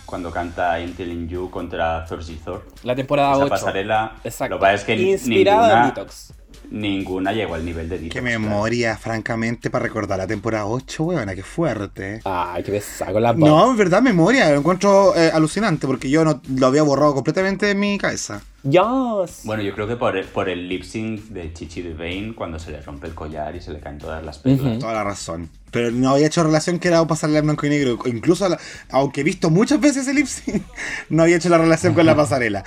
cuando 0.06 0.32
canta 0.32 0.80
I'm 0.80 0.94
Telling 0.94 1.28
You 1.30 1.50
contra 1.50 2.06
Thorsy 2.06 2.36
Thor. 2.44 2.66
La 2.84 2.96
temporada 2.96 3.34
Esa 3.34 3.44
8. 3.44 3.50
pasarela, 3.50 4.16
Exacto. 4.24 4.56
lo 4.56 4.60
que 4.60 4.62
pasa 4.62 4.74
es 4.76 4.84
que 4.84 4.96
ni- 4.96 5.12
Inspirada 5.12 5.62
en 5.62 5.68
ninguna, 5.68 5.86
Detox. 5.88 6.34
ninguna 6.72 7.32
llegó 7.34 7.56
al 7.56 7.64
nivel 7.66 7.88
de 7.90 7.98
Detox. 8.00 8.14
Qué 8.16 8.22
claro. 8.22 8.40
memoria, 8.40 8.98
francamente, 8.98 9.70
para 9.70 9.84
recordar 9.84 10.18
la 10.18 10.28
temporada 10.28 10.66
8, 10.66 11.04
weona, 11.04 11.36
qué 11.36 11.44
fuerte. 11.44 12.22
Ay, 12.26 12.64
qué 12.64 12.72
pesado 12.72 13.20
la 13.20 13.34
No, 13.34 13.70
en 13.72 13.78
verdad, 13.78 14.02
memoria, 14.02 14.50
lo 14.50 14.58
encuentro 14.60 15.16
eh, 15.16 15.30
alucinante 15.32 15.86
porque 15.86 16.10
yo 16.10 16.26
no 16.26 16.42
lo 16.56 16.68
había 16.68 16.82
borrado 16.84 17.14
completamente 17.14 17.68
de 17.68 17.76
mi 17.76 17.98
cabeza. 18.00 18.42
Yes. 18.64 19.42
Bueno, 19.44 19.64
yo 19.64 19.74
creo 19.74 19.88
que 19.88 19.96
por 19.96 20.16
el, 20.16 20.26
por 20.26 20.50
el 20.50 20.68
lip 20.70 20.84
sync 20.84 21.22
de 21.30 21.52
Chichi 21.54 21.82
de 21.82 21.94
Vane, 21.94 22.34
cuando 22.36 22.60
se 22.60 22.72
le 22.72 22.82
rompe 22.82 23.08
el 23.08 23.16
collar 23.16 23.56
y 23.56 23.62
se 23.62 23.72
le 23.72 23.80
caen 23.80 23.98
todas 23.98 24.24
las 24.24 24.38
pelas. 24.38 24.60
Ujú. 24.62 24.80
Toda 24.80 24.94
la 24.94 25.04
razón. 25.04 25.50
Pero 25.72 25.92
no 25.92 26.12
había 26.12 26.28
hecho 26.28 26.44
relación 26.44 26.80
que 26.80 26.90
era 26.90 27.06
pasarla 27.08 27.40
en 27.40 27.46
blanco 27.46 27.66
y 27.66 27.70
negro. 27.70 27.98
Incluso, 28.06 28.48
la- 28.48 28.60
aunque 28.90 29.22
he 29.22 29.24
visto 29.24 29.50
muchas 29.50 29.80
veces 29.80 30.08
el 30.08 30.18
lip 30.18 30.28
sync, 30.28 30.64
no 31.10 31.24
había 31.24 31.38
hecho 31.38 31.50
la 31.50 31.58
relación 31.58 31.94
con 31.94 32.06
la 32.06 32.16
pasarela. 32.16 32.64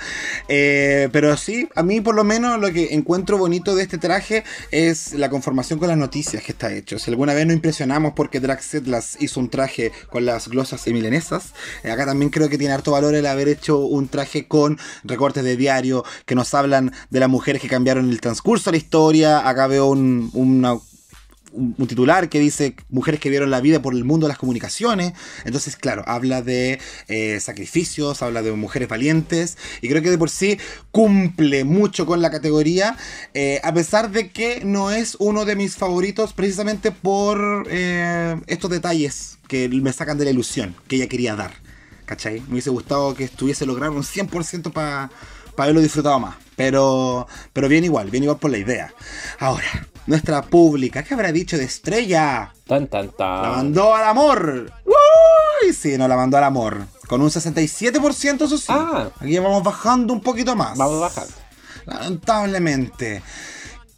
Eh, 0.47 1.09
pero 1.11 1.35
sí, 1.37 1.67
a 1.75 1.83
mí 1.83 2.01
por 2.01 2.15
lo 2.15 2.23
menos 2.23 2.59
lo 2.59 2.71
que 2.71 2.93
encuentro 2.93 3.37
bonito 3.37 3.75
de 3.75 3.83
este 3.83 3.97
traje 3.97 4.43
es 4.71 5.13
la 5.13 5.29
conformación 5.29 5.79
con 5.79 5.87
las 5.87 5.97
noticias 5.97 6.43
que 6.43 6.51
está 6.51 6.73
hecho. 6.73 6.99
Si 6.99 7.09
alguna 7.11 7.33
vez 7.33 7.45
nos 7.45 7.55
impresionamos 7.55 8.13
porque 8.15 8.39
Draxet 8.39 8.87
las 8.87 9.21
hizo 9.21 9.39
un 9.39 9.49
traje 9.49 9.91
con 10.09 10.25
las 10.25 10.47
glosas 10.47 10.85
milenesas, 10.87 11.53
eh, 11.83 11.91
acá 11.91 12.05
también 12.05 12.29
creo 12.31 12.49
que 12.49 12.57
tiene 12.57 12.73
harto 12.73 12.91
valor 12.91 13.15
el 13.15 13.25
haber 13.25 13.47
hecho 13.47 13.79
un 13.79 14.07
traje 14.07 14.47
con 14.47 14.77
recortes 15.03 15.43
de 15.43 15.57
diario 15.57 16.03
que 16.25 16.35
nos 16.35 16.53
hablan 16.53 16.91
de 17.09 17.19
las 17.19 17.29
mujeres 17.29 17.61
que 17.61 17.67
cambiaron 17.67 18.09
el 18.09 18.21
transcurso 18.21 18.71
de 18.71 18.77
la 18.77 18.83
historia. 18.83 19.47
Acá 19.47 19.67
veo 19.67 19.87
un, 19.87 20.29
una 20.33 20.77
un, 21.55 21.87
titular 21.87 22.29
que 22.29 22.39
dice 22.39 22.75
mujeres 22.89 23.19
que 23.19 23.29
vieron 23.29 23.49
la 23.49 23.61
vida 23.61 23.81
por 23.81 23.93
el 23.93 24.03
mundo 24.03 24.27
de 24.27 24.29
las 24.29 24.37
comunicaciones. 24.37 25.13
Entonces, 25.45 25.75
claro, 25.75 26.03
habla 26.05 26.41
de 26.41 26.79
eh, 27.07 27.39
sacrificios, 27.39 28.21
habla 28.21 28.41
de 28.41 28.51
mujeres 28.51 28.87
valientes. 28.87 29.57
Y 29.81 29.89
creo 29.89 30.01
que 30.01 30.11
de 30.11 30.17
por 30.17 30.29
sí 30.29 30.57
cumple 30.91 31.63
mucho 31.63 32.05
con 32.05 32.21
la 32.21 32.31
categoría. 32.31 32.97
eh, 33.33 33.59
a 33.63 33.73
pesar 33.73 34.11
de 34.11 34.29
que 34.29 34.63
no 34.65 34.91
es 34.91 35.15
uno 35.19 35.45
de 35.45 35.55
mis 35.55 35.75
favoritos 35.75 36.33
precisamente 36.33 36.91
por 36.91 37.67
eh, 37.69 38.35
estos 38.47 38.69
detalles 38.69 39.37
que 39.47 39.69
me 39.69 39.93
sacan 39.93 40.17
de 40.17 40.25
la 40.25 40.31
ilusión 40.31 40.75
que 40.87 40.97
ella 40.97 41.07
quería 41.07 41.35
dar. 41.35 41.53
¿Cachai? 42.05 42.41
Me 42.41 42.53
hubiese 42.53 42.69
gustado 42.69 43.15
que 43.15 43.23
estuviese 43.23 43.65
logrado 43.65 43.93
un 43.93 44.03
100% 44.03 44.71
para 44.71 45.09
haberlo 45.57 45.81
disfrutado 45.81 46.19
más. 46.19 46.44
Pero, 46.55 47.27
pero 47.53 47.67
bien 47.67 47.83
igual, 47.83 48.09
bien 48.09 48.23
igual 48.23 48.39
por 48.39 48.51
la 48.51 48.57
idea. 48.57 48.93
Ahora, 49.39 49.87
nuestra 50.07 50.41
pública, 50.43 51.03
¿qué 51.03 51.13
habrá 51.13 51.31
dicho 51.31 51.57
de 51.57 51.65
Estrella? 51.65 52.53
Tan, 52.67 52.87
tan, 52.87 53.09
tan. 53.09 53.41
La 53.41 53.49
mandó 53.49 53.95
al 53.95 54.05
amor. 54.05 54.71
Uy, 54.85 55.73
sí, 55.73 55.97
no 55.97 56.07
la 56.07 56.15
mandó 56.15 56.37
al 56.37 56.45
amor. 56.45 56.85
Con 57.07 57.21
un 57.21 57.29
67%, 57.29 58.45
eso 58.45 58.57
sí. 58.57 58.65
Ah. 58.69 59.09
Aquí 59.19 59.37
vamos 59.37 59.63
bajando 59.63 60.13
un 60.13 60.21
poquito 60.21 60.55
más. 60.55 60.77
Vamos 60.77 60.99
bajando. 60.99 61.33
Lamentablemente. 61.85 63.21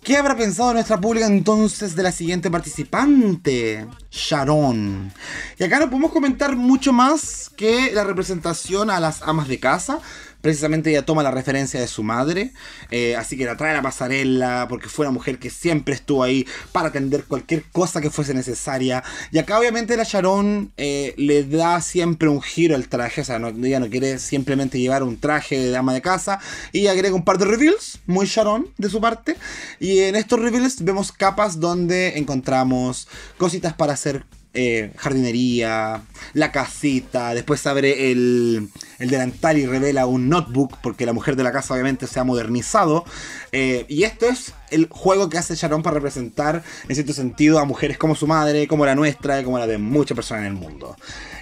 ¿Qué 0.07 0.15
habrá 0.15 0.37
pensado 0.37 0.71
nuestra 0.71 1.01
pública 1.01 1.25
entonces 1.27 1.93
de 1.93 2.01
la 2.01 2.13
siguiente 2.13 2.49
participante? 2.49 3.85
Sharon. 4.09 5.11
Y 5.59 5.63
acá 5.65 5.79
no 5.79 5.89
podemos 5.89 6.13
comentar 6.13 6.55
mucho 6.55 6.93
más 6.93 7.51
que 7.57 7.91
la 7.91 8.05
representación 8.05 8.89
a 8.89 9.01
las 9.01 9.21
amas 9.21 9.49
de 9.49 9.59
casa. 9.59 9.99
Precisamente 10.47 10.91
ella 10.91 11.05
toma 11.05 11.23
la 11.23 11.31
referencia 11.31 11.77
de 11.77 11.87
su 11.87 12.03
madre, 12.03 12.53
eh, 12.89 13.17
así 13.17 13.35
que 13.35 13.43
la 13.43 13.57
trae 13.57 13.71
a 13.71 13.73
la 13.73 13.81
pasarela 13.81 14.67
porque 14.69 14.87
fue 14.87 15.05
una 15.05 15.11
mujer 15.11 15.39
que 15.39 15.49
siempre 15.49 15.93
estuvo 15.93 16.23
ahí 16.23 16.47
para 16.71 16.87
atender 16.87 17.25
cualquier 17.25 17.65
cosa 17.73 17.99
que 17.99 18.09
fuese 18.09 18.33
necesaria. 18.33 19.03
Y 19.33 19.39
acá 19.39 19.59
obviamente 19.59 19.97
la 19.97 20.05
Sharon 20.05 20.71
eh, 20.77 21.13
le 21.17 21.43
da 21.43 21.81
siempre 21.81 22.29
un 22.29 22.41
giro 22.41 22.75
al 22.75 22.87
traje, 22.87 23.19
o 23.19 23.25
sea, 23.25 23.39
no, 23.39 23.49
ella 23.49 23.81
no 23.81 23.89
quiere 23.89 24.19
simplemente 24.19 24.79
llevar 24.79 25.03
un 25.03 25.19
traje 25.19 25.59
de 25.59 25.69
dama 25.69 25.93
de 25.93 26.01
casa 26.01 26.39
y 26.71 26.87
agrega 26.87 27.13
un 27.13 27.25
par 27.25 27.39
de 27.39 27.43
reveals, 27.43 27.99
muy 28.05 28.25
Sharon 28.25 28.69
de 28.77 28.89
su 28.89 29.01
parte. 29.01 29.35
Y 29.81 29.99
en 29.99 30.15
estos 30.15 30.39
reveals 30.39 30.81
vemos 30.81 31.11
capas 31.11 31.59
donde 31.59 32.17
encontramos 32.17 33.09
cositas 33.37 33.73
para 33.73 33.91
hacer 33.91 34.23
eh, 34.59 34.91
jardinería, 34.95 36.01
la 36.33 36.51
casita, 36.51 37.35
después 37.35 37.67
abre 37.67 38.11
el, 38.11 38.69
el 38.97 39.09
delantal 39.11 39.55
y 39.59 39.67
revela 39.67 40.07
un 40.07 40.29
notebook, 40.29 40.79
porque 40.81 41.05
la 41.05 41.13
mujer 41.13 41.35
de 41.35 41.43
la 41.43 41.51
casa 41.51 41.75
obviamente 41.75 42.07
se 42.07 42.19
ha 42.19 42.23
modernizado. 42.23 43.05
Eh, 43.51 43.85
y 43.87 44.01
esto 44.01 44.25
es 44.25 44.53
el 44.71 44.87
juego 44.89 45.29
que 45.29 45.37
hace 45.37 45.53
Sharon 45.53 45.83
para 45.83 45.93
representar, 45.93 46.63
en 46.89 46.95
cierto 46.95 47.13
sentido, 47.13 47.59
a 47.59 47.65
mujeres 47.65 47.99
como 47.99 48.15
su 48.15 48.25
madre, 48.25 48.67
como 48.67 48.83
la 48.87 48.95
nuestra 48.95 49.43
como 49.43 49.59
la 49.59 49.67
de 49.67 49.77
muchas 49.77 50.15
personas 50.15 50.41
en 50.41 50.47
el 50.47 50.59
mundo. 50.59 50.95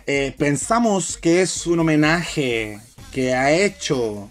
Eh, 0.08 0.36
pensamos 0.38 1.18
que 1.18 1.42
es 1.42 1.66
un 1.68 1.80
homenaje 1.80 2.82
que 3.14 3.34
ha 3.34 3.54
hecho 3.54 4.30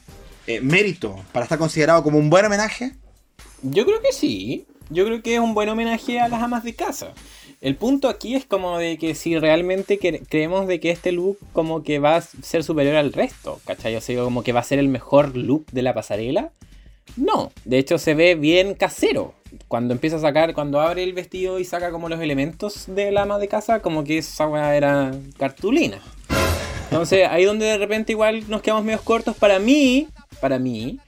mérito 0.61 1.25
para 1.33 1.45
estar 1.45 1.59
considerado 1.59 2.03
como 2.03 2.19
un 2.19 2.29
buen 2.29 2.45
homenaje. 2.45 2.93
Yo 3.63 3.87
creo 3.87 4.03
que 4.03 4.13
sí. 4.13 4.67
Yo 4.91 5.07
creo 5.07 5.23
que 5.23 5.37
es 5.37 5.41
un 5.41 5.55
buen 5.55 5.71
homenaje 5.71 6.21
a 6.21 6.29
las 6.29 6.43
amas 6.43 6.63
de 6.65 6.75
casa. 6.75 7.15
El 7.65 7.77
punto 7.77 8.11
aquí 8.11 8.35
es 8.35 8.45
como 8.45 8.77
de 8.77 8.99
que 8.99 9.15
si 9.15 9.39
realmente 9.39 9.99
cre- 9.99 10.21
creemos 10.29 10.67
de 10.67 10.81
que 10.81 10.91
este 10.91 11.13
look 11.13 11.39
como 11.55 11.83
que 11.83 11.99
va 11.99 12.17
a 12.17 12.21
ser 12.21 12.63
superior 12.63 12.95
al 12.97 13.15
resto, 13.15 13.59
¿cachai? 13.65 13.97
O 13.97 14.03
sea, 14.03 14.23
como 14.23 14.43
que 14.43 14.53
va 14.53 14.61
a 14.61 14.65
ser 14.65 14.79
el 14.79 14.89
mejor 14.89 15.35
look 15.35 15.65
de 15.73 15.81
la 15.81 15.95
pasarela. 15.95 16.51
No, 17.17 17.53
de 17.65 17.79
hecho 17.79 17.97
se 17.97 18.13
ve 18.13 18.35
bien 18.35 18.75
casero. 18.75 19.33
Cuando 19.67 19.95
empieza 19.95 20.17
a 20.17 20.21
sacar, 20.21 20.53
cuando 20.53 20.79
abre 20.79 21.05
el 21.05 21.15
vestido 21.15 21.59
y 21.59 21.65
saca 21.65 21.91
como 21.91 22.11
los 22.11 22.21
elementos 22.21 22.85
de 22.87 23.11
la 23.13 23.23
ama 23.23 23.39
de 23.39 23.49
casa, 23.49 23.81
como 23.81 24.05
que 24.05 24.19
esa 24.19 24.77
era 24.77 25.13
cartulina. 25.39 26.03
Entonces 26.91 27.27
ahí 27.31 27.45
donde 27.47 27.65
de 27.65 27.79
repente 27.79 28.13
igual 28.13 28.45
nos 28.51 28.61
quedamos 28.61 28.85
medio 28.85 29.01
cortos. 29.01 29.37
Para 29.39 29.59
mí, 29.59 30.09
para 30.39 30.59
mí, 30.59 30.99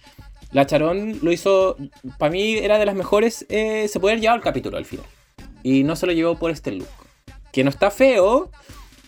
la 0.53 0.67
Charón 0.67 1.19
lo 1.21 1.33
hizo, 1.33 1.77
para 2.17 2.33
mí 2.33 2.55
era 2.55 2.79
de 2.79 2.87
las 2.87 2.95
mejores, 2.95 3.45
eh, 3.51 3.89
se 3.89 4.01
puede 4.01 4.15
haber 4.17 4.37
el 4.37 4.41
capítulo 4.41 4.79
al 4.79 4.87
final. 4.87 5.05
Y 5.69 5.83
no 5.83 5.97
se 5.97 6.07
lo 6.07 6.13
llevó 6.13 6.39
por 6.39 6.53
este 6.53 6.71
look. 6.71 6.87
Que 7.51 7.65
no 7.65 7.71
está 7.71 7.91
feo, 7.91 8.53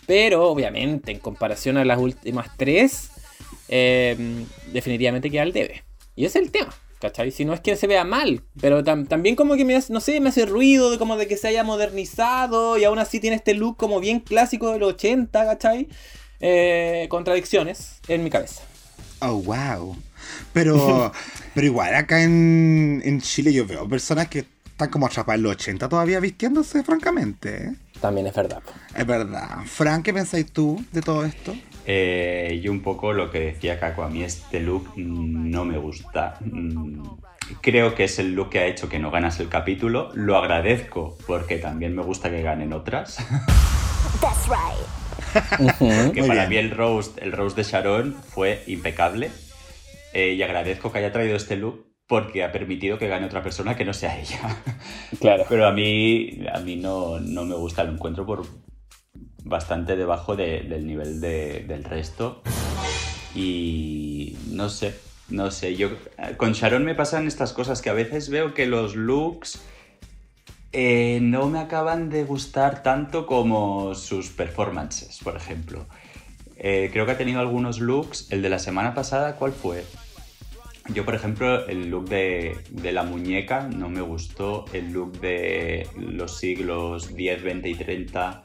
pero 0.07 0.49
obviamente 0.49 1.11
en 1.13 1.19
comparación 1.19 1.77
a 1.77 1.85
las 1.85 1.99
últimas 1.99 2.49
tres, 2.57 3.11
eh, 3.69 4.17
definitivamente 4.73 5.29
queda 5.31 5.43
al 5.43 5.53
debe. 5.53 5.83
Y 6.17 6.25
ese 6.25 6.39
es 6.39 6.45
el 6.45 6.51
tema. 6.51 6.73
¿Cachai? 6.99 7.31
Si 7.31 7.45
no 7.45 7.53
es 7.53 7.61
que 7.61 7.77
se 7.77 7.87
vea 7.87 8.03
mal, 8.03 8.43
pero 8.59 8.83
tam- 8.83 9.07
también 9.07 9.37
como 9.37 9.55
que 9.55 9.63
me 9.63 9.73
hace, 9.77 9.93
no 9.93 10.01
sé, 10.01 10.19
me 10.19 10.29
hace 10.29 10.45
ruido 10.45 10.91
de 10.91 10.97
como 10.97 11.15
de 11.15 11.27
que 11.29 11.37
se 11.37 11.47
haya 11.47 11.63
modernizado 11.63 12.77
y 12.77 12.83
aún 12.83 12.99
así 12.99 13.21
tiene 13.21 13.37
este 13.37 13.53
look 13.53 13.77
como 13.77 14.01
bien 14.01 14.19
clásico 14.19 14.73
del 14.73 14.83
80, 14.83 15.45
¿cachai? 15.45 15.87
Eh, 16.41 17.07
contradicciones 17.09 18.01
en 18.09 18.21
mi 18.25 18.29
cabeza. 18.29 18.63
Oh, 19.21 19.35
wow. 19.41 19.95
Pero, 20.51 21.13
pero 21.55 21.65
igual 21.67 21.95
acá 21.95 22.21
en, 22.21 23.01
en 23.05 23.21
Chile 23.21 23.53
yo 23.53 23.65
veo 23.65 23.87
personas 23.87 24.27
que 24.27 24.43
están 24.79 24.91
como 24.91 25.07
atrapadas 25.07 25.39
en 25.39 25.43
los 25.43 25.51
80 25.55 25.89
todavía 25.89 26.21
vistiéndose, 26.21 26.83
francamente. 26.83 27.65
¿eh? 27.65 27.75
También 27.99 28.27
es 28.27 28.33
verdad. 28.33 28.61
Es 28.95 29.05
verdad. 29.05 29.57
Fran, 29.65 30.01
¿qué 30.01 30.13
pensáis 30.13 30.49
tú 30.53 30.81
de 30.93 31.01
todo 31.01 31.25
esto? 31.25 31.53
Eh, 31.85 32.61
y 32.63 32.67
un 32.69 32.81
poco 32.81 33.11
lo 33.11 33.29
que 33.29 33.39
decía 33.41 33.77
Caco, 33.77 34.03
a 34.03 34.09
mí 34.09 34.23
este 34.23 34.61
look 34.61 34.93
no 34.95 35.65
me 35.65 35.77
gusta. 35.77 36.37
Mm, 36.39 37.03
Creo 37.61 37.93
que 37.93 38.05
es 38.05 38.19
el 38.19 38.35
look 38.35 38.51
que 38.51 38.59
ha 38.59 38.67
hecho 38.67 38.87
que 38.87 38.99
no 38.99 39.11
ganas 39.11 39.39
el 39.41 39.49
capítulo. 39.49 40.11
Lo 40.13 40.37
agradezco 40.37 41.17
porque 41.27 41.57
también 41.57 41.93
me 41.93 42.03
gusta 42.03 42.29
que 42.29 42.41
ganen 42.41 42.71
otras. 42.71 43.17
That's 44.21 44.47
right. 44.47 46.13
Que 46.13 46.23
para 46.23 46.45
bien. 46.45 46.49
mí 46.49 46.55
el 46.57 46.71
roast, 46.71 47.17
el 47.21 47.33
roast 47.33 47.57
de 47.57 47.63
Sharon 47.63 48.15
fue 48.29 48.63
impecable. 48.67 49.29
Eh, 50.13 50.33
y 50.35 50.41
agradezco 50.41 50.91
que 50.91 50.99
haya 50.99 51.11
traído 51.11 51.35
este 51.35 51.55
look 51.57 51.88
porque 52.09 52.43
ha 52.43 52.51
permitido 52.51 52.97
que 52.97 53.07
gane 53.07 53.27
otra 53.27 53.43
persona 53.43 53.75
que 53.77 53.85
no 53.85 53.93
sea 53.93 54.19
ella. 54.19 54.39
Claro. 55.21 55.45
Pero 55.47 55.67
a 55.67 55.71
mí, 55.71 56.39
a 56.51 56.59
mí 56.59 56.75
no, 56.75 57.19
no 57.19 57.45
me 57.45 57.53
gusta, 57.55 57.83
lo 57.83 57.91
encuentro 57.93 58.25
por 58.25 58.45
bastante 59.43 59.95
debajo 59.95 60.35
de- 60.35 60.61
del 60.61 60.87
nivel 60.87 61.21
de- 61.21 61.65
del 61.67 61.83
resto. 61.83 62.41
Y 63.35 64.35
no 64.51 64.69
sé, 64.69 64.95
no 65.29 65.51
sé. 65.51 65.75
Yo, 65.75 65.89
con 66.37 66.53
Sharon 66.53 66.83
me 66.83 66.95
pasan 66.95 67.27
estas 67.27 67.53
cosas 67.53 67.81
que 67.81 67.89
a 67.89 67.93
veces 67.93 68.29
veo 68.29 68.53
que 68.55 68.65
los 68.65 68.95
looks 68.95 69.61
eh, 70.71 71.19
no 71.21 71.47
me 71.47 71.59
acaban 71.59 72.09
de 72.09 72.23
gustar 72.23 72.81
tanto 72.81 73.25
como 73.27 73.93
sus 73.95 74.29
performances, 74.29 75.19
por 75.23 75.35
ejemplo. 75.35 75.85
Eh, 76.57 76.89
creo 76.91 77.05
que 77.05 77.11
ha 77.13 77.17
tenido 77.17 77.39
algunos 77.39 77.79
looks. 77.79 78.31
El 78.31 78.41
de 78.41 78.49
la 78.49 78.59
semana 78.59 78.93
pasada, 78.95 79.35
¿cuál 79.35 79.51
fue? 79.51 79.83
Yo, 80.93 81.05
por 81.05 81.13
ejemplo, 81.15 81.67
el 81.67 81.89
look 81.89 82.09
de, 82.09 82.57
de 82.71 82.91
la 82.91 83.03
muñeca 83.03 83.61
no 83.67 83.89
me 83.89 84.01
gustó. 84.01 84.65
El 84.73 84.91
look 84.91 85.19
de 85.19 85.87
los 85.97 86.37
siglos 86.39 87.15
10, 87.15 87.43
20 87.43 87.69
y 87.69 87.75
30 87.75 88.41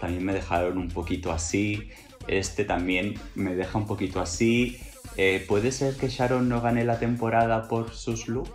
también 0.00 0.24
me 0.24 0.32
dejaron 0.32 0.78
un 0.78 0.88
poquito 0.88 1.32
así. 1.32 1.88
Este 2.28 2.64
también 2.64 3.14
me 3.34 3.54
deja 3.56 3.78
un 3.78 3.86
poquito 3.86 4.20
así. 4.20 4.78
Eh, 5.16 5.44
¿Puede 5.48 5.72
ser 5.72 5.96
que 5.96 6.08
Sharon 6.08 6.48
no 6.48 6.60
gane 6.60 6.84
la 6.84 6.98
temporada 7.00 7.66
por 7.68 7.92
sus 7.94 8.28
looks? 8.28 8.50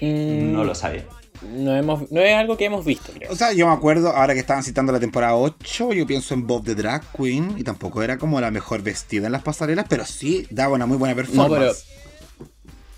Mm, 0.00 0.52
No 0.52 0.64
lo 0.64 0.74
sabe. 0.74 1.04
No, 1.52 1.76
hemos, 1.76 2.10
no 2.10 2.20
es 2.22 2.34
algo 2.34 2.56
que 2.56 2.64
hemos 2.64 2.84
visto, 2.84 3.12
creo. 3.12 3.30
O 3.30 3.36
sea, 3.36 3.52
yo 3.52 3.66
me 3.66 3.74
acuerdo, 3.74 4.10
ahora 4.10 4.32
que 4.32 4.40
estaban 4.40 4.62
citando 4.62 4.90
la 4.92 5.00
temporada 5.00 5.36
8, 5.36 5.92
yo 5.92 6.06
pienso 6.06 6.32
en 6.32 6.46
Bob 6.46 6.64
the 6.64 6.74
Drag 6.74 7.02
Queen, 7.12 7.56
y 7.58 7.62
tampoco 7.62 8.02
era 8.02 8.16
como 8.16 8.40
la 8.40 8.50
mejor 8.50 8.82
vestida 8.82 9.26
en 9.26 9.32
las 9.32 9.42
pasarelas, 9.42 9.84
pero 9.88 10.06
sí 10.06 10.46
daba 10.50 10.74
una 10.76 10.86
muy 10.86 10.96
buena 10.96 11.14
No, 11.14 11.16
performance. 11.20 11.84
pero, 11.86 12.05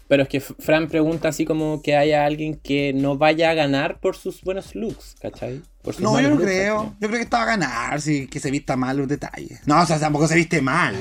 pero 0.09 0.22
es 0.24 0.28
que 0.28 0.40
Fran 0.40 0.88
pregunta 0.88 1.28
así 1.28 1.44
como 1.44 1.80
que 1.82 1.96
haya 1.96 2.24
alguien 2.24 2.56
que 2.56 2.92
no 2.94 3.16
vaya 3.18 3.51
a 3.51 3.55
ganar 3.55 4.01
por 4.01 4.16
sus 4.16 4.43
buenos 4.43 4.74
looks, 4.74 5.16
¿cachai? 5.20 5.62
Por 5.82 5.94
sus 5.94 6.02
No, 6.02 6.18
yo 6.20 6.28
no 6.30 6.35
looks, 6.35 6.44
creo. 6.47 6.97
Yo 7.01 7.09
creo 7.09 7.18
que 7.18 7.24
estaba 7.24 7.43
a 7.44 7.47
ganar, 7.47 8.01
sí, 8.01 8.26
que 8.26 8.40
se 8.40 8.51
vista 8.51 8.76
mal 8.76 8.97
los 8.97 9.06
detalles. 9.09 9.60
No, 9.66 9.80
o 9.80 9.86
sea, 9.86 9.98
tampoco 10.01 10.26
se 10.26 10.35
viste 10.35 10.60
mal. 10.60 10.97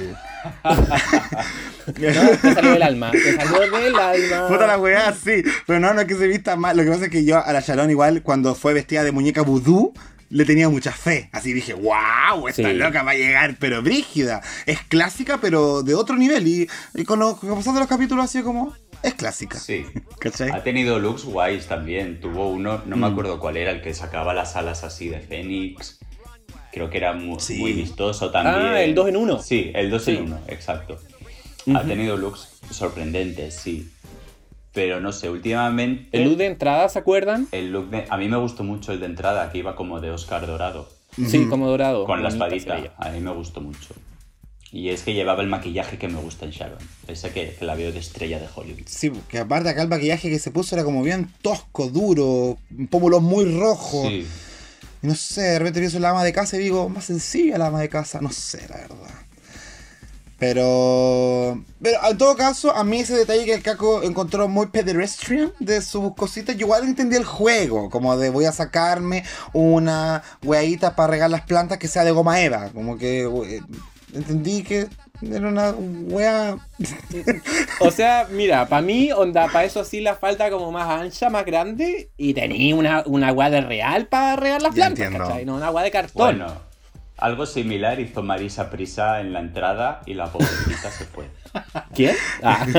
No, 1.88 1.93
te 1.93 2.53
salió 2.53 2.71
del 2.73 2.84
alma, 2.84 3.11
te 3.11 3.35
salió 3.38 3.61
del 3.79 3.95
alma. 3.95 4.47
Puta 4.49 4.67
la 4.67 4.77
weá, 4.77 5.13
sí. 5.13 5.41
Pero 5.65 5.79
no, 5.79 5.93
no 5.93 6.01
es 6.01 6.07
que 6.07 6.15
se 6.15 6.27
vista 6.27 6.57
mal. 6.57 6.75
Lo 6.75 6.84
que 6.84 6.89
pasa 6.89 7.05
es 7.05 7.09
que 7.11 7.23
yo 7.23 7.43
a 7.43 7.53
la 7.53 7.61
Sharon 7.61 7.89
igual, 7.89 8.21
cuando 8.23 8.55
fue 8.55 8.73
vestida 8.73 9.03
de 9.05 9.13
muñeca 9.13 9.41
vudú, 9.41 9.93
le 10.29 10.43
tenía 10.43 10.67
mucha 10.67 10.91
fe. 10.91 11.29
Así 11.31 11.53
dije, 11.53 11.73
wow, 11.73 12.47
esta 12.49 12.63
Sí. 12.69 12.73
loca 12.73 13.03
va 13.03 13.11
a 13.11 13.15
llegar, 13.15 13.55
pero 13.57 13.81
brígida. 13.81 14.41
Es 14.65 14.79
clásica, 14.81 15.39
pero 15.39 15.81
de 15.81 15.95
otro 15.95 16.17
nivel. 16.17 16.45
Y, 16.47 16.69
y 16.93 17.05
con 17.05 17.19
lo 17.19 17.38
con 17.38 17.55
pasando 17.55 17.79
los 17.79 17.88
capítulos 17.89 18.25
así 18.25 18.41
como, 18.41 18.73
es 19.03 19.13
clásica. 19.13 19.57
Sí. 19.59 19.85
¿Cachai? 20.19 20.49
Ha 20.51 20.63
tenido 20.63 20.99
looks 20.99 21.23
guays 21.25 21.67
también. 21.67 22.19
Tuvo 22.19 22.49
uno, 22.49 22.81
no 22.85 22.95
Mm. 22.95 22.99
me 22.99 23.07
acuerdo 23.07 23.39
cuál 23.39 23.57
era, 23.57 23.71
el 23.71 23.81
que 23.81 23.93
sacaba 23.93 24.33
las 24.33 24.55
alas 24.55 24.83
así 24.83 25.07
de 25.09 25.19
Fénix. 25.19 25.99
Creo 26.71 26.89
que 26.89 26.97
era 26.97 27.13
muy, 27.13 27.39
Sí. 27.39 27.57
muy 27.57 27.73
vistoso 27.73 28.29
también. 28.31 28.55
Ah, 28.55 28.81
el 28.81 28.93
dos 28.93 29.07
en 29.09 29.17
uno. 29.17 29.39
Sí, 29.39 29.71
el 29.73 29.89
2 29.89 30.03
Sí. 30.03 30.11
en 30.17 30.23
1, 30.23 30.39
exacto. 30.47 30.99
Ha 31.73 31.81
tenido 31.83 32.15
looks 32.17 32.59
sorprendentes, 32.71 33.55
sí. 33.55 33.91
Pero 34.73 34.99
no 35.01 35.11
sé, 35.11 35.29
últimamente. 35.29 36.15
El 36.17 36.25
look 36.29 36.37
de 36.37 36.45
entrada, 36.45 36.87
¿se 36.87 36.99
acuerdan? 36.99 37.47
el 37.51 37.71
look 37.71 37.89
de- 37.89 38.05
A 38.09 38.17
mí 38.17 38.27
me 38.27 38.37
gustó 38.37 38.63
mucho 38.63 38.91
el 38.93 38.99
de 38.99 39.07
entrada, 39.07 39.51
que 39.51 39.57
iba 39.57 39.75
como 39.75 39.99
de 39.99 40.11
Oscar 40.11 40.45
Dorado. 40.45 40.87
Sí, 41.25 41.47
como 41.49 41.67
dorado. 41.67 42.05
Con 42.05 42.21
la 42.21 42.29
espadita. 42.29 42.93
A 42.97 43.09
mí 43.09 43.19
me 43.19 43.31
gustó 43.31 43.59
mucho. 43.59 43.95
Y 44.72 44.89
es 44.89 45.03
que 45.03 45.14
llevaba 45.14 45.41
el 45.41 45.48
maquillaje 45.48 45.98
que 45.98 46.07
me 46.07 46.19
gusta 46.19 46.45
en 46.45 46.52
Sharon. 46.52 46.80
Ese 47.07 47.31
que, 47.31 47.56
que 47.57 47.65
la 47.65 47.76
veo 47.76 47.91
de 47.91 47.99
estrella 47.99 48.39
de 48.39 48.48
Hollywood. 48.53 48.84
Sí, 48.85 49.11
que 49.30 49.39
aparte 49.39 49.69
acá 49.69 49.81
el 49.81 49.88
maquillaje 49.88 50.30
que 50.30 50.39
se 50.39 50.52
puso 50.52 50.76
era 50.76 50.84
como 50.84 51.03
bien 51.03 51.31
tosco, 51.41 51.88
duro, 51.89 52.57
pómulos 52.89 53.22
muy 53.22 53.45
rojos. 53.57 54.07
Sí. 54.10 54.27
Y 55.02 55.07
no 55.07 55.15
sé, 55.15 55.41
de 55.41 55.60
repente 55.60 55.80
pienso 55.80 55.98
en 55.98 56.03
la 56.03 56.10
ama 56.10 56.23
de 56.23 56.34
casa 56.34 56.57
y 56.57 56.60
digo, 56.60 56.89
más 56.89 57.06
sencilla 57.06 57.57
la 57.57 57.68
ama 57.68 57.80
de 57.80 57.89
casa, 57.89 58.19
no 58.19 58.31
sé, 58.31 58.68
la 58.68 58.77
verdad. 58.77 59.27
Pero, 60.39 61.64
pero 61.81 61.98
en 62.07 62.18
todo 62.18 62.35
caso, 62.35 62.76
a 62.76 62.84
mí 62.84 62.99
ese 62.99 63.15
detalle 63.15 63.45
que 63.45 63.56
el 63.56 63.64
Caco 63.64 64.03
encontró 64.03 64.48
muy 64.48 64.68
pedestrian 64.68 65.52
de 65.60 65.81
sus 65.81 66.14
cositas, 66.14 66.56
yo 66.56 66.68
igual 66.68 66.84
entendí 66.84 67.15
el 67.15 67.26
juego, 67.26 67.89
como 67.89 68.15
de 68.18 68.30
voy 68.30 68.45
a 68.45 68.52
sacarme 68.52 69.23
una 69.53 70.22
weadita 70.44 70.95
para 70.95 71.07
regar 71.11 71.31
las 71.31 71.41
plantas 71.41 71.80
que 71.80 71.88
sea 71.88 72.03
de 72.03 72.11
goma 72.11 72.39
eva, 72.39 72.69
como 72.69 72.99
que 72.99 73.23
eh, 73.23 73.61
entendí 74.18 74.64
que 74.64 74.88
era 75.22 75.48
una 75.48 75.72
wea... 75.72 76.57
O 77.80 77.91
sea, 77.91 78.27
mira, 78.31 78.68
para 78.68 78.81
mí, 78.81 79.11
onda, 79.11 79.48
para 79.48 79.65
eso 79.65 79.84
sí 79.84 80.02
la 80.02 80.15
falta 80.15 80.49
como 80.49 80.72
más 80.72 80.89
ancha, 80.89 81.30
más 81.30 81.45
grande. 81.45 82.10
Y 82.18 82.34
tenía 82.34 82.76
una, 82.76 83.03
una 83.06 83.30
agua 83.30 83.49
de 83.49 83.61
real 83.61 84.07
para 84.07 84.35
regar 84.35 84.61
las 84.61 84.76
Ya 84.76 84.89
plantas. 84.94 85.10
¿cachai? 85.22 85.45
No 85.45 85.56
una 85.56 85.68
agua 85.68 85.84
de 85.84 85.91
cartón. 85.91 86.38
Bueno, 86.38 86.53
algo 87.18 87.45
similar 87.45 87.99
hizo 87.99 88.23
Marisa 88.23 88.69
Prisa 88.69 89.22
en 89.22 89.34
la 89.34 89.39
entrada 89.39 90.02
y 90.06 90.14
la 90.14 90.27
pobrecita 90.31 90.91
se 90.91 91.06
fue. 91.06 91.26
¿Quién? 91.94 92.15
Ah. 92.44 92.65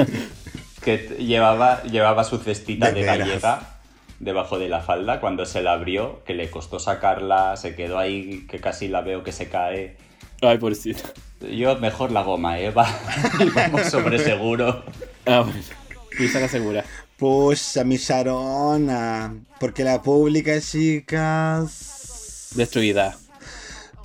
Que 0.83 0.97
llevaba, 1.19 1.83
llevaba 1.83 2.23
su 2.25 2.39
cestita 2.39 2.87
De 2.87 2.93
de, 2.95 3.01
veras. 3.01 3.19
gallega 3.19 3.61
debajo 4.21 4.59
de 4.59 4.69
la 4.69 4.81
falda 4.81 5.21
cuando 5.21 5.45
se 5.45 5.61
la 5.61 5.73
abrió, 5.73 6.23
que 6.25 6.35
le 6.35 6.51
costó 6.51 6.79
sacarla, 6.79 7.57
se 7.57 7.75
quedó 7.75 7.99
ahí, 7.99 8.47
que 8.49 8.61
casi 8.61 8.89
la 8.89 9.01
veo 9.01 9.23
que 9.23 9.33
se 9.33 9.49
cae. 9.49 9.97
Ay, 10.41 10.59
pobrecito. 10.59 11.03
Yo 11.41 11.77
mejor 11.79 12.13
la 12.13 12.23
goma, 12.23 12.59
¿eh? 12.59 12.71
Va, 12.71 12.89
vamos 13.55 13.87
sobre 13.89 14.19
seguro. 14.19 14.85
Ah, 15.27 15.41
bueno. 15.41 15.61
Luisa 16.19 16.41
la 16.41 16.49
segura. 16.49 16.85
Pucha, 17.17 17.85
mi 17.85 17.97
Sharona. 17.97 19.35
Porque 19.61 19.85
la 19.85 20.03
pública, 20.03 20.61
chicas... 20.61 22.49
Destruida. 22.55 23.17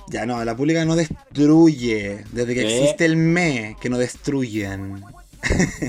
Ya 0.08 0.26
no, 0.26 0.44
la 0.44 0.56
pública 0.56 0.84
no 0.84 0.96
destruye. 0.96 2.24
Desde 2.32 2.54
que 2.54 2.62
¿Qué? 2.62 2.78
existe 2.82 3.04
el 3.04 3.16
me, 3.16 3.76
que 3.80 3.88
no 3.88 3.98
destruyen. 3.98 5.02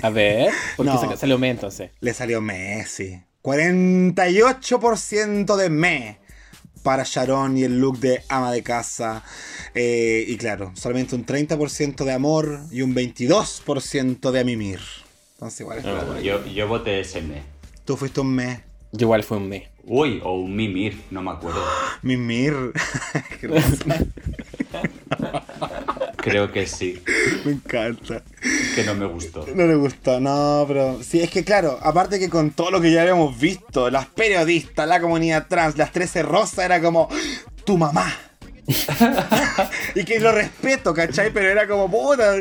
A 0.02 0.10
ver, 0.10 0.52
porque 0.78 0.92
No. 0.92 1.10
se 1.12 1.18
salió 1.18 1.38
me 1.38 1.50
entonces. 1.50 1.92
Le 2.00 2.14
salió 2.14 2.42
Messi. 2.42 3.22
48% 3.44 5.56
de 5.56 5.70
me 5.70 6.18
para 6.86 7.04
Sharon 7.04 7.58
y 7.58 7.64
el 7.64 7.82
look 7.82 8.00
de 8.00 8.22
ama 8.30 8.52
de 8.52 8.62
casa. 8.62 9.24
Eh, 9.74 10.24
y 10.28 10.38
claro, 10.38 10.72
solamente 10.76 11.16
un 11.16 11.26
30% 11.26 12.06
de 12.06 12.14
amor 12.14 12.60
y 12.72 12.84
un 12.84 12.94
22% 12.94 14.30
de 14.30 14.40
amimir. 14.40 14.80
Entonces 15.34 15.62
igual 15.62 15.80
es 15.80 15.84
claro. 15.84 16.22
Yo, 16.22 16.46
yo 16.46 16.68
voté 16.68 17.00
ese 17.00 17.24
me. 17.24 17.42
Tú 17.86 17.98
fuiste 17.98 18.22
un 18.22 18.36
me. 18.36 18.64
Yo 18.92 19.08
igual 19.08 19.24
fue 19.24 19.38
un 19.38 19.50
me. 19.50 19.72
Uy, 19.84 20.22
o 20.24 20.40
un 20.40 20.56
mimir, 20.56 21.02
no 21.10 21.24
me 21.24 21.32
acuerdo. 21.32 21.60
Mimir. 22.04 22.54
Creo 26.26 26.52
que 26.52 26.66
sí, 26.66 27.02
Me 27.46 27.52
encanta. 27.52 28.24
que 28.74 28.84
no 28.84 28.96
me 28.96 29.06
gustó. 29.06 29.46
No 29.54 29.68
le 29.68 29.76
gustó, 29.76 30.20
no, 30.20 30.66
pero 30.68 31.04
sí, 31.04 31.22
es 31.22 31.30
que 31.30 31.44
claro, 31.44 31.78
aparte 31.84 32.18
que 32.18 32.30
con 32.30 32.50
todo 32.50 32.72
lo 32.72 32.82
que 32.82 32.92
ya 32.92 33.04
habíamos 33.04 33.40
visto, 33.40 33.92
las 33.92 34.08
periodistas, 34.08 34.88
la 34.88 35.00
comunidad 35.00 35.46
trans, 35.48 35.78
las 35.78 35.92
13 35.92 36.24
rosas, 36.24 36.66
era 36.66 36.82
como, 36.82 37.10
tu 37.64 37.78
mamá. 37.78 38.12
y 39.96 40.04
que 40.04 40.20
lo 40.20 40.32
respeto, 40.32 40.96
¿cachai? 40.96 41.32
Pero 41.32 41.48
era 41.50 41.68
como, 41.68 41.90
puta, 41.90 42.38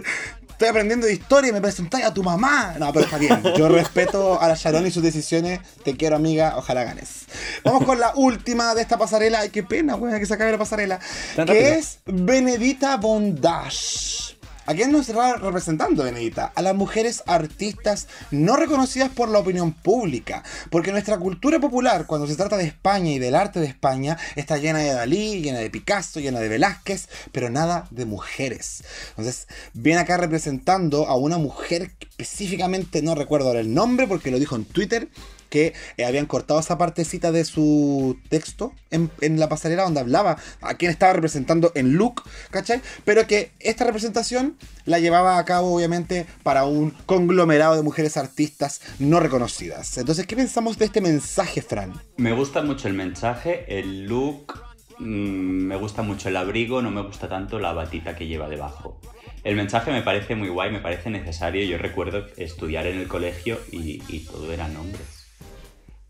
estoy 0.55 0.69
aprendiendo 0.69 1.07
de 1.07 1.13
historia 1.13 1.51
y 1.51 1.53
me 1.53 1.61
presentáis 1.61 2.05
a 2.05 2.15
tu 2.15 2.23
mamá. 2.23 2.75
No, 2.79 2.93
pero 2.93 3.05
está 3.05 3.19
bien, 3.19 3.43
yo 3.57 3.69
respeto 3.69 4.41
a 4.41 4.49
la 4.49 4.55
Sharon 4.55 4.87
y 4.87 4.91
sus 4.91 5.03
decisiones, 5.03 5.61
te 5.85 5.97
quiero 5.97 6.17
amiga, 6.17 6.55
ojalá 6.57 6.85
ganes. 6.85 7.27
Vamos 7.65 7.85
con 7.85 7.99
la 8.01 8.13
última 8.15 8.75
de 8.75 8.83
esta 8.83 8.97
pasarela, 8.97 9.41
ay, 9.41 9.51
qué 9.51 9.63
pena, 9.63 9.97
weón, 9.97 10.19
que 10.19 10.27
se 10.27 10.35
acabe 10.35 10.53
la 10.53 10.59
pasarela, 10.59 11.01
Tan 11.37 11.47
que 11.47 11.53
rápido. 11.55 11.75
es 11.75 11.99
Benedita 12.07 12.97
Bondage. 12.97 14.34
¿A 14.67 14.73
quién 14.73 14.93
nos 14.93 15.09
está 15.09 15.37
representando 15.37 16.05
Benedita? 16.05 16.51
A 16.55 16.63
las 16.63 16.75
mujeres 16.75 17.23
artistas 17.27 18.09
no 18.31 18.57
reconocidas 18.57 19.11
por 19.11 19.29
la 19.29 19.39
opinión 19.39 19.73
pública. 19.73 20.43
Porque 20.71 20.91
nuestra 20.91 21.19
cultura 21.19 21.61
popular, 21.61 22.07
cuando 22.07 22.27
se 22.27 22.35
trata 22.35 22.57
de 22.57 22.65
España 22.65 23.11
y 23.11 23.19
del 23.19 23.35
arte 23.35 23.61
de 23.61 23.67
España, 23.67 24.17
está 24.37 24.57
llena 24.57 24.79
de 24.79 24.95
Dalí, 24.95 25.43
llena 25.43 25.59
de 25.59 25.69
Picasso, 25.69 26.19
llena 26.19 26.41
de 26.41 26.49
Velázquez, 26.49 27.09
pero 27.31 27.51
nada 27.51 27.87
de 27.91 28.07
mujeres. 28.07 28.85
Entonces, 29.11 29.49
viene 29.75 30.01
acá 30.01 30.17
representando 30.17 31.09
a 31.09 31.17
una 31.17 31.37
mujer 31.37 31.91
que 31.99 32.09
específicamente, 32.17 33.03
no 33.03 33.15
recuerdo 33.15 33.49
ahora 33.49 33.61
el 33.61 33.75
nombre 33.75 34.07
porque 34.07 34.31
lo 34.31 34.39
dijo 34.39 34.57
en 34.57 34.65
Twitter, 34.65 35.09
que 35.55 35.73
eh, 35.99 36.05
habían 36.05 36.27
cortado 36.27 36.59
esa 36.59 36.77
partecita 36.79 37.31
de 37.31 37.45
su 37.45 38.19
texto 38.29 38.73
en, 38.91 39.39
la 39.39 39.49
pasarela 39.49 39.85
donde 39.85 40.01
hablaba 40.01 40.37
a 40.61 40.75
quién 40.75 40.91
estaba 40.91 41.13
representando 41.13 41.71
en 41.77 41.95
look, 41.95 42.25
¿cachai? 42.51 42.81
Pero 43.05 43.29
que 43.29 43.53
esta 43.61 43.85
representación 43.85 44.57
la 44.85 44.99
llevaba 44.99 45.39
a 45.39 45.45
cabo 45.45 45.73
obviamente 45.73 46.27
para 46.43 46.65
un 46.65 46.91
conglomerado 47.07 47.77
de 47.77 47.83
mujeres 47.83 48.17
artistas 48.17 48.81
no 48.99 49.21
reconocidas. 49.21 49.97
Entonces, 49.97 50.27
¿qué 50.27 50.35
pensamos 50.35 50.77
de 50.77 50.87
este 50.87 51.01
mensaje, 51.01 51.63
Fran? 51.63 51.93
Me 52.17 52.33
gusta 52.33 52.61
mucho 52.63 52.89
el 52.89 52.95
mensaje, 52.95 53.65
el 53.79 54.07
look, 54.07 54.61
mm, 54.99 55.05
me 55.05 55.77
gusta 55.77 56.03
mucho 56.03 56.31
el 56.31 56.37
abrigo, 56.37 56.83
no 56.83 56.91
me 56.91 57.03
gusta 57.03 57.29
tanto 57.29 57.61
la 57.61 57.73
batita 57.73 58.17
que 58.17 58.27
lleva 58.27 58.49
debajo. 58.49 58.99
El 59.45 59.57
mensaje 59.57 59.93
me 59.93 60.01
parece 60.01 60.35
muy 60.35 60.49
guay, 60.49 60.73
me 60.73 60.81
parece 60.81 61.11
necesario. 61.11 61.63
Yo 61.67 61.77
recuerdo 61.77 62.27
estudiar 62.39 62.87
en 62.87 62.99
el 62.99 63.07
colegio 63.07 63.61
y, 63.71 63.99
todo 64.21 64.51
eran 64.51 64.75
hombres, 64.75 65.14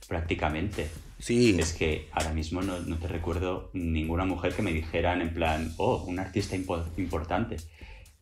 prácticamente. 0.09 0.89
Sí. 1.19 1.57
Es 1.59 1.73
que 1.73 2.09
ahora 2.13 2.33
mismo 2.33 2.61
no, 2.61 2.81
no 2.81 2.97
te 2.97 3.09
recuerdo 3.09 3.71
ninguna 3.73 4.25
mujer 4.25 4.53
que 4.53 4.63
me 4.63 4.73
dijeran 4.73 5.23
en 5.23 5.33
plan, 5.33 5.73
oh, 5.79 6.05
un 6.07 6.19
artista 6.19 6.57
impo- 6.57 6.85
importante. 6.97 7.57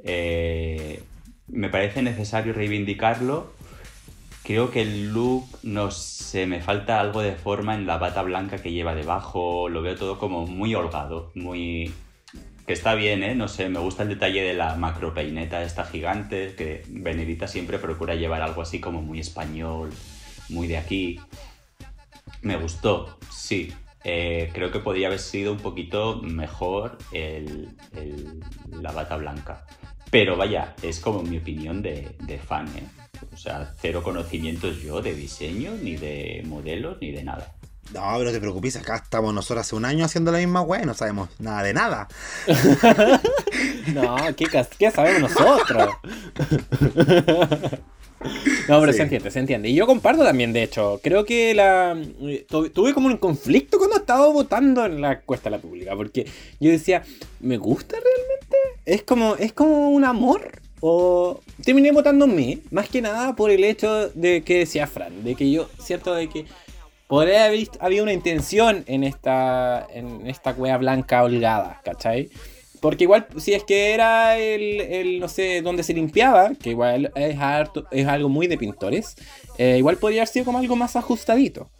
Eh, 0.04 1.02
me 1.48 1.68
parece 1.68 2.02
necesario 2.02 2.52
reivindicarlo. 2.52 3.52
Creo 4.44 4.70
que 4.70 4.82
el 4.82 5.12
look, 5.12 5.44
no 5.62 5.90
sé, 5.90 6.46
me 6.46 6.60
falta 6.60 7.00
algo 7.00 7.22
de 7.22 7.32
forma 7.32 7.74
en 7.74 7.86
la 7.86 7.98
bata 7.98 8.22
blanca 8.22 8.58
que 8.58 8.72
lleva 8.72 8.94
debajo. 8.94 9.68
Lo 9.68 9.82
veo 9.82 9.96
todo 9.96 10.18
como 10.18 10.46
muy 10.46 10.74
holgado, 10.74 11.30
muy... 11.34 11.92
Que 12.66 12.72
está 12.72 12.94
bien, 12.94 13.24
¿eh? 13.24 13.34
No 13.34 13.48
sé, 13.48 13.68
me 13.68 13.80
gusta 13.80 14.04
el 14.04 14.08
detalle 14.10 14.42
de 14.42 14.54
la 14.54 14.76
macro 14.76 15.12
peineta 15.12 15.64
esta 15.64 15.84
gigante, 15.84 16.54
que 16.56 16.84
Benedita 16.88 17.48
siempre 17.48 17.80
procura 17.80 18.14
llevar 18.14 18.40
algo 18.40 18.62
así 18.62 18.78
como 18.78 19.02
muy 19.02 19.18
español, 19.18 19.90
muy 20.48 20.68
de 20.68 20.76
aquí. 20.76 21.18
Me 22.42 22.56
gustó, 22.56 23.18
sí. 23.30 23.72
Eh, 24.04 24.50
creo 24.52 24.70
que 24.72 24.80
podría 24.80 25.06
haber 25.06 25.20
sido 25.20 25.52
un 25.52 25.58
poquito 25.58 26.20
mejor 26.22 26.98
el- 27.12 27.68
el- 27.96 28.40
la 28.82 28.90
bata 28.92 29.16
blanca. 29.16 29.64
Pero 30.10 30.36
vaya, 30.36 30.74
es 30.82 30.98
como 31.00 31.22
mi 31.22 31.38
opinión 31.38 31.82
de, 31.82 32.14
de 32.20 32.38
fan, 32.38 32.66
¿eh? 32.76 32.82
O 33.32 33.36
sea, 33.36 33.72
cero 33.80 34.02
conocimientos 34.02 34.82
yo 34.82 35.00
de 35.00 35.14
diseño, 35.14 35.72
ni 35.80 35.96
de 35.96 36.42
modelos, 36.46 36.98
ni 37.00 37.12
de 37.12 37.22
nada. 37.22 37.54
No, 37.94 38.00
pero 38.14 38.24
no 38.24 38.30
te 38.32 38.40
preocupes, 38.40 38.76
acá 38.76 38.96
estamos 38.96 39.32
nosotros 39.32 39.64
hace 39.66 39.76
un 39.76 39.84
año 39.84 40.04
haciendo 40.04 40.32
la 40.32 40.38
misma 40.38 40.62
wea 40.62 40.82
y 40.82 40.86
no 40.86 40.94
sabemos 40.94 41.28
nada 41.38 41.62
de 41.62 41.74
nada. 41.74 42.08
No, 43.94 44.16
¿qué, 44.36 44.46
qué 44.78 44.90
sabemos 44.90 45.32
nosotros? 45.32 45.90
No, 48.68 48.80
pero 48.80 48.92
Sí. 48.92 48.98
se 48.98 49.02
entiende, 49.04 49.30
se 49.30 49.38
entiende. 49.40 49.68
Y 49.68 49.74
yo 49.74 49.86
comparto 49.86 50.22
también, 50.24 50.52
de 50.52 50.62
hecho. 50.62 51.00
Creo 51.02 51.24
que 51.24 51.54
la 51.54 51.96
eh, 52.22 52.44
tu- 52.48 52.70
tuve 52.70 52.94
como 52.94 53.08
un 53.08 53.16
conflicto 53.16 53.78
cuando 53.78 53.96
estaba 53.96 54.26
votando 54.28 54.84
en 54.86 55.00
la 55.00 55.12
encuesta 55.12 55.50
de 55.50 55.56
la 55.56 55.62
pública. 55.62 55.96
Porque 55.96 56.26
yo 56.60 56.70
decía, 56.70 57.02
¿me 57.40 57.56
gusta 57.56 57.96
realmente? 57.96 58.56
¿Es 58.84 59.02
como, 59.02 59.36
es 59.36 59.52
como 59.52 59.90
un 59.90 60.04
amor? 60.04 60.60
O 60.80 61.40
terminé 61.64 61.92
votando 61.92 62.24
en 62.24 62.34
mí, 62.34 62.62
más 62.70 62.88
que 62.88 63.00
nada 63.02 63.36
por 63.36 63.50
el 63.50 63.62
hecho 63.62 64.08
de 64.10 64.42
que 64.42 64.58
decía 64.58 64.86
Fran, 64.88 65.22
de 65.22 65.34
que 65.36 65.48
yo, 65.50 65.68
cierto 65.80 66.12
de 66.14 66.28
que 66.28 66.44
podría 67.06 67.44
haber 67.44 67.58
visto- 67.58 67.78
habido 67.80 68.02
una 68.02 68.12
intención 68.12 68.82
en 68.86 69.04
esta, 69.04 69.86
en 69.94 70.26
esta 70.26 70.50
wea 70.52 70.76
blanca 70.78 71.22
holgada, 71.22 71.80
¿cachai? 71.84 72.30
Porque 72.82 73.04
igual, 73.04 73.28
si 73.38 73.54
es 73.54 73.62
que 73.62 73.92
era 73.92 74.36
el, 74.38 74.80
el, 74.80 75.20
no 75.20 75.28
sé, 75.28 75.62
donde 75.62 75.84
se 75.84 75.94
limpiaba, 75.94 76.52
que 76.60 76.70
igual 76.70 77.12
es, 77.14 77.38
algo 78.08 78.28
muy 78.28 78.48
de 78.48 78.58
pintores, 78.58 79.14
eh, 79.56 79.76
igual 79.78 79.96
podría 79.98 80.22
haber 80.22 80.28
sido 80.28 80.44
como 80.44 80.58
algo 80.58 80.74
más 80.74 80.96
ajustadito. 80.96 81.70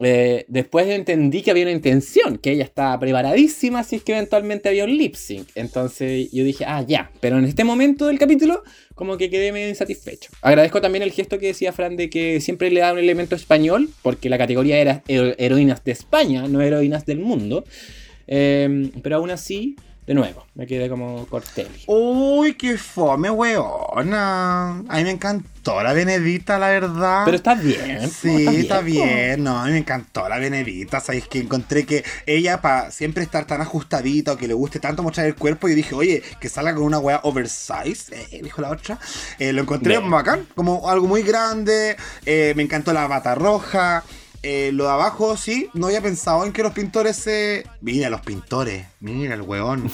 Eh, 0.00 0.44
después 0.48 0.86
entendí 0.88 1.42
que 1.42 1.50
había 1.50 1.64
una 1.64 1.72
intención, 1.72 2.38
que 2.38 2.52
ella 2.52 2.64
estaba 2.64 2.98
preparadísima 2.98 3.82
si 3.84 3.96
es 3.96 4.02
que 4.04 4.12
eventualmente 4.12 4.70
había 4.70 4.84
un 4.84 4.96
lip 4.96 5.16
sync. 5.16 5.48
Entonces 5.54 6.30
yo 6.32 6.44
dije, 6.44 6.64
ah, 6.66 6.82
ya. 6.86 7.10
Pero 7.20 7.36
en 7.38 7.44
este 7.44 7.64
momento 7.64 8.06
del 8.06 8.18
capítulo, 8.18 8.62
como 8.94 9.18
que 9.18 9.28
quedé 9.28 9.52
medio 9.52 9.68
insatisfecho. 9.68 10.30
Agradezco 10.40 10.80
también 10.80 11.02
el 11.02 11.12
gesto 11.12 11.38
que 11.38 11.48
decía 11.48 11.72
Fran 11.74 11.96
de 11.96 12.08
que 12.08 12.40
siempre 12.40 12.70
le 12.70 12.80
da 12.80 12.92
un 12.94 12.98
elemento 13.00 13.34
español, 13.36 13.90
porque 14.02 14.30
la 14.30 14.38
categoría 14.38 14.78
era 14.78 15.02
hero- 15.08 15.34
heroínas 15.36 15.84
de 15.84 15.92
España, 15.92 16.48
no 16.48 16.62
heroínas 16.62 17.04
del 17.04 17.18
mundo. 17.18 17.64
Eh, 18.28 18.90
pero 19.02 19.16
aún 19.16 19.30
así, 19.30 19.76
de 20.08 20.14
nuevo, 20.14 20.46
me 20.54 20.66
quedé 20.66 20.88
como 20.88 21.26
Cortelli. 21.26 21.84
Uy, 21.86 22.54
qué 22.54 22.78
fome, 22.78 23.28
weona. 23.28 24.78
A 24.88 24.96
mí 24.96 25.04
me 25.04 25.10
encantó 25.10 25.82
la 25.82 25.92
Benedita, 25.92 26.58
la 26.58 26.70
verdad. 26.70 27.22
Pero 27.26 27.36
está 27.36 27.54
bien. 27.54 28.10
Sí, 28.10 28.60
está 28.60 28.80
bien, 28.80 29.44
no, 29.44 29.58
a 29.60 29.66
mí 29.66 29.72
me 29.72 29.78
encantó 29.78 30.26
la 30.26 30.38
Benedita, 30.38 31.00
sabéis 31.00 31.28
que 31.28 31.40
encontré 31.40 31.84
que 31.84 32.04
ella 32.24 32.62
para 32.62 32.90
siempre 32.90 33.22
estar 33.22 33.44
tan 33.44 33.60
ajustadita 33.60 34.32
o 34.32 34.36
que 34.38 34.48
le 34.48 34.54
guste 34.54 34.80
tanto 34.80 35.02
mostrar 35.02 35.26
el 35.26 35.34
cuerpo, 35.34 35.68
yo 35.68 35.74
dije, 35.74 35.94
oye, 35.94 36.22
que 36.40 36.48
salga 36.48 36.74
con 36.74 36.84
una 36.84 36.98
wea 36.98 37.20
oversize, 37.24 38.10
eh, 38.32 38.40
dijo 38.42 38.62
la 38.62 38.70
otra, 38.70 38.98
Eh, 39.38 39.52
lo 39.52 39.60
encontré 39.60 39.98
Bien. 39.98 40.10
bacán, 40.10 40.46
como 40.54 40.88
algo 40.88 41.06
muy 41.06 41.22
grande, 41.22 41.98
eh, 42.24 42.54
me 42.56 42.62
encantó 42.62 42.94
la 42.94 43.06
bata 43.06 43.34
roja, 43.34 44.04
eh, 44.42 44.70
lo 44.72 44.84
de 44.84 44.90
abajo, 44.90 45.36
sí, 45.36 45.70
no 45.74 45.86
había 45.86 46.00
pensado 46.00 46.44
en 46.44 46.52
que 46.52 46.62
los 46.62 46.72
pintores 46.72 47.16
se... 47.16 47.64
Mira 47.80 48.10
los 48.10 48.20
pintores, 48.20 48.86
mira 49.00 49.34
el 49.34 49.42
weón. 49.42 49.90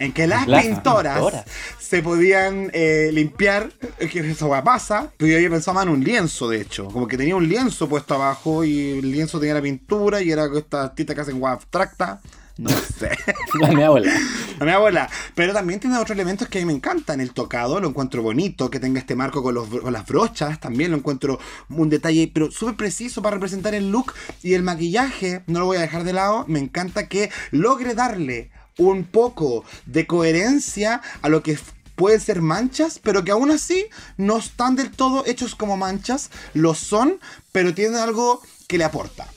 En 0.00 0.12
que 0.12 0.26
las, 0.26 0.48
Las 0.48 0.66
pintoras, 0.66 1.14
pintoras. 1.14 1.44
se 1.78 2.02
podían 2.02 2.70
eh, 2.74 3.10
limpiar, 3.12 3.72
es 3.98 4.10
que 4.10 4.28
esa 4.28 4.46
weá 4.46 4.62
pasa, 4.64 5.12
pero 5.16 5.30
yo 5.30 5.36
había 5.36 5.50
pensado 5.50 5.74
más 5.74 5.84
en 5.84 5.90
un 5.90 6.02
lienzo, 6.02 6.48
de 6.48 6.60
hecho. 6.60 6.86
Como 6.88 7.06
que 7.06 7.16
tenía 7.16 7.36
un 7.36 7.48
lienzo 7.48 7.88
puesto 7.88 8.14
abajo 8.14 8.64
y 8.64 8.98
el 8.98 9.12
lienzo 9.12 9.38
tenía 9.38 9.54
la 9.54 9.62
pintura 9.62 10.20
y 10.20 10.32
era 10.32 10.48
con 10.48 10.58
estas 10.58 10.86
artistas 10.86 11.14
que 11.14 11.20
hacen 11.22 11.40
weá 11.40 11.52
abstracta. 11.52 12.20
No 12.56 12.70
sé. 12.70 13.10
La 13.60 13.68
mi 13.68 13.82
abuela. 13.82 14.12
A 14.60 14.64
mi 14.64 14.70
abuela. 14.70 15.10
Pero 15.34 15.52
también 15.52 15.80
tiene 15.80 15.96
otros 15.96 16.12
elementos 16.12 16.48
que 16.48 16.58
a 16.58 16.60
mí 16.60 16.66
me 16.66 16.72
encantan. 16.72 17.20
El 17.20 17.32
tocado 17.32 17.80
lo 17.80 17.88
encuentro 17.88 18.22
bonito, 18.22 18.70
que 18.70 18.78
tenga 18.78 19.00
este 19.00 19.16
marco 19.16 19.42
con, 19.42 19.54
los, 19.54 19.68
con 19.68 19.92
las 19.92 20.06
brochas, 20.06 20.60
también 20.60 20.92
lo 20.92 20.96
encuentro 20.96 21.40
un 21.68 21.88
detalle, 21.88 22.30
pero 22.32 22.50
súper 22.50 22.76
preciso 22.76 23.22
para 23.22 23.34
representar 23.34 23.74
el 23.74 23.90
look. 23.90 24.14
Y 24.42 24.54
el 24.54 24.62
maquillaje, 24.62 25.42
no 25.46 25.60
lo 25.60 25.66
voy 25.66 25.78
a 25.78 25.82
dejar 25.82 26.04
de 26.04 26.12
lado, 26.12 26.44
me 26.46 26.60
encanta 26.60 27.08
que 27.08 27.30
logre 27.50 27.94
darle 27.94 28.50
un 28.78 29.04
poco 29.04 29.64
de 29.86 30.06
coherencia 30.06 31.00
a 31.22 31.28
lo 31.28 31.42
que 31.42 31.58
pueden 31.96 32.20
ser 32.20 32.40
manchas, 32.40 33.00
pero 33.02 33.24
que 33.24 33.30
aún 33.30 33.50
así 33.50 33.86
no 34.16 34.38
están 34.38 34.76
del 34.76 34.90
todo 34.90 35.24
hechos 35.26 35.54
como 35.54 35.76
manchas, 35.76 36.30
lo 36.52 36.74
son, 36.74 37.18
pero 37.52 37.74
tienen 37.74 37.96
algo 37.96 38.42
que 38.66 38.78
le 38.78 38.84
aporta. 38.84 39.28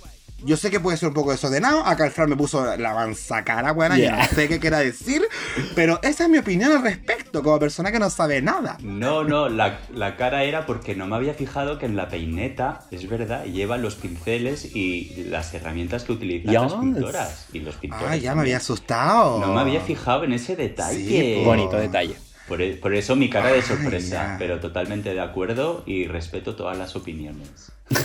Yo 0.44 0.56
sé 0.56 0.70
que 0.70 0.80
puede 0.80 0.98
ser 0.98 1.10
un 1.10 1.16
poco 1.16 1.32
desordenado. 1.32 1.84
Acá 1.86 2.06
el 2.06 2.12
Fran 2.12 2.30
me 2.30 2.36
puso 2.36 2.78
la 2.78 2.94
manzacara, 2.94 3.72
buena. 3.72 3.98
Yeah. 3.98 4.18
no 4.18 4.24
sé 4.28 4.48
qué 4.48 4.60
quiera 4.60 4.80
decir. 4.80 5.24
Pero 5.76 6.00
esa 6.04 6.26
es 6.26 6.30
mi 6.30 6.38
opinión 6.38 6.72
al 6.72 6.84
respecto, 6.84 7.42
como 7.42 7.58
persona 7.60 7.92
que 7.92 7.98
no 8.00 8.10
sabe 8.12 8.42
nada. 8.42 8.78
No, 8.82 9.24
no, 9.24 9.50
la, 9.50 9.80
la 9.94 10.16
cara 10.16 10.44
era 10.44 10.66
porque 10.68 10.96
no 10.96 11.08
me 11.08 11.16
había 11.16 11.34
fijado 11.34 11.80
que 11.80 11.88
en 11.88 11.96
la 11.96 12.08
peineta, 12.10 12.82
es 12.92 13.10
verdad, 13.10 13.46
llevan 13.46 13.82
los 13.82 13.96
pinceles 13.96 14.76
y 14.76 15.26
las 15.30 15.52
herramientas 15.56 16.04
que 16.04 16.12
utilizan 16.12 16.54
las 16.54 16.72
Yes. 16.72 16.82
pintoras. 16.82 17.46
Y 17.54 17.60
los 17.62 17.76
pintores. 17.76 18.06
Ah, 18.08 18.16
ya 18.16 18.36
me 18.36 18.42
había 18.42 18.58
asustado. 18.58 19.40
No 19.40 19.54
me 19.54 19.62
había 19.62 19.82
fijado 19.82 20.24
en 20.24 20.34
ese 20.34 20.56
detalle. 20.56 21.08
Sí, 21.40 21.42
Bonito 21.44 21.78
detalle. 21.78 22.16
Por, 22.48 22.62
e- 22.62 22.76
por 22.76 22.94
eso 22.94 23.16
mi 23.16 23.30
cara 23.30 23.48
de 23.50 23.56
Ay, 23.56 23.62
sorpresa, 23.64 24.16
ya. 24.16 24.36
pero 24.38 24.60
totalmente 24.60 25.14
de 25.14 25.20
acuerdo 25.20 25.84
y 25.88 26.06
respeto 26.08 26.56
todas 26.56 26.78
las 26.78 26.96
opiniones. 26.96 27.72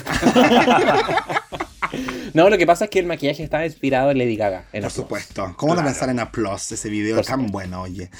No, 2.34 2.48
lo 2.48 2.56
que 2.56 2.66
pasa 2.66 2.84
es 2.84 2.90
que 2.90 2.98
el 2.98 3.06
maquillaje 3.06 3.42
estaba 3.44 3.66
inspirado 3.66 4.10
en 4.10 4.18
Lady 4.18 4.36
Gaga. 4.36 4.58
En 4.58 4.64
Por 4.64 4.76
Applause. 4.90 4.94
supuesto. 4.94 5.54
¿Cómo 5.56 5.74
no 5.74 5.80
Claro. 5.82 5.88
pensar 5.94 6.08
en 6.08 6.18
Applause? 6.18 6.72
Ese 6.72 6.88
video 6.88 7.16
Por 7.16 7.26
tan 7.26 7.46
bueno, 7.48 7.82
oye. 7.82 8.10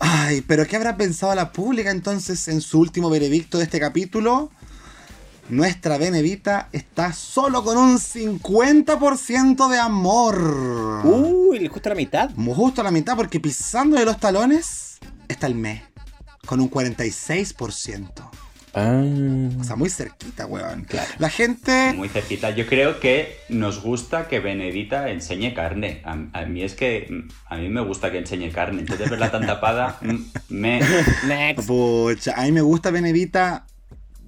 Ay, 0.00 0.40
pero 0.40 0.66
¿qué 0.66 0.74
habrá 0.76 0.96
pensado 0.96 1.32
la 1.36 1.52
pública 1.52 1.90
entonces 1.92 2.48
en 2.48 2.60
su 2.60 2.80
último 2.80 3.08
veredicto 3.10 3.58
de 3.58 3.64
este 3.64 3.78
capítulo? 3.78 4.50
Nuestra 5.48 5.98
Benedita 5.98 6.68
está 6.72 7.12
solo 7.12 7.62
con 7.62 7.76
un 7.76 7.98
50% 7.98 9.68
de 9.70 9.78
amor. 9.78 11.02
Uy, 11.04 11.68
justo 11.68 11.88
la 11.90 11.94
mitad. 11.94 12.30
Justo 12.34 12.80
a 12.80 12.84
la 12.84 12.90
mitad, 12.90 13.14
porque 13.14 13.38
pisando 13.40 13.96
de 13.96 14.06
los 14.06 14.18
talones 14.18 14.98
está 15.28 15.46
el 15.46 15.54
mes. 15.54 15.82
Con 16.46 16.60
un 16.60 16.70
46%. 16.70 18.10
Ah. 18.74 19.04
O 19.60 19.64
sea, 19.64 19.76
muy 19.76 19.88
cerquita, 19.88 20.46
weón. 20.46 20.84
Claro. 20.84 21.10
La 21.18 21.30
gente. 21.30 21.92
Muy 21.94 22.08
cerquita. 22.08 22.50
Yo 22.50 22.66
creo 22.66 22.98
que 23.00 23.36
nos 23.48 23.82
gusta 23.82 24.28
que 24.28 24.40
Benedita 24.40 25.10
enseñe 25.10 25.54
carne. 25.54 26.02
A, 26.04 26.16
a 26.32 26.44
mí 26.46 26.62
es 26.62 26.74
que 26.74 27.06
mm, 27.08 27.28
a 27.46 27.56
mí 27.56 27.68
me 27.68 27.80
gusta 27.80 28.10
que 28.10 28.18
enseñe 28.18 28.50
carne. 28.50 28.80
Entonces 28.80 29.08
verla 29.08 29.30
tan 29.30 29.46
tapada 29.46 29.98
mm, 30.02 30.16
me... 30.48 30.80
Next. 31.26 31.66
Pucha, 31.66 32.34
a 32.36 32.42
mí 32.42 32.52
me 32.52 32.62
gusta 32.62 32.90
Benedita 32.90 33.66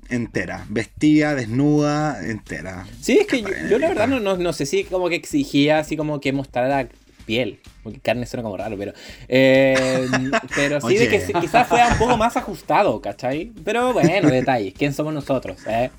entera. 0.08 0.64
Vestida, 0.68 1.34
desnuda, 1.34 2.24
entera. 2.24 2.86
Sí, 3.00 3.18
es 3.18 3.26
que 3.26 3.42
yo, 3.42 3.48
yo 3.68 3.78
la 3.78 3.88
verdad 3.88 4.06
no, 4.06 4.20
no, 4.20 4.36
no 4.36 4.52
sé 4.52 4.66
si 4.66 4.84
como 4.84 5.08
que 5.08 5.16
exigía 5.16 5.78
así 5.78 5.96
como 5.96 6.20
que 6.20 6.32
mostrara 6.32 6.88
piel. 7.26 7.60
Porque 7.82 8.00
carne 8.00 8.24
suena 8.26 8.42
como 8.42 8.56
raro, 8.56 8.76
pero. 8.78 8.92
eh, 9.28 10.08
pero 10.54 10.80
sí, 10.80 10.96
de 10.96 11.08
que 11.08 11.20
quizás 11.40 11.66
fuera 11.68 11.88
un 11.88 11.98
poco 11.98 12.16
más 12.16 12.36
ajustado, 12.36 13.00
¿cachai? 13.00 13.52
Pero 13.64 13.92
bueno, 13.92 14.30
detalles. 14.30 14.72
¿Quién 14.76 14.94
somos 14.94 15.12
nosotros? 15.12 15.58
eh? 15.66 15.90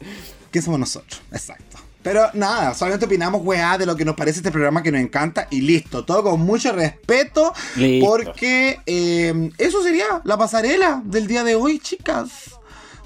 ¿Quién 0.51 0.63
somos 0.63 0.79
nosotros? 0.79 1.21
Exacto. 1.31 1.77
Pero 2.01 2.29
nada, 2.33 2.73
solamente 2.73 3.05
opinamos, 3.05 3.41
weá, 3.43 3.77
de 3.77 3.85
lo 3.85 3.95
que 3.97 4.05
nos 4.05 4.15
parece 4.15 4.39
este 4.39 4.49
programa 4.51 4.81
que 4.81 4.93
nos 4.93 5.01
encanta 5.01 5.47
y 5.49 5.59
listo. 5.59 6.05
Todo 6.05 6.23
con 6.23 6.39
mucho 6.39 6.71
respeto. 6.71 7.53
Listo. 7.75 8.07
Porque 8.07 8.79
eh, 8.85 9.51
eso 9.57 9.83
sería 9.83 10.05
la 10.23 10.37
pasarela 10.37 11.01
del 11.03 11.27
día 11.27 11.43
de 11.43 11.55
hoy, 11.55 11.79
chicas. 11.79 12.56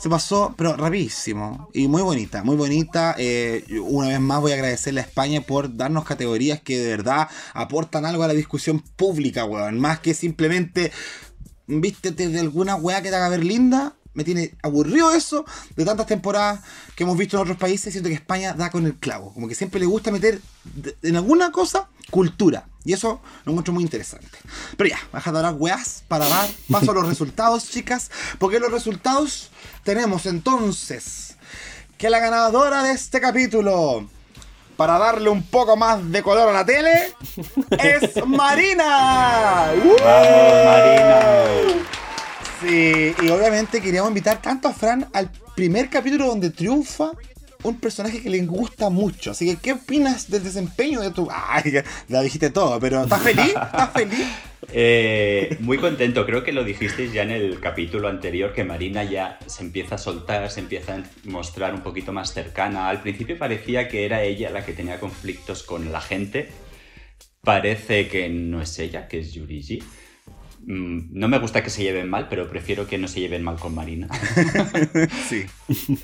Se 0.01 0.09
pasó, 0.09 0.55
pero 0.57 0.75
rapidísimo. 0.75 1.69
Y 1.75 1.87
muy 1.87 2.01
bonita, 2.01 2.43
muy 2.43 2.55
bonita. 2.55 3.13
Eh, 3.19 3.63
una 3.83 4.07
vez 4.07 4.19
más 4.19 4.41
voy 4.41 4.51
a 4.51 4.55
agradecerle 4.55 4.99
a 4.99 5.03
España 5.03 5.41
por 5.41 5.77
darnos 5.77 6.05
categorías 6.05 6.59
que 6.59 6.79
de 6.79 6.89
verdad 6.89 7.29
aportan 7.53 8.07
algo 8.07 8.23
a 8.23 8.27
la 8.27 8.33
discusión 8.33 8.79
pública, 8.79 9.45
weón. 9.45 9.79
Más 9.79 9.99
que 9.99 10.15
simplemente 10.15 10.91
vístete 11.67 12.29
de 12.29 12.39
alguna 12.39 12.77
weá 12.77 13.03
que 13.03 13.11
te 13.11 13.15
haga 13.15 13.29
ver 13.29 13.43
linda. 13.43 13.93
Me 14.15 14.23
tiene 14.23 14.55
aburrido 14.63 15.13
eso 15.13 15.45
de 15.75 15.85
tantas 15.85 16.07
temporadas 16.07 16.61
que 16.95 17.03
hemos 17.03 17.15
visto 17.15 17.37
en 17.37 17.43
otros 17.43 17.57
países. 17.57 17.93
Siento 17.93 18.09
que 18.09 18.15
España 18.15 18.53
da 18.53 18.71
con 18.71 18.87
el 18.87 18.95
clavo. 18.95 19.31
Como 19.35 19.47
que 19.47 19.53
siempre 19.53 19.79
le 19.79 19.85
gusta 19.85 20.09
meter 20.09 20.41
en 21.03 21.15
alguna 21.15 21.51
cosa 21.51 21.89
cultura. 22.09 22.70
Y 22.83 22.93
eso 22.93 23.21
lo 23.45 23.51
encuentro 23.51 23.73
muy 23.73 23.83
interesante. 23.83 24.37
Pero 24.75 24.89
ya, 24.89 24.99
baja 25.11 25.31
de 25.31 25.37
hablar 25.37 25.55
weás 25.57 26.03
para 26.07 26.27
dar 26.27 26.49
paso 26.71 26.91
a 26.91 26.93
los 26.95 27.07
resultados, 27.09 27.69
chicas. 27.69 28.09
Porque 28.39 28.59
los 28.59 28.71
resultados 28.71 29.51
tenemos 29.83 30.25
entonces 30.25 31.35
que 31.97 32.09
la 32.09 32.19
ganadora 32.19 32.81
de 32.83 32.93
este 32.93 33.21
capítulo, 33.21 34.07
para 34.75 34.97
darle 34.97 35.29
un 35.29 35.43
poco 35.43 35.77
más 35.77 36.11
de 36.11 36.23
color 36.23 36.49
a 36.49 36.53
la 36.53 36.65
tele, 36.65 37.13
es 37.69 38.25
Marina. 38.25 39.71
¡Uh! 39.75 39.95
¡Vamos, 40.03 40.65
Marina! 40.65 41.91
Sí, 42.61 43.15
y 43.21 43.29
obviamente 43.29 43.81
queríamos 43.81 44.09
invitar 44.09 44.41
tanto 44.41 44.67
a 44.67 44.73
Fran 44.73 45.07
al 45.13 45.31
primer 45.55 45.89
capítulo 45.89 46.27
donde 46.27 46.49
triunfa 46.51 47.11
un 47.63 47.79
personaje 47.79 48.21
que 48.21 48.29
le 48.29 48.45
gusta 48.45 48.89
mucho. 48.89 49.31
Así 49.31 49.45
que, 49.45 49.55
¿qué 49.61 49.73
opinas 49.73 50.29
del 50.29 50.43
desempeño 50.43 51.01
de 51.01 51.11
tu... 51.11 51.27
Ay, 51.31 51.71
ya, 52.07 52.21
dijiste 52.21 52.49
todo, 52.49 52.79
pero 52.79 53.03
¿estás 53.03 53.21
feliz? 53.21 53.47
¿Estás 53.47 53.91
feliz? 53.91 54.27
Eh, 54.73 55.57
muy 55.59 55.79
contento, 55.79 56.23
creo 56.25 56.43
que 56.43 56.51
lo 56.51 56.63
dijisteis 56.63 57.11
ya 57.11 57.23
en 57.23 57.31
el 57.31 57.59
capítulo 57.59 58.07
anterior, 58.07 58.53
que 58.53 58.63
Marina 58.63 59.03
ya 59.03 59.39
se 59.47 59.63
empieza 59.63 59.95
a 59.95 59.97
soltar, 59.97 60.49
se 60.51 60.59
empieza 60.59 60.95
a 60.95 61.03
mostrar 61.25 61.73
un 61.73 61.81
poquito 61.81 62.13
más 62.13 62.31
cercana. 62.31 62.87
Al 62.87 63.01
principio 63.01 63.37
parecía 63.39 63.87
que 63.87 64.05
era 64.05 64.21
ella 64.21 64.51
la 64.51 64.63
que 64.63 64.73
tenía 64.73 64.99
conflictos 64.99 65.63
con 65.63 65.91
la 65.91 65.99
gente. 65.99 66.49
Parece 67.43 68.07
que 68.07 68.29
no 68.29 68.61
es 68.61 68.77
ella, 68.77 69.07
que 69.07 69.19
es 69.19 69.33
Yurigi. 69.33 69.79
Mm, 70.65 71.09
No 71.19 71.27
me 71.27 71.39
gusta 71.39 71.63
que 71.63 71.71
se 71.71 71.81
lleven 71.81 72.07
mal, 72.09 72.27
pero 72.29 72.47
prefiero 72.47 72.87
que 72.87 72.99
no 72.99 73.07
se 73.07 73.19
lleven 73.19 73.43
mal 73.43 73.57
con 73.57 73.73
Marina. 73.73 74.07
Sí. 75.27 75.45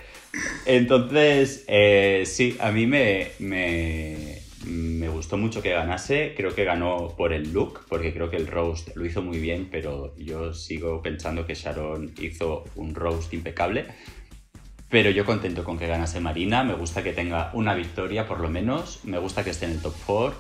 Entonces, 0.65 1.63
eh, 1.67 2.23
sí, 2.25 2.57
a 2.59 2.71
mí 2.71 2.85
me, 2.85 3.29
me, 3.39 4.39
me 4.65 5.09
gustó 5.09 5.37
mucho 5.37 5.61
que 5.61 5.71
ganase. 5.71 6.33
Creo 6.35 6.53
que 6.53 6.63
ganó 6.63 7.13
por 7.17 7.33
el 7.33 7.53
look, 7.53 7.85
porque 7.87 8.13
creo 8.13 8.29
que 8.29 8.37
el 8.37 8.47
roast 8.47 8.95
lo 8.95 9.05
hizo 9.05 9.21
muy 9.21 9.39
bien, 9.39 9.69
pero 9.71 10.15
yo 10.17 10.53
sigo 10.53 11.01
pensando 11.01 11.45
que 11.45 11.55
Sharon 11.55 12.13
hizo 12.19 12.65
un 12.75 12.95
roast 12.95 13.33
impecable. 13.33 13.85
Pero 14.89 15.09
yo 15.09 15.25
contento 15.25 15.63
con 15.63 15.77
que 15.77 15.87
ganase 15.87 16.19
Marina, 16.21 16.63
me 16.63 16.73
gusta 16.73 17.03
que 17.03 17.11
tenga 17.11 17.51
una 17.53 17.75
victoria 17.75 18.25
por 18.25 18.39
lo 18.39 18.49
menos, 18.49 19.01
me 19.03 19.17
gusta 19.17 19.43
que 19.43 19.49
esté 19.49 19.65
en 19.65 19.71
el 19.71 19.81
top 19.81 19.93
4. 20.05 20.37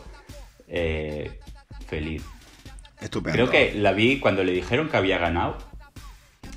eh, 0.69 1.39
feliz. 1.87 2.23
Estupendo. 3.01 3.33
Creo 3.35 3.49
que 3.49 3.73
la 3.77 3.91
vi 3.91 4.19
cuando 4.19 4.43
le 4.43 4.53
dijeron 4.53 4.89
que 4.89 4.97
había 4.97 5.17
ganado. 5.17 5.57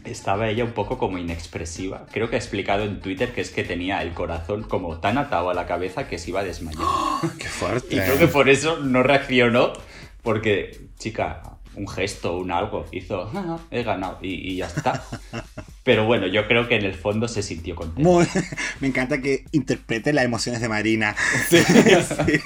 Estaba 0.05 0.49
ella 0.49 0.65
un 0.65 0.73
poco 0.73 0.99
como 0.99 1.19
inexpresiva. 1.19 2.07
Creo 2.13 2.31
que 2.31 2.37
ha 2.37 2.39
explicado 2.39 2.85
en 2.85 3.01
Twitter 3.01 3.33
que 3.33 3.41
es 3.41 3.51
que 3.51 3.65
tenía 3.65 4.03
el 4.03 4.13
corazón 4.13 4.63
como 4.63 4.99
tan 4.99 5.19
atado 5.19 5.51
a 5.51 5.55
la 5.55 5.67
cabeza 5.67 6.09
que 6.09 6.19
se 6.19 6.31
iba 6.31 6.41
a 6.41 6.45
desmayar. 6.45 6.83
Qué 7.39 7.49
fuerte. 7.49 7.89
Y 7.97 7.99
creo 8.01 8.19
que 8.19 8.27
por 8.29 8.49
eso 8.49 8.79
no 8.79 9.03
reaccionó. 9.03 9.73
Porque, 10.23 10.89
chica, 10.99 11.43
un 11.77 11.89
gesto, 11.89 12.37
un 12.37 12.51
algo, 12.53 12.85
hizo, 12.93 13.31
"Ah, 13.35 13.59
he 13.71 13.83
ganado 13.83 14.19
y, 14.21 14.35
y 14.53 14.57
ya 14.57 14.67
está. 14.67 15.03
Pero 15.83 16.05
bueno, 16.05 16.27
yo 16.27 16.47
creo 16.47 16.69
que 16.69 16.77
en 16.77 16.85
el 16.85 16.95
fondo 16.95 17.27
se 17.27 17.43
sintió 17.43 17.75
contenta. 17.75 18.09
Muy- 18.09 18.27
me 18.81 18.89
encanta 18.89 19.21
que 19.23 19.45
interprete 19.53 20.13
las 20.13 20.25
emociones 20.27 20.61
de 20.61 20.69
Marina. 20.69 21.17
Sí, 21.49 21.57
Sí, 21.59 22.41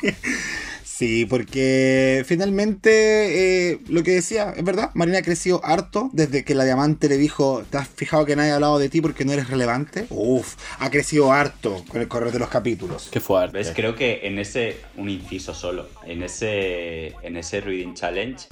porque 1.29 2.23
finalmente 2.27 3.71
eh, 3.71 3.81
lo 3.89 4.03
que 4.03 4.12
decía, 4.12 4.55
es 4.57 4.65
verdad, 4.65 4.91
Marina 4.95 5.19
ha 5.19 5.23
crecido 5.23 5.61
harto 5.65 6.11
desde 6.12 6.45
que 6.45 6.55
la 6.55 6.65
diamante 6.65 7.09
le 7.09 7.19
dijo, 7.19 7.65
¿te 7.69 7.79
has 7.79 7.89
fijado 7.89 8.25
que 8.25 8.37
nadie 8.37 8.53
ha 8.53 8.55
hablado 8.55 8.79
de 8.79 8.89
ti 8.89 9.01
porque 9.01 9.25
no 9.25 9.33
eres 9.33 9.49
relevante? 9.49 10.07
Uf, 10.11 10.55
ha 10.79 10.91
crecido 10.91 11.33
harto 11.33 11.85
con 11.89 12.01
el 12.01 12.09
correr 12.09 12.33
de 12.33 12.39
los 12.39 12.49
capítulos. 12.49 13.09
Qué 13.11 13.21
fuerte. 13.21 13.59
¿Ves? 13.59 13.73
Creo 13.75 13.97
que 13.97 14.21
en 14.23 14.39
ese, 14.39 14.77
un 14.97 15.09
inciso 15.09 15.53
solo, 15.53 15.89
en 16.07 16.23
ese, 16.23 17.09
en 17.23 17.37
ese 17.37 17.61
Reading 17.61 17.95
Challenge 17.95 18.47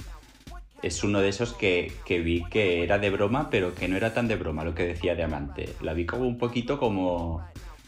es 0.81 1.03
uno 1.03 1.21
de 1.21 1.29
esos 1.29 1.53
que, 1.53 1.93
que 2.05 2.19
vi 2.19 2.43
que 2.49 2.83
era 2.83 2.99
de 2.99 3.09
broma, 3.09 3.49
pero 3.49 3.73
que 3.73 3.87
no 3.87 3.95
era 3.95 4.13
tan 4.13 4.27
de 4.27 4.35
broma 4.35 4.65
lo 4.65 4.75
que 4.75 4.85
decía 4.85 5.15
Diamante. 5.15 5.69
La 5.81 5.93
vi 5.93 6.05
como 6.05 6.27
un 6.27 6.37
poquito 6.37 6.77
como 6.77 7.41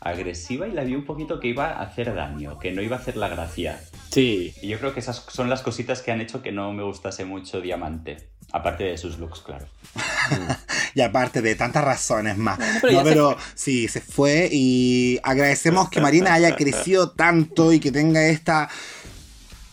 agresiva 0.06 0.68
y 0.68 0.72
la 0.72 0.84
vi 0.84 0.94
un 0.94 1.04
poquito 1.04 1.40
que 1.40 1.48
iba 1.48 1.72
a 1.72 1.82
hacer 1.82 2.14
daño, 2.14 2.60
que 2.60 2.72
no 2.72 2.82
iba 2.82 2.96
a 2.96 3.00
hacer 3.00 3.18
la 3.18 3.28
gracia. 3.28 3.82
Sí. 4.12 4.54
Y 4.62 4.68
yo 4.68 4.80
creo 4.80 4.94
que 4.94 5.00
esas 5.00 5.26
son 5.28 5.50
las 5.50 5.64
cositas 5.64 6.02
que 6.02 6.12
han 6.12 6.22
hecho 6.22 6.44
que 6.44 6.52
no 6.52 6.72
me 6.74 6.84
gustase 6.84 7.26
mucho 7.26 7.60
Diamante. 7.60 8.30
Aparte 8.52 8.84
de 8.84 8.98
sus 8.98 9.18
looks, 9.18 9.42
claro. 9.42 9.68
Y 10.94 11.02
aparte 11.02 11.42
de 11.42 11.56
tantas 11.56 11.84
razones 11.84 12.38
más. 12.38 12.58
pero 12.82 12.94
no, 12.94 13.00
ya 13.00 13.04
se 13.04 13.10
pero 13.10 13.38
sí, 13.54 13.88
se 13.90 14.00
fue 14.00 14.48
y 14.50 15.20
agradecemos 15.24 15.90
que 15.90 16.00
Marina 16.00 16.34
haya 16.34 16.56
crecido 16.56 17.12
tanto 17.12 17.74
y 17.74 17.82
que 17.82 17.92
tenga 17.92 18.26
esta 18.28 18.70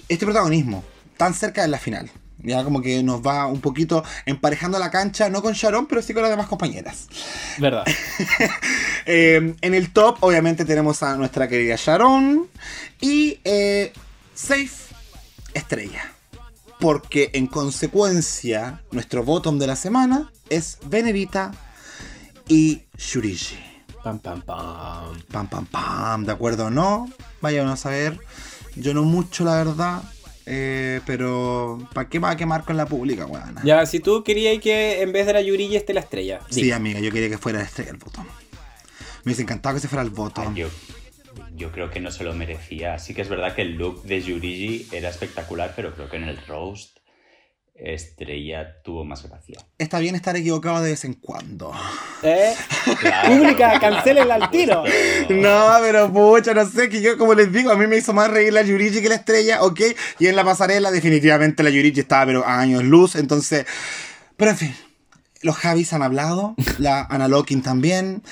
este 0.09 0.25
protagonismo 0.25 0.83
tan 1.17 1.33
cerca 1.33 1.63
de 1.63 1.69
la 1.69 1.79
final. 1.79 2.11
Ya 2.43 2.65
como 2.65 2.83
que 2.83 3.03
nos 3.03 3.23
va 3.23 3.47
un 3.47 3.61
poquito 3.61 4.05
emparejando 4.27 4.79
la 4.79 4.91
cancha, 4.91 5.29
no 5.29 5.43
con 5.43 5.55
Sharon, 5.55 5.87
pero 5.87 6.03
sí 6.03 6.13
con 6.13 6.23
las 6.23 6.31
demás 6.31 6.49
compañeras. 6.49 7.09
Verdad. 7.59 7.85
Eh, 9.05 9.57
en 9.61 9.75
el 9.75 9.93
top, 9.93 10.19
obviamente, 10.21 10.65
tenemos 10.65 11.03
a 11.03 11.17
nuestra 11.17 11.49
querida 11.49 11.75
Sharon 11.77 12.47
y 13.01 13.41
eh, 13.43 13.93
Safe 14.33 14.71
Estrella. 15.55 16.13
Porque 16.79 17.31
en 17.33 17.49
consecuencia, 17.49 18.81
nuestro 18.93 19.25
bottom 19.25 19.59
de 19.59 19.67
la 19.67 19.75
semana 19.75 20.31
es 20.51 20.79
Benevita 20.87 21.51
y 22.49 22.83
Shuriji. 22.97 23.59
Pam, 24.03 24.19
pam, 24.19 24.43
pam. 24.43 25.23
Pam, 25.31 25.49
pam, 25.49 25.67
pam, 25.67 26.25
¿de 26.25 26.33
acuerdo 26.33 26.67
o 26.67 26.71
no? 26.71 27.09
Vayan 27.41 27.69
a 27.69 27.77
saber. 27.77 28.19
Yo 28.75 28.95
no 28.95 29.05
mucho, 29.05 29.45
la 29.45 29.57
verdad. 29.57 30.03
Eh, 30.47 31.01
pero, 31.07 31.79
¿para 31.95 32.09
qué 32.09 32.19
va 32.19 32.31
a 32.31 32.37
quemar 32.37 32.65
con 32.65 32.77
la 32.77 32.87
pública, 32.87 33.27
weón? 33.27 33.57
Ya, 33.65 33.85
si 33.87 34.01
tú 34.01 34.25
querías 34.25 34.61
que 34.61 35.03
en 35.03 35.13
vez 35.13 35.27
de 35.27 35.33
la 35.33 35.41
Yurilla 35.43 35.79
esté 35.79 35.95
la 35.95 36.01
estrella. 36.01 36.41
Sí, 36.51 36.73
amiga, 36.73 37.01
yo 37.01 37.11
quería 37.11 37.29
que 37.29 37.39
fuera 37.39 37.59
la 37.59 37.65
estrella 37.65 37.91
el 37.91 37.97
bottom. 37.99 38.25
Me 38.25 39.31
hubiese 39.31 39.43
encantado 39.43 39.75
que 39.77 39.81
se 39.81 39.89
fuera 39.89 40.03
el 40.03 40.11
bottom. 40.11 40.49
Ah, 40.49 40.53
Yo, 40.55 40.69
yo 41.55 41.71
creo 41.71 41.91
que 41.91 42.01
no 42.01 42.11
se 42.11 42.25
lo 42.25 42.35
merecía. 42.35 42.99
Sí 42.99 43.15
que 43.15 43.23
es 43.23 43.29
verdad 43.29 43.55
que 43.55 43.63
el 43.63 43.75
look 43.77 44.03
de 44.03 44.21
Yurigi 44.21 44.89
era 44.93 45.09
espectacular, 45.09 45.73
pero 45.77 45.95
creo 45.95 46.11
que 46.11 46.17
en 46.17 46.25
el 46.25 46.39
roast 46.47 46.99
Estrella 47.85 48.81
tuvo 48.83 49.05
más 49.05 49.29
gracia. 49.29 49.59
Está 49.77 49.99
bien 49.99 50.15
estar 50.15 50.37
equivocado 50.37 50.81
de 50.83 50.91
vez 50.91 51.05
en 51.05 51.15
cuando. 51.15 51.73
¿Eh? 52.23 52.55
Claro, 53.01 53.29
Pública, 53.29 53.81
cancélenla 53.81 54.37
al 54.37 54.51
tiro. 54.51 54.85
No, 55.29 55.77
pero 55.81 56.13
pucha, 56.13 56.55
no 56.55 56.65
sé, 56.65 56.89
que 56.89 57.03
yo 57.03 57.19
como 57.19 57.35
les 57.35 57.53
digo, 57.53 57.71
a 57.71 57.77
mí 57.77 57.87
me 57.87 57.97
hizo 57.97 58.13
más 58.13 58.31
reír 58.31 58.53
la 58.53 58.63
Yurichi 58.63 59.03
que 59.03 59.09
la 59.09 59.17
estrella, 59.17 59.63
ok. 59.63 59.81
Y 60.21 60.29
en 60.29 60.37
la 60.37 60.45
pasarela 60.45 60.91
definitivamente 60.91 61.63
la 61.63 61.71
Yurichi 61.71 62.01
estaba 62.01 62.27
pero 62.27 62.47
a 62.47 62.61
años 62.61 62.85
luz, 62.85 63.17
entonces... 63.17 63.67
Pero 64.37 64.53
en 64.53 64.57
fin, 64.57 64.77
los 65.43 65.57
Javis 65.57 65.93
han 65.93 66.03
hablado, 66.03 66.55
la 66.79 67.03
Ana 67.11 67.29
Locking 67.29 67.63
también. 67.63 68.23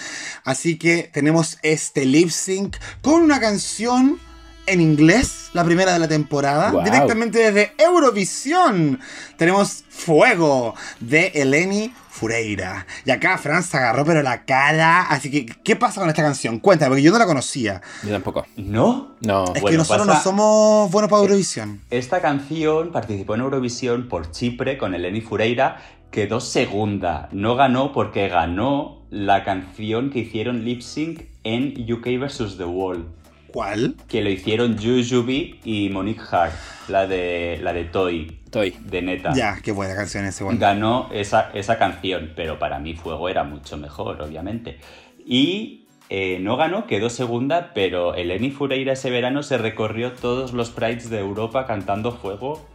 Así 0.44 0.78
que 0.78 1.10
tenemos 1.12 1.58
este 1.62 2.04
lip 2.04 2.30
sync 2.30 2.76
con 3.02 3.22
una 3.22 3.40
canción 3.40 4.18
en 4.66 4.80
inglés, 4.80 5.50
la 5.52 5.64
primera 5.64 5.92
de 5.92 5.98
la 5.98 6.08
temporada, 6.08 6.70
Wow. 6.70 6.84
directamente 6.84 7.38
desde 7.38 7.72
Eurovisión. 7.78 9.00
Tenemos 9.36 9.84
Fuego 9.88 10.74
de 11.00 11.28
Eleni 11.34 11.92
Fureira. 12.08 12.86
Y 13.04 13.10
acá 13.10 13.38
Fran 13.38 13.62
se 13.62 13.76
agarró 13.76 14.04
pero 14.04 14.22
la 14.22 14.44
cara. 14.44 15.02
Así 15.02 15.30
que, 15.30 15.46
¿qué 15.46 15.76
pasa 15.76 16.00
con 16.00 16.08
esta 16.10 16.22
canción? 16.22 16.58
Cuéntame, 16.58 16.90
porque 16.90 17.02
yo 17.02 17.10
no 17.12 17.18
la 17.18 17.26
conocía. 17.26 17.80
Yo 18.04 18.10
tampoco. 18.10 18.46
¿No? 18.56 19.16
No. 19.20 19.44
Es 19.54 19.62
que 19.62 19.76
nosotros 19.76 20.06
pasa- 20.06 20.18
no 20.18 20.22
somos 20.22 20.90
buenos 20.90 21.10
para 21.10 21.22
Eurovisión. 21.22 21.80
Esta 21.90 22.20
canción 22.20 22.92
participó 22.92 23.34
en 23.34 23.40
Eurovisión 23.42 24.08
por 24.08 24.30
Chipre 24.30 24.76
con 24.78 24.94
Eleni 24.94 25.20
Fureira, 25.20 25.82
quedó 26.10 26.40
segunda. 26.40 27.28
No 27.32 27.56
ganó 27.56 27.92
porque 27.92 28.28
ganó 28.28 29.02
la 29.10 29.42
canción 29.44 30.10
que 30.10 30.20
hicieron 30.20 30.64
lip 30.64 30.82
sync 30.82 31.22
en 31.44 31.74
UK 31.92 32.18
vs. 32.20 32.56
The 32.58 32.64
Wall. 32.64 33.06
¿Cuál? 33.52 33.96
Que 34.08 34.22
lo 34.22 34.30
hicieron 34.30 34.76
Jujubi 34.78 35.60
y 35.64 35.88
Monique 35.90 36.22
Hart, 36.30 36.54
la 36.88 37.06
de, 37.06 37.58
la 37.62 37.72
de 37.72 37.84
Toy, 37.84 38.40
Estoy. 38.44 38.76
de 38.80 39.02
Neta. 39.02 39.32
Ya, 39.34 39.58
qué 39.62 39.72
buena 39.72 39.94
canción 39.94 40.24
ese, 40.24 40.44
bueno. 40.44 40.58
Ganó 40.58 41.08
esa, 41.12 41.50
esa 41.54 41.78
canción, 41.78 42.32
pero 42.36 42.58
para 42.58 42.78
mí 42.78 42.94
Fuego 42.94 43.28
era 43.28 43.44
mucho 43.44 43.76
mejor, 43.76 44.20
obviamente. 44.22 44.78
Y 45.24 45.86
eh, 46.08 46.38
no 46.40 46.56
ganó, 46.56 46.86
quedó 46.86 47.08
segunda, 47.08 47.70
pero 47.72 48.14
Eleni 48.14 48.50
Fureira 48.50 48.94
ese 48.94 49.10
verano 49.10 49.44
se 49.44 49.58
recorrió 49.58 50.12
todos 50.12 50.52
los 50.52 50.70
prides 50.70 51.08
de 51.08 51.20
Europa 51.20 51.66
cantando 51.66 52.10
Fuego. 52.10 52.66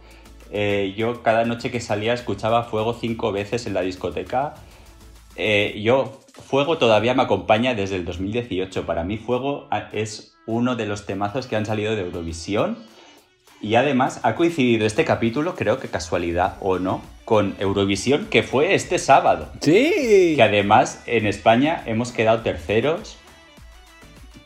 Eh, 0.50 0.94
yo 0.96 1.22
cada 1.22 1.44
noche 1.44 1.70
que 1.70 1.80
salía 1.80 2.14
escuchaba 2.14 2.64
Fuego 2.64 2.94
cinco 2.98 3.32
veces 3.32 3.66
en 3.66 3.74
la 3.74 3.82
discoteca. 3.82 4.54
Eh, 5.36 5.80
yo, 5.82 6.20
Fuego 6.44 6.78
todavía 6.78 7.14
me 7.14 7.22
acompaña 7.22 7.74
desde 7.74 7.96
el 7.96 8.04
2018. 8.04 8.86
Para 8.86 9.04
mí 9.04 9.16
Fuego 9.18 9.66
ah, 9.70 9.88
es 9.92 10.36
uno 10.46 10.76
de 10.76 10.86
los 10.86 11.06
temazos 11.06 11.46
que 11.46 11.56
han 11.56 11.66
salido 11.66 11.94
de 11.96 12.02
Eurovisión. 12.02 12.78
Y 13.60 13.76
además 13.76 14.20
ha 14.22 14.34
coincidido 14.34 14.86
este 14.86 15.04
capítulo, 15.04 15.54
creo 15.54 15.80
que 15.80 15.88
casualidad 15.88 16.56
o 16.60 16.78
no, 16.78 17.00
con 17.24 17.54
Eurovisión, 17.58 18.26
que 18.26 18.42
fue 18.42 18.74
este 18.74 18.98
sábado. 18.98 19.48
Sí. 19.60 20.34
Que 20.36 20.42
además 20.42 21.02
en 21.06 21.26
España 21.26 21.82
hemos 21.86 22.12
quedado 22.12 22.42
terceros 22.42 23.16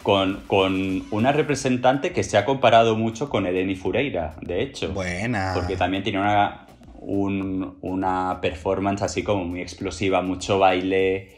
con, 0.05 0.41
con 0.47 1.05
una 1.11 1.33
representante 1.33 2.13
que 2.13 2.23
se 2.23 2.39
ha 2.39 2.45
comparado 2.45 2.97
mucho 2.97 3.29
con 3.29 3.47
Eleni 3.47 3.75
Fureira, 3.75 4.37
de 4.41 4.63
hecho. 4.63 4.93
Buena. 4.93 5.53
Porque 5.55 5.77
también 5.77 6.03
tiene 6.05 6.21
una, 6.21 6.67
un- 7.01 7.77
una 7.83 8.39
performance 8.41 9.03
así 9.03 9.23
como 9.25 9.45
muy 9.45 9.61
explosiva, 9.61 10.23
mucho 10.23 10.59
baile. 10.61 11.37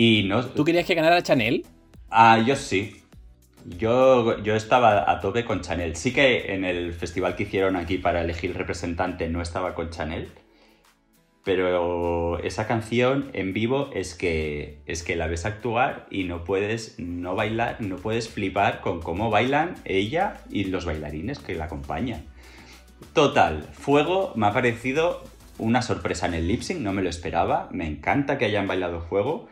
Y 0.00 0.22
no. 0.22 0.46
¿Tú 0.46 0.64
querías 0.64 0.86
que 0.86 0.94
ganara 0.94 1.24
Chanel? 1.24 1.66
Ah, 2.08 2.38
yo 2.38 2.54
sí. 2.54 3.02
Yo, 3.64 4.40
yo 4.44 4.54
estaba 4.54 5.10
a 5.10 5.18
tope 5.18 5.44
con 5.44 5.60
Chanel. 5.60 5.96
Sí 5.96 6.12
que 6.12 6.54
en 6.54 6.64
el 6.64 6.94
festival 6.94 7.34
que 7.34 7.42
hicieron 7.42 7.74
aquí 7.74 7.98
para 7.98 8.20
elegir 8.20 8.56
representante 8.56 9.28
no 9.28 9.42
estaba 9.42 9.74
con 9.74 9.90
Chanel. 9.90 10.28
Pero 11.42 12.38
esa 12.44 12.68
canción 12.68 13.30
en 13.32 13.52
vivo 13.52 13.90
es 13.92 14.14
que, 14.14 14.78
es 14.86 15.02
que 15.02 15.16
la 15.16 15.26
ves 15.26 15.44
actuar 15.44 16.06
y 16.12 16.22
no 16.22 16.44
puedes 16.44 16.96
no 17.00 17.34
bailar, 17.34 17.80
no 17.80 17.96
puedes 17.96 18.28
flipar 18.28 18.80
con 18.80 19.00
cómo 19.00 19.30
bailan 19.30 19.74
ella 19.84 20.34
y 20.48 20.66
los 20.66 20.84
bailarines 20.84 21.40
que 21.40 21.56
la 21.56 21.64
acompañan. 21.64 22.24
Total, 23.14 23.64
Fuego 23.72 24.32
me 24.36 24.46
ha 24.46 24.52
parecido 24.52 25.24
una 25.58 25.82
sorpresa 25.82 26.26
en 26.26 26.34
el 26.34 26.46
lip 26.46 26.62
sync, 26.62 26.78
no 26.78 26.92
me 26.92 27.02
lo 27.02 27.10
esperaba. 27.10 27.68
Me 27.72 27.88
encanta 27.88 28.38
que 28.38 28.44
hayan 28.44 28.68
bailado 28.68 29.00
Fuego. 29.00 29.48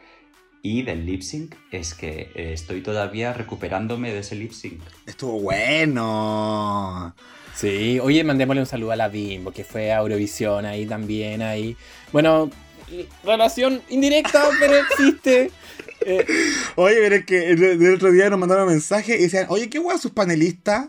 Y 0.68 0.82
del 0.82 1.06
lip 1.06 1.22
sync 1.22 1.54
es 1.70 1.94
que 1.94 2.32
eh, 2.34 2.50
estoy 2.52 2.80
todavía 2.80 3.32
recuperándome 3.32 4.12
de 4.12 4.18
ese 4.18 4.34
lip 4.34 4.50
sync. 4.50 4.80
Estuvo 5.06 5.40
bueno. 5.40 7.14
Sí. 7.54 8.00
Oye, 8.02 8.24
mandémosle 8.24 8.62
un 8.62 8.66
saludo 8.66 8.90
a 8.90 8.96
la 8.96 9.06
Bimbo, 9.06 9.52
que 9.52 9.62
fue 9.62 9.92
a 9.92 9.98
Eurovisión 9.98 10.66
ahí 10.66 10.84
también, 10.84 11.40
ahí. 11.40 11.76
Bueno, 12.10 12.50
relación 13.22 13.80
indirecta, 13.90 14.48
pero 14.58 14.74
existe. 14.74 15.52
Eh, 16.00 16.26
Oye, 16.74 16.96
pero 16.96 17.14
es 17.14 17.24
que 17.26 17.50
el, 17.50 17.62
el 17.62 17.94
otro 17.94 18.10
día 18.10 18.28
nos 18.28 18.40
mandaron 18.40 18.64
un 18.64 18.72
mensaje 18.72 19.16
y 19.16 19.22
decían, 19.22 19.46
oye, 19.48 19.70
qué 19.70 19.78
guay 19.78 19.98
sus 19.98 20.10
panelistas. 20.10 20.88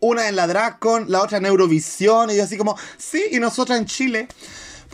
Una 0.00 0.28
en 0.28 0.36
la 0.36 0.46
Dracon, 0.46 1.06
la 1.08 1.22
otra 1.22 1.38
en 1.38 1.46
Eurovisión. 1.46 2.28
Y 2.28 2.36
yo 2.36 2.44
así 2.44 2.58
como, 2.58 2.76
sí, 2.98 3.24
y 3.32 3.38
nosotras 3.40 3.78
en 3.78 3.86
Chile. 3.86 4.28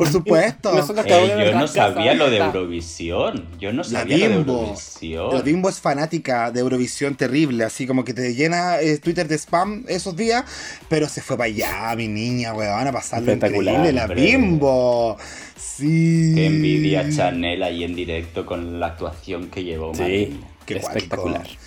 Por 0.00 0.10
supuesto. 0.10 0.70
Eh, 0.72 1.50
yo 1.52 1.58
no 1.58 1.66
sabía 1.68 2.14
lo 2.14 2.30
de. 2.30 2.38
Eurovisión. 2.38 3.46
Yo 3.60 3.70
no 3.70 3.82
La 3.82 3.84
sabía 3.84 4.16
lo 4.16 4.22
de 4.22 4.28
Bimbo. 4.38 4.60
Eurovisión. 4.60 5.34
La 5.34 5.42
Bimbo 5.42 5.68
es 5.68 5.78
fanática 5.78 6.50
de 6.50 6.60
Eurovisión 6.60 7.16
terrible, 7.16 7.64
así 7.64 7.86
como 7.86 8.02
que 8.02 8.14
te 8.14 8.34
llena 8.34 8.80
eh, 8.80 8.96
Twitter 8.96 9.28
de 9.28 9.36
spam 9.36 9.84
esos 9.88 10.16
días, 10.16 10.44
pero 10.88 11.06
se 11.06 11.20
fue 11.20 11.36
para 11.36 11.48
allá, 11.48 11.94
mi 11.96 12.08
niña, 12.08 12.54
weón, 12.54 12.88
a 12.88 12.92
pasarlo 12.92 13.30
increíble, 13.30 13.92
la 13.92 14.04
hombre. 14.04 14.22
Bimbo. 14.22 15.18
Sí. 15.56 16.32
Qué 16.34 16.46
envidia 16.46 17.06
Chanel 17.10 17.62
ahí 17.62 17.84
en 17.84 17.94
directo 17.94 18.46
con 18.46 18.80
la 18.80 18.86
actuación 18.86 19.48
que 19.50 19.64
llevó. 19.64 19.94
Sí. 19.94 20.40
Qué 20.64 20.78
espectacular. 20.78 21.42
cuático. 21.42 21.60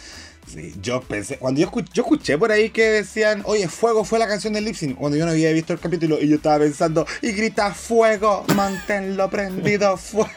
Sí, 0.53 0.71
yo 0.84 1.01
pensé, 1.01 1.38
cuando 1.39 1.59
yo 1.59 1.65
escuché, 1.65 1.89
yo 1.93 2.03
escuché 2.03 2.38
por 2.38 2.51
ahí 2.51 2.69
que 2.69 2.84
decían, 2.84 3.41
oye, 3.45 3.67
Fuego 3.67 4.03
fue 4.03 4.19
la 4.19 4.27
canción 4.27 4.53
del 4.53 4.65
lip 4.65 4.75
sync, 4.75 4.95
cuando 4.95 5.17
yo 5.17 5.25
no 5.25 5.31
había 5.31 5.51
visto 5.51 5.73
el 5.73 5.80
capítulo 5.80 6.21
y 6.21 6.27
yo 6.27 6.35
estaba 6.35 6.59
pensando, 6.59 7.07
y 7.23 7.31
grita 7.31 7.73
Fuego, 7.73 8.45
manténlo 8.55 9.31
prendido, 9.31 9.97
Fuego. 9.97 10.30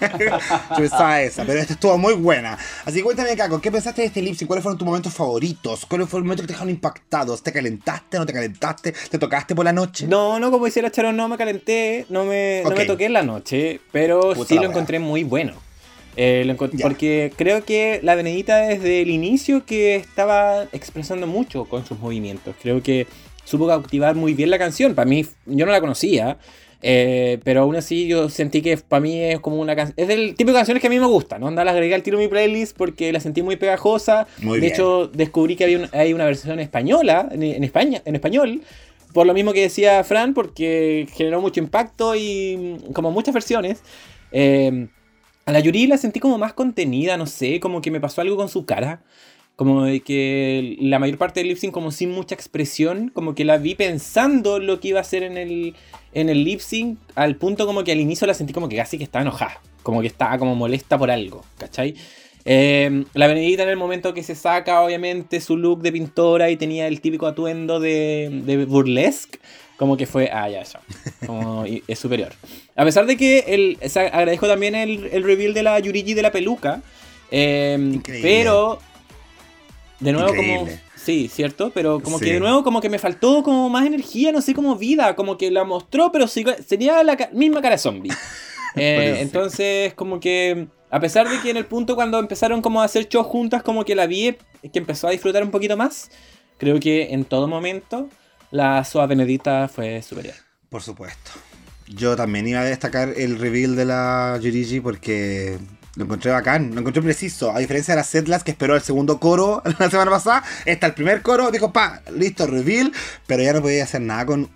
Yo 0.70 0.76
pensaba 0.76 1.20
esa, 1.20 1.44
pero 1.44 1.60
esta 1.60 1.74
estuvo 1.74 1.98
muy 1.98 2.14
buena. 2.14 2.56
Así 2.86 2.98
que 2.98 3.04
cuéntame, 3.04 3.36
Caco, 3.36 3.60
¿qué 3.60 3.70
pensaste 3.70 4.00
de 4.00 4.06
este 4.06 4.22
lip 4.22 4.36
sync? 4.36 4.46
¿Cuáles 4.46 4.62
fueron 4.62 4.78
tus 4.78 4.86
momentos 4.86 5.12
favoritos? 5.12 5.84
¿Cuáles 5.84 6.08
fueron 6.08 6.22
los 6.22 6.28
momentos 6.28 6.44
que 6.44 6.46
te 6.46 6.52
dejaron 6.54 6.70
impactados? 6.70 7.42
¿Te 7.42 7.52
calentaste, 7.52 8.18
no 8.18 8.24
te 8.24 8.32
calentaste? 8.32 8.94
¿Te 9.10 9.18
tocaste 9.18 9.54
por 9.54 9.66
la 9.66 9.72
noche? 9.74 10.06
No, 10.06 10.40
no, 10.40 10.50
como 10.50 10.66
hiciera 10.66 10.90
Charo, 10.90 11.12
no 11.12 11.28
me 11.28 11.36
calenté, 11.36 12.06
no 12.08 12.24
me, 12.24 12.62
no 12.64 12.70
me 12.70 12.86
toqué 12.86 13.04
en 13.04 13.12
la 13.12 13.22
noche, 13.22 13.80
pero 13.92 14.32
Puta 14.32 14.48
sí 14.48 14.54
lo 14.54 14.64
encontré 14.64 14.98
muy 14.98 15.24
bueno. 15.24 15.65
Eh, 16.16 16.44
lo 16.46 16.56
porque 16.56 17.30
creo 17.36 17.64
que 17.64 18.00
la 18.02 18.14
Benedita 18.14 18.56
desde 18.58 19.02
el 19.02 19.10
inicio 19.10 19.66
que 19.66 19.96
estaba 19.96 20.64
expresando 20.72 21.26
mucho 21.26 21.64
con 21.66 21.84
sus 21.84 21.98
movimientos. 21.98 22.54
Creo 22.62 22.82
que 22.82 23.06
supo 23.44 23.66
cautivar 23.66 24.14
muy 24.14 24.32
bien 24.34 24.50
la 24.50 24.58
canción. 24.58 24.94
Para 24.94 25.08
mí, 25.08 25.26
yo 25.44 25.66
no 25.66 25.72
la 25.72 25.80
conocía, 25.80 26.38
eh, 26.82 27.38
pero 27.44 27.62
aún 27.62 27.76
así 27.76 28.06
yo 28.08 28.28
sentí 28.30 28.62
que 28.62 28.76
para 28.78 29.00
mí 29.00 29.20
es 29.20 29.40
como 29.40 29.56
una 29.60 29.76
canción... 29.76 29.94
Es 29.98 30.08
del 30.08 30.34
tipo 30.36 30.50
de 30.52 30.56
canciones 30.56 30.80
que 30.80 30.86
a 30.86 30.90
mí 30.90 30.98
me 30.98 31.06
gusta, 31.06 31.38
¿no? 31.38 31.48
Andar 31.48 31.66
las 31.66 31.74
agregué 31.74 31.94
al 31.94 32.02
tiro 32.02 32.16
a 32.16 32.20
mi 32.20 32.28
playlist 32.28 32.76
porque 32.76 33.12
la 33.12 33.20
sentí 33.20 33.42
muy 33.42 33.56
pegajosa. 33.56 34.26
Muy 34.38 34.54
de 34.58 34.60
bien. 34.62 34.72
hecho, 34.72 35.08
descubrí 35.08 35.54
que 35.54 35.64
había 35.64 35.78
un- 35.80 35.88
hay 35.92 36.12
una 36.14 36.24
versión 36.24 36.60
española, 36.60 37.28
en, 37.30 37.42
en 37.42 37.62
España, 37.64 38.00
en 38.06 38.14
español, 38.14 38.62
por 39.12 39.26
lo 39.26 39.34
mismo 39.34 39.52
que 39.52 39.60
decía 39.62 40.02
Fran, 40.04 40.32
porque 40.34 41.06
generó 41.14 41.40
mucho 41.42 41.60
impacto 41.60 42.14
y 42.16 42.78
mm, 42.88 42.92
como 42.92 43.10
muchas 43.10 43.34
versiones. 43.34 43.82
eh, 44.32 44.88
a 45.46 45.52
la 45.52 45.60
Yuri 45.60 45.86
la 45.86 45.96
sentí 45.96 46.20
como 46.20 46.38
más 46.38 46.52
contenida, 46.52 47.16
no 47.16 47.26
sé, 47.26 47.60
como 47.60 47.80
que 47.80 47.92
me 47.92 48.00
pasó 48.00 48.20
algo 48.20 48.36
con 48.36 48.48
su 48.48 48.66
cara. 48.66 49.02
Como 49.54 49.84
de 49.84 50.00
que 50.00 50.76
la 50.80 50.98
mayor 50.98 51.16
parte 51.16 51.40
del 51.40 51.48
lip 51.48 51.56
sync 51.56 51.72
como 51.72 51.90
sin 51.90 52.10
mucha 52.10 52.34
expresión, 52.34 53.08
como 53.08 53.34
que 53.34 53.46
la 53.46 53.56
vi 53.56 53.74
pensando 53.74 54.58
lo 54.58 54.80
que 54.80 54.88
iba 54.88 54.98
a 54.98 55.00
hacer 55.00 55.22
en 55.22 55.38
el, 55.38 55.74
en 56.12 56.28
el 56.28 56.44
lip 56.44 56.60
sync, 56.60 56.98
al 57.14 57.36
punto 57.36 57.64
como 57.64 57.82
que 57.82 57.92
al 57.92 58.00
inicio 58.00 58.26
la 58.26 58.34
sentí 58.34 58.52
como 58.52 58.68
que 58.68 58.76
casi 58.76 58.98
que 58.98 59.04
estaba 59.04 59.22
enojada, 59.22 59.62
como 59.82 60.02
que 60.02 60.08
estaba 60.08 60.36
como 60.36 60.54
molesta 60.54 60.98
por 60.98 61.10
algo, 61.10 61.42
¿cachai? 61.56 61.94
Eh, 62.44 63.04
la 63.14 63.28
Benedita 63.28 63.62
en 63.62 63.70
el 63.70 63.78
momento 63.78 64.12
que 64.12 64.22
se 64.22 64.34
saca 64.34 64.82
obviamente 64.82 65.40
su 65.40 65.56
look 65.56 65.80
de 65.80 65.90
pintora 65.90 66.50
y 66.50 66.56
tenía 66.56 66.86
el 66.86 67.00
típico 67.00 67.26
atuendo 67.26 67.80
de 67.80 68.66
burlesque, 68.68 69.38
como 69.76 69.96
que 69.96 70.06
fue, 70.06 70.30
ah, 70.32 70.48
ya, 70.48 70.62
ya, 70.62 70.80
como 71.26 71.64
es 71.66 71.98
superior. 71.98 72.32
A 72.74 72.84
pesar 72.84 73.06
de 73.06 73.16
que 73.16 73.40
el, 73.48 73.78
o 73.84 73.88
sea, 73.88 74.02
agradezco 74.08 74.46
también 74.46 74.74
el, 74.74 75.06
el 75.12 75.22
reveal 75.22 75.52
de 75.54 75.62
la 75.62 75.78
Yurigi 75.78 76.14
de 76.14 76.22
la 76.22 76.32
peluca, 76.32 76.82
eh, 77.30 77.76
Increíble. 77.78 78.28
pero 78.28 78.78
de 80.00 80.12
nuevo 80.12 80.34
como... 80.34 80.68
Sí, 80.96 81.28
cierto, 81.32 81.70
pero 81.72 82.00
como 82.00 82.18
Sí. 82.18 82.24
que 82.24 82.32
de 82.32 82.40
nuevo 82.40 82.64
como 82.64 82.80
que 82.80 82.88
me 82.88 82.98
faltó 82.98 83.42
como 83.44 83.68
más 83.70 83.86
energía, 83.86 84.32
no 84.32 84.40
sé, 84.42 84.54
como 84.54 84.74
vida, 84.76 85.14
como 85.14 85.38
que 85.38 85.52
la 85.52 85.62
mostró, 85.62 86.10
pero 86.10 86.26
sí- 86.26 86.44
tenía 86.68 87.00
la 87.04 87.16
ca- 87.16 87.30
misma 87.32 87.62
cara 87.62 87.78
zombie. 87.78 88.10
Eh, 88.78 89.20
entonces, 89.22 89.94
como 89.94 90.20
que, 90.20 90.66
a 90.90 91.00
pesar 91.00 91.26
de 91.30 91.40
que 91.40 91.48
en 91.48 91.56
el 91.56 91.64
punto 91.64 91.94
cuando 91.94 92.18
empezaron 92.18 92.60
como 92.60 92.82
a 92.82 92.84
hacer 92.84 93.08
shows 93.08 93.26
juntas, 93.26 93.62
como 93.62 93.86
que 93.86 93.94
la 93.94 94.06
vi, 94.06 94.36
que 94.70 94.78
empezó 94.78 95.08
a 95.08 95.12
disfrutar 95.12 95.42
un 95.42 95.50
poquito 95.50 95.78
más, 95.78 96.10
creo 96.58 96.78
que 96.78 97.14
en 97.14 97.24
todo 97.24 97.48
momento 97.48 98.10
la 98.56 98.82
Soa 98.84 99.06
Benedita 99.06 99.68
fue 99.68 100.02
superior. 100.02 100.34
Por 100.68 100.82
supuesto. 100.82 101.32
Yo 101.86 102.16
también 102.16 102.48
iba 102.48 102.60
a 102.60 102.64
destacar 102.64 103.12
el 103.16 103.38
reveal 103.38 103.76
de 103.76 103.84
la 103.84 104.38
Yurigi 104.42 104.80
porque 104.80 105.58
lo 105.96 106.04
encontré 106.04 106.30
bacán, 106.30 106.74
lo 106.74 106.80
encontré 106.80 107.02
preciso. 107.02 107.52
A 107.52 107.58
diferencia 107.58 107.94
de 107.94 108.00
las 108.00 108.08
Setlas 108.08 108.44
que 108.44 108.50
esperó 108.50 108.74
el 108.74 108.82
segundo 108.82 109.18
coro 109.18 109.62
la 109.78 109.90
semana 109.90 110.10
pasada, 110.10 110.44
está 110.64 110.86
el 110.86 110.94
primer 110.94 111.22
coro, 111.22 111.50
dijo, 111.50 111.72
pa, 111.72 112.02
listo, 112.14 112.46
reveal, 112.46 112.92
pero 113.26 113.42
ya 113.42 113.52
no 113.54 113.62
podía 113.62 113.84
hacer 113.84 114.02
nada 114.02 114.26
con 114.26 114.50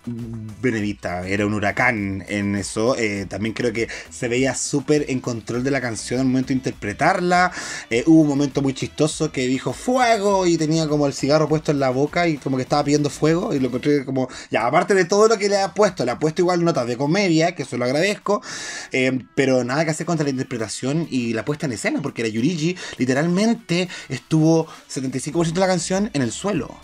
Benedita. 0.61 1.27
Era 1.27 1.45
un 1.45 1.53
huracán 1.53 2.23
en 2.27 2.55
eso. 2.55 2.95
Eh, 2.95 3.25
también 3.27 3.53
creo 3.53 3.73
que 3.73 3.87
se 4.09 4.27
veía 4.27 4.53
súper 4.55 5.05
en 5.09 5.19
control 5.19 5.63
de 5.63 5.71
la 5.71 5.81
canción 5.81 6.19
al 6.19 6.27
momento 6.27 6.49
de 6.49 6.55
interpretarla. 6.55 7.51
Eh, 7.89 8.03
hubo 8.05 8.21
un 8.21 8.27
momento 8.27 8.61
muy 8.61 8.73
chistoso 8.73 9.31
que 9.31 9.47
dijo 9.47 9.73
fuego 9.73 10.45
y 10.45 10.57
tenía 10.57 10.87
como 10.87 11.07
el 11.07 11.13
cigarro 11.13 11.49
puesto 11.49 11.71
en 11.71 11.79
la 11.79 11.89
boca 11.89 12.27
y 12.27 12.37
como 12.37 12.57
que 12.57 12.63
estaba 12.63 12.83
pidiendo 12.83 13.09
fuego 13.09 13.53
y 13.53 13.59
lo 13.59 13.67
encontré 13.67 14.05
como, 14.05 14.29
ya, 14.51 14.67
aparte 14.67 14.93
de 14.93 15.05
todo 15.05 15.27
lo 15.27 15.37
que 15.37 15.49
le 15.49 15.57
ha 15.57 15.73
puesto, 15.73 16.05
le 16.05 16.11
ha 16.11 16.19
puesto 16.19 16.41
igual 16.41 16.63
notas 16.63 16.85
de 16.85 16.97
comedia, 16.97 17.55
que 17.55 17.63
eso 17.63 17.77
lo 17.77 17.85
agradezco, 17.85 18.41
eh, 18.91 19.23
pero 19.35 19.63
nada 19.63 19.85
que 19.85 19.91
hacer 19.91 20.05
contra 20.05 20.23
la 20.23 20.29
interpretación 20.29 21.07
y 21.09 21.30
la 21.33 21.45
puesta 21.45 21.65
en 21.65 21.73
escena, 21.73 22.01
porque 22.01 22.23
la 22.23 22.29
Yurigi 22.29 22.75
literalmente 22.97 23.89
estuvo 24.09 24.67
75% 24.89 25.53
de 25.53 25.59
la 25.59 25.67
canción 25.67 26.09
en 26.13 26.21
el 26.21 26.31
suelo. 26.31 26.75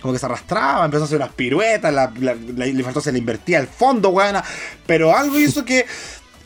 Como 0.00 0.14
que 0.14 0.18
se 0.18 0.26
arrastraba, 0.26 0.84
empezó 0.84 1.02
a 1.02 1.06
hacer 1.06 1.16
unas 1.18 1.34
piruetas, 1.34 1.92
le 2.18 2.84
faltó 2.84 3.02
se 3.02 3.12
le 3.12 3.18
invertía 3.18 3.58
al 3.58 3.68
fondo, 3.68 4.08
weona. 4.08 4.42
Pero 4.86 5.14
algo 5.14 5.38
hizo 5.38 5.64
que 5.64 5.84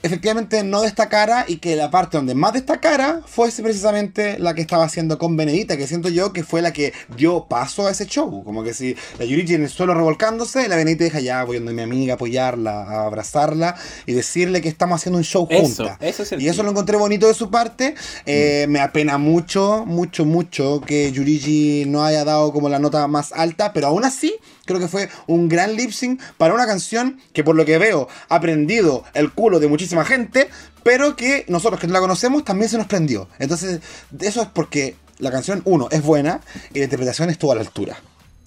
efectivamente 0.04 0.62
no 0.62 0.82
destacara 0.82 1.44
y 1.48 1.56
que 1.56 1.76
la 1.76 1.90
parte 1.90 2.16
donde 2.18 2.34
más 2.34 2.52
destacara 2.52 3.22
fuese 3.26 3.62
precisamente 3.62 4.38
la 4.38 4.54
que 4.54 4.60
estaba 4.60 4.84
haciendo 4.84 5.18
con 5.18 5.36
Benedita, 5.36 5.76
que 5.76 5.86
siento 5.86 6.08
yo 6.10 6.32
que 6.32 6.44
fue 6.44 6.60
la 6.62 6.72
que 6.72 6.92
dio 7.16 7.46
paso 7.48 7.86
a 7.86 7.90
ese 7.90 8.06
show. 8.06 8.44
Como 8.44 8.62
que 8.62 8.74
si 8.74 8.94
la 9.18 9.24
Yurichi 9.24 9.54
en 9.54 9.62
el 9.62 9.70
suelo 9.70 9.94
revolcándose, 9.94 10.68
la 10.68 10.76
Benedita 10.76 11.04
deja 11.04 11.20
ya 11.20 11.42
voy 11.44 11.56
donde 11.56 11.72
mi 11.72 11.82
amiga, 11.82 12.14
apoyarla, 12.14 12.82
a 12.82 13.06
abrazarla 13.06 13.74
y 14.06 14.12
decirle 14.12 14.60
que 14.60 14.68
estamos 14.68 15.00
haciendo 15.00 15.18
un 15.18 15.24
show 15.24 15.46
Eso, 15.50 15.62
juntas. 15.62 15.96
eso 16.00 16.24
sentí. 16.24 16.44
y 16.44 16.48
eso 16.48 16.62
lo 16.62 16.70
encontré 16.70 16.96
bonito 16.96 17.26
de 17.26 17.34
su 17.34 17.50
parte. 17.50 17.94
Eh, 18.26 18.66
Me 18.68 18.80
apena 18.80 19.16
mucho, 19.18 19.84
mucho, 19.86 20.24
mucho 20.24 20.80
que 20.86 21.10
Yurigi 21.12 21.84
no 21.86 22.04
haya 22.04 22.24
dado 22.24 22.52
como 22.52 22.68
la 22.68 22.78
nota 22.78 23.06
más 23.08 23.32
alta, 23.32 23.72
pero 23.72 23.86
aún 23.86 24.04
así 24.04 24.34
creo 24.64 24.80
que 24.80 24.88
fue 24.88 25.08
un 25.26 25.48
gran 25.48 25.76
lip 25.76 25.90
sync 25.90 26.20
para 26.36 26.54
una 26.54 26.66
canción 26.66 27.20
que 27.32 27.44
por 27.44 27.56
lo 27.56 27.64
que 27.64 27.78
veo 27.78 28.08
ha 28.28 28.40
prendido 28.40 29.04
el 29.14 29.32
culo 29.32 29.60
de 29.60 29.68
muchísima 29.68 30.04
gente, 30.04 30.48
pero 30.82 31.16
que 31.16 31.44
nosotros 31.48 31.80
que 31.80 31.86
no 31.86 31.92
la 31.92 32.00
conocemos 32.00 32.44
también 32.44 32.68
se 32.68 32.78
nos 32.78 32.86
prendió. 32.86 33.28
Entonces, 33.38 33.80
eso 34.20 34.42
es 34.42 34.48
porque 34.48 34.96
la 35.18 35.30
canción, 35.30 35.62
uno, 35.64 35.88
es 35.90 36.02
buena 36.02 36.40
y 36.72 36.78
la 36.78 36.84
interpretación 36.84 37.30
estuvo 37.30 37.52
a 37.52 37.56
la 37.56 37.60
altura. 37.62 37.96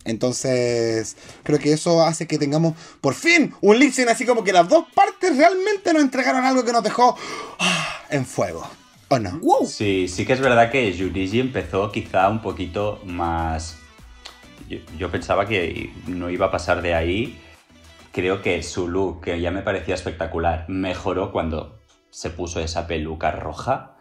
Entonces, 0.06 1.18
creo 1.44 1.60
que 1.60 1.74
eso 1.74 2.02
hace 2.04 2.28
que 2.28 2.38
tengamos 2.38 2.76
por 3.02 3.14
fin 3.14 3.54
un 3.62 3.78
lip 3.78 3.92
sync 3.92 4.08
así 4.08 4.26
como 4.26 4.44
que 4.44 4.54
las 4.54 4.70
dos 4.70 4.86
partes 4.96 5.36
realmente 5.36 5.94
nos 5.94 6.02
entregaron 6.02 6.46
algo 6.46 6.64
que 6.64 6.72
nos 6.72 6.84
dejó 6.84 7.18
ah, 7.60 8.06
en 8.10 8.26
fuego. 8.26 8.68
¿O 9.10 9.20
no? 9.20 9.40
Sí, 9.66 10.08
sí 10.10 10.26
que 10.26 10.34
es 10.34 10.40
verdad 10.42 10.70
que 10.70 10.92
Yurigi 10.92 11.40
empezó 11.40 11.92
quizá 11.92 12.28
un 12.30 12.42
poquito 12.42 13.02
más... 13.06 13.78
Yo, 14.98 15.10
pensaba 15.12 15.46
que 15.46 15.92
no 16.08 16.30
iba 16.30 16.48
a 16.48 16.52
pasar 16.52 16.82
de 16.82 16.94
ahí. 16.94 17.40
Creo 18.12 18.42
que 18.42 18.62
su 18.64 18.88
look, 18.88 19.22
que 19.22 19.40
ya 19.40 19.52
me 19.52 19.62
parecía 19.62 19.96
espectacular, 19.96 20.66
mejoró 20.68 21.32
cuando 21.32 21.80
se 22.10 22.30
puso 22.30 22.60
esa 22.60 22.88
peluca 22.88 23.32
roja. 23.32 23.98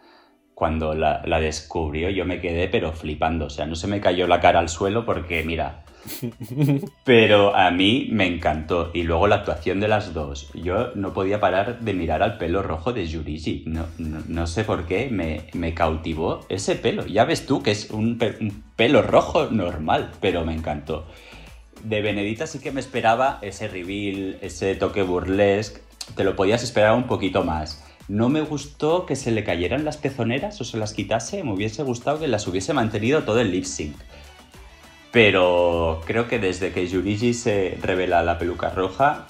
Cuando 0.53 0.93
la, 0.93 1.21
la 1.25 1.39
descubrió 1.39 2.09
yo 2.09 2.25
me 2.25 2.41
quedé 2.41 2.67
pero 2.67 2.91
flipando. 2.93 3.45
O 3.45 3.49
sea, 3.49 3.65
no 3.65 3.75
se 3.75 3.87
me 3.87 4.01
cayó 4.01 4.27
la 4.27 4.39
cara 4.39 4.59
al 4.59 4.69
suelo 4.69 5.05
porque, 5.05 5.43
mira... 5.43 5.83
Pero 7.03 7.55
a 7.55 7.71
mí 7.71 8.09
me 8.11 8.25
encantó. 8.25 8.91
Y 8.93 9.03
luego 9.03 9.27
la 9.27 9.37
actuación 9.37 9.79
de 9.79 9.87
las 9.87 10.13
dos. 10.13 10.49
Yo 10.53 10.93
no 10.95 11.13
podía 11.13 11.39
parar 11.39 11.79
de 11.79 11.93
mirar 11.93 12.23
al 12.23 12.37
pelo 12.37 12.63
rojo 12.63 12.93
de 12.93 13.07
Yurigi. 13.07 13.63
No, 13.65 13.85
no, 13.97 14.47
sé 14.47 14.63
por 14.63 14.85
qué 14.85 15.09
me, 15.09 15.73
cautivó 15.73 16.45
ese 16.49 16.75
pelo. 16.75 17.05
Ya 17.05 17.25
ves 17.25 17.45
tú 17.45 17.61
que 17.61 17.71
es 17.71 17.89
un, 17.91 18.19
un 18.39 18.63
pelo 18.75 19.01
rojo 19.01 19.47
normal, 19.51 20.11
pero 20.21 20.45
me 20.45 20.53
encantó. 20.53 21.05
De 21.83 22.01
Benedita 22.01 22.47
sí 22.47 22.59
que 22.59 22.71
me 22.71 22.79
esperaba 22.79 23.39
ese 23.41 23.67
reveal, 23.67 24.37
ese 24.41 24.75
toque 24.75 25.03
burlesque. 25.03 25.81
Te 26.15 26.23
lo 26.23 26.35
podías 26.35 26.63
esperar 26.63 26.95
un 26.95 27.03
poquito 27.03 27.43
más. 27.43 27.83
No 28.07 28.29
me 28.29 28.41
gustó 28.41 29.05
que 29.05 29.17
se 29.17 29.31
le 29.31 29.43
cayeran 29.43 29.83
las 29.83 29.97
pezoneras 29.97 30.61
o 30.61 30.63
se 30.63 30.77
las 30.77 30.93
quitase. 30.93 31.43
Me 31.43 31.53
hubiese 31.53 31.83
gustado 31.83 32.19
que 32.19 32.27
las 32.27 32.47
hubiese 32.47 32.73
mantenido 32.73 33.23
todo 33.23 33.41
el 33.41 33.51
lip 33.51 33.65
sync. 33.65 33.97
Pero 35.11 36.01
creo 36.05 36.27
que 36.27 36.39
desde 36.39 36.71
que 36.71 36.87
Yurigi 36.87 37.33
se 37.33 37.77
revela 37.81 38.23
la 38.23 38.37
peluca 38.37 38.69
roja, 38.69 39.27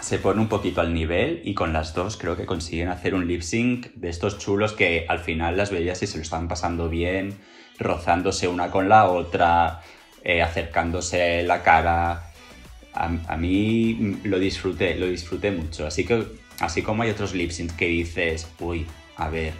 se 0.00 0.18
pone 0.18 0.40
un 0.40 0.48
poquito 0.48 0.80
al 0.80 0.94
nivel 0.94 1.42
y 1.44 1.54
con 1.54 1.72
las 1.72 1.94
dos 1.94 2.16
creo 2.16 2.36
que 2.36 2.46
consiguen 2.46 2.88
hacer 2.88 3.14
un 3.14 3.28
lip 3.28 3.42
sync 3.42 3.88
de 3.94 4.08
estos 4.08 4.38
chulos 4.38 4.72
que 4.72 5.04
al 5.08 5.18
final 5.18 5.56
las 5.56 5.70
veías 5.70 6.02
y 6.02 6.06
se 6.06 6.16
lo 6.16 6.22
estaban 6.22 6.48
pasando 6.48 6.88
bien, 6.88 7.38
rozándose 7.78 8.48
una 8.48 8.70
con 8.70 8.88
la 8.88 9.10
otra, 9.10 9.82
eh, 10.24 10.42
acercándose 10.42 11.42
la 11.42 11.62
cara. 11.62 12.32
a, 12.94 13.36
mí 13.36 14.18
lo 14.24 14.38
disfruté, 14.38 14.94
lo 14.96 15.06
disfruté 15.06 15.50
mucho. 15.50 15.86
Así 15.86 16.04
que, 16.04 16.24
así 16.60 16.82
como 16.82 17.02
hay 17.02 17.10
otros 17.10 17.34
lip 17.34 17.50
syncs 17.50 17.74
que 17.74 17.86
dices, 17.86 18.48
uy, 18.58 18.86
a 19.16 19.28
ver, 19.28 19.52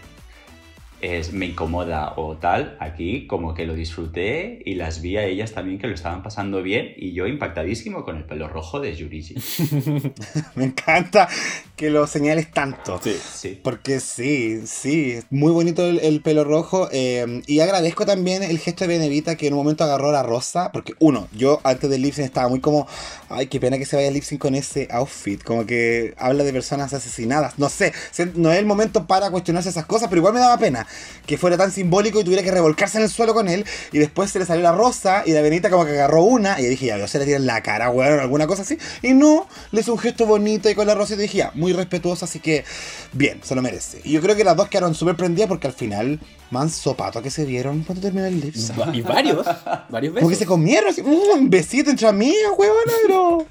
es, 1.01 1.33
me 1.33 1.47
incomoda 1.47 2.15
o 2.17 2.37
tal, 2.37 2.77
aquí 2.81 3.27
como 3.27 3.55
que 3.55 3.67
lo 3.67 3.75
disfruté 3.75 4.63
y 4.65 4.75
las 4.75 5.01
vi 5.01 5.17
a 5.17 5.25
ellas 5.25 5.53
también 5.53 5.79
que 5.79 5.87
lo 5.87 5.95
estaban 5.95 6.23
pasando 6.23 6.63
bien 6.63 6.93
y 6.97 7.13
yo 7.13 7.27
impactadísimo 7.27 8.05
con 8.05 8.17
el 8.17 8.25
pelo 8.25 8.49
rojo 8.49 8.81
de 8.81 8.95
Yurigi. 8.95 9.35
Me 10.55 10.65
encanta 10.65 11.29
que 11.77 11.91
lo 11.91 12.07
señales 12.07 12.51
tanto. 12.51 13.01
Sí. 13.03 13.17
Sí. 13.33 13.61
Porque 13.63 14.01
sí, 14.01 14.67
sí, 14.67 15.13
es 15.13 15.27
muy 15.31 15.53
bonito 15.53 15.87
el, 15.87 15.99
el 16.01 16.21
pelo 16.21 16.45
rojo. 16.45 16.89
eh, 16.93 17.43
y 17.47 17.61
agradezco 17.61 18.05
también 18.05 18.43
el 18.43 18.59
gesto 18.59 18.85
de 18.85 18.99
Benevita 18.99 19.37
que 19.37 19.47
en 19.47 19.55
un 19.55 19.61
momento 19.61 19.85
agarró 19.85 20.13
la 20.13 20.23
rosa. 20.23 20.73
Porque, 20.73 20.95
uno, 20.99 21.29
yo 21.33 21.61
antes 21.65 21.89
del 21.89 22.03
lip 22.03 22.15
sync 22.15 22.27
estaba 22.27 22.49
muy 22.49 22.61
como, 22.61 22.87
ay, 23.29 23.47
qué 23.47 23.61
pena 23.61 23.79
que 23.79 23.87
se 23.87 23.97
vaya 23.97 24.09
el 24.09 24.15
lip 24.15 24.25
sync 24.25 24.41
con 24.41 24.55
ese 24.55 24.89
outfit. 24.91 25.43
Como 25.43 25.65
que 25.65 26.15
habla 26.19 26.45
de 26.45 26.53
personas 26.53 26.93
asesinadas. 26.93 27.59
No 27.59 27.69
sé, 27.69 27.93
no 28.35 28.53
es 28.53 28.59
el 28.59 28.67
momento 28.67 29.07
para 29.07 29.31
cuestionarse 29.31 29.71
esas 29.71 29.87
cosas, 29.87 30.09
pero 30.09 30.19
igual 30.21 30.35
me 30.35 30.41
daba 30.41 30.59
pena 30.59 30.87
que 31.27 31.39
fuera 31.39 31.57
tan 31.57 31.71
simbólico 31.71 32.21
y 32.21 32.25
tuviera 32.25 32.43
que 32.43 32.51
revolcarse 32.51 32.99
en 32.99 33.05
el 33.05 33.11
suelo 33.11 33.35
con 33.35 33.49
él. 33.49 33.65
Y 33.93 33.99
después 33.99 34.31
se 34.31 34.39
le 34.39 34.47
salió 34.47 34.63
la 34.63 34.73
rosa 34.73 35.23
y 35.25 35.33
la 35.33 35.43
Benita 35.43 35.71
como 35.71 35.85
que 35.85 35.93
agarró 35.93 36.23
una. 36.23 36.61
Y 36.61 36.65
dije, 36.65 36.87
ya, 36.87 37.07
se 37.07 37.19
le 37.19 37.25
tira 37.25 37.37
en 37.37 37.47
la 37.47 37.63
cara, 37.63 37.91
weón, 37.91 38.19
o 38.19 38.23
alguna 38.23 38.47
cosa 38.47 38.63
así. 38.63 38.79
Y 39.03 39.13
no, 39.13 39.47
le 39.73 39.81
hizo 39.81 39.93
un 39.93 39.99
gesto 39.99 40.27
bonito 40.27 40.69
y 40.69 40.75
con 40.75 40.87
la 40.87 40.95
rosa 40.95 41.15
y 41.15 41.19
dije, 41.19 41.39
ya, 41.39 41.53
muy 41.55 41.73
respetuoso, 41.73 42.25
así 42.25 42.41
que 42.41 42.65
bien, 43.13 43.41
se 43.43 43.55
lo 43.55 43.63
merece. 43.63 44.01
Y 44.05 44.13
yo 44.13 44.21
creo 44.21 44.35
que 44.37 44.45
las 44.45 44.57
dos 44.57 44.69
quedaron 44.69 44.95
súper 44.95 45.17
prendidas 45.17 45.49
porque 45.49 45.67
al 45.67 45.73
final, 45.73 46.21
manso 46.51 46.97
pato 46.97 47.23
que 47.23 47.31
se 47.31 47.45
vieron 47.45 47.83
cuando 47.85 48.03
terminó 48.03 48.27
el 48.27 48.41
lip 48.41 48.55
Y 48.93 49.03
varios, 49.03 49.47
varios 49.89 50.15
Como 50.15 50.29
que 50.29 50.35
besos. 50.35 50.39
se 50.39 50.47
comieron, 50.47 50.91
así, 50.91 51.03
mm, 51.03 51.39
un 51.39 51.51
besito 51.51 51.91
entre 51.91 52.09
amigas, 52.09 52.53
huevona, 52.57 52.93
pero. 53.07 53.47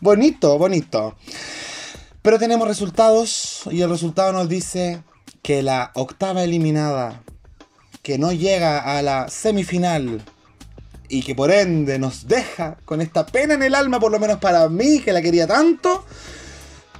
Bonito, 0.00 0.56
bonito. 0.58 1.14
Pero 2.22 2.38
tenemos 2.38 2.66
resultados 2.66 3.62
y 3.70 3.80
el 3.80 3.90
resultado 3.90 4.32
nos 4.32 4.48
dice 4.48 5.02
que 5.42 5.62
la 5.62 5.90
octava 5.94 6.44
eliminada, 6.44 7.22
que 8.02 8.18
no 8.18 8.32
llega 8.32 8.98
a 8.98 9.02
la 9.02 9.28
semifinal 9.28 10.22
y 11.08 11.22
que 11.22 11.34
por 11.34 11.50
ende 11.50 11.98
nos 11.98 12.28
deja 12.28 12.76
con 12.84 13.00
esta 13.00 13.26
pena 13.26 13.54
en 13.54 13.62
el 13.62 13.74
alma, 13.74 13.98
por 13.98 14.12
lo 14.12 14.18
menos 14.18 14.38
para 14.38 14.68
mí, 14.68 15.00
que 15.00 15.12
la 15.12 15.22
quería 15.22 15.46
tanto, 15.46 16.04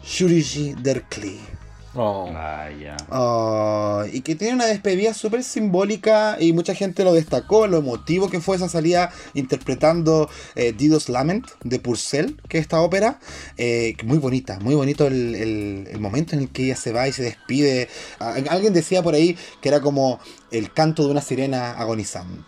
Shuriji 0.04 0.74
Derkli. 0.74 1.57
Oh. 2.00 2.30
Vaya. 2.32 2.96
Ah, 3.10 4.04
y 4.12 4.20
que 4.20 4.36
tiene 4.36 4.54
una 4.54 4.66
despedida 4.66 5.12
súper 5.14 5.42
simbólica 5.42 6.36
y 6.38 6.52
mucha 6.52 6.74
gente 6.74 7.02
lo 7.02 7.12
destacó, 7.12 7.66
lo 7.66 7.78
emotivo 7.78 8.30
que 8.30 8.40
fue 8.40 8.54
esa 8.54 8.68
salida 8.68 9.10
interpretando 9.34 10.30
eh, 10.54 10.72
Dido's 10.72 11.08
Lament 11.08 11.46
de 11.64 11.80
Purcell, 11.80 12.36
que 12.48 12.58
es 12.58 12.62
esta 12.62 12.80
ópera. 12.80 13.18
Eh, 13.56 13.96
muy 14.04 14.18
bonita, 14.18 14.60
muy 14.60 14.76
bonito 14.76 15.06
el, 15.08 15.34
el- 15.34 15.88
el 15.90 15.98
momento 16.00 16.36
en 16.36 16.42
el 16.42 16.48
que 16.50 16.66
ella 16.66 16.76
se 16.76 16.92
va 16.92 17.08
y 17.08 17.12
se 17.12 17.22
despide. 17.24 17.88
Ah, 18.20 18.36
Alguien 18.50 18.72
decía 18.72 19.02
por 19.02 19.14
ahí 19.14 19.36
que 19.60 19.68
era 19.68 19.80
como 19.80 20.20
el 20.52 20.72
canto 20.72 21.04
de 21.04 21.10
una 21.10 21.20
sirena 21.20 21.72
agonizando. 21.72 22.44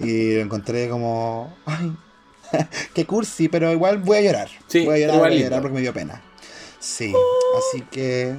Y 0.00 0.34
lo 0.36 0.40
encontré 0.40 0.88
como... 0.88 1.54
Ay, 1.66 1.92
qué 2.94 3.04
cursi, 3.04 3.48
pero 3.48 3.70
igual 3.72 3.98
voy 3.98 4.18
a 4.18 4.20
llorar. 4.22 4.48
Sí, 4.68 4.84
voy 4.86 4.94
a 5.02 5.06
llorar, 5.06 5.18
voy 5.18 5.36
a 5.38 5.40
llorar 5.44 5.60
porque 5.60 5.74
me 5.74 5.80
dio 5.82 5.92
pena. 5.92 6.22
Sí, 6.80 7.12
así 7.58 7.82
que... 7.90 8.38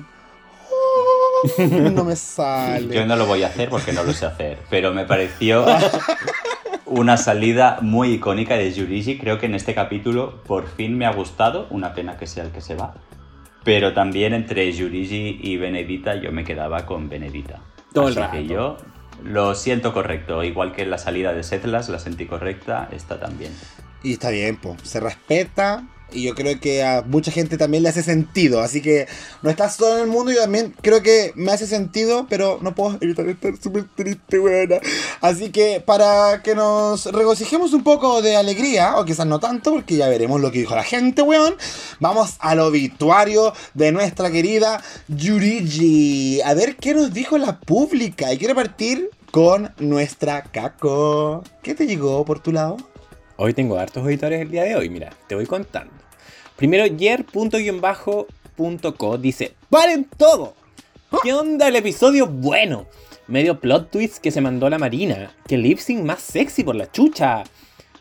No 1.93 2.03
me 2.03 2.15
sale. 2.17 2.93
Yo 2.93 3.05
no 3.05 3.15
lo 3.15 3.25
voy 3.25 3.43
a 3.43 3.47
hacer 3.47 3.69
porque 3.69 3.93
no 3.93 4.03
lo 4.03 4.13
sé 4.13 4.25
hacer, 4.25 4.59
pero 4.69 4.93
me 4.93 5.05
pareció 5.05 5.65
una 6.85 7.17
salida 7.17 7.79
muy 7.81 8.13
icónica 8.13 8.55
de 8.55 8.71
Yurigi. 8.73 9.17
Creo 9.17 9.39
que 9.39 9.45
en 9.45 9.55
este 9.55 9.73
capítulo 9.73 10.41
por 10.43 10.67
fin 10.67 10.97
me 10.97 11.05
ha 11.05 11.11
gustado, 11.11 11.67
una 11.69 11.93
pena 11.93 12.17
que 12.17 12.27
sea 12.27 12.43
el 12.43 12.51
que 12.51 12.61
se 12.61 12.75
va. 12.75 12.95
Pero 13.63 13.93
también 13.93 14.33
entre 14.33 14.71
Yurigi 14.71 15.39
y 15.41 15.57
Benedita 15.57 16.15
yo 16.15 16.31
me 16.31 16.43
quedaba 16.43 16.85
con 16.85 17.09
Benedita. 17.09 17.59
Todo 17.93 18.07
el 18.07 18.17
Así 18.17 18.31
que 18.31 18.37
rato. 18.41 18.53
yo 18.53 18.77
lo 19.23 19.53
siento 19.53 19.93
correcto, 19.93 20.43
igual 20.43 20.71
que 20.71 20.85
la 20.85 20.97
salida 20.97 21.33
de 21.33 21.43
Setlas 21.43 21.89
la 21.89 21.99
sentí 21.99 22.25
correcta, 22.25 22.87
esta 22.91 23.19
también. 23.19 23.51
Y 24.01 24.13
está 24.13 24.29
bien, 24.29 24.55
pues, 24.57 24.77
se 24.83 24.99
respeta. 25.01 25.83
Y 26.11 26.23
yo 26.23 26.35
creo 26.35 26.59
que 26.59 26.83
a 26.83 27.03
mucha 27.05 27.31
gente 27.31 27.57
también 27.57 27.83
le 27.83 27.89
hace 27.89 28.03
sentido. 28.03 28.61
Así 28.61 28.81
que 28.81 29.07
no 29.41 29.49
estás 29.49 29.75
solo 29.75 29.97
en 29.97 30.03
el 30.03 30.07
mundo. 30.07 30.31
Yo 30.31 30.41
también 30.41 30.73
creo 30.81 31.01
que 31.01 31.31
me 31.35 31.51
hace 31.51 31.67
sentido, 31.67 32.27
pero 32.29 32.59
no 32.61 32.75
puedo 32.75 32.97
evitar 33.01 33.27
estar 33.27 33.55
súper 33.57 33.85
triste, 33.95 34.37
buena. 34.39 34.77
Así 35.21 35.49
que 35.51 35.81
para 35.85 36.41
que 36.43 36.55
nos 36.55 37.05
regocijemos 37.05 37.73
un 37.73 37.83
poco 37.83 38.21
de 38.21 38.35
alegría, 38.35 38.97
o 38.97 39.05
quizás 39.05 39.27
no 39.27 39.39
tanto, 39.39 39.71
porque 39.71 39.95
ya 39.95 40.07
veremos 40.09 40.41
lo 40.41 40.51
que 40.51 40.59
dijo 40.59 40.75
la 40.75 40.83
gente, 40.83 41.21
weón. 41.21 41.55
Vamos 41.99 42.35
al 42.39 42.59
obituario 42.59 43.53
de 43.73 43.91
nuestra 43.91 44.31
querida 44.31 44.83
Yurigi. 45.07 46.41
A 46.41 46.53
ver 46.53 46.75
qué 46.75 46.93
nos 46.93 47.13
dijo 47.13 47.37
la 47.37 47.59
pública. 47.59 48.33
Y 48.33 48.37
quiero 48.37 48.55
partir 48.55 49.09
con 49.31 49.73
nuestra 49.79 50.43
Caco. 50.43 51.43
¿Qué 51.61 51.75
te 51.75 51.85
llegó 51.85 52.25
por 52.25 52.39
tu 52.39 52.51
lado? 52.51 52.77
Hoy 53.37 53.53
tengo 53.53 53.77
hartos 53.77 54.03
auditores 54.03 54.41
el 54.41 54.51
día 54.51 54.63
de 54.63 54.75
hoy, 54.75 54.89
mira, 54.89 55.11
te 55.27 55.35
voy 55.35 55.45
contando. 55.45 55.98
Primero, 56.59 56.85
yer.bajo.co 56.87 58.27
dice, 59.17 59.53
¡paren 59.69 60.05
todo! 60.17 60.55
¿Qué 61.23 61.31
onda 61.31 61.69
el 61.69 61.77
episodio 61.77 62.27
bueno? 62.27 62.85
Medio 63.27 63.61
plot 63.61 63.89
twist 63.89 64.17
que 64.17 64.29
se 64.31 64.41
mandó 64.41 64.69
la 64.69 64.77
Marina, 64.77 65.31
que 65.47 65.55
el 65.55 65.63
lip 65.63 65.77
sync 65.79 66.03
más 66.03 66.19
sexy 66.19 66.65
por 66.65 66.75
la 66.75 66.91
chucha. 66.91 67.45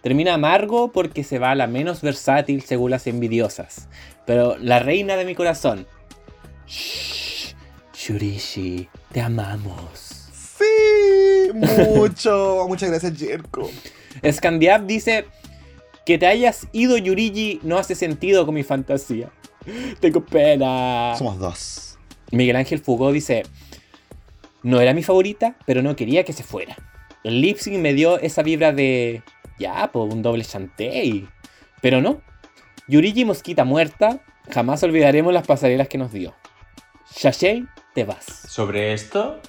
Termina 0.03 0.35
amargo 0.35 0.91
porque 0.91 1.23
se 1.23 1.39
va 1.39 1.53
a 1.53 1.55
la 1.55 1.69
menos 1.69 2.03
versátil 2.03 2.63
según 2.63 2.91
las 2.91 3.07
envidiosas. 3.07 3.87
Pero 4.27 4.59
la 4.59 4.81
reina 4.81 5.15
de 5.15 5.25
mi 5.25 5.37
corazón. 5.37 5.87
Shh, 6.67 7.55
Shurishi, 7.95 8.89
te 9.13 9.21
amamos. 9.21 10.31
Sí, 10.59 11.53
mucho. 11.55 12.65
Muchas 12.69 12.91
gracias, 12.91 13.17
Jerko. 13.17 13.71
Scandiab 14.29 14.85
dice 14.85 15.27
que 16.09 16.17
te 16.17 16.27
hayas 16.27 16.69
ido 16.73 16.97
Yurigi 16.97 17.61
no 17.65 17.77
hace 17.77 17.95
sentido 17.95 18.47
con 18.47 18.55
mi 18.55 18.63
fantasía. 18.63 19.31
Tengo 20.01 20.25
pena. 20.25 21.13
Somos 21.19 21.39
dos. 21.39 21.99
Miguel 22.33 22.57
Ángel 22.57 22.79
Fugó 22.79 23.13
dice, 23.13 23.43
no 24.63 24.81
era 24.81 24.95
mi 24.95 25.03
favorita, 25.03 25.57
pero 25.67 25.83
no 25.83 25.97
quería 25.97 26.25
que 26.25 26.33
se 26.33 26.43
fuera. 26.43 26.79
El 27.25 27.43
lip 27.43 27.59
sync 27.59 27.77
me 27.77 27.93
dio 27.93 28.19
esa 28.21 28.43
vibra 28.43 28.73
de, 28.73 29.23
ya, 29.59 29.91
pues 29.93 30.11
un 30.11 30.23
doble 30.23 30.47
chantey. 30.47 31.29
Pero 31.83 32.01
no. 32.01 32.23
Yurigi 32.87 33.27
Mosquita 33.27 33.67
muerta, 33.67 34.21
jamás 34.51 34.83
olvidaremos 34.83 35.35
las 35.35 35.47
pasarelas 35.47 35.89
que 35.89 35.99
nos 35.99 36.11
dio. 36.11 36.35
Shashei, 37.15 37.67
te 37.95 38.05
vas. 38.05 38.25
Sobre 38.25 38.95
esto, 38.95 39.43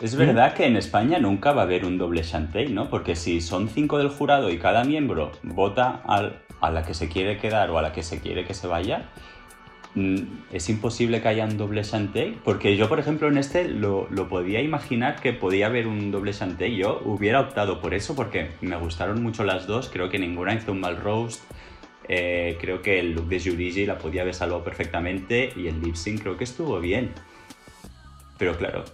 es 0.00 0.16
verdad 0.16 0.54
que 0.54 0.66
en 0.66 0.76
España 0.76 1.18
nunca 1.18 1.52
va 1.52 1.62
a 1.62 1.64
haber 1.64 1.84
un 1.84 1.98
doble 1.98 2.22
chantey, 2.22 2.68
¿no? 2.68 2.88
Porque 2.90 3.16
si 3.16 3.40
son 3.40 3.68
cinco 3.68 3.98
del 3.98 4.08
jurado 4.08 4.50
y 4.50 4.58
cada 4.58 4.84
miembro 4.84 5.32
vota 5.42 6.02
al- 6.06 6.40
a 6.60 6.70
la 6.70 6.82
que 6.84 6.94
se 6.94 7.08
quiere 7.08 7.38
quedar 7.38 7.70
o 7.70 7.78
a 7.78 7.82
la 7.82 7.92
que 7.92 8.02
se 8.02 8.20
quiere 8.20 8.44
que 8.44 8.54
se 8.54 8.66
vaya, 8.66 9.08
mm, 9.94 10.16
es 10.52 10.68
imposible 10.68 11.22
que 11.22 11.28
haya 11.28 11.44
un 11.44 11.56
doble 11.56 11.82
chantey. 11.82 12.38
Porque 12.44 12.76
yo, 12.76 12.88
por 12.88 12.98
ejemplo, 12.98 13.28
en 13.28 13.38
este 13.38 13.68
lo, 13.68 14.08
lo 14.10 14.28
podía 14.28 14.60
imaginar 14.60 15.20
que 15.20 15.32
podía 15.32 15.66
haber 15.66 15.86
un 15.86 16.10
doble 16.10 16.32
chantey. 16.32 16.76
Yo 16.76 17.00
hubiera 17.04 17.40
optado 17.40 17.80
por 17.80 17.94
eso 17.94 18.14
porque 18.16 18.50
me 18.60 18.76
gustaron 18.76 19.22
mucho 19.22 19.44
las 19.44 19.66
dos. 19.66 19.88
Creo 19.92 20.10
que 20.10 20.18
ninguna 20.18 20.54
hizo 20.54 20.72
un 20.72 20.80
mal 20.80 20.96
roast. 20.96 21.42
Eh, 22.08 22.58
creo 22.60 22.82
que 22.82 22.98
el 23.00 23.12
look 23.14 23.28
de 23.28 23.38
Yurigi 23.38 23.86
la 23.86 23.96
podía 23.98 24.22
haber 24.22 24.34
salvado 24.34 24.62
perfectamente 24.64 25.52
y 25.56 25.68
el 25.68 25.80
lip 25.80 25.94
sync 25.94 26.20
creo 26.22 26.36
que 26.36 26.44
estuvo 26.44 26.78
bien. 26.80 27.12
Pero 28.36 28.56
claro, 28.58 28.84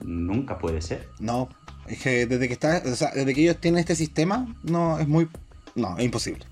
nunca 0.00 0.58
puede 0.58 0.80
ser. 0.82 1.08
No, 1.20 1.48
es 1.86 2.02
que 2.02 2.26
desde 2.26 2.46
que 2.48 2.54
está, 2.54 2.82
o 2.84 2.94
sea, 2.94 3.10
desde 3.14 3.34
que 3.34 3.42
ellos 3.42 3.56
tienen 3.58 3.78
este 3.80 3.94
sistema, 3.96 4.46
no, 4.62 4.98
es 4.98 5.08
muy. 5.08 5.28
No, 5.74 5.96
es 5.98 6.04
imposible. 6.04 6.44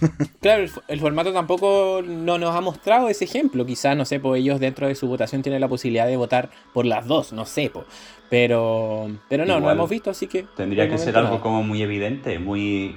Claro, 0.40 0.64
el, 0.64 0.70
fo- 0.72 0.82
el 0.88 0.98
formato 0.98 1.32
tampoco 1.32 2.02
no 2.04 2.36
nos 2.36 2.56
ha 2.56 2.60
mostrado 2.60 3.08
ese 3.08 3.24
ejemplo. 3.24 3.64
Quizás, 3.64 3.96
no 3.96 4.04
sé, 4.04 4.18
pues 4.18 4.40
ellos 4.40 4.58
dentro 4.58 4.88
de 4.88 4.96
su 4.96 5.06
votación 5.06 5.42
tienen 5.42 5.60
la 5.60 5.68
posibilidad 5.68 6.06
de 6.08 6.16
votar 6.16 6.50
por 6.74 6.84
las 6.86 7.06
dos, 7.06 7.32
no 7.32 7.46
sé, 7.46 7.70
po. 7.70 7.84
Pero, 8.28 9.08
pero 9.28 9.44
no, 9.44 9.52
no 9.52 9.58
Igual 9.60 9.76
hemos 9.76 9.90
visto, 9.90 10.10
así 10.10 10.26
que... 10.26 10.44
Tendría 10.56 10.88
que 10.88 10.98
ser 10.98 11.16
algo 11.16 11.28
nada. 11.32 11.40
como 11.42 11.62
muy 11.62 11.82
evidente, 11.82 12.40
muy 12.40 12.96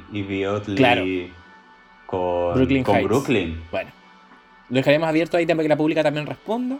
Claro. 0.76 1.03
con 2.07 2.53
Brooklyn 2.56 2.84
con. 2.84 3.03
Brooklyn. 3.03 3.61
Bueno, 3.72 3.91
lo 4.69 4.76
dejaremos 4.77 5.07
abierto 5.07 5.38
ahí 5.38 5.45
para 5.45 5.61
que 5.61 5.69
la 5.69 5.77
pública 5.77 6.02
también 6.02 6.26
responda. 6.26 6.80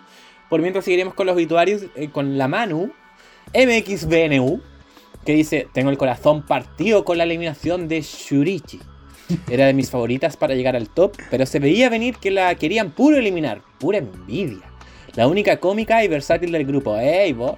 Por 0.50 0.62
mientras 0.62 0.86
seguiremos 0.86 1.14
con 1.14 1.28
los 1.28 1.36
obituarios 1.36 1.84
eh, 1.96 2.10
con 2.12 2.38
la 2.38 2.48
Manu, 2.48 2.92
MXBNU, 3.54 4.62
que 5.26 5.34
dice, 5.34 5.68
tengo 5.74 5.90
el 5.90 5.98
corazón 5.98 6.46
partido 6.46 7.04
con 7.04 7.18
la 7.18 7.24
eliminación 7.24 7.88
de 7.88 8.02
Shurichi. 8.02 8.80
Era 9.50 9.66
de 9.66 9.74
mis 9.74 9.90
favoritas 9.90 10.38
para 10.38 10.54
llegar 10.54 10.76
al 10.76 10.90
top, 10.90 11.18
pero 11.32 11.46
se 11.46 11.60
veía 11.60 11.90
venir 11.90 12.18
que 12.18 12.30
la 12.30 12.54
querían 12.56 12.92
puro 12.92 13.18
eliminar, 13.18 13.62
pura 13.80 13.98
envidia. 13.98 14.72
La 15.16 15.28
única 15.28 15.60
cómica 15.60 16.04
y 16.04 16.08
versátil 16.08 16.52
del 16.52 16.66
grupo, 16.66 16.98
¡ey, 16.98 17.34
vos! 17.34 17.56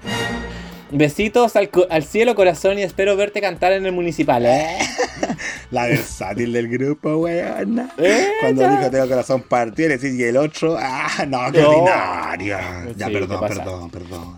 Besitos 0.90 1.54
al, 1.56 2.04
cielo, 2.06 2.34
corazón, 2.36 2.80
y 2.80 2.82
espero 2.82 3.18
verte 3.18 3.42
cantar 3.42 3.74
en 3.74 3.86
el 3.86 3.92
municipal, 3.92 4.46
¿eh? 4.46 4.78
La 5.72 5.86
versátil 5.86 6.54
del 6.54 6.70
grupo, 6.70 7.18
weón. 7.18 7.90
Eh, 7.98 8.28
Cuando 8.40 8.62
ya. 8.62 8.78
dijo 8.78 8.92
tengo 8.92 9.08
corazón 9.10 9.42
partido, 9.44 9.90
le 9.90 9.98
decís, 9.98 10.18
y 10.18 10.24
el 10.24 10.38
otro, 10.38 10.78
ah, 10.80 11.26
no, 11.28 11.52
qué 11.52 11.62
No. 11.62 11.70
ordinaria. 11.72 12.88
Ya, 12.96 13.08
perdón, 13.08 13.40
perdón, 13.48 13.90
perdón. 13.90 14.38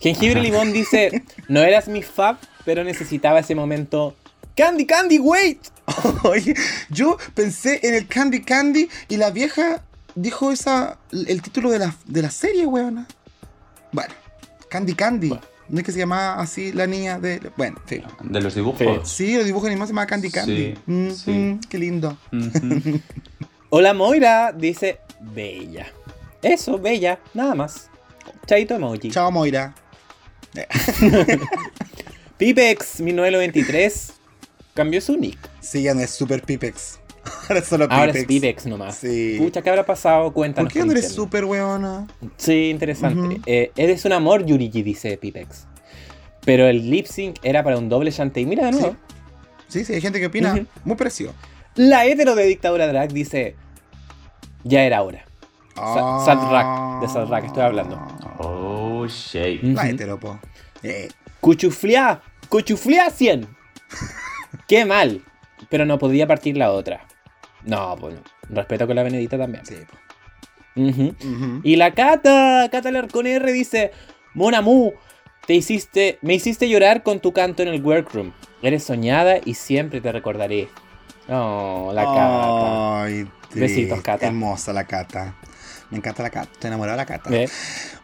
Jengibre 0.00 0.40
Limón 0.42 0.72
dice, 0.72 1.24
no 1.48 1.60
eras 1.60 1.88
mi 1.88 2.02
fab, 2.02 2.36
pero 2.64 2.84
necesitaba 2.84 3.40
ese 3.40 3.56
momento. 3.56 4.14
Candy, 4.56 4.86
Candy, 4.86 5.18
wait. 5.18 5.58
Oye, 6.22 6.54
yo 6.88 7.18
pensé 7.34 7.80
en 7.82 7.94
el 7.94 8.06
Candy 8.06 8.42
Candy 8.42 8.88
y 9.08 9.16
la 9.16 9.30
vieja 9.30 9.82
dijo 10.14 10.52
esa 10.52 10.98
el 11.10 11.42
título 11.42 11.70
de 11.70 11.80
la, 11.80 11.96
de 12.06 12.22
la 12.22 12.30
serie, 12.30 12.64
weona. 12.64 13.08
Bueno, 13.90 14.14
Candy 14.68 14.94
Candy. 14.94 15.28
Bueno. 15.30 15.42
No 15.68 15.78
es 15.80 15.84
que 15.86 15.92
se 15.92 15.98
llamaba 15.98 16.40
así 16.40 16.72
la 16.72 16.86
niña 16.86 17.18
de. 17.18 17.40
Bueno, 17.56 17.78
sí. 17.88 18.02
De 18.22 18.40
los 18.40 18.54
dibujos. 18.54 19.08
Sí, 19.08 19.34
los 19.36 19.46
dibujos 19.46 19.66
animados 19.68 19.88
se 19.88 19.92
llama 19.94 20.06
Candy 20.06 20.30
Candy. 20.30 20.56
Sí, 20.56 20.74
Mm, 20.86 21.10
sí. 21.10 21.30
mm, 21.30 21.60
qué 21.68 21.78
lindo. 21.78 22.18
Hola 23.70 23.94
Moira, 23.94 24.52
dice, 24.52 24.98
bella. 25.20 25.86
Eso, 26.42 26.78
bella, 26.78 27.18
nada 27.32 27.54
más. 27.54 27.88
Chaito 28.46 28.74
emoji. 28.74 29.10
Chao, 29.10 29.30
Moira. 29.32 29.74
Pipex 32.38 33.00
1993 33.00 34.12
cambió 34.74 35.00
su 35.00 35.16
nick. 35.16 35.38
Sí, 35.60 35.82
ya 35.82 35.94
no 35.94 36.00
es 36.00 36.10
Super 36.10 36.42
Pipex. 36.42 36.98
Ahora 37.48 37.58
es 37.60 37.66
solo 37.66 37.84
Pipex. 37.88 37.98
Ahora 38.00 38.12
es 38.12 38.24
Pipex 38.26 38.66
nomás. 38.66 38.96
Sí. 38.96 39.36
Pucha, 39.38 39.62
¿qué 39.62 39.70
habrá 39.70 39.84
pasado? 39.86 40.32
Cuéntanos. 40.32 40.72
¿Por 40.72 40.80
qué 40.80 40.84
no 40.86 40.92
eres 40.92 41.12
super 41.12 41.44
weona? 41.44 42.06
Sí, 42.36 42.70
interesante. 42.70 43.40
Eh, 43.46 43.72
eres 43.76 44.04
un 44.04 44.12
amor, 44.12 44.44
Yurigi, 44.44 44.82
dice 44.82 45.16
Pipex. 45.16 45.66
Pero 46.44 46.66
el 46.66 46.90
lip 46.90 47.06
sync 47.06 47.36
era 47.42 47.62
para 47.62 47.78
un 47.78 47.88
doble 47.88 48.10
Shantae. 48.10 48.44
Mira 48.44 48.66
de 48.66 48.72
nuevo. 48.72 48.96
Sí, 49.68 49.84
sí, 49.84 49.94
hay 49.94 50.00
gente 50.00 50.20
que 50.20 50.26
opina 50.26 50.66
muy 50.84 50.96
parecido. 50.96 51.32
La 51.74 52.04
hetero 52.06 52.34
de 52.34 52.44
Dictadura 52.44 52.86
Drag 52.86 53.12
dice: 53.12 53.56
Ya 54.62 54.82
era 54.84 55.02
hora. 55.02 55.24
Sa- 55.74 56.24
Sadrak, 56.24 57.00
de 57.00 57.08
Sadrak 57.08 57.44
estoy 57.46 57.62
hablando. 57.62 58.00
Oh, 58.38 59.06
shade. 59.08 59.60
Mm. 59.62 59.74
La 59.74 59.82
Ujú. 59.82 59.90
hetero, 59.90 60.20
po. 60.20 60.38
Eh, 60.82 61.08
Cuchuflia, 61.40 62.20
cuchuflia 62.48 63.10
100. 63.10 63.48
Qué 64.68 64.84
mal. 64.84 65.22
Pero 65.70 65.84
no 65.86 65.98
podía 65.98 66.26
partir 66.26 66.56
la 66.56 66.70
otra. 66.70 67.06
No, 67.64 67.96
pues 67.98 68.14
no. 68.14 68.20
Respeto 68.54 68.86
con 68.86 68.96
la 68.96 69.02
Benedita 69.02 69.38
también. 69.38 69.64
sí. 69.64 69.76
Y 71.62 71.76
la 71.76 71.92
Cata, 71.94 72.68
Cata 72.70 72.90
Larcón 72.90 73.26
R 73.26 73.52
dice, 73.52 73.92
Monamu, 74.34 74.92
te 75.46 75.54
hiciste, 75.54 76.18
me 76.22 76.34
hiciste 76.34 76.68
llorar 76.68 77.02
con 77.02 77.20
tu 77.20 77.32
canto 77.32 77.62
en 77.62 77.68
el 77.68 77.82
workroom. 77.82 78.32
Eres 78.62 78.82
soñada 78.84 79.36
y 79.44 79.54
siempre 79.54 80.00
te 80.00 80.10
recordaré. 80.10 80.68
Oh, 81.28 81.92
la 81.94 82.04
Cata. 82.04 83.02
Ay, 83.04 83.26
Besitos, 83.54 84.00
Cata. 84.02 84.26
Hermosa 84.26 84.72
la 84.72 84.84
Cata. 84.84 85.36
Me 85.90 85.98
encanta 85.98 86.22
la 86.24 86.30
Cata. 86.30 86.50
Estoy 86.52 86.68
enamorada 86.68 86.96
de 86.96 87.02
la 87.02 87.06
Cata. 87.06 87.30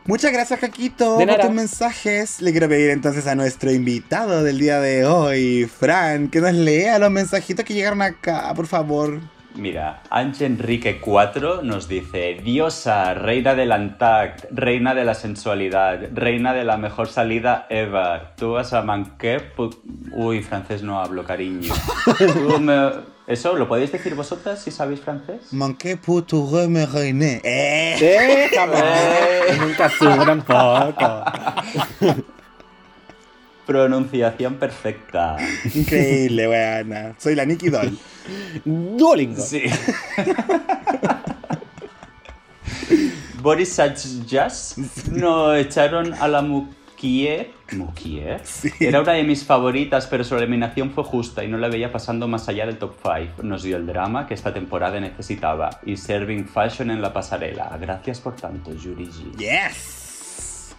Muchas 0.07 0.32
gracias, 0.32 0.61
Jaquito, 0.61 1.19
De 1.19 1.27
por 1.27 1.37
nada. 1.37 1.47
tus 1.47 1.55
mensajes. 1.55 2.41
Le 2.41 2.53
quiero 2.53 2.69
pedir 2.69 2.91
entonces 2.91 3.27
a 3.27 3.35
nuestro 3.35 3.73
invitado 3.73 4.45
del 4.45 4.59
día 4.59 4.81
de 4.81 5.07
hoy, 5.07 5.65
Fran, 5.66 6.28
que 6.28 6.41
nos 6.41 6.55
lea 6.55 6.99
los 6.99 7.11
mensajitos 7.11 7.65
que 7.65 7.74
llegaron 7.74 8.01
acá, 8.01 8.53
por 8.55 8.66
favor. 8.66 9.20
Mira, 9.56 10.02
Ange 10.10 10.47
Enrique 10.47 11.01
4 11.01 11.62
nos 11.62 11.89
dice: 11.89 12.35
Diosa, 12.43 13.14
reina 13.14 13.55
del 13.55 13.72
Antact, 13.72 14.44
reina 14.52 14.94
de 14.94 15.05
la 15.05 15.14
sensualidad, 15.14 15.98
reina 16.14 16.55
de 16.55 16.64
la 16.64 16.77
mejor 16.77 17.09
salida 17.09 17.66
ever. 17.68 18.35
Tú 18.36 18.52
vas 18.52 18.72
a 18.72 18.82
manqué. 18.82 19.39
Uy, 20.12 20.43
francés 20.43 20.82
no 20.82 21.01
hablo, 21.01 21.24
cariño. 21.24 21.72
Me- 22.60 22.90
¿Eso 23.27 23.55
lo 23.56 23.68
podéis 23.68 23.93
decir 23.93 24.14
vosotras 24.16 24.60
si 24.60 24.70
sabéis 24.72 25.01
francés? 25.01 25.52
Manqué 25.52 25.97
pour 25.97 26.22
tu 26.27 26.44
me 26.68 26.85
reine. 26.85 27.40
Eh. 27.44 27.97
Déjame. 28.51 28.82
Nunca 29.60 29.89
subo 29.89 30.24
tampoco. 30.24 31.24
Pronunciación 33.71 34.55
perfecta. 34.57 35.37
Increíble, 35.73 36.49
weana. 36.49 37.15
Soy 37.19 37.37
la 37.37 37.45
Nicky 37.45 37.69
Doll. 37.69 37.97
Duolingo. 38.65 39.41
Sí. 39.41 39.63
Boris 43.41 43.69
Sajas 43.69 44.75
nos 45.13 45.57
echaron 45.57 46.15
a 46.15 46.27
la 46.27 46.43
Mukier. 46.43 47.53
¿Mukier? 47.71 48.41
Sí. 48.43 48.73
Era 48.81 49.03
una 49.03 49.13
de 49.13 49.23
mis 49.23 49.45
favoritas, 49.45 50.09
pero 50.09 50.25
su 50.25 50.37
eliminación 50.37 50.91
fue 50.91 51.05
justa 51.05 51.45
y 51.45 51.47
no 51.49 51.57
la 51.57 51.69
veía 51.69 51.93
pasando 51.93 52.27
más 52.27 52.49
allá 52.49 52.67
del 52.67 52.77
top 52.77 52.97
5. 53.01 53.45
Nos 53.45 53.63
dio 53.63 53.77
el 53.77 53.87
drama 53.87 54.27
que 54.27 54.35
esta 54.35 54.53
temporada 54.53 54.99
necesitaba 54.99 55.71
y 55.87 55.97
serving 55.97 56.49
fashion 56.49 56.91
en 56.91 57.01
la 57.01 57.13
pasarela. 57.13 57.79
Gracias 57.81 58.19
por 58.19 58.35
tanto, 58.35 58.75
Yuri 58.75 59.07
G. 59.07 59.37
Yes. 59.39 59.99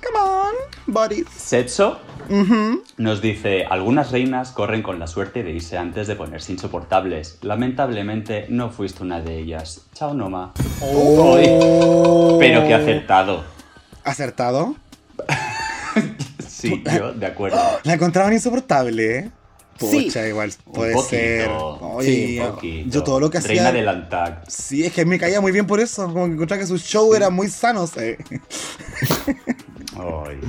Come 0.03 0.17
on, 0.19 0.53
Boris. 0.87 1.27
Setso 1.35 1.99
Ujú. 2.29 2.83
nos 2.97 3.21
dice, 3.21 3.65
algunas 3.65 4.11
reinas 4.11 4.51
corren 4.51 4.81
con 4.81 4.99
la 4.99 5.07
suerte 5.07 5.43
de 5.43 5.51
irse 5.51 5.77
antes 5.77 6.07
de 6.07 6.15
ponerse 6.15 6.51
insoportables. 6.51 7.37
Lamentablemente 7.41 8.45
no 8.49 8.69
fuiste 8.71 9.03
una 9.03 9.21
de 9.21 9.37
ellas. 9.37 9.81
Chao, 9.93 10.13
Noma. 10.13 10.53
Oh. 10.81 12.37
Pero 12.39 12.63
que 12.67 12.73
acertado. 12.73 13.43
¿Acertado? 14.03 14.75
Sí, 16.47 16.83
yo, 16.95 17.11
de 17.13 17.25
acuerdo. 17.25 17.57
La 17.85 17.93
encontraban 17.95 18.31
insoportable, 18.33 19.17
¿eh? 19.17 19.31
Sí. 19.79 20.03
Pucha, 20.03 20.27
igual 20.27 20.51
Un 20.67 20.73
puede 20.73 20.93
poquito. 20.93 21.09
ser. 21.09 21.49
Oye, 21.51 22.07
Sí, 22.07 22.39
un 22.39 22.47
poquito. 22.51 22.89
yo 22.91 23.03
todo 23.03 23.19
lo 23.19 23.31
que 23.31 23.39
hacía. 23.39 23.49
Reina 23.63 23.71
del 23.71 23.87
Antac. 23.89 24.47
Sí, 24.47 24.83
es 24.85 24.93
que 24.93 25.03
me 25.03 25.17
caía 25.17 25.41
muy 25.41 25.51
bien 25.51 25.65
por 25.65 25.79
eso. 25.79 26.05
Como 26.05 26.27
que 26.27 26.33
encontraba 26.33 26.61
que 26.61 26.67
su 26.67 26.77
show 26.77 27.15
era 27.15 27.31
muy 27.31 27.47
sano. 27.47 27.87
¿sí? 27.87 28.15
Ay. 29.97 30.39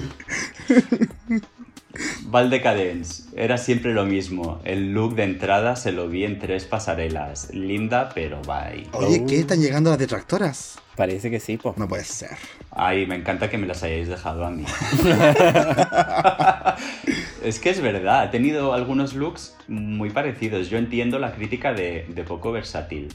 Valdecadence. 2.25 3.25
Era 3.37 3.59
siempre 3.59 3.93
lo 3.93 4.05
mismo. 4.05 4.61
El 4.65 4.93
look 4.93 5.15
de 5.15 5.25
entrada 5.25 5.77
se 5.77 5.93
lo 5.93 6.09
vi 6.09 6.25
en 6.25 6.39
tres 6.39 6.65
pasarelas. 6.65 7.53
Linda, 7.53 8.11
pero 8.15 8.41
bye. 8.43 8.87
Oye, 8.93 9.25
¿qué? 9.27 9.41
¿Están 9.41 9.61
llegando 9.61 9.91
las 9.91 9.99
detractoras? 9.99 10.79
Parece 10.97 11.31
que 11.31 11.41
sí, 11.41 11.57
po. 11.57 11.75
No 11.77 11.89
puede 11.89 12.05
ser. 12.05 12.37
Ay, 12.71 13.07
me 13.07 13.17
encanta 13.17 13.51
que 13.51 13.59
me 13.59 13.67
las 13.67 13.83
hayáis 13.83 14.09
dejado 14.09 14.45
a 14.45 14.51
mí. 14.51 14.65
es 17.43 17.59
que 17.59 17.71
es 17.71 17.81
verdad, 17.81 18.23
ha 18.23 18.31
tenido 18.31 18.73
algunos 18.73 19.15
looks 19.15 19.57
muy 19.69 20.11
parecidos. 20.11 20.69
Yo 20.69 20.79
entiendo 20.79 21.19
la 21.19 21.35
crítica 21.35 21.73
de, 21.73 22.07
de 22.09 22.25
poco 22.25 22.53
versátil. 22.53 23.09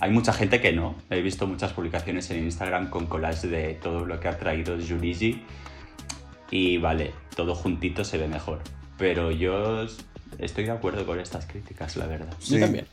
Hay 0.00 0.10
mucha 0.10 0.32
gente 0.32 0.60
que 0.60 0.72
no. 0.72 0.96
He 1.10 1.20
visto 1.22 1.46
muchas 1.46 1.72
publicaciones 1.72 2.30
en 2.30 2.44
Instagram 2.44 2.90
con 2.90 3.06
collage 3.06 3.46
de 3.48 3.74
todo 3.74 4.04
lo 4.04 4.20
que 4.20 4.28
ha 4.28 4.38
traído 4.38 4.78
Yurigi. 4.78 5.42
Y 6.50 6.78
vale, 6.78 7.12
todo 7.36 7.54
juntito 7.54 8.04
se 8.04 8.18
ve 8.18 8.28
mejor. 8.28 8.60
Pero 8.98 9.30
yo 9.30 9.86
estoy 10.38 10.64
de 10.64 10.72
acuerdo 10.72 11.06
con 11.06 11.20
estas 11.20 11.46
críticas, 11.46 11.96
la 11.96 12.06
verdad. 12.06 12.34
Yo 12.46 12.60
también. 12.60 12.86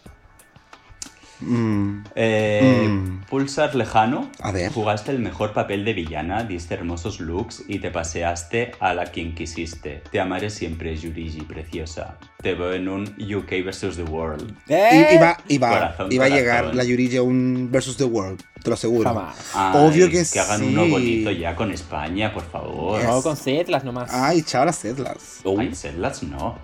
Mm, 1.42 2.04
Eh, 2.16 2.88
Mm. 2.88 3.22
Pulsar 3.30 3.74
Lejano, 3.76 4.30
A 4.42 4.52
ver. 4.52 4.72
jugaste 4.72 5.12
el 5.12 5.20
mejor 5.20 5.54
papel 5.54 5.86
de 5.86 5.94
villana, 5.94 6.44
diste 6.44 6.74
hermosos 6.74 7.20
looks 7.20 7.64
y 7.68 7.80
te 7.80 7.90
paseaste 7.92 8.74
a 8.80 8.94
la 8.94 9.06
quien 9.06 9.34
quisiste. 9.36 10.04
Te 10.12 10.20
amaré 10.20 10.50
siempre, 10.50 10.96
Yurigi, 10.98 11.42
preciosa. 11.42 12.18
Te 12.42 12.56
veo 12.56 12.74
en 12.74 12.90
un 12.90 13.04
UK 13.20 13.64
vs. 13.66 13.96
The 13.96 14.04
World. 14.04 14.54
¿Eh? 14.68 15.12
y 15.14 15.18
va, 15.18 15.38
y 15.48 15.58
va, 15.58 15.70
Corazón, 15.70 16.12
y 16.12 16.18
va 16.18 16.26
a 16.26 16.30
llegar 16.30 16.76
la 16.76 16.84
Yurigi 16.84 17.18
a 17.18 17.24
un 17.24 17.70
versus 17.72 17.96
the 17.98 18.04
world, 18.04 18.42
te 18.64 18.70
lo 18.70 18.74
aseguro. 18.74 19.10
Jamás. 19.10 19.36
Ay, 19.54 19.72
Obvio 19.88 20.10
que 20.10 20.24
Que 20.32 20.40
hagan 20.40 20.60
sí. 20.60 20.66
uno 20.68 20.88
bonito 20.88 21.32
ya 21.32 21.56
con 21.56 21.72
España, 21.72 22.34
por 22.34 22.44
favor. 22.44 23.02
No, 23.04 23.22
con 23.22 23.38
setlas 23.38 23.84
nomás. 23.84 24.10
Ay, 24.14 24.42
chao 24.44 24.66
las 24.66 24.76
sedlas. 24.78 25.40
Oh, 25.44 25.58
Ay, 25.60 25.74
Sedlas 25.74 26.22
no. 26.24 26.58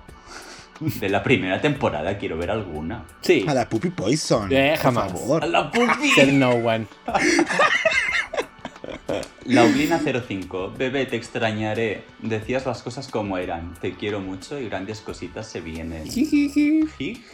De 0.80 1.10
la 1.10 1.24
primera 1.24 1.60
temporada 1.62 2.18
quiero 2.18 2.38
ver 2.38 2.52
alguna. 2.52 3.06
sí. 3.22 3.45
A 3.48 3.54
la 3.54 3.68
Puppy 3.68 3.90
Poison. 3.90 4.52
Eh, 4.52 4.72
por 4.76 4.82
jamás. 4.84 5.12
favor. 5.12 5.44
¡A 5.44 5.48
la 5.48 5.72
pupi! 5.72 6.10
Ser 6.16 6.34
no 6.34 6.52
one. 6.52 6.86
Laulina 9.45 9.99
05, 9.99 10.74
bebé, 10.78 11.06
te 11.06 11.16
extrañaré. 11.16 12.04
Decías 12.22 12.66
las 12.66 12.82
cosas 12.84 13.08
como 13.08 13.38
eran. 13.38 13.74
Te 13.80 13.95
quiero 13.95 14.20
mucho 14.20 14.60
y 14.60 14.68
grandes 14.68 14.99
cositas 14.99 15.48
se 15.48 15.62
vienen. 15.62 16.04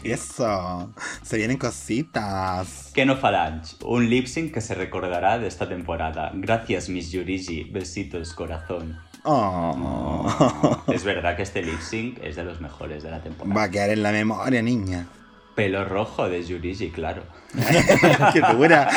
Eso. 0.04 0.94
Se 1.24 1.38
vienen 1.38 1.58
cositas. 1.58 2.92
Keno 2.94 3.18
Falange, 3.18 3.76
un 3.84 4.08
lip 4.10 4.28
sync 4.28 4.54
que 4.54 4.62
se 4.62 4.76
recordará 4.76 5.40
de 5.40 5.48
esta 5.48 5.68
temporada. 5.68 6.32
Gracias, 6.36 6.88
Miss 6.90 7.12
Yurigi. 7.12 7.64
Besitos, 7.64 8.34
corazón. 8.34 9.00
Oh. 9.26 10.84
Es 10.92 11.04
verdad 11.04 11.36
que 11.36 11.44
este 11.44 11.62
lip 11.64 11.80
sync 11.80 12.20
es 12.22 12.36
de 12.36 12.44
los 12.44 12.60
mejores 12.62 13.04
de 13.04 13.10
la 13.12 13.18
Va 13.18 13.24
temporada. 13.24 13.64
a 13.64 13.72
quedar 13.72 13.90
en 13.90 14.04
la 14.04 14.12
memoria, 14.12 14.62
niña. 14.62 15.08
Pelo 15.56 15.86
rojo 15.86 16.28
de 16.30 16.44
Yurigi, 16.44 16.90
claro. 16.92 17.24
Qué 18.34 18.42
dura. 18.54 18.90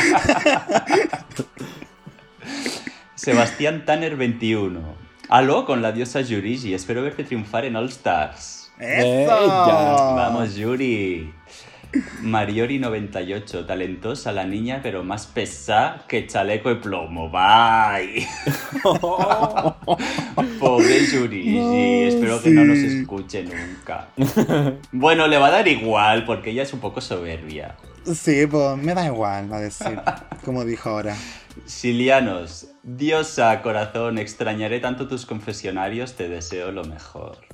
Sebastián 3.15 3.85
Tanner 3.85 4.17
21. 4.17 4.81
Aló 5.29 5.67
con 5.67 5.83
la 5.83 5.93
diosa 5.93 6.21
Yurigi. 6.21 6.75
Espero 6.75 7.03
verte 7.03 7.25
triunfar 7.25 7.65
en 7.65 7.77
All 7.77 7.89
Stars. 7.89 8.73
¡Eso! 8.79 9.47
Vamos, 9.49 10.55
Yuri. 10.55 11.33
Mariori98, 12.23 13.67
talentosa 13.67 14.33
la 14.33 14.45
niña, 14.45 14.81
pero 14.83 15.05
más 15.05 15.27
pesada 15.27 16.05
que 16.09 16.27
chaleco 16.27 16.69
de 16.69 16.77
plomo. 16.77 17.31
Bye. 17.31 18.27
Pobre 20.61 21.07
Yuri, 21.07 21.43
sí, 21.45 22.03
espero 22.09 22.43
que 22.43 22.51
no 22.51 22.65
nos 22.65 22.79
escuche 22.79 23.45
nunca. 23.45 24.09
Bueno, 24.93 25.27
le 25.27 25.39
va 25.39 25.49
a 25.49 25.51
dar 25.51 25.69
igual 25.69 26.25
porque 26.25 26.51
ella 26.51 26.63
es 26.63 26.73
un 26.73 26.81
poco 26.81 27.01
soberbia. 27.01 27.77
Sí, 28.15 28.47
pues 28.47 28.79
me 28.79 28.95
da 28.95 29.07
igual, 29.07 29.53
va 29.53 29.57
a 29.57 29.61
decir. 29.61 29.99
Como 30.45 30.65
dijo 30.65 30.91
ahora. 30.91 31.17
Silianos, 31.65 32.69
diosa, 32.83 33.63
corazón, 33.63 34.19
extrañaré 34.19 34.79
tanto 34.79 35.09
tus 35.09 35.27
confesionarios, 35.27 36.15
te 36.15 36.29
deseo 36.29 36.71
lo 36.71 36.85
mejor. 36.85 37.46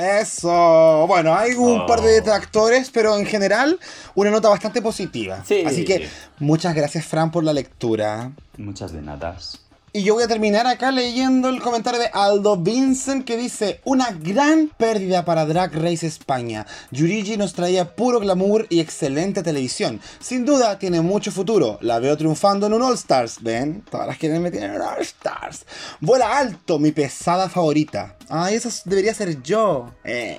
Eso. 0.00 1.06
Bueno, 1.06 1.34
hay 1.34 1.52
un 1.52 1.80
Oh. 1.80 1.86
par 1.86 2.00
de 2.00 2.10
detractores, 2.12 2.90
pero 2.90 3.16
en 3.18 3.26
general 3.26 3.78
una 4.14 4.30
nota 4.30 4.48
bastante 4.48 4.80
positiva. 4.80 5.42
Sí, 5.44 5.62
Así 5.66 5.84
que 5.84 6.08
muchas 6.38 6.74
gracias, 6.74 7.04
Fran, 7.04 7.30
por 7.30 7.44
la 7.44 7.52
lectura. 7.52 8.32
Muchas 8.56 8.92
de 8.92 9.02
nadas. 9.02 9.60
Y 9.92 10.04
yo 10.04 10.14
voy 10.14 10.22
a 10.22 10.28
terminar 10.28 10.68
acá 10.68 10.92
leyendo 10.92 11.48
el 11.48 11.60
comentario 11.60 11.98
de 11.98 12.10
Aldo 12.12 12.56
Vincent 12.56 13.24
que 13.24 13.36
dice 13.36 13.80
Una 13.82 14.12
gran 14.12 14.68
pérdida 14.68 15.24
para 15.24 15.46
Drag 15.46 15.74
Race 15.74 16.06
España. 16.06 16.64
Yurigi 16.92 17.36
nos 17.36 17.54
traía 17.54 17.96
puro 17.96 18.20
glamour 18.20 18.66
y 18.68 18.78
excelente 18.78 19.42
televisión. 19.42 20.00
Sin 20.20 20.44
duda 20.44 20.78
tiene 20.78 21.00
mucho 21.00 21.32
futuro. 21.32 21.76
La 21.80 21.98
veo 21.98 22.16
triunfando 22.16 22.68
en 22.68 22.74
un 22.74 22.82
All 22.82 22.94
Stars. 22.94 23.42
¿Ven? 23.42 23.82
Todas 23.90 24.06
las 24.06 24.16
quieren 24.16 24.40
meter 24.40 24.62
en 24.62 24.80
All 24.80 25.00
Stars. 25.00 25.66
Vuela 26.00 26.38
alto, 26.38 26.78
mi 26.78 26.92
pesada 26.92 27.48
favorita. 27.48 28.14
Ay, 28.32 28.54
eso 28.54 28.68
debería 28.84 29.12
ser 29.12 29.42
yo. 29.42 29.92
Eh. 30.04 30.38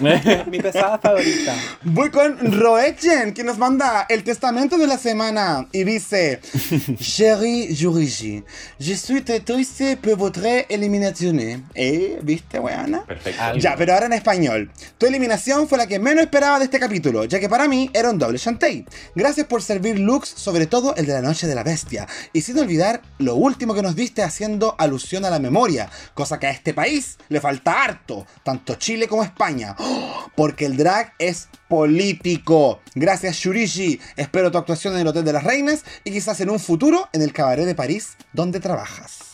Mi 0.50 0.58
pesada 0.60 0.98
favorita. 0.98 1.54
Voy 1.82 2.10
con 2.10 2.38
Roechen, 2.58 3.34
que 3.34 3.44
nos 3.44 3.58
manda 3.58 4.06
el 4.08 4.24
testamento 4.24 4.78
de 4.78 4.86
la 4.86 4.96
semana 4.96 5.68
y 5.72 5.84
dice: 5.84 6.40
Chérie 6.98 7.76
Jurigi, 7.78 8.42
je 8.78 8.94
suis 8.94 9.22
très 9.22 9.40
triste 9.40 9.96
por 9.96 10.16
votre 10.16 10.66
eliminación. 10.68 11.66
¿Eh? 11.74 12.18
¿Viste, 12.22 12.58
weana? 12.58 13.04
Perfecto. 13.04 13.56
Ya, 13.58 13.74
pero 13.76 13.94
ahora 13.94 14.06
en 14.06 14.12
español. 14.12 14.70
Tu 14.98 15.06
eliminación 15.06 15.68
fue 15.68 15.78
la 15.78 15.86
que 15.86 15.98
menos 15.98 16.24
esperaba 16.24 16.58
de 16.58 16.64
este 16.64 16.78
capítulo, 16.78 17.24
ya 17.24 17.40
que 17.40 17.48
para 17.48 17.68
mí 17.68 17.90
era 17.92 18.10
un 18.10 18.18
doble 18.18 18.38
chantey. 18.38 18.84
Gracias 19.14 19.46
por 19.46 19.62
servir 19.62 19.98
looks, 19.98 20.28
sobre 20.28 20.66
todo 20.66 20.94
el 20.96 21.06
de 21.06 21.14
la 21.14 21.22
noche 21.22 21.46
de 21.46 21.54
la 21.54 21.62
bestia. 21.62 22.06
Y 22.32 22.42
sin 22.42 22.58
olvidar 22.58 23.02
lo 23.18 23.34
último 23.34 23.74
que 23.74 23.82
nos 23.82 23.96
diste 23.96 24.22
haciendo 24.22 24.74
alusión 24.78 25.24
a 25.24 25.30
la 25.30 25.38
memoria, 25.38 25.90
cosa 26.14 26.38
que 26.38 26.46
a 26.46 26.50
este 26.50 26.74
país 26.74 27.18
le 27.28 27.40
falta 27.40 27.82
harto, 27.84 28.26
tanto 28.42 28.74
Chile 28.74 29.08
como 29.08 29.24
España. 29.24 29.74
¡Oh! 29.78 30.30
Porque 30.36 30.66
el 30.66 30.76
drag 30.76 31.14
es 31.18 31.48
político. 31.68 32.80
Gracias 32.94 33.36
Shurishi. 33.36 34.00
Espero 34.16 34.50
tu 34.50 34.58
actuación 34.58 34.94
en 34.94 35.00
el 35.00 35.06
Hotel 35.06 35.24
de 35.24 35.32
las 35.32 35.44
Reinas 35.44 35.84
y 36.04 36.12
quizás 36.12 36.40
en 36.40 36.50
un 36.50 36.60
futuro 36.60 37.08
en 37.12 37.22
el 37.22 37.32
Cabaret 37.32 37.66
de 37.66 37.74
París, 37.74 38.16
donde 38.32 38.60
trabajas. 38.60 39.26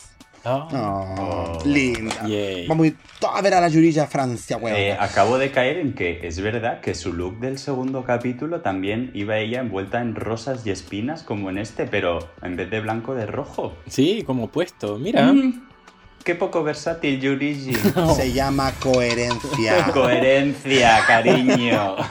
Oh. 0.45 0.67
Oh, 0.73 1.59
linda. 1.65 2.27
Yay. 2.27 2.67
Vamos 2.67 2.83
a 2.83 2.87
ir 2.87 2.97
todos 3.19 3.37
a 3.37 3.41
ver 3.41 3.53
a 3.53 3.61
la 3.61 3.69
Yurilla 3.69 4.03
a 4.03 4.07
Francia, 4.07 4.57
weón. 4.57 4.75
Eh, 4.75 4.91
acabo 4.99 5.37
de 5.37 5.51
caer 5.51 5.77
en 5.77 5.93
que 5.93 6.27
es 6.27 6.41
verdad 6.41 6.81
que 6.81 6.95
su 6.95 7.13
look 7.13 7.39
del 7.39 7.57
segundo 7.57 8.03
capítulo 8.03 8.59
también 8.59 9.09
iba 9.13 9.37
ella 9.37 9.61
envuelta 9.61 10.01
en 10.01 10.15
rosas 10.15 10.65
y 10.65 10.71
espinas 10.71 11.23
como 11.23 11.49
en 11.49 11.57
este, 11.57 11.85
pero 11.85 12.19
en 12.41 12.57
vez 12.57 12.69
de 12.69 12.81
blanco 12.81 13.15
de 13.15 13.25
rojo. 13.25 13.73
Sí, 13.87 14.23
como 14.25 14.49
puesto. 14.49 14.99
Mira. 14.99 15.31
Mm, 15.31 15.61
Qué 16.23 16.35
poco 16.35 16.63
versátil, 16.63 17.19
Yurigi. 17.19 17.75
Se 18.15 18.31
llama 18.31 18.71
coherencia. 18.79 19.85
Coherencia, 19.93 21.03
cariño. 21.05 21.97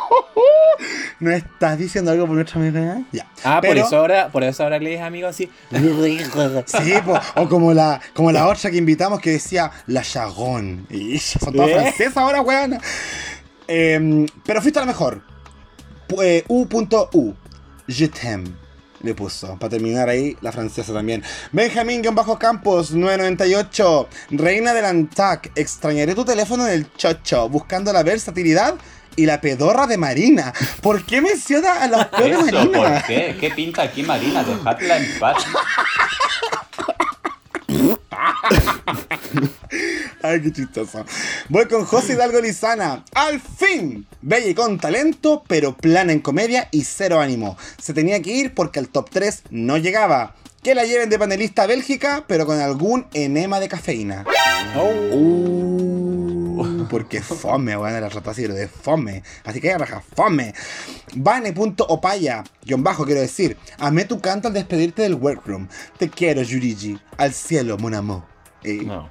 ¿No 1.21 1.31
estás 1.31 1.79
diciendo 1.79 2.11
algo 2.11 2.27
por 2.27 2.35
nuestra 2.37 2.61
amiga? 2.61 3.03
Ya. 3.13 3.27
Ah, 3.45 3.61
por 3.61 3.71
Pero- 3.71 3.87
eso 3.87 3.97
ahora, 3.97 4.29
por 4.31 4.43
eso 4.45 4.63
ahora 4.63 4.79
lees 4.79 5.01
amigo 5.01 5.29
así. 5.29 5.51
Sí, 6.67 6.95
po, 7.05 7.19
o 7.37 7.49
como 7.49 7.73
la, 7.73 8.01
como 8.15 8.33
la 8.33 8.47
otra 8.49 8.71
que 8.71 8.77
invitamos 8.77 9.21
que 9.21 9.31
decía 9.31 9.71
La 9.87 10.03
Chagon. 10.03 10.87
Y 10.91 11.19
son 11.19 11.53
todas 11.55 11.71
¿Eh? 11.71 11.75
francesas 11.75 12.17
ahora, 12.17 12.41
weón. 12.41 12.79
Em, 13.67 14.27
pero 14.45 14.61
fuiste 14.61 14.79
a 14.79 14.83
la 14.83 14.87
mejor. 14.87 15.23
Eh, 16.23 16.45
U.U. 16.49 17.35
Je 17.89 18.09
t'aime. 18.09 18.45
Le 19.03 19.15
puso. 19.15 19.59
Para 19.59 19.71
terminar 19.71 20.09
ahí, 20.09 20.35
la 20.41 20.51
francesa 20.51 20.93
también. 20.95 21.23
Benjamín-Campos 21.53 22.93
998. 22.93 24.09
Reina 24.31 24.73
del 24.73 24.85
Antac. 24.87 25.53
Extrañaré 25.55 26.15
tu 26.15 26.25
teléfono 26.25 26.67
en 26.67 26.73
el 26.73 26.93
chocho. 26.95 27.49
Buscando 27.51 27.93
la 27.93 28.03
versatilidad 28.03 28.75
y 29.17 29.27
la 29.27 29.41
pedorra 29.41 29.87
de 29.87 29.97
Marina. 29.99 30.53
¿Por 30.81 31.05
qué 31.05 31.21
menciona 31.21 31.83
a 31.83 31.89
la 31.89 32.11
peor 32.11 32.45
de 32.45 32.53
Marina? 32.53 32.79
¿por 32.79 33.03
qué? 33.07 33.37
¿Qué 33.41 33.51
pinta 33.51 33.83
aquí 33.83 34.03
Marina? 34.03 34.43
Dejadla 34.43 34.99
en 34.99 35.19
paz. 35.19 35.45
Ay, 40.23 40.41
qué 40.41 40.53
chistoso. 40.53 41.05
Voy 41.49 41.67
con 41.67 41.85
José 41.85 42.15
Hidalgo 42.15 42.41
Lizana. 42.41 43.05
¡Al 43.15 43.41
fin! 43.41 44.07
Bella 44.23 44.47
y 44.47 44.55
con 44.55 44.79
talento, 44.79 45.43
pero 45.47 45.77
plana 45.77 46.13
en 46.13 46.21
comedia 46.21 46.69
y 46.71 46.85
cero 46.85 47.21
ánimo. 47.21 47.59
Se 47.81 47.93
tenía 47.93 48.23
que 48.23 48.31
ir 48.31 48.55
porque 48.55 48.79
al 48.79 48.89
top 48.89 49.11
3 49.11 49.43
no 49.51 49.77
llegaba. 49.77 50.35
Que 50.63 50.75
la 50.75 50.85
lleven 50.85 51.11
de 51.11 51.19
panelista 51.19 51.65
a 51.65 51.67
Bélgica, 51.67 52.25
pero 52.27 52.47
con 52.47 52.59
algún 52.59 53.07
enema 53.13 53.61
de 53.61 53.69
cafeína. 53.69 54.25
Uh, 54.75 55.74
porque 56.95 57.21
fome, 57.21 57.75
bueno, 57.75 57.99
la 57.99 58.09
rata 58.09 58.31
así, 58.31 58.47
de 58.47 58.69
fome. 58.69 59.25
Así 59.45 59.61
que 59.61 59.77
raja, 59.77 60.01
fome. 60.15 60.55
Vane.opaya, 61.17 62.45
guion 62.65 62.85
bajo, 62.85 63.05
quiero 63.05 63.21
decir. 63.21 63.57
Amé 63.81 64.05
tu 64.05 64.21
canto 64.21 64.47
al 64.47 64.55
despedirte 64.55 65.03
del 65.03 65.15
workroom. 65.17 65.67
Te 65.99 66.09
quiero, 66.09 66.43
Yurigi. 66.43 66.97
Al 67.17 67.33
cielo, 67.35 67.79
mon 67.79 67.95
amour. 67.95 68.23
Eh, 68.63 68.83
No. 68.85 69.09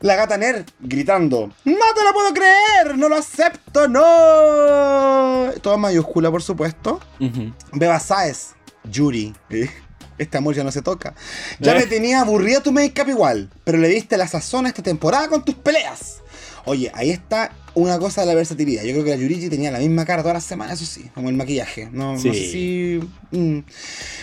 la 0.00 0.14
gata 0.14 0.36
nerd 0.36 0.66
gritando: 0.78 1.46
¡No 1.64 1.86
te 1.96 2.04
lo 2.04 2.12
puedo 2.12 2.34
creer! 2.34 2.98
¡No 2.98 3.08
lo 3.08 3.16
acepto! 3.16 3.88
¡No! 3.88 5.52
Todo 5.62 5.78
mayúscula, 5.78 6.30
por 6.30 6.42
supuesto. 6.42 7.00
Ujú. 7.18 7.50
Beba 7.72 7.98
Saez, 7.98 8.50
Yuri. 8.84 9.34
¿eh? 9.48 9.70
Este 10.18 10.36
amor 10.38 10.54
ya 10.54 10.64
no 10.64 10.70
se 10.70 10.82
toca. 10.82 11.14
Ya 11.60 11.72
Eh. 11.72 11.78
me 11.80 11.86
tenía 11.86 12.20
aburrida 12.20 12.62
tu 12.62 12.72
make-up 12.72 13.08
igual, 13.08 13.50
pero 13.64 13.78
le 13.78 13.88
diste 13.88 14.18
la 14.18 14.28
sazón 14.28 14.66
a 14.66 14.68
esta 14.68 14.82
temporada 14.82 15.28
con 15.28 15.44
tus 15.44 15.54
peleas. 15.54 16.22
Oye, 16.66 16.90
ahí 16.94 17.10
está 17.10 17.52
una 17.74 17.98
cosa 17.98 18.22
de 18.22 18.26
la 18.28 18.34
versatilidad. 18.34 18.82
Yo 18.82 18.92
creo 18.92 19.04
que 19.04 19.10
la 19.10 19.16
Yurigi 19.16 19.48
tenía 19.48 19.70
la 19.70 19.78
misma 19.78 20.04
cara 20.04 20.22
todas 20.22 20.34
las 20.34 20.44
semanas, 20.44 20.80
eso 20.80 20.90
sí, 20.92 21.08
como 21.14 21.28
el 21.28 21.36
maquillaje. 21.36 21.88
No, 21.92 22.14
no 22.14 22.18
Sí. 22.18 22.28
sé 22.32 22.50
si. 22.50 23.00
mm. 23.30 23.58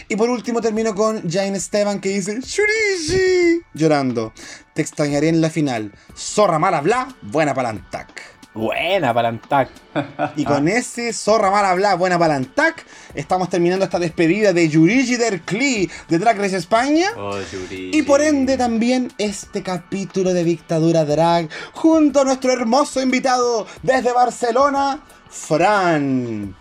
Y 0.09 0.15
por 0.15 0.29
último 0.29 0.59
termino 0.61 0.93
con 0.95 1.29
Jane 1.29 1.57
Esteban 1.57 1.99
que 2.01 2.09
dice: 2.09 2.39
Yurigi, 2.41 3.61
llorando. 3.73 4.33
Te 4.73 4.81
extrañaré 4.81 5.29
en 5.29 5.39
la 5.41 5.49
final. 5.49 5.93
Zorra 6.17 6.59
mala 6.59 6.81
bla, 6.81 7.15
buena 7.21 7.53
palantac. 7.53 8.32
Buena 8.53 9.13
para 9.13 9.29
Antac. 9.29 9.69
Y 10.35 10.45
con 10.45 10.67
ese 10.67 11.11
zorra 11.13 11.49
mala 11.49 11.73
bla, 11.73 11.95
buena 11.95 12.19
palantac, 12.19 12.85
estamos 13.15 13.49
terminando 13.49 13.85
esta 13.85 13.99
despedida 13.99 14.53
de 14.53 14.69
Yurigi 14.69 15.15
Derkli 15.15 15.89
de 16.07 16.19
Drag 16.19 16.37
Race 16.37 16.57
España. 16.57 17.09
Oh. 17.17 17.37
Y 17.69 18.01
por 18.03 18.21
ende 18.21 18.57
también 18.57 19.11
este 19.17 19.63
capítulo 19.63 20.33
de 20.33 20.43
Dictadura 20.43 21.05
Drag 21.05 21.49
junto 21.73 22.21
a 22.21 22.23
nuestro 22.25 22.51
hermoso 22.51 23.01
invitado 23.01 23.65
desde 23.81 24.13
Barcelona, 24.13 25.03
Fran. 25.29 26.55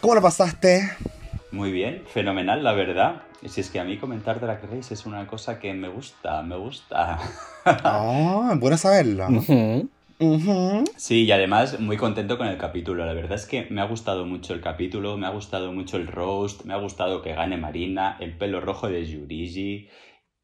¿Cómo 0.00 0.14
lo 0.14 0.22
pasaste? 0.22 0.90
Muy 1.52 1.70
bien, 1.70 2.04
fenomenal, 2.12 2.62
la 2.62 2.72
verdad. 2.72 3.22
Si 3.46 3.60
es 3.60 3.70
que 3.70 3.80
a 3.80 3.84
mí 3.84 3.98
comentar 3.98 4.40
Drag 4.40 4.62
Race 4.70 4.94
es 4.94 5.06
una 5.06 5.26
cosa 5.26 5.58
que 5.58 5.72
me 5.74 5.88
gusta, 5.88 6.42
me 6.42 6.56
gusta. 6.56 7.18
Ah, 7.64 8.54
bueno 8.56 8.76
saberlo. 8.76 9.28
Sí, 10.96 11.24
y 11.24 11.32
además 11.32 11.80
muy 11.80 11.96
contento 11.96 12.36
con 12.36 12.46
el 12.46 12.58
capítulo. 12.58 13.06
La 13.06 13.14
verdad 13.14 13.38
es 13.38 13.46
que 13.46 13.66
me 13.70 13.80
ha 13.80 13.86
gustado 13.86 14.26
mucho 14.26 14.52
el 14.52 14.60
capítulo, 14.60 15.16
me 15.16 15.26
ha 15.26 15.30
gustado 15.30 15.72
mucho 15.72 15.96
el 15.96 16.06
roast, 16.06 16.64
me 16.64 16.74
ha 16.74 16.76
gustado 16.76 17.22
que 17.22 17.34
gane 17.34 17.56
Marina, 17.56 18.18
el 18.20 18.36
pelo 18.36 18.60
rojo 18.60 18.88
de 18.88 19.06
Yurigi 19.06 19.88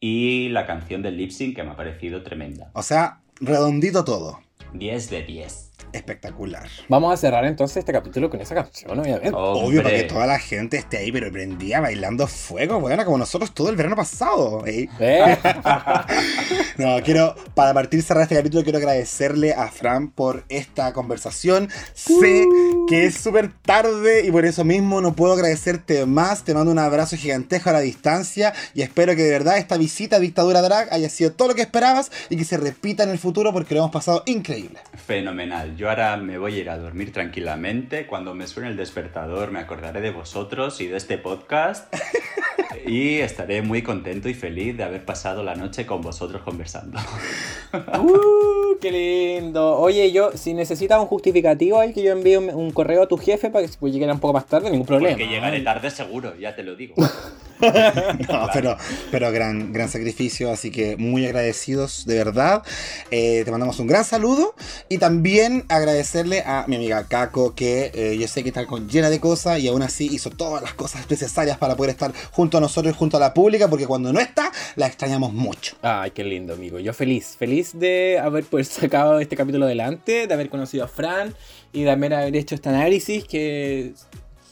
y 0.00 0.48
la 0.48 0.66
canción 0.66 1.02
del 1.02 1.18
lip 1.18 1.30
sync 1.30 1.56
que 1.56 1.62
me 1.62 1.72
ha 1.72 1.76
parecido 1.76 2.22
tremenda. 2.22 2.70
O 2.74 2.82
sea, 2.82 3.20
redondito 3.40 4.04
todo. 4.04 4.40
10 4.72 5.10
de 5.10 5.22
10. 5.22 5.65
Espectacular. 5.92 6.68
Vamos 6.88 7.12
a 7.12 7.16
cerrar 7.16 7.44
entonces 7.44 7.78
este 7.78 7.92
capítulo 7.92 8.28
con 8.28 8.40
esa 8.40 8.54
canción, 8.54 8.98
obviamente. 8.98 9.30
Obvio, 9.32 9.82
para 9.82 9.96
que 9.96 10.02
toda 10.04 10.26
la 10.26 10.38
gente 10.38 10.76
esté 10.76 10.98
ahí, 10.98 11.10
pero 11.10 11.30
prendía 11.32 11.80
bailando 11.80 12.26
fuego, 12.26 12.80
bueno, 12.80 13.04
como 13.04 13.18
nosotros 13.18 13.52
todo 13.54 13.70
el 13.70 13.76
verano 13.76 13.96
pasado. 13.96 14.66
¿eh? 14.66 14.88
Eh, 15.00 15.36
No, 16.78 17.02
quiero, 17.02 17.34
para 17.54 17.72
partir 17.72 18.02
cerrar 18.02 18.24
este 18.24 18.36
capítulo, 18.36 18.62
quiero 18.62 18.78
agradecerle 18.78 19.54
a 19.54 19.68
Fran 19.68 20.10
por 20.10 20.44
esta 20.50 20.92
conversación. 20.92 21.70
Sé 21.94 22.46
que 22.86 23.06
es 23.06 23.14
súper 23.14 23.50
tarde 23.62 24.26
y 24.26 24.30
por 24.30 24.44
eso 24.44 24.62
mismo 24.62 25.00
no 25.00 25.14
puedo 25.14 25.32
agradecerte 25.32 26.04
más. 26.04 26.44
Te 26.44 26.52
mando 26.52 26.70
un 26.70 26.78
abrazo 26.78 27.16
gigantesco 27.16 27.70
a 27.70 27.72
la 27.72 27.80
distancia 27.80 28.52
y 28.74 28.82
espero 28.82 29.16
que 29.16 29.22
de 29.22 29.30
verdad 29.30 29.56
esta 29.56 29.78
visita 29.78 30.16
a 30.16 30.20
Dictadura 30.20 30.60
Drag 30.60 30.92
haya 30.92 31.08
sido 31.08 31.32
todo 31.32 31.48
lo 31.48 31.54
que 31.54 31.62
esperabas 31.62 32.12
y 32.28 32.36
que 32.36 32.44
se 32.44 32.58
repita 32.58 33.04
en 33.04 33.10
el 33.10 33.18
futuro 33.18 33.54
porque 33.54 33.74
lo 33.74 33.80
hemos 33.80 33.92
pasado 33.92 34.22
increíble. 34.26 34.78
Fenomenal. 35.06 35.65
Yo 35.76 35.88
ahora 35.88 36.16
me 36.16 36.38
voy 36.38 36.56
a 36.56 36.58
ir 36.58 36.70
a 36.70 36.78
dormir 36.78 37.12
tranquilamente. 37.12 38.06
Cuando 38.06 38.34
me 38.34 38.46
suene 38.46 38.68
el 38.68 38.76
despertador 38.76 39.50
me 39.50 39.58
acordaré 39.58 40.00
de 40.00 40.10
vosotros 40.10 40.80
y 40.80 40.86
de 40.86 40.96
este 40.96 41.18
podcast. 41.18 41.92
y 42.86 43.16
estaré 43.16 43.62
muy 43.62 43.82
contento 43.82 44.28
y 44.28 44.34
feliz 44.34 44.76
de 44.76 44.84
haber 44.84 45.04
pasado 45.04 45.42
la 45.42 45.56
noche 45.56 45.86
con 45.86 46.02
vosotros 46.02 46.42
conversando. 46.42 46.98
uh, 47.72 48.78
qué 48.80 48.92
lindo. 48.92 49.76
Oye, 49.78 50.12
yo, 50.12 50.32
si 50.34 50.54
necesitas 50.54 51.00
un 51.00 51.06
justificativo, 51.06 51.80
hay 51.80 51.92
que 51.92 52.02
yo 52.02 52.12
envíe 52.12 52.36
un, 52.36 52.50
un 52.50 52.70
correo 52.70 53.02
a 53.02 53.08
tu 53.08 53.16
jefe 53.16 53.50
para 53.50 53.66
que 53.66 53.72
puede 53.76 53.94
llegar 53.94 54.10
un 54.12 54.20
poco 54.20 54.34
más 54.34 54.46
tarde, 54.46 54.70
ningún 54.70 54.86
problema. 54.86 55.16
Porque 55.16 55.28
llegaré 55.28 55.60
tarde 55.60 55.90
seguro, 55.90 56.36
ya 56.38 56.54
te 56.54 56.62
lo 56.62 56.76
digo. 56.76 56.94
No, 58.28 58.48
pero, 58.52 58.76
pero 59.10 59.30
gran, 59.32 59.72
gran 59.72 59.88
sacrificio, 59.88 60.50
así 60.50 60.70
que 60.70 60.96
muy 60.96 61.26
agradecidos, 61.26 62.06
de 62.06 62.16
verdad. 62.16 62.62
Eh, 63.10 63.42
te 63.44 63.50
mandamos 63.50 63.78
un 63.78 63.86
gran 63.86 64.04
saludo 64.04 64.54
y 64.88 64.98
también 64.98 65.64
agradecerle 65.68 66.42
a 66.46 66.64
mi 66.66 66.76
amiga 66.76 67.06
Kako, 67.06 67.54
que 67.54 67.90
eh, 67.94 68.16
yo 68.18 68.26
sé 68.28 68.42
que 68.42 68.48
está 68.48 68.66
con, 68.66 68.88
llena 68.88 69.10
de 69.10 69.20
cosas 69.20 69.60
y 69.60 69.68
aún 69.68 69.82
así 69.82 70.08
hizo 70.10 70.30
todas 70.30 70.62
las 70.62 70.74
cosas 70.74 71.08
necesarias 71.10 71.58
para 71.58 71.76
poder 71.76 71.90
estar 71.90 72.12
junto 72.32 72.58
a 72.58 72.60
nosotros 72.60 72.94
y 72.94 72.98
junto 72.98 73.16
a 73.16 73.20
la 73.20 73.34
pública, 73.34 73.68
porque 73.68 73.86
cuando 73.86 74.12
no 74.12 74.20
está, 74.20 74.50
la 74.76 74.86
extrañamos 74.86 75.32
mucho. 75.32 75.76
Ay, 75.82 76.10
qué 76.10 76.24
lindo, 76.24 76.54
amigo. 76.54 76.78
Yo 76.78 76.92
feliz, 76.92 77.36
feliz 77.38 77.78
de 77.78 78.18
haber 78.18 78.44
pues, 78.44 78.68
sacado 78.68 79.20
este 79.20 79.36
capítulo 79.36 79.66
adelante, 79.66 80.26
de 80.26 80.34
haber 80.34 80.48
conocido 80.48 80.84
a 80.84 80.88
Fran 80.88 81.34
y 81.72 81.82
de 81.82 81.90
haber 81.90 82.34
hecho 82.36 82.54
este 82.54 82.68
análisis 82.68 83.24
que 83.24 83.94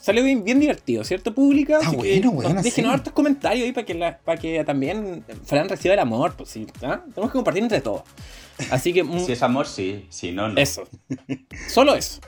salió 0.05 0.23
bien, 0.23 0.45
bien 0.45 0.61
divertido, 0.61 1.03
¿cierto, 1.05 1.35
pública? 1.35 1.77
Está 1.79 1.89
Así 1.89 1.97
que 1.97 2.03
bueno, 2.21 2.33
bueno, 2.33 2.55
nos 2.55 2.63
Dejen 2.63 2.85
sí. 2.85 2.91
hartos 2.91 3.13
comentarios 3.15 3.65
ahí 3.65 3.73
para 3.73 3.87
que, 3.87 3.95
la- 3.95 4.19
para 4.19 4.39
que 4.39 4.63
también 4.65 5.25
Fran 5.47 5.69
reciba 5.69 5.95
el 5.95 6.01
amor, 6.01 6.35
pues 6.37 6.51
sí, 6.51 6.67
¿ah? 6.83 7.01
Tenemos 7.15 7.31
que 7.33 7.37
compartir 7.39 7.63
entre 7.63 7.81
todos. 7.81 8.03
Así 8.71 8.93
que, 8.93 9.05
Si 9.25 9.33
es 9.33 9.43
amor, 9.43 9.67
sí. 9.67 10.07
Si 10.11 10.31
no, 10.33 10.49
no. 10.49 10.61
eso. 10.61 10.85
Solo 11.69 11.95
eso. 11.95 12.21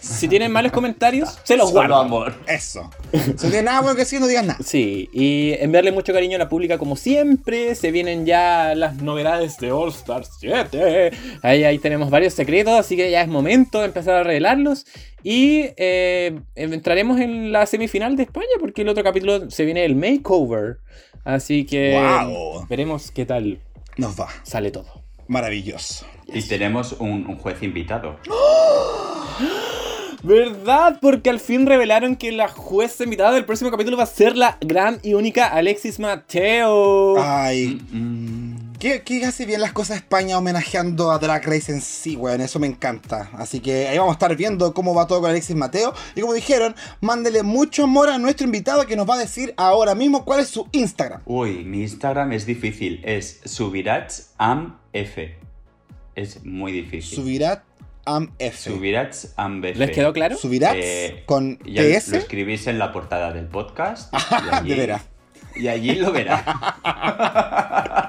Si 0.00 0.26
tienen 0.28 0.50
malos 0.50 0.72
comentarios, 0.72 1.38
se 1.44 1.56
los 1.56 1.68
Solo 1.68 1.80
guardo. 1.80 1.96
amor. 1.96 2.34
Eso. 2.46 2.90
Si 3.12 3.18
no 3.28 3.34
tienes 3.36 3.64
nada 3.64 3.80
bueno 3.80 3.94
que 3.94 4.02
decir, 4.02 4.20
no 4.20 4.26
digas 4.26 4.44
nada. 4.44 4.58
Sí, 4.64 5.08
y 5.12 5.52
enviarle 5.60 5.92
mucho 5.92 6.12
cariño 6.12 6.36
a 6.36 6.38
la 6.38 6.48
pública 6.48 6.78
como 6.78 6.96
siempre. 6.96 7.74
Se 7.74 7.90
vienen 7.92 8.26
ya 8.26 8.74
las 8.74 8.96
novedades 9.02 9.56
de 9.58 9.70
All 9.72 9.90
Stars 9.90 10.30
7. 10.40 11.10
Ahí, 11.42 11.64
ahí 11.64 11.78
tenemos 11.78 12.10
varios 12.10 12.34
secretos, 12.34 12.74
así 12.78 12.96
que 12.96 13.10
ya 13.10 13.22
es 13.22 13.28
momento 13.28 13.78
de 13.80 13.86
empezar 13.86 14.14
a 14.16 14.24
revelarlos. 14.24 14.84
Y 15.22 15.66
eh, 15.76 16.38
entraremos 16.54 17.20
en 17.20 17.52
la 17.52 17.66
semifinal 17.66 18.16
de 18.16 18.24
España 18.24 18.46
porque 18.60 18.82
el 18.82 18.88
otro 18.88 19.04
capítulo 19.04 19.50
se 19.50 19.64
viene 19.64 19.84
el 19.84 19.94
makeover. 19.96 20.78
Así 21.24 21.66
que 21.66 21.92
Guau. 21.92 22.66
veremos 22.68 23.10
qué 23.10 23.26
tal 23.26 23.60
Nos 23.96 24.18
va. 24.18 24.28
sale 24.44 24.70
todo. 24.70 24.97
Maravilloso. 25.28 26.06
Y 26.26 26.42
tenemos 26.42 26.92
un, 26.98 27.26
un 27.26 27.36
juez 27.36 27.62
invitado. 27.62 28.16
¿Verdad? 30.22 30.98
Porque 31.00 31.30
al 31.30 31.38
fin 31.38 31.66
revelaron 31.66 32.16
que 32.16 32.32
la 32.32 32.48
jueza 32.48 33.04
invitada 33.04 33.32
del 33.32 33.44
próximo 33.44 33.70
capítulo 33.70 33.96
va 33.96 34.02
a 34.02 34.06
ser 34.06 34.36
la 34.36 34.58
gran 34.60 34.98
y 35.02 35.14
única 35.14 35.46
Alexis 35.46 36.00
Mateo. 36.00 37.14
Ay, 37.22 37.80
Mm, 37.92 38.47
¿Qué, 38.78 39.02
qué 39.02 39.24
hace 39.24 39.44
bien 39.44 39.60
las 39.60 39.72
cosas 39.72 39.96
España 39.96 40.38
homenajeando 40.38 41.10
a 41.10 41.18
Drag 41.18 41.44
Race 41.44 41.72
en 41.72 41.80
sí, 41.80 42.14
weón? 42.14 42.40
Eso 42.40 42.60
me 42.60 42.68
encanta. 42.68 43.28
Así 43.32 43.58
que 43.58 43.88
ahí 43.88 43.98
vamos 43.98 44.12
a 44.12 44.14
estar 44.14 44.36
viendo 44.36 44.72
cómo 44.72 44.94
va 44.94 45.08
todo 45.08 45.20
con 45.20 45.30
Alexis 45.30 45.56
Mateo. 45.56 45.92
Y 46.14 46.20
como 46.20 46.32
dijeron, 46.32 46.76
mándele 47.00 47.42
mucho 47.42 47.84
amor 47.84 48.08
a 48.08 48.18
nuestro 48.18 48.44
invitado 48.46 48.86
que 48.86 48.94
nos 48.94 49.08
va 49.08 49.16
a 49.16 49.18
decir 49.18 49.52
ahora 49.56 49.96
mismo 49.96 50.24
cuál 50.24 50.38
es 50.40 50.48
su 50.48 50.68
Instagram. 50.70 51.22
Uy, 51.26 51.64
mi 51.64 51.82
Instagram 51.82 52.32
es 52.32 52.46
difícil. 52.46 53.00
Es 53.04 53.40
subirachsamf. 53.44 54.74
Es 56.14 56.44
muy 56.44 56.70
difícil. 56.70 57.18
Subirat 57.18 57.64
Am 58.04 58.32
F. 58.38 58.70
Subirachambf. 58.70 59.76
¿Les 59.76 59.90
quedó 59.90 60.12
claro? 60.12 60.36
Subirat 60.38 60.76
Eh, 60.78 61.24
con 61.26 61.58
Ya 61.64 61.82
TS. 61.82 62.08
lo 62.10 62.18
escribís 62.18 62.66
en 62.68 62.78
la 62.78 62.92
portada 62.92 63.32
del 63.32 63.46
podcast. 63.46 64.14
Ah, 64.30 64.62
de 64.64 64.74
veras. 64.76 65.02
Y 65.58 65.68
allí 65.68 65.96
lo 65.96 66.12
verá. 66.12 66.44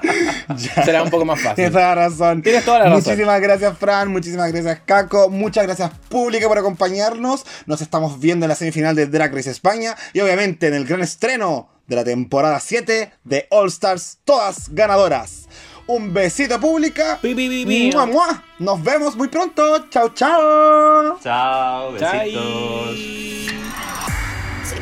Será 0.84 1.02
un 1.02 1.10
poco 1.10 1.24
más 1.24 1.38
Tienes 1.40 1.54
fácil. 1.56 1.72
toda 1.72 1.94
la 1.94 1.94
razón. 1.94 2.42
Tienes 2.42 2.64
toda 2.64 2.78
la 2.78 2.84
razón. 2.86 3.02
Muchísimas 3.02 3.40
gracias, 3.40 3.78
Fran. 3.78 4.12
Muchísimas 4.12 4.52
gracias, 4.52 4.80
Caco. 4.84 5.28
Muchas 5.28 5.64
gracias, 5.66 5.90
pública, 6.08 6.46
por 6.48 6.58
acompañarnos. 6.58 7.44
Nos 7.66 7.80
estamos 7.80 8.20
viendo 8.20 8.44
en 8.46 8.50
la 8.50 8.54
semifinal 8.54 8.94
de 8.94 9.06
Drag 9.06 9.34
Race 9.34 9.50
España 9.50 9.96
y 10.12 10.20
obviamente 10.20 10.68
en 10.68 10.74
el 10.74 10.84
gran 10.84 11.00
estreno 11.00 11.68
de 11.86 11.96
la 11.96 12.04
temporada 12.04 12.60
7 12.60 13.12
de 13.24 13.46
All 13.50 13.68
Stars, 13.68 14.18
todas 14.24 14.68
ganadoras. 14.72 15.48
Un 15.86 16.14
besito, 16.14 16.60
pública. 16.60 17.18
Pi. 17.20 17.90
Mua, 17.92 18.06
mua. 18.06 18.44
Nos 18.60 18.80
vemos 18.82 19.16
muy 19.16 19.26
pronto. 19.26 19.88
Chao, 19.90 20.10
chao. 20.14 21.18
Chao, 21.20 21.98
Chai. 21.98 22.32
besitos. 22.32 22.96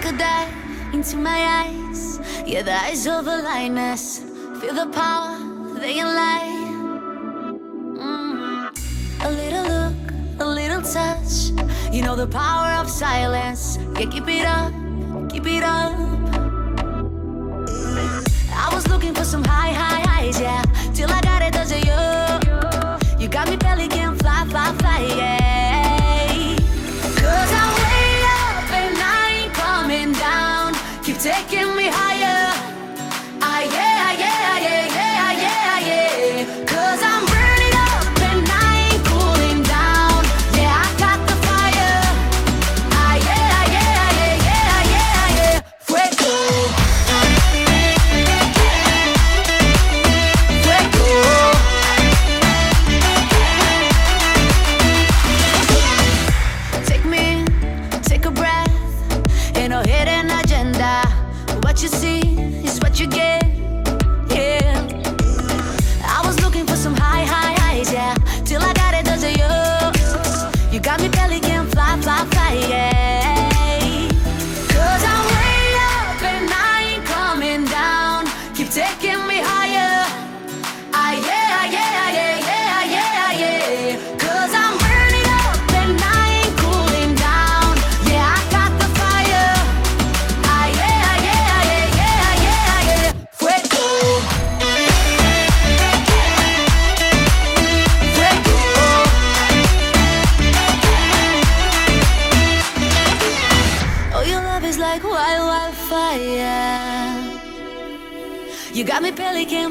Dive 0.03 0.68
into 0.93 1.17
my 1.17 1.67
eyes. 1.67 2.19
Yeah, 2.47 2.63
the 2.63 2.73
eyes 2.73 3.07
of 3.07 3.27
a 3.27 3.37
lioness. 3.43 4.21
Feel 4.61 4.75
the 4.75 4.89
power, 4.93 5.39
they 5.79 5.95
can 5.95 6.07
lie. 6.07 6.49
Mm. 7.99 8.71
A 9.21 9.31
little 9.31 9.67
look, 9.75 10.41
a 10.41 10.47
little 10.47 10.83
touch. 10.83 11.51
You 11.93 12.03
know 12.03 12.17
the 12.17 12.27
power 12.27 12.73
of 12.81 12.91
silence. 12.91 13.79
Yeah, 13.99 14.07
keep 14.07 14.29
it 14.29 14.47
up, 14.47 14.73
keep 15.31 15.47
it 15.47 15.63
up. 15.63 15.93
I 18.53 18.75
was 18.75 18.87
looking 18.89 19.15
for 19.15 19.25
some 19.25 19.45
high, 19.45 19.73
high 19.73 20.01
highs, 20.01 20.41
yeah. 20.41 20.63
Till 20.95 21.11
I 21.11 21.28